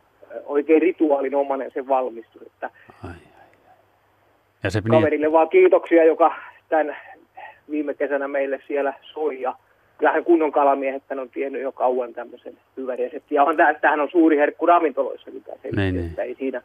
oikein 0.46 0.82
rituaalinomainen 0.82 1.70
se 1.74 1.88
valmistus, 1.88 2.42
että 2.42 2.70
Ai, 3.04 3.10
ai, 3.10 3.16
ai. 3.38 3.74
Ja 4.62 4.70
se 4.70 4.80
niin, 4.80 4.90
kaverille 4.90 5.32
vaan 5.32 5.48
kiitoksia, 5.48 6.04
joka 6.04 6.34
tämän 6.68 6.96
viime 7.70 7.94
kesänä 7.94 8.28
meille 8.28 8.60
siellä 8.66 8.94
soi. 9.02 9.40
Ja 9.40 9.54
kyllähän 9.98 10.24
kunnon 10.24 10.52
kalamiehet 10.52 11.02
on 11.20 11.30
tiennyt 11.30 11.62
jo 11.62 11.72
kauan 11.72 12.12
tämmöisen 12.14 12.58
hyvän 12.76 12.98
reseptin. 12.98 13.36
Ja 13.36 13.44
on 13.44 13.56
tämähän 13.56 14.00
on 14.00 14.10
suuri 14.10 14.36
herkku 14.36 14.66
ravintoloissakin 14.66 15.42
tämä 15.44 15.56
se, 15.62 15.68
Niin, 15.76 15.94
niin. 15.94 16.14
ei 16.20 16.34
siinä, 16.34 16.62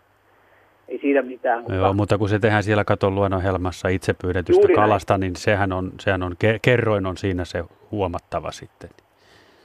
ei 0.89 0.99
siinä 0.99 1.21
mitään. 1.21 1.59
Mutta 1.59 1.75
Joo, 1.75 1.93
mutta 1.93 2.17
kun 2.17 2.29
se 2.29 2.39
tehdään 2.39 2.63
siellä 2.63 2.83
katon 2.83 3.15
luonnonhelmassa 3.15 3.87
itse 3.87 4.13
pyydetystä 4.21 4.59
Juuri 4.61 4.75
näin. 4.75 4.87
kalasta, 4.87 5.17
niin 5.17 5.35
sehän 5.35 5.71
on, 5.73 5.91
sehän 5.99 6.23
on, 6.23 6.31
ke- 6.31 6.59
kerroin 6.61 7.05
on 7.05 7.17
siinä 7.17 7.45
se 7.45 7.63
huomattava 7.91 8.51
sitten. 8.51 8.89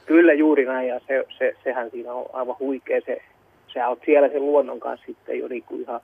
Kyllä 0.07 0.33
juuri 0.33 0.65
näin, 0.65 0.89
ja 0.89 1.01
se, 1.07 1.25
se, 1.39 1.53
sehän 1.65 1.91
siinä 1.91 2.13
on 2.13 2.27
aivan 2.33 2.57
huikea. 2.61 3.01
Se, 3.07 3.23
sä 3.75 3.89
oot 3.89 3.99
siellä 4.05 4.29
sen 4.29 4.43
luonnon 4.47 4.81
kanssa 4.81 5.07
sitten 5.07 5.39
jo 5.39 5.49
niinku 5.49 5.77
ihan 5.81 6.01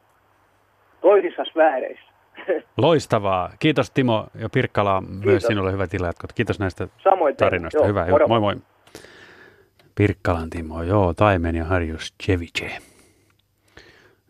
toisissa 1.00 1.44
sfääreissä. 1.44 2.04
Loistavaa. 2.76 3.50
Kiitos 3.58 3.90
Timo 3.90 4.26
ja 4.40 4.48
Pirkkala. 4.48 5.00
Myös 5.00 5.20
Kiitos. 5.22 5.42
sinulle 5.42 5.72
hyvät 5.72 5.94
illanjatkot. 5.94 6.32
Kiitos 6.32 6.58
näistä 6.58 6.88
Samoin 7.04 7.36
tarinoista. 7.36 7.78
Joo, 7.78 7.86
Hyvä. 7.88 8.06
moro. 8.10 8.28
Moi 8.28 8.40
moi. 8.40 8.56
Pirkkalan 9.94 10.50
Timo, 10.50 10.82
joo, 10.82 11.14
Taimen 11.14 11.54
ja 11.54 11.64
Harjus 11.64 12.14
Ceviche. 12.22 12.70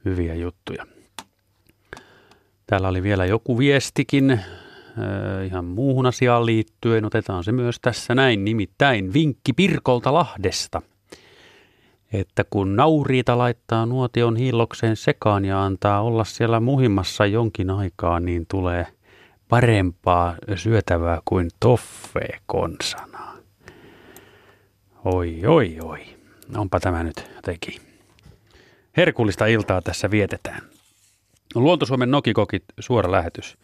Hyviä 0.04 0.34
juttuja. 0.34 0.86
Täällä 2.66 2.88
oli 2.88 3.02
vielä 3.02 3.26
joku 3.26 3.58
viestikin 3.58 4.30
äh, 4.30 4.40
ihan 5.46 5.64
muuhun 5.64 6.06
asiaan 6.06 6.46
liittyen. 6.46 7.04
Otetaan 7.04 7.44
se 7.44 7.52
myös 7.52 7.76
tässä 7.82 8.14
näin. 8.14 8.44
Nimittäin 8.44 9.12
vinkki 9.12 9.52
Pirkolta 9.52 10.12
Lahdesta. 10.12 10.82
Että 12.12 12.44
kun 12.50 12.76
nauriita 12.76 13.38
laittaa 13.38 13.86
nuotion 13.86 14.36
hiillokseen 14.36 14.96
sekaan 14.96 15.44
ja 15.44 15.64
antaa 15.64 16.02
olla 16.02 16.24
siellä 16.24 16.60
muhimassa 16.60 17.26
jonkin 17.26 17.70
aikaa, 17.70 18.20
niin 18.20 18.46
tulee 18.50 18.86
parempaa 19.48 20.34
syötävää 20.54 21.18
kuin 21.24 21.50
toffee 21.60 22.38
konsana. 22.46 23.36
Oi, 25.04 25.46
oi, 25.46 25.78
oi. 25.82 26.00
Onpa 26.56 26.80
tämä 26.80 27.02
nyt 27.02 27.30
jotenkin. 27.36 27.89
Herkullista 29.00 29.46
iltaa 29.46 29.82
tässä 29.82 30.10
vietetään. 30.10 30.62
Luontosuomen 31.54 32.10
Nokikokit 32.10 32.64
suora 32.80 33.12
lähetys. 33.12 33.56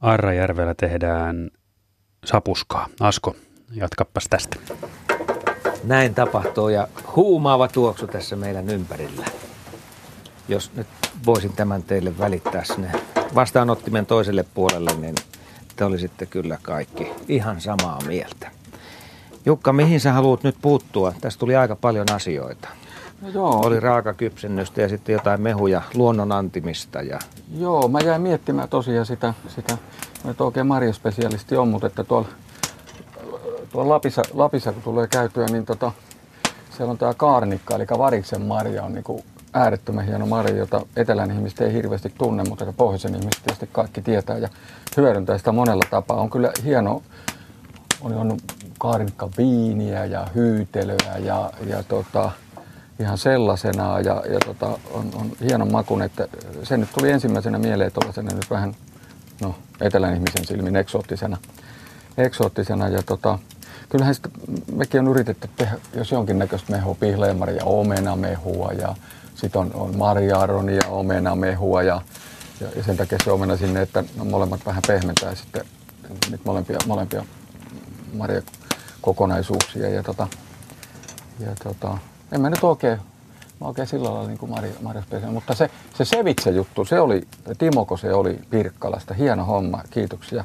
Arrajärvellä 0.00 0.74
tehdään 0.74 1.50
sapuskaa. 2.24 2.88
Asko, 3.00 3.36
jatkappas 3.74 4.26
tästä. 4.30 4.56
Näin 5.84 6.14
tapahtuu 6.14 6.68
ja 6.68 6.88
huumaava 7.16 7.68
tuoksu 7.68 8.06
tässä 8.06 8.36
meidän 8.36 8.68
ympärillä. 8.68 9.26
Jos 10.48 10.70
nyt 10.76 10.86
voisin 11.26 11.52
tämän 11.52 11.82
teille 11.82 12.18
välittää 12.18 12.64
sinne 12.64 12.92
vastaanottimen 13.34 14.06
toiselle 14.06 14.44
puolelle, 14.54 14.90
niin 14.94 15.14
Siitä 15.72 15.86
oli 15.86 15.98
sitten 15.98 16.28
kyllä 16.28 16.58
kaikki 16.62 17.10
ihan 17.28 17.60
samaa 17.60 17.98
mieltä. 18.06 18.50
Jukka, 19.46 19.72
mihin 19.72 20.00
sä 20.00 20.12
haluat 20.12 20.42
nyt 20.42 20.56
puuttua? 20.62 21.14
Tästä 21.20 21.40
tuli 21.40 21.56
aika 21.56 21.76
paljon 21.76 22.06
asioita. 22.12 22.68
No 23.22 23.28
joo. 23.28 23.60
Oli 23.64 23.80
raakakypsennystä 23.80 24.82
ja 24.82 24.88
sitten 24.88 25.12
jotain 25.12 25.40
mehuja 25.40 25.82
luonnon 25.94 26.32
antimista. 26.32 27.02
Ja... 27.02 27.18
Joo, 27.58 27.88
mä 27.88 27.98
jäin 28.00 28.22
miettimään 28.22 28.68
tosiaan 28.68 29.06
sitä, 29.06 29.34
sitä 29.48 29.78
mä 30.24 30.30
nyt 30.30 30.40
oikein 30.40 30.66
marjaspesialisti 30.66 31.56
on, 31.56 31.68
mutta 31.68 31.86
että 31.86 32.04
tuolla, 32.04 32.28
tuolla 33.72 33.94
Lapissa, 33.94 34.22
Lapissa, 34.34 34.72
kun 34.72 34.82
tulee 34.82 35.06
käytyä, 35.06 35.46
niin 35.46 35.66
tota, 35.66 35.92
siellä 36.76 36.90
on 36.90 36.98
tämä 36.98 37.14
kaarnikka, 37.14 37.74
eli 37.74 37.86
variksen 37.98 38.42
marja 38.42 38.82
on 38.82 38.94
niin 38.94 39.24
äärettömän 39.52 40.06
hieno 40.06 40.26
marja, 40.26 40.56
jota 40.56 40.86
etelän 40.96 41.30
ihmiset 41.30 41.60
ei 41.60 41.72
hirveästi 41.72 42.12
tunne, 42.18 42.44
mutta 42.48 42.72
pohjoisen 42.76 43.14
ihmiset 43.14 43.42
tietysti 43.44 43.68
kaikki 43.72 44.02
tietää 44.02 44.38
ja 44.38 44.48
hyödyntää 44.96 45.38
sitä 45.38 45.52
monella 45.52 45.84
tapaa. 45.90 46.20
On 46.20 46.30
kyllä 46.30 46.52
hieno, 46.64 47.02
on, 48.00 48.12
on 48.12 48.38
kaarnikka 48.78 49.28
viiniä 49.38 50.04
ja 50.04 50.26
hyytelöä 50.34 51.18
ja, 51.18 51.50
ja 51.66 51.82
tota, 51.82 52.30
ihan 53.00 53.18
sellaisena 53.18 54.00
ja, 54.00 54.22
ja 54.32 54.38
tota, 54.46 54.66
on, 54.66 55.10
on 55.14 55.32
hienon 55.40 55.72
makun, 55.72 56.02
että 56.02 56.28
se 56.62 56.76
nyt 56.76 56.88
tuli 56.94 57.10
ensimmäisenä 57.10 57.58
mieleen 57.58 57.92
tuollaisena 57.92 58.34
nyt 58.34 58.50
vähän 58.50 58.74
no, 59.40 59.54
etelän 59.80 60.14
ihmisen 60.14 60.44
silmin 60.44 60.76
eksoottisena. 60.76 61.36
eksoottisena 62.18 62.88
ja 62.88 63.02
tota, 63.02 63.38
kyllähän 63.88 64.14
sitä, 64.14 64.28
mekin 64.74 65.00
on 65.00 65.08
yritetty 65.08 65.48
tehdä, 65.56 65.76
jos 65.94 66.10
jonkinnäköistä 66.10 66.72
mehua, 66.72 66.94
pihleenmarja 66.94 67.56
ja 67.56 67.64
omenamehua 67.64 68.72
ja 68.72 68.94
sitten 69.34 69.60
on, 69.60 69.70
on 69.74 69.96
marjaaronia 69.96 70.80
ja 70.84 70.88
omenamehua 70.88 71.82
ja, 71.82 72.02
ja, 72.60 72.68
ja, 72.76 72.82
sen 72.82 72.96
takia 72.96 73.18
se 73.24 73.30
omena 73.30 73.56
sinne, 73.56 73.82
että 73.82 74.04
no, 74.16 74.24
molemmat 74.24 74.66
vähän 74.66 74.82
pehmentää 74.86 75.34
sitten 75.34 75.64
niitä 76.30 76.44
molempia, 76.44 76.78
molempia 76.86 77.24
marjakokonaisuuksia 78.12 79.88
ja, 79.88 80.02
tota, 80.02 80.28
ja 81.40 81.54
tota, 81.64 81.98
en 82.32 82.40
mä 82.40 82.50
nyt 82.50 82.64
oikein, 82.64 82.98
mä 83.60 83.66
oikein 83.66 83.88
sillä 83.88 84.08
lailla 84.08 84.28
niin 84.28 84.38
kuin 84.38 84.50
Marja, 84.50 84.72
Marja 84.82 85.02
mutta 85.30 85.54
se, 85.54 85.70
se 85.94 86.04
Sevitse 86.04 86.50
juttu, 86.50 86.84
se 86.84 87.00
oli, 87.00 87.22
Timoko 87.58 87.96
se 87.96 88.14
oli 88.14 88.38
Pirkkalasta, 88.50 89.14
hieno 89.14 89.44
homma, 89.44 89.82
kiitoksia 89.90 90.44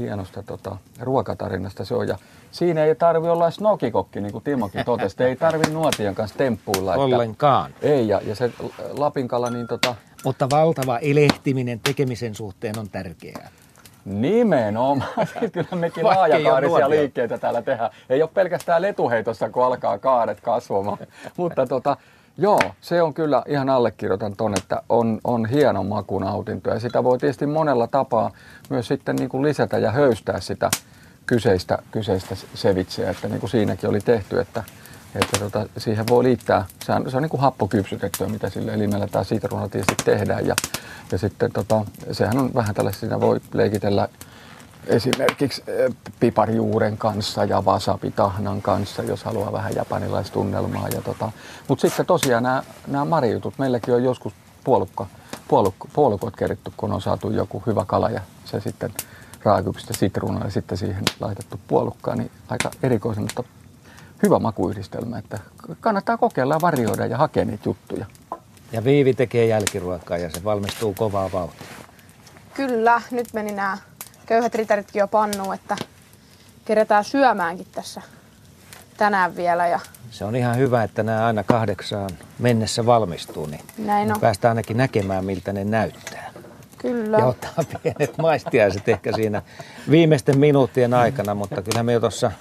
hienosta 0.00 0.42
tota, 0.42 0.76
ruokatarinasta 1.00 1.84
se 1.84 1.94
on. 1.94 2.08
Ja 2.08 2.18
siinä 2.50 2.84
ei 2.84 2.94
tarvi 2.94 3.28
olla 3.28 3.44
edes 3.44 3.60
nokikokki, 3.60 4.20
niin 4.20 4.32
kuin 4.32 4.44
Timokin 4.44 4.84
totesi. 4.84 5.22
ei 5.22 5.36
tarvi 5.36 5.64
nuotion 5.72 6.14
kanssa 6.14 6.38
temppuilla. 6.38 6.94
Että, 6.94 7.04
Ollenkaan. 7.04 7.74
Ei, 7.82 8.08
ja, 8.08 8.20
ja 8.26 8.34
se 8.34 8.50
Lapinkala, 8.98 9.50
niin 9.50 9.66
tota... 9.66 9.94
Mutta 10.24 10.50
valtava 10.50 10.98
elehtiminen 10.98 11.80
tekemisen 11.80 12.34
suhteen 12.34 12.78
on 12.78 12.88
tärkeää. 12.88 13.50
Nimenomaan. 14.04 15.28
Kyllä 15.52 15.76
mekin 15.76 16.04
laajakaarisia 16.04 16.90
liikkeitä 16.90 17.38
täällä 17.38 17.62
tehdään. 17.62 17.90
Ei 18.10 18.22
ole 18.22 18.30
pelkästään 18.34 18.82
letuheitossa, 18.82 19.50
kun 19.50 19.64
alkaa 19.64 19.98
kaaret 19.98 20.40
kasvamaan. 20.40 20.98
Mutta 21.36 21.66
tota, 21.66 21.96
Joo, 22.38 22.60
se 22.80 23.02
on 23.02 23.14
kyllä, 23.14 23.42
ihan 23.48 23.68
allekirjoitan 23.68 24.36
ton, 24.36 24.54
että 24.58 24.82
on, 24.88 25.20
on 25.24 25.46
hieno 25.46 25.82
makunautinto 25.82 26.70
ja 26.70 26.80
sitä 26.80 27.04
voi 27.04 27.18
tietysti 27.18 27.46
monella 27.46 27.86
tapaa 27.86 28.30
myös 28.70 28.88
sitten 28.88 29.16
niin 29.16 29.28
kuin 29.28 29.42
lisätä 29.42 29.78
ja 29.78 29.90
höystää 29.90 30.40
sitä 30.40 30.70
kyseistä, 31.26 31.78
kyseistä 31.90 32.36
sevitseä, 32.54 33.10
että 33.10 33.28
niin 33.28 33.40
kuin 33.40 33.50
siinäkin 33.50 33.90
oli 33.90 34.00
tehty, 34.00 34.40
että, 34.40 34.64
että 35.14 35.38
tota, 35.38 35.66
siihen 35.76 36.06
voi 36.08 36.24
liittää, 36.24 36.64
se 36.84 36.92
on, 36.92 37.10
se 37.10 37.16
on 37.16 37.22
niin 37.22 37.30
kuin 37.30 37.40
happokypsytettyä, 37.40 38.28
mitä 38.28 38.50
sille 38.50 38.74
elimellä 38.74 39.06
tai 39.06 39.24
sitruunalla 39.24 39.68
tietysti 39.68 40.04
tehdään 40.04 40.46
ja, 40.46 40.56
ja 41.12 41.18
sitten 41.18 41.52
tota, 41.52 41.84
sehän 42.12 42.38
on 42.38 42.54
vähän 42.54 42.74
tällaista, 42.74 43.00
siinä 43.00 43.20
voi 43.20 43.40
leikitellä 43.52 44.08
esimerkiksi 44.86 45.62
eh, 45.66 45.94
piparjuuren 46.20 46.98
kanssa 46.98 47.44
ja 47.44 47.60
wasabitahnan 47.60 48.62
kanssa, 48.62 49.02
jos 49.02 49.24
haluaa 49.24 49.52
vähän 49.52 49.74
japanilaistunnelmaa. 49.74 50.88
Ja 50.88 51.02
tota. 51.02 51.32
Mutta 51.68 51.82
sitten 51.82 52.06
tosiaan 52.06 52.42
nämä, 52.42 52.62
nämä 52.86 53.04
marijutut, 53.04 53.58
meilläkin 53.58 53.94
on 53.94 54.04
joskus 54.04 54.32
puolukka, 54.64 55.06
puolukko, 55.48 55.88
puolukot 55.92 56.36
keritty, 56.36 56.72
kun 56.76 56.92
on 56.92 57.02
saatu 57.02 57.30
joku 57.30 57.62
hyvä 57.66 57.84
kala 57.84 58.10
ja 58.10 58.20
se 58.44 58.60
sitten 58.60 58.90
raakyksistä 59.42 59.94
sitruunalla 59.98 60.44
ja 60.44 60.50
sitten 60.50 60.78
siihen 60.78 61.04
laitettu 61.20 61.60
puolukkaa, 61.68 62.16
niin 62.16 62.30
aika 62.48 62.70
erikoisen, 62.82 63.22
mutta 63.22 63.44
hyvä 64.22 64.38
makuyhdistelmä, 64.38 65.18
että 65.18 65.38
kannattaa 65.80 66.16
kokeilla 66.16 66.54
ja 66.54 66.60
varioida 66.60 67.06
ja 67.06 67.18
hakea 67.18 67.44
niitä 67.44 67.68
juttuja. 67.68 68.06
Ja 68.72 68.84
Viivi 68.84 69.14
tekee 69.14 69.46
jälkiruokaa 69.46 70.18
ja 70.18 70.30
se 70.30 70.44
valmistuu 70.44 70.94
kovaa 70.94 71.32
vauhtia. 71.32 71.66
Kyllä, 72.54 73.02
nyt 73.10 73.32
meni 73.32 73.52
nämä 73.52 73.78
köyhät 74.26 74.54
ritaritkin 74.54 75.00
jo 75.00 75.08
pannu, 75.08 75.52
että 75.52 75.76
kerätään 76.64 77.04
syömäänkin 77.04 77.66
tässä 77.72 78.02
tänään 78.96 79.36
vielä. 79.36 79.66
Ja... 79.66 79.80
Se 80.10 80.24
on 80.24 80.36
ihan 80.36 80.56
hyvä, 80.56 80.82
että 80.82 81.02
nämä 81.02 81.26
aina 81.26 81.44
kahdeksaan 81.44 82.10
mennessä 82.38 82.86
valmistuu, 82.86 83.46
niin 83.46 83.60
Näin 83.78 84.12
on. 84.12 84.20
päästään 84.20 84.50
ainakin 84.50 84.76
näkemään, 84.76 85.24
miltä 85.24 85.52
ne 85.52 85.64
näyttää. 85.64 86.30
Kyllä. 86.78 87.18
Ja 87.18 87.26
ottaa 87.26 87.64
pienet 87.82 88.18
maistiaiset 88.18 88.88
ehkä 88.88 89.12
siinä 89.12 89.42
viimeisten 89.90 90.38
minuuttien 90.38 90.94
aikana, 90.94 91.34
mutta 91.34 91.62
kyllä 91.62 91.82
me 91.82 91.92
jo 91.92 92.00
tuossa 92.00 92.32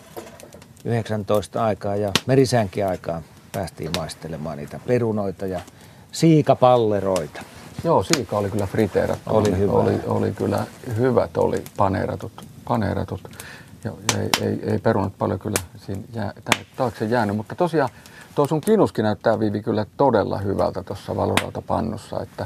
19 0.85 1.65
aikaa 1.65 1.95
ja 1.95 2.11
merisänkin 2.25 2.87
aikaa 2.87 3.21
päästiin 3.51 3.91
maistelemaan 3.97 4.57
niitä 4.57 4.79
perunoita 4.87 5.45
ja 5.45 5.59
siikapalleroita. 6.11 7.41
Joo, 7.83 8.03
siika 8.03 8.37
oli 8.37 8.49
kyllä 8.49 8.67
friteerattu. 8.67 9.35
Oli 9.35 9.57
hyvä. 9.57 9.71
Oli, 9.71 9.99
oli 10.07 10.31
kyllä 10.31 10.65
hyvät, 10.97 11.37
oli 11.37 11.63
paneeratut. 11.77 12.31
paneeratut. 12.67 13.29
Ja 13.83 13.91
ei, 14.19 14.47
ei, 14.47 14.59
ei 14.71 14.79
perunat 14.79 15.17
paljon 15.17 15.39
kyllä 15.39 15.57
siinä 15.77 16.01
jää, 16.13 16.33
taakse 16.75 17.05
jäänyt, 17.05 17.35
mutta 17.35 17.55
tosiaan 17.55 17.89
tuo 18.35 18.47
sun 18.47 18.61
kinuskin 18.61 19.03
näyttää 19.03 19.39
Viivi 19.39 19.61
kyllä 19.61 19.85
todella 19.97 20.37
hyvältä 20.37 20.83
tuossa 20.83 21.13
pannussa, 21.67 22.21
että 22.21 22.45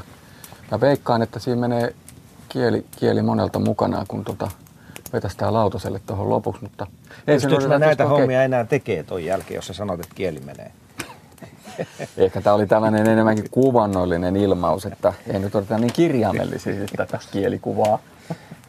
mä 0.70 0.80
veikkaan, 0.80 1.22
että 1.22 1.38
siinä 1.38 1.60
menee 1.60 1.94
kieli, 2.48 2.86
kieli 2.98 3.22
monelta 3.22 3.58
mukana, 3.58 4.04
kun 4.08 4.24
tota 4.24 4.50
vetästää 5.14 5.52
lautaselle 5.52 6.00
tuohon 6.06 6.30
lopuksi, 6.30 6.62
mutta 6.62 6.86
ei 7.26 7.40
se 7.40 7.48
näitä 7.78 8.06
hommia 8.06 8.42
enää 8.42 8.64
tekee 8.64 9.02
tuon 9.02 9.24
jälkeen, 9.24 9.56
jos 9.56 9.66
sä 9.66 9.72
sanot, 9.72 10.00
että 10.00 10.14
kieli 10.14 10.40
menee. 10.40 10.72
Ehkä 12.16 12.40
tämä 12.40 12.54
oli 12.54 12.66
tällainen 12.66 13.06
enemmänkin 13.06 13.50
kuvannollinen 13.50 14.36
ilmaus, 14.36 14.86
että 14.86 15.12
ei 15.26 15.38
nyt 15.38 15.54
oteta 15.54 15.78
niin 15.78 15.92
kirjaimellisesti 15.92 16.86
tätä 16.96 17.18
kielikuvaa. 17.32 17.98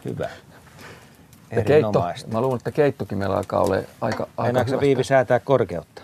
Hyvä. 0.06 0.30
Ja 1.56 1.64
keitto, 1.64 2.04
mä 2.32 2.42
luulen, 2.42 2.58
että 2.58 2.72
keittokin 2.72 3.18
meillä 3.18 3.36
alkaa 3.36 3.62
olla 3.62 3.76
aika, 4.02 4.28
aika 4.38 4.64
hyvä. 4.64 4.80
Viivi 4.82 5.04
säätää 5.04 5.40
korkeutta? 5.40 6.02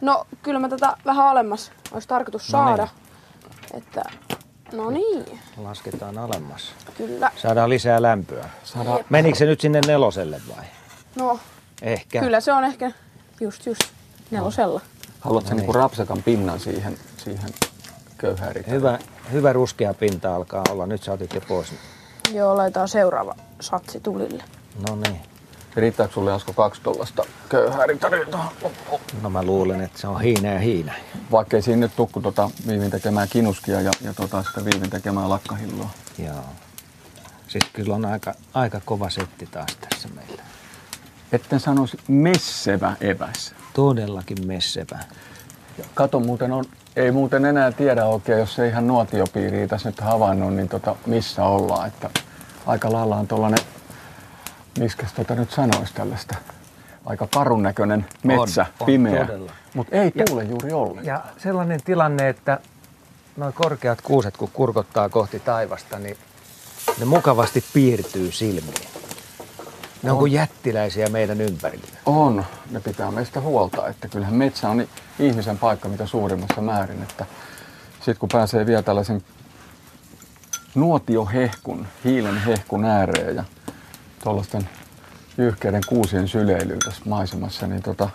No 0.00 0.26
kyllä 0.42 0.58
mä 0.58 0.68
tätä 0.68 0.96
vähän 1.04 1.26
alemmas 1.26 1.72
olisi 1.92 2.08
tarkoitus 2.08 2.48
no 2.48 2.50
saada. 2.50 2.88
Niin. 3.72 3.82
Että, 3.82 4.02
no 4.72 4.90
niin. 4.90 5.40
Lasketaan 5.56 6.18
alemmas. 6.18 6.72
Kyllä. 6.96 7.30
Saadaan 7.36 7.70
lisää 7.70 8.02
lämpöä. 8.02 8.50
Saadaan... 8.64 9.04
Menikö 9.10 9.38
se 9.38 9.46
nyt 9.46 9.60
sinne 9.60 9.80
neloselle 9.86 10.40
vai? 10.56 10.64
No. 11.16 11.38
Ehkä. 11.82 12.20
Kyllä 12.20 12.40
se 12.40 12.52
on 12.52 12.64
ehkä 12.64 12.92
just 13.40 13.66
just 13.66 13.82
nelosella. 14.30 14.80
No. 14.80 15.12
Haluatko 15.20 15.50
no 15.50 15.56
niin. 15.56 15.66
niin 15.66 15.74
rapsakan 15.74 16.22
pinnan 16.22 16.60
siihen, 16.60 16.96
siihen 17.16 17.50
köyhään 18.18 18.54
Hyvä, 18.70 18.98
hyvä 19.32 19.52
ruskea 19.52 19.94
pinta 19.94 20.34
alkaa 20.36 20.62
olla. 20.70 20.86
Nyt 20.86 21.02
sä 21.02 21.12
otit 21.12 21.34
jo 21.34 21.40
pois. 21.40 21.72
Joo, 22.32 22.56
laitetaan 22.56 22.88
seuraava 22.88 23.34
satsi 23.60 24.00
tulille. 24.00 24.44
No 24.88 24.96
niin. 24.96 25.31
Riittääkö 25.76 26.14
sulle 26.14 26.32
Asko 26.32 26.52
kaksi 26.52 26.82
tuollaista 26.82 27.24
köyhää 27.48 27.86
No 29.22 29.30
mä 29.30 29.42
luulen, 29.42 29.80
että 29.80 29.98
se 29.98 30.06
on 30.06 30.20
hiina 30.20 30.48
ja 30.48 30.58
hiina. 30.58 30.92
Vaikka 31.30 31.56
ei 31.56 31.62
siinä 31.62 31.80
nyt 31.80 31.96
tukku 31.96 32.20
tota 32.20 32.50
viivin 32.68 32.90
tekemään 32.90 33.28
kinuskia 33.28 33.80
ja, 33.80 33.90
ja 34.00 34.14
tota 34.14 34.42
sitä 34.42 34.64
viivin 34.64 34.90
tekemään 34.90 35.30
lakkahilloa. 35.30 35.90
Joo. 36.18 36.44
Siis 37.48 37.64
kyllä 37.72 37.94
on 37.94 38.04
aika, 38.04 38.34
aika 38.54 38.80
kova 38.84 39.10
setti 39.10 39.46
taas 39.46 39.76
tässä 39.80 40.08
meillä. 40.08 40.42
Etten 41.32 41.60
sanoisi 41.60 41.96
messevä 42.08 42.96
eväs 43.00 43.54
todellakin 43.72 44.46
messepä. 44.46 44.98
Kato 45.94 46.20
muuten 46.20 46.52
on, 46.52 46.64
ei 46.96 47.10
muuten 47.10 47.44
enää 47.44 47.72
tiedä 47.72 48.06
oikein, 48.06 48.38
jos 48.38 48.58
ei 48.58 48.68
ihan 48.68 48.86
nuotiopiiriä 48.86 49.68
tässä 49.68 49.88
nyt 49.88 50.00
havainnut, 50.00 50.54
niin 50.54 50.68
tota, 50.68 50.96
missä 51.06 51.44
ollaan. 51.44 51.88
Että 51.88 52.10
aika 52.66 52.92
lailla 52.92 53.16
on 53.16 53.28
tuollainen, 53.28 53.64
miskä 54.78 55.06
tota 55.16 55.34
nyt 55.34 55.50
sanoisi 55.50 55.94
tällaista, 55.94 56.36
aika 57.06 57.28
karun 57.34 57.62
näköinen 57.62 58.06
metsä, 58.22 58.66
on, 58.80 58.86
pimeä, 58.86 59.28
mutta 59.74 59.96
ei 59.96 60.12
tuule 60.26 60.44
juuri 60.44 60.72
ollenkaan. 60.72 61.06
Ja 61.06 61.24
sellainen 61.38 61.82
tilanne, 61.82 62.28
että 62.28 62.58
noin 63.36 63.52
korkeat 63.52 64.00
kuuset 64.00 64.36
kun 64.36 64.50
kurkottaa 64.52 65.08
kohti 65.08 65.40
taivasta, 65.40 65.98
niin 65.98 66.16
ne 66.98 67.04
mukavasti 67.04 67.64
piirtyy 67.72 68.32
silmiin. 68.32 68.88
Ne 70.02 70.10
on, 70.10 70.16
on 70.16 70.18
kuin 70.18 70.32
jättiläisiä 70.32 71.08
meidän 71.08 71.40
ympärillä. 71.40 71.86
On. 72.06 72.44
Ne 72.70 72.80
pitää 72.80 73.10
meistä 73.10 73.40
huolta. 73.40 73.88
Että 73.88 74.08
kyllähän 74.08 74.34
metsä 74.34 74.68
on 74.68 74.86
ihmisen 75.18 75.58
paikka 75.58 75.88
mitä 75.88 76.06
suurimmassa 76.06 76.60
määrin. 76.60 77.02
Että 77.02 77.26
sitten 77.96 78.16
kun 78.16 78.28
pääsee 78.32 78.66
vielä 78.66 78.82
tällaisen 78.82 79.24
nuotiohehkun, 80.74 81.86
hiilen 82.04 82.38
hehkun 82.38 82.84
ääreen 82.84 83.36
ja 83.36 83.44
tuollaisten 84.22 84.68
jyhkeiden 85.38 85.82
kuusien 85.86 86.28
syleilyä 86.28 86.76
tässä 86.84 87.02
maisemassa, 87.06 87.66
niin 87.66 87.82
tota, 87.82 88.10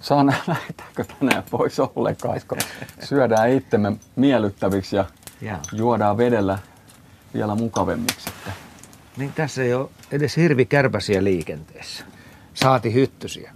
saa 0.00 0.24
nähdä, 0.24 0.42
lähdetäänkö 0.52 1.04
tänään 1.04 1.42
pois 1.50 1.80
ollenkaan, 1.80 2.40
kun 2.48 2.58
syödään 3.04 3.50
itsemme 3.50 3.92
miellyttäviksi 4.16 4.96
ja 4.96 5.04
Jaa. 5.40 5.62
juodaan 5.72 6.16
vedellä 6.16 6.58
vielä 7.34 7.54
mukavemmiksi. 7.54 8.28
Että 8.28 8.50
Niin 9.16 9.32
tässä 9.32 9.62
ei 9.62 9.74
ole 9.74 9.88
edes 10.12 10.36
hirvikärpäsiä 10.36 11.24
liikenteessä. 11.24 12.04
Saati 12.54 12.94
hyttysiä. 12.94 13.52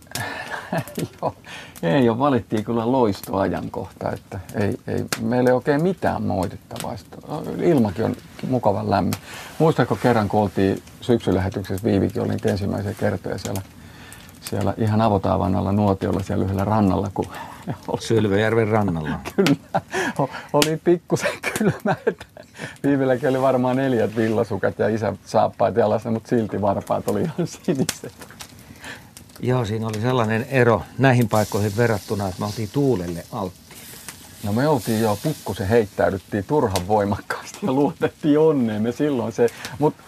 Joo, 1.22 1.34
ei 1.82 2.08
ole, 2.08 2.18
valittiin 2.18 2.64
kyllä 2.64 2.92
loistoajankohta, 2.92 4.12
että 4.12 4.40
ei, 4.54 4.76
ei, 4.86 5.04
meillä 5.20 5.50
ei 5.50 5.54
oikein 5.54 5.82
mitään 5.82 6.22
moitittavaa. 6.22 6.96
Sitten 6.96 7.20
Ilmakin 7.64 8.04
on 8.04 8.16
mukavan 8.48 8.90
lämmin. 8.90 9.14
Muistatko 9.58 9.96
kerran, 9.96 10.28
kun 10.28 10.40
oltiin 10.42 10.82
syksylähetyksessä 11.02 11.84
Viivikin, 11.84 12.22
oli 12.22 12.36
ensimmäisiä 12.44 12.94
kertoja 12.94 13.38
siellä, 13.38 13.62
siellä 14.40 14.74
ihan 14.78 15.00
avotaavan 15.00 15.54
alla 15.54 15.72
nuotiolla 15.72 16.22
siellä 16.22 16.44
yhdellä 16.44 16.64
rannalla, 16.64 17.10
kun 17.14 17.26
Sylväjärven 18.00 18.68
rannalla. 18.68 19.20
kyllä 19.36 19.56
oli 20.52 20.76
pikkusen 20.84 21.32
kylmä, 21.58 21.96
että 22.06 22.26
Viivilläkin 22.82 23.28
oli 23.28 23.42
varmaan 23.42 23.76
neljät 23.76 24.16
villasukat 24.16 24.78
ja 24.78 24.88
isä 24.88 25.16
saappaat 25.24 25.76
jalassa, 25.76 26.10
mutta 26.10 26.28
silti 26.28 26.60
varpaat 26.60 27.08
oli 27.08 27.20
ihan 27.20 27.46
siniset. 27.46 28.28
Joo, 29.40 29.64
siinä 29.64 29.86
oli 29.86 30.00
sellainen 30.00 30.46
ero 30.50 30.82
näihin 30.98 31.28
paikkoihin 31.28 31.76
verrattuna, 31.76 32.28
että 32.28 32.40
me 32.40 32.46
oltiin 32.46 32.68
tuulelle 32.72 33.24
alttiit. 33.32 33.62
No 34.42 34.52
me 34.52 34.68
oltiin 34.68 35.00
jo 35.00 35.18
pikkusen 35.22 35.68
heittäydyttiin 35.68 36.44
turhan 36.44 36.88
voimakkaasti 36.88 37.58
ja 37.62 37.72
luotettiin 37.72 38.38
onneen 38.38 38.82
me 38.82 38.92
silloin 38.92 39.32
se. 39.32 39.46
Mutta 39.78 40.02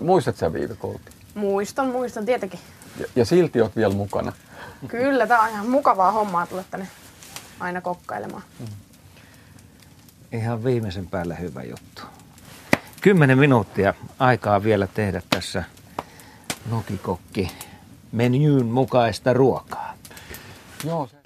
muistat 0.00 0.36
sä 0.36 0.46
oltiin? 0.46 1.14
Muistan, 1.34 1.86
muistan 1.86 2.26
tietenkin. 2.26 2.60
Ja, 2.98 3.06
ja 3.16 3.24
silti 3.24 3.60
oot 3.60 3.76
vielä 3.76 3.94
mukana. 3.94 4.32
Kyllä, 4.88 5.26
tää 5.26 5.40
on 5.40 5.48
ihan 5.48 5.68
mukavaa 5.68 6.12
hommaa 6.12 6.46
tulla 6.46 6.64
tänne 6.70 6.88
aina 7.60 7.80
kokkailemaan. 7.80 8.42
Ihan 10.32 10.64
viimeisen 10.64 11.06
päälle 11.06 11.40
hyvä 11.40 11.62
juttu. 11.62 12.02
Kymmenen 13.00 13.38
minuuttia 13.38 13.94
aikaa 14.18 14.62
vielä 14.62 14.86
tehdä 14.86 15.22
tässä 15.30 15.64
nokikokki 16.70 17.50
menyyn 18.12 18.66
mukaista 18.66 19.32
ruokaa. 19.32 19.94
Joo, 20.84 21.06
se, 21.06 21.16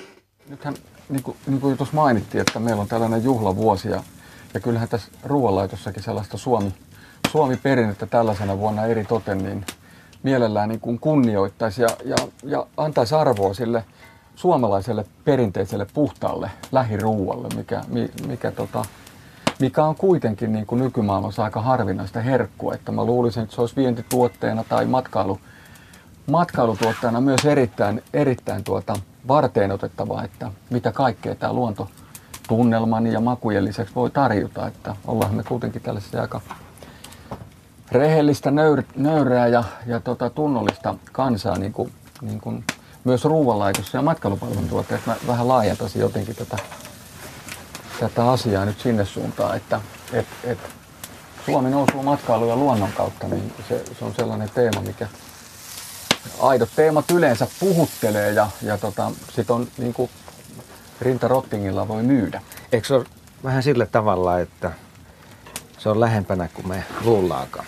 nythän 0.48 0.74
niin 1.08 1.22
kuin, 1.22 1.36
niin 1.46 1.60
kuin 1.60 1.76
tuossa 1.76 1.94
mainittiin, 1.94 2.40
että 2.40 2.58
meillä 2.58 2.82
on 2.82 2.88
tällainen 2.88 3.24
juhlavuosi 3.24 3.88
ja, 3.88 4.02
ja 4.54 4.60
kyllähän 4.60 4.88
tässä 4.88 5.08
ruoanlaitossakin 5.24 6.02
sellaista 6.02 6.36
Suomi, 6.38 6.74
Suomi-perinnettä 7.34 8.06
tällaisena 8.06 8.58
vuonna 8.58 8.86
eri 8.86 9.04
toten, 9.04 9.38
niin 9.38 9.66
mielellään 10.22 10.68
niin 10.68 10.80
kuin 10.80 10.98
kunnioittaisi 10.98 11.82
ja, 11.82 11.88
ja, 12.04 12.16
ja 12.44 12.66
antaisi 12.76 13.14
arvoa 13.14 13.54
sille 13.54 13.84
suomalaiselle 14.34 15.04
perinteiselle 15.24 15.86
puhtaalle 15.94 16.50
lähiruualle, 16.72 17.48
mikä, 17.56 17.82
mi, 17.88 18.10
mikä, 18.26 18.50
tota, 18.50 18.84
mikä 19.60 19.84
on 19.84 19.96
kuitenkin 19.96 20.52
niin 20.52 20.66
kuin 20.66 20.82
nykymaailmassa 20.82 21.44
aika 21.44 21.62
harvinaista 21.62 22.20
herkkua. 22.20 22.74
Että 22.74 22.92
mä 22.92 23.04
luulisin, 23.04 23.42
että 23.42 23.54
se 23.54 23.60
olisi 23.60 23.76
vientituotteena 23.76 24.64
tai 24.68 24.84
matkailu, 24.84 25.40
matkailutuotteena 26.30 27.20
myös 27.20 27.44
erittäin, 27.44 28.02
erittäin 28.12 28.64
tuota, 28.64 28.94
varteen 29.28 29.72
otettavaa, 29.72 30.24
että 30.24 30.50
mitä 30.70 30.92
kaikkea 30.92 31.34
tämä 31.34 31.52
luonto 31.52 31.88
tunnelman 32.48 33.06
ja 33.06 33.20
makujen 33.20 33.64
lisäksi 33.64 33.94
voi 33.94 34.10
tarjota. 34.10 34.66
Että 34.66 34.96
ollaan 35.06 35.34
me 35.34 35.42
kuitenkin 35.42 35.82
tällaisia 35.82 36.20
aika 36.20 36.40
rehellistä, 37.92 38.50
nöyr, 38.50 38.82
nöyrää 38.96 39.46
ja, 39.46 39.64
ja 39.86 40.00
tota, 40.00 40.30
tunnollista 40.30 40.94
kansaa, 41.12 41.58
niin 41.58 41.72
kuin, 41.72 41.92
niin 42.20 42.40
kuin 42.40 42.64
myös 43.04 43.24
ruoanlaitossa 43.24 43.98
ja 43.98 44.02
matkailupalveluntuotteet. 44.02 45.06
Mä 45.06 45.16
vähän 45.26 45.48
laajentaisin 45.48 46.00
jotenkin 46.00 46.36
tätä, 46.36 46.56
tätä 48.00 48.30
asiaa 48.30 48.64
nyt 48.64 48.80
sinne 48.80 49.04
suuntaan, 49.04 49.56
että 49.56 49.80
et, 50.12 50.26
et 50.44 50.58
Suomi 51.46 51.70
nousuu 51.70 52.02
matkailu 52.02 52.48
ja 52.48 52.56
luonnon 52.56 52.92
kautta, 52.92 53.28
niin 53.28 53.52
se, 53.68 53.84
se 53.98 54.04
on 54.04 54.14
sellainen 54.14 54.50
teema, 54.54 54.80
mikä 54.80 55.08
aidot 56.40 56.68
teemat 56.76 57.10
yleensä 57.10 57.46
puhuttelee 57.60 58.32
ja, 58.32 58.50
ja 58.62 58.78
tota, 58.78 59.10
sit 59.30 59.50
on 59.50 59.68
niin 59.78 59.94
kuin 59.94 60.10
Rinta 61.00 61.28
Rottingilla 61.28 61.88
voi 61.88 62.02
myydä. 62.02 62.42
Eikö 62.72 62.86
se 62.86 62.94
ole 62.94 63.04
vähän 63.44 63.62
sillä 63.62 63.86
tavalla, 63.86 64.38
että 64.38 64.72
se 65.84 65.88
on 65.90 66.00
lähempänä 66.00 66.48
kuin 66.54 66.68
me 66.68 66.84
luullaakaan, 67.04 67.66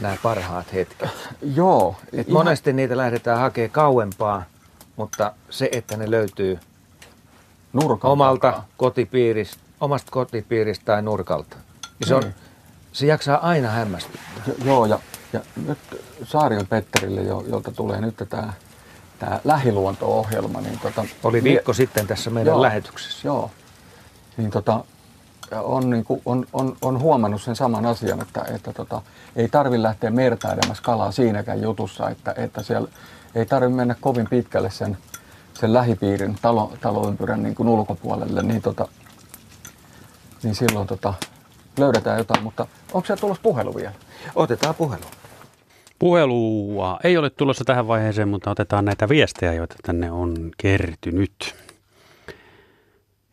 nämä 0.00 0.16
parhaat 0.22 0.72
hetket? 0.72 1.08
Joo. 1.54 1.96
Et 2.12 2.28
monesti 2.28 2.72
niitä 2.72 2.96
lähdetään 2.96 3.38
hakemaan 3.38 3.70
kauempaa, 3.70 4.42
mutta 4.96 5.32
se, 5.50 5.68
että 5.72 5.96
ne 5.96 6.10
löytyy 6.10 6.58
Nurkan 7.72 8.10
omalta 8.10 8.40
takaa. 8.40 8.66
kotipiiristä, 8.76 9.56
omasta 9.80 10.10
kotipiiristä 10.12 10.84
tai 10.84 11.02
nurkalta, 11.02 11.56
niin 11.98 12.08
se, 12.08 12.14
on, 12.14 12.22
Niin. 12.22 12.34
se 12.92 13.06
jaksaa 13.06 13.36
aina 13.48 13.68
hämmästyttää. 13.68 14.42
Jo- 14.46 14.54
Joo, 14.64 14.86
ja, 14.86 14.98
ja 15.32 15.40
nyt 15.66 15.78
Saarion 16.24 16.66
Petterille, 16.66 17.20
jo, 17.22 17.44
jolta 17.48 17.72
tulee 17.72 18.00
nyt 18.00 18.16
tämä 18.28 18.52
tämä 19.18 19.40
lähiluonto-ohjelma, 19.44 20.60
niin 20.60 20.78
tota, 20.78 21.04
Oli 21.24 21.40
mie- 21.40 21.52
viikko 21.52 21.72
sitten 21.72 22.06
tässä 22.06 22.30
meidän 22.30 22.52
Joo. 22.52 22.62
lähetyksessä. 22.62 23.28
Joo. 23.28 23.50
Niin 24.36 24.50
tota, 24.50 24.84
on, 25.52 25.90
niin 25.90 26.04
kuin, 26.04 26.22
on, 26.24 26.46
on, 26.52 26.76
on, 26.82 27.00
huomannut 27.00 27.42
sen 27.42 27.56
saman 27.56 27.86
asian, 27.86 28.22
että, 28.22 28.44
että 28.54 28.72
tota, 28.72 29.02
ei 29.36 29.48
tarvi 29.48 29.82
lähteä 29.82 30.10
mertailemassa 30.10 30.82
kalaa 30.82 31.12
siinäkään 31.12 31.62
jutussa, 31.62 32.10
että, 32.10 32.34
että 32.36 32.62
siellä 32.62 32.88
ei 33.34 33.46
tarvi 33.46 33.68
mennä 33.68 33.94
kovin 34.00 34.26
pitkälle 34.30 34.70
sen, 34.70 34.98
sen 35.54 35.72
lähipiirin 35.72 36.36
talo, 36.42 36.72
taloympyrän 36.80 37.42
niin 37.42 37.54
kuin 37.54 37.68
ulkopuolelle, 37.68 38.42
niin, 38.42 38.62
tota, 38.62 38.88
niin 40.42 40.54
silloin 40.54 40.86
tota, 40.86 41.14
löydetään 41.78 42.18
jotain. 42.18 42.42
Mutta 42.42 42.66
onko 42.92 43.06
se 43.06 43.16
tulossa 43.16 43.42
puhelu 43.42 43.74
vielä? 43.74 43.92
Otetaan 44.34 44.74
puhelu. 44.74 45.04
Puhelua 45.98 46.98
ei 47.04 47.16
ole 47.16 47.30
tulossa 47.30 47.64
tähän 47.64 47.88
vaiheeseen, 47.88 48.28
mutta 48.28 48.50
otetaan 48.50 48.84
näitä 48.84 49.08
viestejä, 49.08 49.52
joita 49.52 49.74
tänne 49.82 50.10
on 50.10 50.50
kertynyt. 50.56 51.54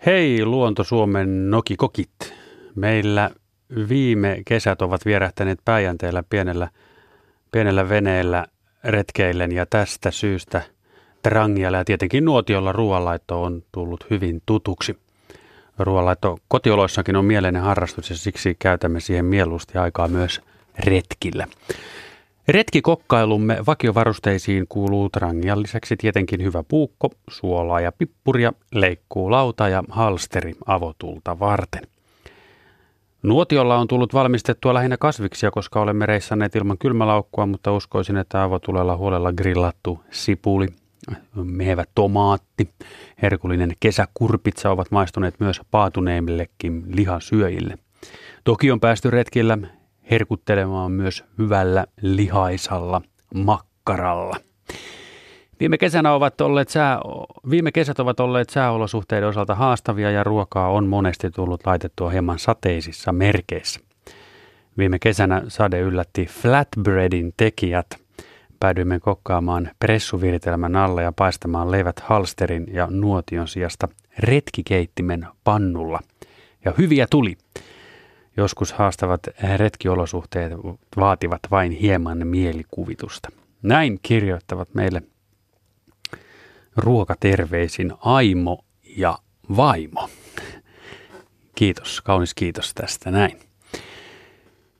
Hei 0.05 0.45
Luonto 0.45 0.83
Suomen 0.83 1.51
nokikokit. 1.51 2.33
Meillä 2.75 3.31
viime 3.89 4.41
kesät 4.45 4.81
ovat 4.81 5.05
vierähtäneet 5.05 5.59
Päijänteellä 5.65 6.23
pienellä, 6.29 6.69
pienellä 7.51 7.89
veneellä 7.89 8.47
retkeillen 8.83 9.51
ja 9.51 9.65
tästä 9.65 10.11
syystä 10.11 10.61
Trangialla 11.23 11.77
ja 11.77 11.85
tietenkin 11.85 12.25
Nuotiolla 12.25 12.71
ruoanlaitto 12.71 13.43
on 13.43 13.63
tullut 13.71 14.05
hyvin 14.09 14.41
tutuksi. 14.45 14.97
Ruoanlaitto 15.79 16.37
kotioloissakin 16.47 17.15
on 17.15 17.25
mieleinen 17.25 17.61
harrastus 17.61 18.09
ja 18.09 18.15
siksi 18.15 18.55
käytämme 18.59 18.99
siihen 18.99 19.25
mieluusti 19.25 19.77
aikaa 19.77 20.07
myös 20.07 20.41
retkillä. 20.79 21.47
Retkikokkailumme 22.47 23.57
vakiovarusteisiin 23.67 24.65
kuuluu 24.69 25.09
trangian 25.09 25.61
lisäksi 25.61 25.97
tietenkin 25.97 26.43
hyvä 26.43 26.63
puukko, 26.67 27.09
suolaa 27.29 27.81
ja 27.81 27.91
pippuria, 27.91 28.53
leikkuulauta 28.71 29.69
ja 29.69 29.83
halsteri 29.89 30.53
avotulta 30.65 31.39
varten. 31.39 31.83
Nuotiolla 33.23 33.77
on 33.77 33.87
tullut 33.87 34.13
valmistettua 34.13 34.73
lähinnä 34.73 34.97
kasviksia, 34.97 35.51
koska 35.51 35.81
olemme 35.81 36.05
reissanneet 36.05 36.55
ilman 36.55 36.77
kylmälaukkua, 36.77 37.45
mutta 37.45 37.71
uskoisin, 37.71 38.17
että 38.17 38.43
avotulella 38.43 38.97
huolella 38.97 39.33
grillattu 39.33 39.99
sipuli, 40.11 40.67
mehevä 41.35 41.83
tomaatti, 41.95 42.69
herkullinen 43.21 43.73
kesäkurpitsa 43.79 44.71
ovat 44.71 44.91
maistuneet 44.91 45.39
myös 45.39 45.61
paatuneimmillekin 45.71 46.83
lihasyöjille. 46.87 47.77
Toki 48.43 48.71
on 48.71 48.79
päästy 48.79 49.09
retkillä 49.09 49.57
herkuttelemaan 50.11 50.91
myös 50.91 51.23
hyvällä 51.37 51.85
lihaisalla 52.01 53.01
makkaralla. 53.35 54.35
Viime, 55.59 55.77
kesänä 55.77 56.13
ovat 56.13 56.41
olleet 56.41 56.69
sää, 56.69 56.99
viime 57.49 57.71
kesät 57.71 57.99
ovat 57.99 58.19
olleet 58.19 58.49
sääolosuhteiden 58.49 59.29
osalta 59.29 59.55
haastavia 59.55 60.11
ja 60.11 60.23
ruokaa 60.23 60.69
on 60.69 60.87
monesti 60.87 61.31
tullut 61.31 61.65
laitettua 61.65 62.09
hieman 62.09 62.39
sateisissa 62.39 63.11
merkeissä. 63.11 63.79
Viime 64.77 64.99
kesänä 64.99 65.43
sade 65.47 65.79
yllätti 65.79 66.25
flatbreadin 66.25 67.33
tekijät. 67.37 67.87
Päädyimme 68.59 68.99
kokkaamaan 68.99 69.69
pressuviritelmän 69.79 70.75
alla 70.75 71.01
ja 71.01 71.11
paistamaan 71.11 71.71
leivät 71.71 71.99
halsterin 71.99 72.65
ja 72.71 72.87
nuotion 72.91 73.47
sijasta 73.47 73.87
retkikeittimen 74.19 75.27
pannulla. 75.43 75.99
Ja 76.65 76.73
hyviä 76.77 77.07
tuli. 77.09 77.37
Joskus 78.37 78.73
haastavat 78.73 79.21
retkiolosuhteet 79.57 80.53
vaativat 80.97 81.39
vain 81.51 81.71
hieman 81.71 82.27
mielikuvitusta. 82.27 83.29
Näin 83.61 83.99
kirjoittavat 84.01 84.73
meille 84.73 85.01
ruokaterveisin 86.77 87.93
Aimo 87.99 88.65
ja 88.97 89.17
Vaimo. 89.57 90.09
Kiitos, 91.55 92.01
kaunis 92.01 92.33
kiitos 92.33 92.73
tästä 92.73 93.11
näin. 93.11 93.39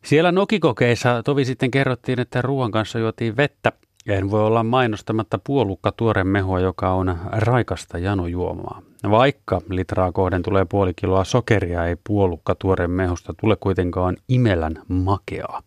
Siellä 0.05 0.31
nokikokeissa 0.31 1.23
tovi 1.23 1.45
sitten 1.45 1.71
kerrottiin, 1.71 2.19
että 2.19 2.41
ruoan 2.41 2.71
kanssa 2.71 2.99
juotiin 2.99 3.37
vettä. 3.37 3.71
En 4.09 4.31
voi 4.31 4.41
olla 4.41 4.63
mainostamatta 4.63 5.39
puolukka 5.43 5.91
tuoren 5.91 6.27
mehua, 6.27 6.59
joka 6.59 6.93
on 6.93 7.17
raikasta 7.31 7.97
janojuomaa. 7.97 8.81
Vaikka 9.09 9.61
litraa 9.69 10.11
kohden 10.11 10.43
tulee 10.43 10.65
puoli 10.65 10.93
kiloa 10.95 11.23
sokeria, 11.23 11.85
ei 11.85 11.95
puolukka 12.07 12.55
tuoren 12.55 12.91
mehusta 12.91 13.33
tule 13.39 13.55
kuitenkaan 13.55 14.17
imelän 14.29 14.81
makeaa. 14.87 15.61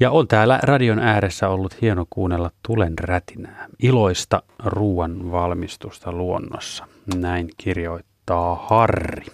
Ja 0.00 0.10
on 0.10 0.28
täällä 0.28 0.60
radion 0.62 0.98
ääressä 0.98 1.48
ollut 1.48 1.80
hieno 1.82 2.06
kuunnella 2.10 2.50
tulen 2.66 2.98
rätinää, 2.98 3.66
iloista 3.82 4.42
ruoan 4.64 5.32
valmistusta 5.32 6.12
luonnossa. 6.12 6.86
Näin 7.14 7.50
kirjoittaa 7.56 8.66
Harri. 8.68 9.26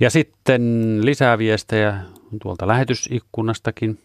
Ja 0.00 0.10
sitten 0.10 0.62
lisää 1.04 1.38
viestejä 1.38 2.00
tuolta 2.42 2.66
lähetysikkunastakin. 2.68 3.98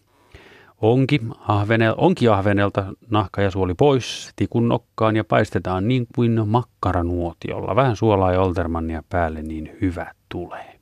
Onki, 0.80 1.20
ahvenel, 1.38 1.94
onki 1.96 2.28
ahvenelta 2.28 2.84
nahka 3.10 3.42
ja 3.42 3.50
suoli 3.50 3.74
pois, 3.74 4.32
tikun 4.36 4.68
nokkaan 4.68 5.16
ja 5.16 5.24
paistetaan 5.24 5.88
niin 5.88 6.06
kuin 6.14 6.48
makkaranuotiolla. 6.48 7.76
Vähän 7.76 7.96
suolaa 7.96 8.32
ja 8.32 8.40
oltermannia 8.40 9.02
päälle, 9.08 9.42
niin 9.42 9.76
hyvä 9.80 10.12
tulee. 10.28 10.76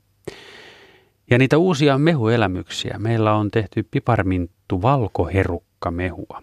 Ja 1.31 1.39
niitä 1.39 1.59
uusia 1.59 1.99
mehuelämyksiä. 1.99 2.97
Meillä 2.99 3.35
on 3.35 3.51
tehty 3.51 3.89
piparminttu 3.91 4.83
valkoherukka 4.83 5.91
mehua. 5.91 6.43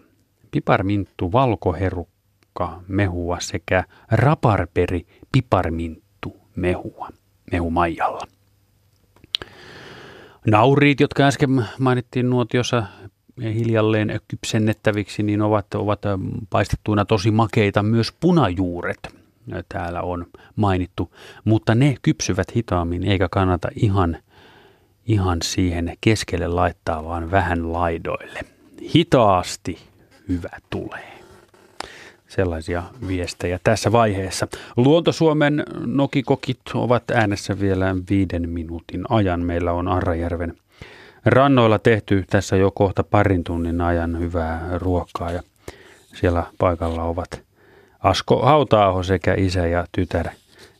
Piparminttu 0.50 1.32
valkoherukka 1.32 2.80
mehua 2.88 3.40
sekä 3.40 3.84
raparperi 4.10 5.06
piparminttu 5.32 6.36
mehua 6.56 7.08
mehumaijalla. 7.52 8.26
Nauriit, 10.46 11.00
jotka 11.00 11.22
äsken 11.22 11.64
mainittiin 11.78 12.30
nuotiossa 12.30 12.82
hiljalleen 13.40 14.20
kypsennettäviksi, 14.28 15.22
niin 15.22 15.42
ovat, 15.42 15.74
ovat 15.74 16.00
paistettuina 16.50 17.04
tosi 17.04 17.30
makeita. 17.30 17.82
Myös 17.82 18.12
punajuuret 18.20 19.08
täällä 19.68 20.02
on 20.02 20.26
mainittu, 20.56 21.14
mutta 21.44 21.74
ne 21.74 21.96
kypsyvät 22.02 22.56
hitaammin 22.56 23.04
eikä 23.04 23.28
kannata 23.30 23.68
ihan, 23.76 24.16
ihan 25.06 25.38
siihen 25.42 25.96
keskelle 26.00 26.48
laittaa, 26.48 27.04
vaan 27.04 27.30
vähän 27.30 27.72
laidoille. 27.72 28.40
Hitaasti 28.94 29.78
hyvä 30.28 30.58
tulee 30.70 31.12
sellaisia 32.28 32.82
viestejä 33.08 33.58
tässä 33.64 33.92
vaiheessa. 33.92 34.48
Luontosuomen 34.76 35.64
nokikokit 35.86 36.60
ovat 36.74 37.10
äänessä 37.10 37.60
vielä 37.60 37.96
viiden 38.10 38.48
minuutin 38.48 39.04
ajan. 39.08 39.40
Meillä 39.44 39.72
on 39.72 39.88
Arrajärven 39.88 40.56
rannoilla 41.24 41.78
tehty 41.78 42.24
tässä 42.30 42.56
jo 42.56 42.70
kohta 42.70 43.02
parin 43.02 43.44
tunnin 43.44 43.80
ajan 43.80 44.18
hyvää 44.18 44.68
ruokaa 44.78 45.30
ja 45.30 45.42
siellä 46.14 46.44
paikalla 46.58 47.02
ovat 47.02 47.42
Asko 48.00 48.42
Hautaaho 48.42 49.02
sekä 49.02 49.34
isä 49.34 49.66
ja 49.66 49.86
tytär 49.92 50.28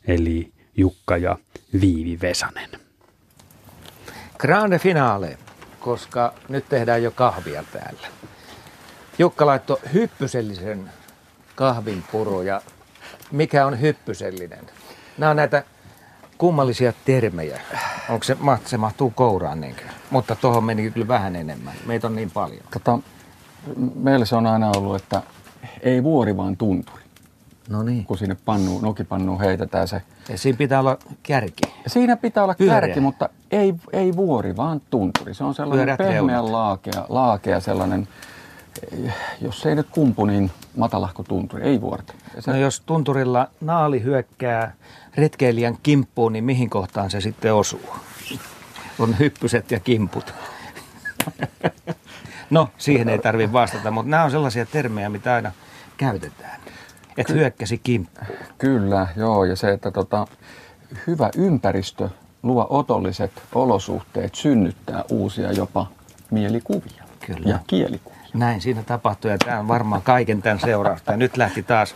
eli 0.07 0.51
Jukka 0.77 1.17
ja 1.17 1.37
Viivi 1.81 2.19
Vesanen. 2.21 2.69
Grande 4.37 4.79
finale, 4.79 5.37
koska 5.79 6.33
nyt 6.49 6.69
tehdään 6.69 7.03
jo 7.03 7.11
kahvia 7.11 7.63
täällä. 7.73 8.07
Jukka 9.19 9.45
laittoi 9.45 9.79
hyppysellisen 9.93 10.89
kahvinpuru 11.55 12.41
ja 12.41 12.61
mikä 13.31 13.65
on 13.65 13.81
hyppysellinen. 13.81 14.65
Nämä 15.17 15.29
on 15.29 15.35
näitä 15.35 15.63
kummallisia 16.37 16.93
termejä. 17.05 17.61
Onko 18.09 18.23
se, 18.23 18.37
se 18.65 18.77
mahtuu 18.77 19.09
kouraan 19.09 19.61
niinkö? 19.61 19.83
Mutta 20.09 20.35
tuohon 20.35 20.63
meni 20.63 20.91
kyllä 20.91 21.07
vähän 21.07 21.35
enemmän. 21.35 21.73
Meitä 21.85 22.07
on 22.07 22.15
niin 22.15 22.31
paljon. 22.31 22.63
Tota, 22.73 22.99
meillä 23.95 24.25
se 24.25 24.35
on 24.35 24.47
aina 24.47 24.71
ollut, 24.77 24.95
että 24.95 25.21
ei 25.81 26.03
vuori 26.03 26.37
vaan 26.37 26.57
tunturi. 26.57 27.03
No 27.69 27.83
niin. 27.83 28.05
Kun 28.05 28.17
sinne 28.17 28.37
pannu, 28.45 28.79
nokipannuun 28.79 29.39
heitetään 29.39 29.87
se. 29.87 30.01
Ja 30.29 30.37
siinä 30.37 30.57
pitää 30.57 30.79
olla 30.79 30.97
kärki. 31.23 31.63
Siinä 31.87 32.17
pitää 32.17 32.43
olla 32.43 32.55
Pyöreä. 32.57 32.81
kärki, 32.81 32.99
mutta 32.99 33.29
ei, 33.51 33.75
ei 33.93 34.15
vuori, 34.15 34.55
vaan 34.55 34.81
tunturi. 34.89 35.33
Se 35.33 35.43
on 35.43 35.55
sellainen 35.55 35.97
Pyöreät 35.97 36.15
pehmeä 36.15 36.51
laakea, 36.51 37.05
laakea 37.09 37.59
sellainen 37.59 38.07
jos 39.41 39.65
ei 39.65 39.75
nyt 39.75 39.87
kumpu, 39.91 40.25
niin 40.25 40.51
matalahko 40.77 41.23
tunturi, 41.23 41.63
ei 41.63 41.81
vuorta. 41.81 42.13
Se... 42.39 42.51
No 42.51 42.57
jos 42.57 42.79
tunturilla 42.79 43.47
naali 43.61 44.03
hyökkää 44.03 44.73
retkeilijän 45.17 45.77
kimppuun, 45.83 46.33
niin 46.33 46.43
mihin 46.43 46.69
kohtaan 46.69 47.11
se 47.11 47.21
sitten 47.21 47.53
osuu? 47.53 47.89
On 48.99 49.19
hyppyset 49.19 49.71
ja 49.71 49.79
kimput. 49.79 50.33
no, 52.49 52.69
siihen 52.77 53.09
ei 53.09 53.19
tarvitse 53.19 53.53
vastata, 53.53 53.91
mutta 53.91 54.09
nämä 54.09 54.23
on 54.23 54.31
sellaisia 54.31 54.65
termejä, 54.65 55.09
mitä 55.09 55.33
aina 55.33 55.51
käytetään. 55.97 56.61
Että 57.17 57.33
hyökkäsi 57.33 57.77
kimppuun. 57.77 58.27
Kyllä, 58.57 59.07
joo. 59.15 59.45
Ja 59.45 59.55
se, 59.55 59.71
että 59.71 59.91
tota, 59.91 60.27
hyvä 61.07 61.29
ympäristö 61.37 62.09
luo 62.43 62.67
otolliset 62.69 63.31
olosuhteet 63.55 64.35
synnyttää 64.35 65.03
uusia 65.09 65.51
jopa 65.51 65.87
mielikuvia 66.31 67.03
Kyllä. 67.25 67.49
ja 67.49 67.59
kielikuvia. 67.67 68.13
Näin 68.33 68.61
siinä 68.61 68.83
tapahtui 68.83 69.31
ja 69.31 69.37
tämä 69.37 69.59
on 69.59 69.67
varmaan 69.67 70.01
kaiken 70.01 70.41
tämän 70.41 70.59
seurausta. 70.59 71.11
Ja 71.11 71.17
nyt 71.17 71.37
lähti 71.37 71.63
taas, 71.63 71.95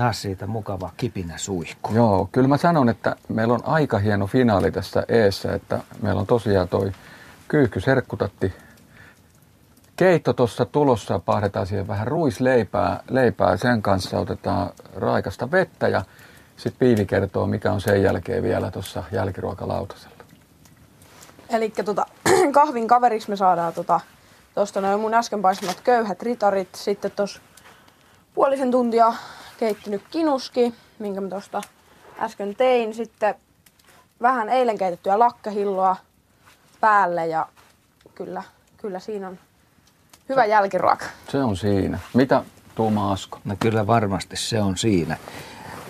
taas 0.00 0.22
siitä 0.22 0.46
mukava 0.46 0.90
kipinä 0.96 1.38
suihku. 1.38 1.94
Joo, 1.94 2.28
kyllä 2.32 2.48
mä 2.48 2.56
sanon, 2.56 2.88
että 2.88 3.16
meillä 3.28 3.54
on 3.54 3.60
aika 3.64 3.98
hieno 3.98 4.26
finaali 4.26 4.72
tässä 4.72 5.04
eessä, 5.08 5.52
että 5.52 5.80
meillä 6.02 6.20
on 6.20 6.26
tosiaan 6.26 6.68
toi 6.68 6.92
kyyhky 7.48 7.80
serkkutatti 7.80 8.52
keitto 9.96 10.32
tuossa 10.32 10.64
tulossa, 10.64 11.18
pahdetaan 11.18 11.66
siihen 11.66 11.88
vähän 11.88 12.06
ruisleipää, 12.06 13.02
leipää, 13.10 13.56
sen 13.56 13.82
kanssa 13.82 14.18
otetaan 14.18 14.70
raikasta 14.96 15.50
vettä 15.50 15.88
ja 15.88 16.02
sitten 16.56 16.78
Piivi 16.78 17.06
kertoo, 17.06 17.46
mikä 17.46 17.72
on 17.72 17.80
sen 17.80 18.02
jälkeen 18.02 18.42
vielä 18.42 18.70
tuossa 18.70 19.04
jälkiruokalautasella. 19.12 20.24
Eli 21.48 21.70
tota, 21.84 22.06
kahvin 22.52 22.88
kaveriksi 22.88 23.30
me 23.30 23.36
saadaan 23.36 23.72
tota, 23.72 24.00
Tuosta 24.54 24.80
noin 24.80 25.00
mun 25.00 25.14
äsken 25.14 25.42
paistamat 25.42 25.80
köyhät 25.80 26.22
ritarit. 26.22 26.74
Sitten 26.74 27.10
tuossa 27.10 27.40
puolisen 28.34 28.70
tuntia 28.70 29.14
keittynyt 29.60 30.02
kinuski, 30.10 30.74
minkä 30.98 31.20
mä 31.20 31.28
tuosta 31.28 31.62
äsken 32.18 32.54
tein. 32.54 32.94
Sitten 32.94 33.34
vähän 34.22 34.48
eilen 34.48 34.78
keitettyä 34.78 35.18
lakkahilloa 35.18 35.96
päälle 36.80 37.26
ja 37.26 37.46
kyllä, 38.14 38.42
kyllä 38.76 39.00
siinä 39.00 39.28
on 39.28 39.38
hyvä 40.28 40.44
jälkiruoka. 40.44 41.04
Se 41.28 41.42
on 41.42 41.56
siinä. 41.56 41.98
Mitä 42.14 42.42
tuuma 42.74 43.12
Asko? 43.12 43.38
No 43.44 43.56
kyllä 43.60 43.86
varmasti 43.86 44.36
se 44.36 44.62
on 44.62 44.76
siinä. 44.76 45.16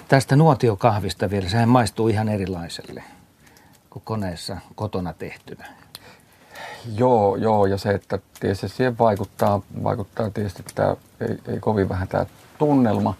Tästä 0.09 0.37
nuotiokahvista 0.37 1.31
vielä, 1.31 1.49
sehän 1.49 1.69
maistuu 1.69 2.09
ihan 2.09 2.29
erilaiselle 2.29 3.05
kuin 3.91 4.03
koneessa 4.05 4.57
kotona 4.75 5.13
tehtynä. 5.13 5.67
Joo, 6.97 7.37
joo, 7.37 7.67
ja 7.67 7.79
se, 7.79 7.91
että 7.91 8.19
tietysti 8.41 8.69
siihen 8.69 8.99
vaikuttaa, 8.99 9.63
vaikuttaa 9.83 10.31
tietysti 10.31 10.63
tämä, 10.75 10.97
ei, 11.21 11.39
ei 11.49 11.61
kovin 11.61 11.89
vähän 11.89 12.09
tämä 12.09 12.27
tunnelma, 12.59 13.15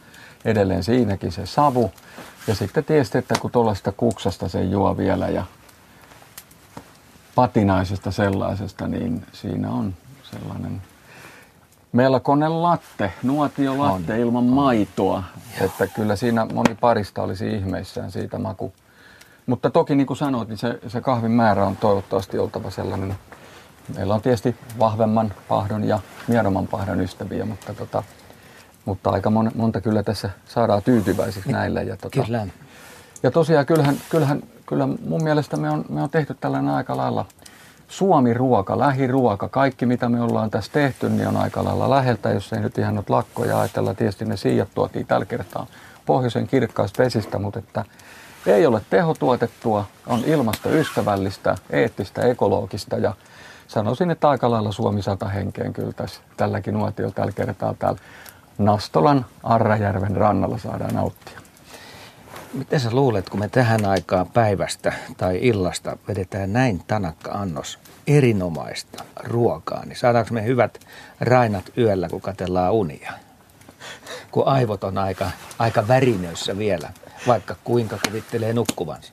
edelleen 0.44 0.84
siinäkin 0.84 1.32
se 1.32 1.46
savu. 1.46 1.92
Ja 2.46 2.54
sitten 2.54 2.84
tietysti, 2.84 3.18
että 3.18 3.34
kun 3.40 3.50
tuollaista 3.50 3.92
kuksasta 3.92 4.48
se 4.48 4.62
juo 4.62 4.96
vielä 4.96 5.28
ja 5.28 5.44
patinaisesta 7.34 8.10
sellaisesta, 8.10 8.88
niin 8.88 9.26
siinä 9.32 9.70
on 9.70 9.94
sellainen 10.22 10.82
melkoinen 11.92 12.62
latte, 12.62 13.12
nuotiolatte 13.22 14.12
on, 14.12 14.20
ilman 14.20 14.44
on. 14.44 14.50
maitoa. 14.50 15.22
Joo. 15.56 15.66
Että 15.66 15.86
kyllä 15.86 16.16
siinä 16.16 16.46
moni 16.52 16.74
parista 16.74 17.22
olisi 17.22 17.54
ihmeissään 17.54 18.12
siitä 18.12 18.38
maku. 18.38 18.72
Mutta 19.46 19.70
toki 19.70 19.94
niin 19.94 20.06
kuin 20.06 20.16
sanoit, 20.16 20.48
niin 20.48 20.58
se, 20.58 20.78
se 20.88 21.00
kahvin 21.00 21.30
määrä 21.30 21.66
on 21.66 21.76
toivottavasti 21.76 22.38
oltava 22.38 22.70
sellainen 22.70 23.16
meillä 23.96 24.14
on 24.14 24.22
tietysti 24.22 24.56
vahvemman 24.78 25.34
pahdon 25.48 25.84
ja 25.84 25.98
miedomman 26.28 26.66
pahdon 26.66 27.00
ystäviä, 27.00 27.44
mutta, 27.44 27.74
tota, 27.74 28.02
mutta 28.85 29.11
aika 29.11 29.31
mon, 29.31 29.51
monta 29.55 29.81
kyllä 29.81 30.02
tässä 30.02 30.31
saadaan 30.47 30.82
tyytyväisiksi 30.82 31.52
näille. 31.52 31.82
Ja, 31.82 31.97
tota, 31.97 32.23
kyllä. 32.24 32.47
Ja 33.23 33.31
tosiaan 33.31 33.66
kyllähän, 33.66 33.97
kyllähän 34.11 34.43
kyllä 34.66 34.86
mun 34.86 35.23
mielestä 35.23 35.57
me 35.57 35.70
on, 35.70 35.85
me 35.89 36.02
on 36.02 36.11
tehty 36.11 36.36
tällainen 36.40 36.74
aika 36.74 36.97
lailla 36.97 37.27
Suomi-ruoka, 37.89 38.78
lähiruoka, 38.78 39.48
kaikki 39.48 39.86
mitä 39.86 40.09
me 40.09 40.20
ollaan 40.20 40.51
tässä 40.51 40.73
tehty, 40.73 41.09
niin 41.09 41.28
on 41.28 41.36
aika 41.36 41.65
lailla 41.65 41.90
läheltä, 41.90 42.31
jos 42.31 42.52
ei 42.52 42.61
nyt 42.61 42.78
ihan 42.78 42.94
nyt 42.94 43.11
lakkoja 43.11 43.61
ajatella. 43.61 43.94
Tietysti 43.94 44.24
ne 44.24 44.36
siijat 44.36 44.69
tuotiin 44.74 45.07
tällä 45.07 45.27
kertaa 45.27 45.66
pohjoisen 46.07 46.47
kirkkaasta 46.47 47.02
vesistä, 47.02 47.39
mutta 47.39 47.59
että 47.59 47.85
ei 48.47 48.66
ole 48.66 48.81
tehotuotettua, 48.90 49.85
on 50.07 50.20
ilmastoystävällistä, 50.24 51.57
eettistä, 51.70 52.23
ekologista 52.23 52.97
ja 52.97 53.15
sanoisin, 53.69 54.11
että 54.11 54.28
aika 54.28 54.51
lailla 54.51 54.73
Suomi 54.73 55.02
sata 55.02 55.28
henkeen 55.28 55.73
kyllä 55.73 55.93
tässä, 55.93 56.20
tälläkin 56.36 56.74
nuotiolla 56.74 57.15
tällä 57.15 57.32
kertaa 57.32 57.74
täällä 57.78 57.98
Nastolan 58.60 59.26
Arrajärven 59.42 60.16
rannalla 60.16 60.58
saadaan 60.58 60.94
nauttia. 60.94 61.40
Miten 62.54 62.80
sä 62.80 62.88
luulet, 62.92 63.28
kun 63.28 63.40
me 63.40 63.48
tähän 63.48 63.84
aikaan 63.84 64.26
päivästä 64.26 64.92
tai 65.16 65.38
illasta 65.42 65.96
vedetään 66.08 66.52
näin 66.52 66.82
tanakka 66.86 67.30
annos 67.30 67.78
erinomaista 68.06 69.04
ruokaa, 69.24 69.84
niin 69.84 69.96
saadaanko 69.96 70.34
me 70.34 70.44
hyvät 70.44 70.80
rainat 71.20 71.64
yöllä, 71.78 72.08
kun 72.08 72.20
katellaan 72.20 72.72
unia? 72.72 73.12
Kun 74.30 74.46
aivot 74.46 74.84
on 74.84 74.98
aika, 74.98 75.30
aika 75.58 75.88
värinöissä 75.88 76.58
vielä, 76.58 76.92
vaikka 77.26 77.56
kuinka 77.64 77.98
kuvittelee 78.08 78.52
nukkuvansa. 78.52 79.12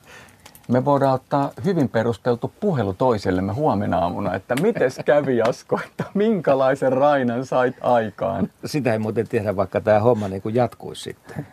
Me 0.67 0.85
voidaan 0.85 1.13
ottaa 1.13 1.51
hyvin 1.65 1.89
perusteltu 1.89 2.53
puhelu 2.59 2.93
toisellemme 2.93 3.53
huomenna 3.53 3.99
aamuna, 3.99 4.35
että 4.35 4.55
miten 4.55 4.91
kävi 5.05 5.41
Asko, 5.41 5.79
että 5.85 6.03
minkälaisen 6.13 6.93
rainan 6.93 7.45
sait 7.45 7.75
aikaan? 7.81 8.49
Sitä 8.65 8.93
ei 8.93 8.99
muuten 8.99 9.27
tiedä, 9.27 9.55
vaikka 9.55 9.81
tämä 9.81 9.99
homma 9.99 10.27
niin 10.27 10.41
kuin 10.41 10.55
jatkuisi 10.55 11.03
sitten 11.03 11.47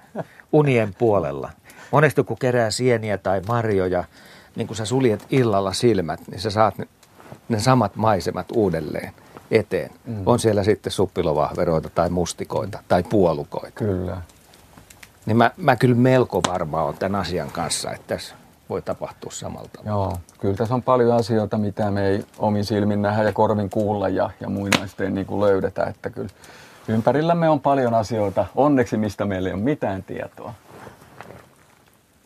unien 0.53 0.95
puolella. 0.99 1.51
Monesti 1.91 2.23
kun 2.23 2.39
kerää 2.39 2.71
sieniä 2.71 3.19
tai 3.19 3.43
marjoja, 3.49 4.05
niin 4.57 4.67
kun 4.67 4.77
sä 4.77 4.85
suljet 4.85 5.27
illalla 5.31 5.73
silmät, 5.73 6.21
niin 6.31 6.41
sä 6.41 6.51
saat 6.51 6.79
ne, 6.79 6.87
ne 7.49 7.61
samat 7.61 7.97
maisemat 7.97 8.47
uudelleen 8.53 9.13
eteen. 9.51 9.91
Mm. 10.05 10.23
On 10.27 10.39
siellä 10.39 10.65
sitten 10.65 10.93
suppilovahveroita 10.93 11.91
tai 11.95 12.11
mustikoita 12.11 12.79
tai 12.89 13.03
puolukoita. 13.03 13.85
Kyllä. 13.85 14.17
Niin 15.27 15.37
mä, 15.37 15.51
mä 15.57 15.77
kyllä 15.77 15.97
melko 15.97 16.41
varma 16.49 16.83
on 16.83 16.95
tämän 16.99 17.21
asian 17.21 17.51
kanssa, 17.51 17.93
että 17.93 18.15
tässä 18.15 18.35
voi 18.69 18.83
tapahtua 18.83 19.33
samalta. 19.33 19.81
Joo, 19.87 20.13
kyllä 20.39 20.55
tässä 20.57 20.75
on 20.75 20.83
paljon 20.83 21.17
asioita, 21.17 21.59
mitä 21.59 21.91
me 21.91 22.07
ei 22.07 22.25
omin 22.39 22.65
silmin 22.65 23.03
nähdä 23.03 23.23
ja 23.23 23.33
korvin 23.33 23.71
kuulla 23.71 24.09
ja, 24.09 24.31
ja 24.41 24.49
muinaisten 24.49 25.15
niin 25.15 25.27
kuin 25.27 25.41
löydetä. 25.41 25.85
Että 25.85 26.11
kyllä 26.11 26.29
ympärillämme 26.89 27.49
on 27.49 27.61
paljon 27.61 27.95
asioita, 27.95 28.47
onneksi 28.55 28.97
mistä 28.97 29.25
meillä 29.25 29.49
ei 29.49 29.55
ole 29.55 29.63
mitään 29.63 30.03
tietoa. 30.03 30.55